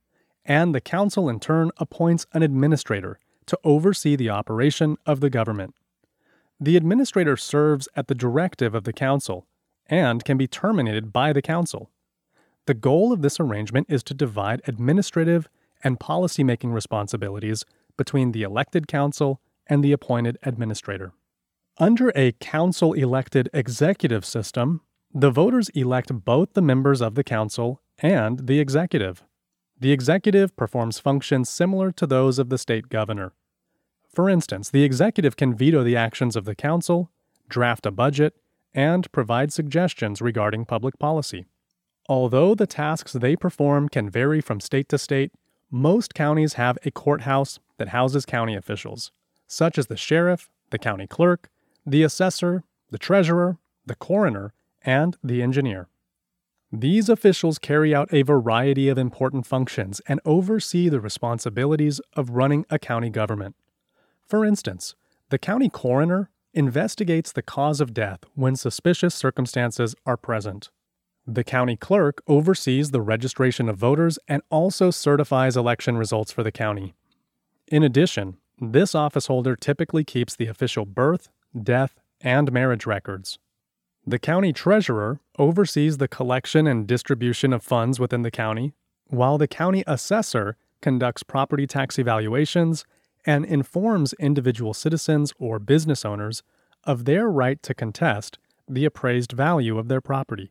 and 0.44 0.74
the 0.74 0.80
council 0.80 1.28
in 1.28 1.38
turn 1.38 1.70
appoints 1.76 2.26
an 2.32 2.42
administrator 2.42 3.18
to 3.46 3.58
oversee 3.62 4.16
the 4.16 4.30
operation 4.30 4.96
of 5.04 5.20
the 5.20 5.30
government. 5.30 5.74
The 6.58 6.76
administrator 6.76 7.36
serves 7.36 7.88
at 7.94 8.08
the 8.08 8.14
directive 8.14 8.74
of 8.74 8.84
the 8.84 8.92
council 8.92 9.46
and 9.86 10.24
can 10.24 10.38
be 10.38 10.46
terminated 10.46 11.12
by 11.12 11.32
the 11.32 11.42
council. 11.42 11.90
The 12.66 12.74
goal 12.74 13.12
of 13.12 13.22
this 13.22 13.40
arrangement 13.40 13.88
is 13.90 14.02
to 14.04 14.14
divide 14.14 14.62
administrative 14.66 15.48
and 15.82 15.98
policymaking 15.98 16.72
responsibilities 16.72 17.64
between 17.96 18.32
the 18.32 18.42
elected 18.42 18.86
council 18.86 19.40
and 19.66 19.82
the 19.82 19.92
appointed 19.92 20.38
administrator. 20.42 21.12
Under 21.78 22.12
a 22.14 22.32
council 22.32 22.92
elected 22.92 23.48
executive 23.52 24.24
system, 24.24 24.82
the 25.12 25.30
voters 25.30 25.70
elect 25.70 26.24
both 26.24 26.54
the 26.54 26.62
members 26.62 27.00
of 27.00 27.16
the 27.16 27.24
council 27.24 27.80
and 27.98 28.46
the 28.46 28.60
executive. 28.60 29.22
The 29.78 29.92
executive 29.92 30.54
performs 30.56 31.00
functions 31.00 31.48
similar 31.48 31.90
to 31.92 32.06
those 32.06 32.38
of 32.38 32.48
the 32.48 32.58
state 32.58 32.88
governor. 32.88 33.32
For 34.14 34.30
instance, 34.30 34.70
the 34.70 34.84
executive 34.84 35.36
can 35.36 35.54
veto 35.54 35.82
the 35.82 35.96
actions 35.96 36.36
of 36.36 36.44
the 36.44 36.54
council, 36.54 37.10
draft 37.48 37.86
a 37.86 37.90
budget, 37.90 38.36
and 38.72 39.10
provide 39.10 39.52
suggestions 39.52 40.22
regarding 40.22 40.64
public 40.66 40.98
policy. 40.98 41.46
Although 42.08 42.54
the 42.54 42.66
tasks 42.66 43.12
they 43.12 43.36
perform 43.36 43.88
can 43.88 44.10
vary 44.10 44.40
from 44.40 44.60
state 44.60 44.88
to 44.88 44.98
state, 44.98 45.32
most 45.70 46.14
counties 46.14 46.54
have 46.54 46.78
a 46.84 46.90
courthouse 46.90 47.58
that 47.78 47.88
houses 47.88 48.26
county 48.26 48.54
officials, 48.54 49.12
such 49.46 49.78
as 49.78 49.86
the 49.86 49.96
sheriff, 49.96 50.50
the 50.70 50.78
county 50.78 51.06
clerk, 51.06 51.48
the 51.86 52.02
assessor, 52.02 52.64
the 52.90 52.98
treasurer, 52.98 53.58
the 53.86 53.94
coroner, 53.94 54.52
and 54.82 55.16
the 55.22 55.42
engineer. 55.42 55.88
These 56.72 57.08
officials 57.08 57.58
carry 57.58 57.94
out 57.94 58.12
a 58.12 58.22
variety 58.22 58.88
of 58.88 58.98
important 58.98 59.46
functions 59.46 60.00
and 60.08 60.20
oversee 60.24 60.88
the 60.88 61.00
responsibilities 61.00 62.00
of 62.14 62.30
running 62.30 62.64
a 62.70 62.78
county 62.78 63.10
government. 63.10 63.56
For 64.26 64.44
instance, 64.44 64.94
the 65.28 65.38
county 65.38 65.68
coroner 65.68 66.30
investigates 66.54 67.32
the 67.32 67.42
cause 67.42 67.80
of 67.80 67.94
death 67.94 68.20
when 68.34 68.56
suspicious 68.56 69.14
circumstances 69.14 69.94
are 70.06 70.16
present. 70.16 70.70
The 71.26 71.44
county 71.44 71.76
clerk 71.76 72.20
oversees 72.26 72.90
the 72.90 73.00
registration 73.00 73.68
of 73.68 73.76
voters 73.76 74.18
and 74.26 74.42
also 74.50 74.90
certifies 74.90 75.56
election 75.56 75.96
results 75.96 76.32
for 76.32 76.42
the 76.42 76.50
county. 76.50 76.94
In 77.68 77.84
addition, 77.84 78.38
this 78.60 78.94
office 78.94 79.26
holder 79.26 79.54
typically 79.54 80.02
keeps 80.02 80.34
the 80.34 80.46
official 80.46 80.84
birth, 80.84 81.28
death, 81.60 82.00
and 82.20 82.50
marriage 82.52 82.86
records. 82.86 83.38
The 84.04 84.18
county 84.18 84.52
treasurer 84.52 85.20
oversees 85.38 85.98
the 85.98 86.08
collection 86.08 86.66
and 86.66 86.88
distribution 86.88 87.52
of 87.52 87.62
funds 87.62 88.00
within 88.00 88.22
the 88.22 88.30
county, 88.30 88.72
while 89.06 89.38
the 89.38 89.46
county 89.46 89.84
assessor 89.86 90.56
conducts 90.80 91.22
property 91.22 91.68
tax 91.68 92.00
evaluations 92.00 92.84
and 93.24 93.44
informs 93.44 94.12
individual 94.14 94.74
citizens 94.74 95.32
or 95.38 95.60
business 95.60 96.04
owners 96.04 96.42
of 96.82 97.04
their 97.04 97.28
right 97.28 97.62
to 97.62 97.74
contest 97.74 98.38
the 98.68 98.84
appraised 98.84 99.30
value 99.30 99.78
of 99.78 99.86
their 99.86 100.00
property. 100.00 100.50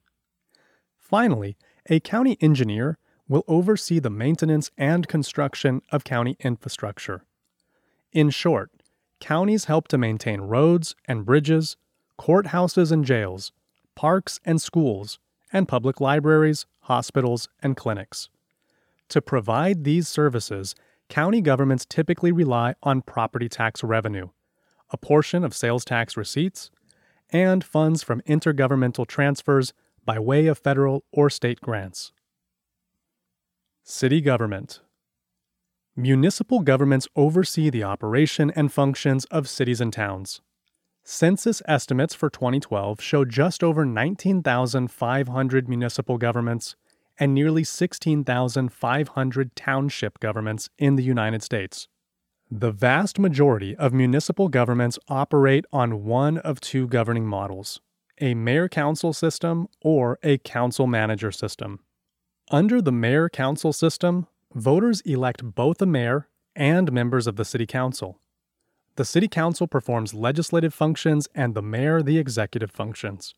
Finally, 1.11 1.57
a 1.89 1.99
county 1.99 2.37
engineer 2.39 2.97
will 3.27 3.43
oversee 3.45 3.99
the 3.99 4.09
maintenance 4.09 4.71
and 4.77 5.09
construction 5.09 5.81
of 5.91 6.05
county 6.05 6.37
infrastructure. 6.39 7.25
In 8.13 8.29
short, 8.29 8.71
counties 9.19 9.65
help 9.65 9.89
to 9.89 9.97
maintain 9.97 10.39
roads 10.39 10.95
and 11.09 11.25
bridges, 11.25 11.75
courthouses 12.17 12.93
and 12.93 13.03
jails, 13.03 13.51
parks 13.93 14.39
and 14.45 14.61
schools, 14.61 15.19
and 15.51 15.67
public 15.67 15.99
libraries, 15.99 16.65
hospitals, 16.83 17.49
and 17.61 17.75
clinics. 17.75 18.29
To 19.09 19.21
provide 19.21 19.83
these 19.83 20.07
services, 20.07 20.75
county 21.09 21.41
governments 21.41 21.85
typically 21.85 22.31
rely 22.31 22.75
on 22.83 23.01
property 23.01 23.49
tax 23.49 23.83
revenue, 23.83 24.29
a 24.91 24.97
portion 24.97 25.43
of 25.43 25.53
sales 25.53 25.83
tax 25.83 26.15
receipts, 26.15 26.71
and 27.31 27.65
funds 27.65 28.01
from 28.01 28.21
intergovernmental 28.21 29.05
transfers 29.05 29.73
by 30.05 30.19
way 30.19 30.47
of 30.47 30.57
federal 30.57 31.03
or 31.11 31.29
state 31.29 31.61
grants. 31.61 32.11
City 33.83 34.21
Government 34.21 34.81
Municipal 35.95 36.61
governments 36.61 37.07
oversee 37.15 37.69
the 37.69 37.83
operation 37.83 38.51
and 38.55 38.71
functions 38.71 39.25
of 39.25 39.49
cities 39.49 39.81
and 39.81 39.91
towns. 39.91 40.41
Census 41.03 41.61
estimates 41.67 42.13
for 42.13 42.29
2012 42.29 43.01
show 43.01 43.25
just 43.25 43.63
over 43.63 43.85
19,500 43.85 45.67
municipal 45.67 46.17
governments 46.17 46.75
and 47.19 47.33
nearly 47.33 47.63
16,500 47.63 49.55
township 49.55 50.19
governments 50.19 50.69
in 50.77 50.95
the 50.95 51.03
United 51.03 51.43
States. 51.43 51.87
The 52.49 52.71
vast 52.71 53.19
majority 53.19 53.75
of 53.75 53.93
municipal 53.93 54.47
governments 54.47 54.97
operate 55.07 55.65
on 55.73 56.03
one 56.05 56.37
of 56.37 56.61
two 56.61 56.87
governing 56.87 57.25
models 57.25 57.81
a 58.19 58.33
mayor 58.33 58.67
council 58.67 59.13
system 59.13 59.67
or 59.81 60.19
a 60.23 60.37
council 60.39 60.87
manager 60.87 61.31
system. 61.31 61.79
Under 62.49 62.81
the 62.81 62.91
mayor 62.91 63.29
council 63.29 63.71
system, 63.73 64.27
voters 64.53 65.01
elect 65.01 65.43
both 65.43 65.81
a 65.81 65.85
mayor 65.85 66.27
and 66.55 66.91
members 66.91 67.27
of 67.27 67.35
the 67.37 67.45
city 67.45 67.65
council. 67.65 68.19
The 68.97 69.05
City 69.05 69.27
Council 69.27 69.67
performs 69.67 70.13
legislative 70.13 70.73
functions 70.73 71.27
and 71.33 71.55
the 71.55 71.61
Mayor 71.61 72.01
the 72.01 72.17
executive 72.17 72.71
functions. 72.71 73.33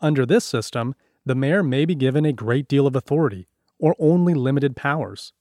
Under 0.00 0.26
this 0.26 0.44
system, 0.44 0.96
the 1.24 1.36
Mayor 1.36 1.62
may 1.62 1.84
be 1.84 1.94
given 1.94 2.24
a 2.24 2.32
great 2.32 2.66
deal 2.66 2.86
of 2.86 2.96
authority 2.96 3.46
or 3.78 3.94
only 3.98 4.34
limited 4.34 4.74
powers. 4.74 5.32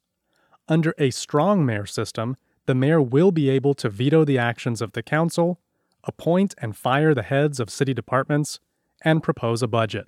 Under 0.68 0.94
a 0.98 1.10
strong 1.10 1.66
Mayor 1.66 1.88
system, 1.88 2.38
the 2.68 2.76
Mayor 2.76 3.02
will 3.02 3.32
be 3.32 3.50
able 3.50 3.74
to 3.74 3.90
veto 3.90 4.24
the 4.24 4.38
actions 4.38 4.80
of 4.80 4.92
the 4.92 5.02
Council, 5.02 5.60
appoint 6.04 6.56
and 6.58 6.76
fire 6.76 7.14
the 7.14 7.24
heads 7.24 7.60
of 7.60 7.70
city 7.70 7.94
departments, 7.94 8.60
and 9.04 9.24
propose 9.24 9.62
a 9.64 9.68
budget. 9.68 10.08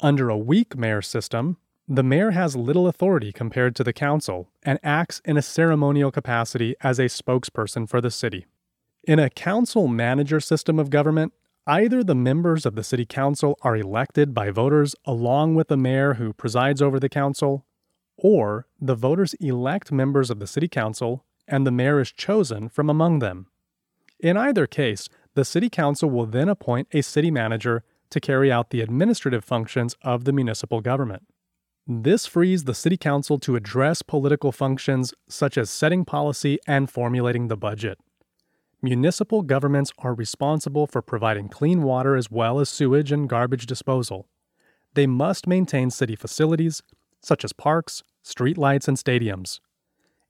Under 0.00 0.28
a 0.28 0.36
weak 0.36 0.76
Mayor 0.76 1.02
system, 1.02 1.56
the 1.88 2.02
Mayor 2.02 2.30
has 2.30 2.56
little 2.56 2.86
authority 2.86 3.32
compared 3.32 3.74
to 3.76 3.84
the 3.84 3.92
Council 3.92 4.50
and 4.62 4.78
acts 4.82 5.20
in 5.24 5.36
a 5.36 5.42
ceremonial 5.42 6.10
capacity 6.10 6.74
as 6.80 6.98
a 6.98 7.04
spokesperson 7.04 7.88
for 7.88 8.00
the 8.00 8.10
city. 8.10 8.46
In 9.04 9.18
a 9.18 9.30
council 9.30 9.88
manager 9.88 10.38
system 10.38 10.78
of 10.78 10.90
government, 10.90 11.32
either 11.66 12.04
the 12.04 12.14
members 12.14 12.64
of 12.64 12.76
the 12.76 12.84
city 12.84 13.04
council 13.04 13.58
are 13.62 13.76
elected 13.76 14.32
by 14.32 14.50
voters 14.50 14.94
along 15.04 15.54
with 15.54 15.68
the 15.68 15.76
mayor 15.76 16.14
who 16.14 16.32
presides 16.32 16.80
over 16.80 17.00
the 17.00 17.08
council, 17.08 17.66
or 18.16 18.66
the 18.80 18.94
voters 18.94 19.34
elect 19.34 19.90
members 19.90 20.30
of 20.30 20.38
the 20.38 20.46
city 20.46 20.68
council 20.68 21.24
and 21.48 21.66
the 21.66 21.72
mayor 21.72 22.00
is 22.00 22.12
chosen 22.12 22.68
from 22.68 22.88
among 22.88 23.18
them. 23.18 23.46
In 24.22 24.36
either 24.36 24.68
case, 24.68 25.08
the 25.34 25.44
city 25.44 25.68
council 25.68 26.08
will 26.08 26.26
then 26.26 26.48
appoint 26.48 26.86
a 26.92 27.02
city 27.02 27.30
manager 27.30 27.82
to 28.10 28.20
carry 28.20 28.52
out 28.52 28.70
the 28.70 28.80
administrative 28.80 29.44
functions 29.44 29.96
of 30.02 30.24
the 30.24 30.32
municipal 30.32 30.80
government. 30.80 31.24
This 31.88 32.26
frees 32.26 32.62
the 32.64 32.74
city 32.74 32.96
council 32.96 33.40
to 33.40 33.56
address 33.56 34.02
political 34.02 34.52
functions 34.52 35.12
such 35.28 35.58
as 35.58 35.68
setting 35.68 36.04
policy 36.04 36.58
and 36.68 36.88
formulating 36.88 37.48
the 37.48 37.56
budget. 37.56 37.98
Municipal 38.80 39.42
governments 39.42 39.92
are 39.98 40.14
responsible 40.14 40.86
for 40.86 41.02
providing 41.02 41.48
clean 41.48 41.82
water 41.82 42.14
as 42.14 42.30
well 42.30 42.60
as 42.60 42.68
sewage 42.68 43.10
and 43.10 43.28
garbage 43.28 43.66
disposal. 43.66 44.28
They 44.94 45.06
must 45.06 45.48
maintain 45.48 45.90
city 45.90 46.14
facilities, 46.14 46.82
such 47.20 47.44
as 47.44 47.52
parks, 47.52 48.04
streetlights, 48.24 48.86
and 48.86 48.96
stadiums. 48.96 49.58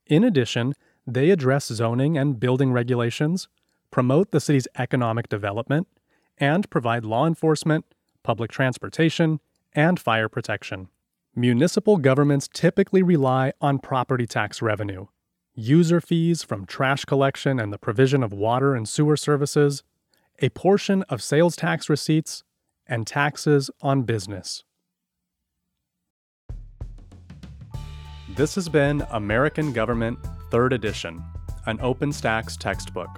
In 0.06 0.24
addition, 0.24 0.74
they 1.06 1.30
address 1.30 1.66
zoning 1.66 2.16
and 2.16 2.38
building 2.40 2.72
regulations, 2.72 3.48
promote 3.92 4.32
the 4.32 4.40
city's 4.40 4.66
economic 4.76 5.28
development, 5.28 5.86
and 6.38 6.68
provide 6.70 7.04
law 7.04 7.26
enforcement, 7.26 7.84
public 8.24 8.50
transportation, 8.50 9.38
and 9.74 10.00
fire 10.00 10.28
protection. 10.28 10.88
Municipal 11.36 11.98
governments 11.98 12.48
typically 12.52 13.02
rely 13.02 13.52
on 13.60 13.78
property 13.78 14.26
tax 14.26 14.60
revenue, 14.60 15.06
user 15.54 16.00
fees 16.00 16.42
from 16.42 16.66
trash 16.66 17.04
collection 17.04 17.60
and 17.60 17.72
the 17.72 17.78
provision 17.78 18.22
of 18.22 18.32
water 18.32 18.74
and 18.74 18.88
sewer 18.88 19.16
services, 19.16 19.82
a 20.40 20.48
portion 20.50 21.02
of 21.04 21.22
sales 21.22 21.54
tax 21.54 21.88
receipts, 21.88 22.42
and 22.86 23.06
taxes 23.06 23.70
on 23.80 24.02
business. 24.02 24.64
This 28.36 28.54
has 28.54 28.68
been 28.68 29.06
American 29.10 29.72
Government 29.72 30.18
3rd 30.50 30.72
Edition, 30.72 31.22
an 31.66 31.78
OpenStax 31.78 32.56
textbook. 32.56 33.10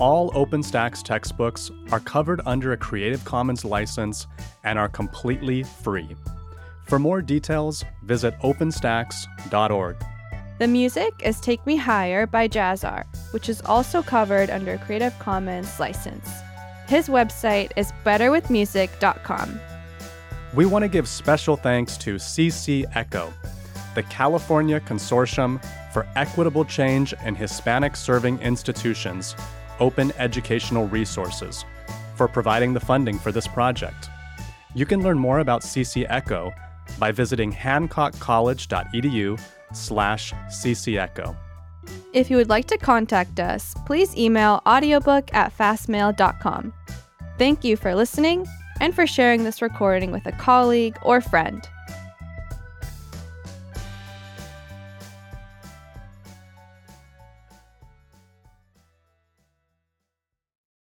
All 0.00 0.32
OpenStax 0.32 1.04
textbooks 1.04 1.70
are 1.92 2.00
covered 2.00 2.40
under 2.46 2.72
a 2.72 2.76
Creative 2.76 3.24
Commons 3.24 3.64
license 3.64 4.26
and 4.64 4.76
are 4.76 4.88
completely 4.88 5.62
free. 5.62 6.16
For 6.82 6.98
more 6.98 7.22
details, 7.22 7.84
visit 8.02 8.36
openstax.org. 8.40 9.96
The 10.58 10.66
music 10.66 11.12
is 11.22 11.38
Take 11.40 11.64
Me 11.64 11.76
Higher 11.76 12.26
by 12.26 12.48
Jazzar, 12.48 13.04
which 13.30 13.48
is 13.48 13.60
also 13.62 14.02
covered 14.02 14.50
under 14.50 14.74
a 14.74 14.78
Creative 14.78 15.16
Commons 15.20 15.78
license. 15.78 16.28
His 16.88 17.08
website 17.08 17.70
is 17.76 17.92
betterwithmusic.com. 18.04 19.60
We 20.54 20.66
want 20.66 20.82
to 20.82 20.88
give 20.88 21.08
special 21.08 21.56
thanks 21.56 21.96
to 21.98 22.16
CC 22.16 22.84
ECHO, 22.96 23.32
the 23.94 24.02
California 24.04 24.80
Consortium 24.80 25.64
for 25.92 26.06
Equitable 26.16 26.64
Change 26.64 27.14
in 27.24 27.36
Hispanic 27.36 27.94
Serving 27.94 28.40
Institutions, 28.40 29.36
Open 29.80 30.12
Educational 30.18 30.86
Resources, 30.88 31.64
for 32.16 32.28
providing 32.28 32.72
the 32.74 32.80
funding 32.80 33.18
for 33.18 33.32
this 33.32 33.46
project. 33.46 34.08
You 34.74 34.86
can 34.86 35.02
learn 35.02 35.18
more 35.18 35.40
about 35.40 35.62
CC 35.62 36.06
ECHO 36.08 36.52
by 36.98 37.12
visiting 37.12 37.52
hancockcollege.edu 37.52 39.40
slash 39.72 40.32
ccEcho. 40.32 41.36
If 42.12 42.30
you 42.30 42.36
would 42.36 42.48
like 42.48 42.66
to 42.66 42.78
contact 42.78 43.40
us, 43.40 43.74
please 43.86 44.16
email 44.16 44.62
audiobook 44.66 45.32
at 45.34 45.56
fastmail.com. 45.56 46.72
Thank 47.38 47.64
you 47.64 47.76
for 47.76 47.94
listening 47.94 48.46
and 48.80 48.94
for 48.94 49.06
sharing 49.06 49.44
this 49.44 49.60
recording 49.60 50.12
with 50.12 50.26
a 50.26 50.32
colleague 50.32 50.96
or 51.02 51.20
friend. 51.20 51.68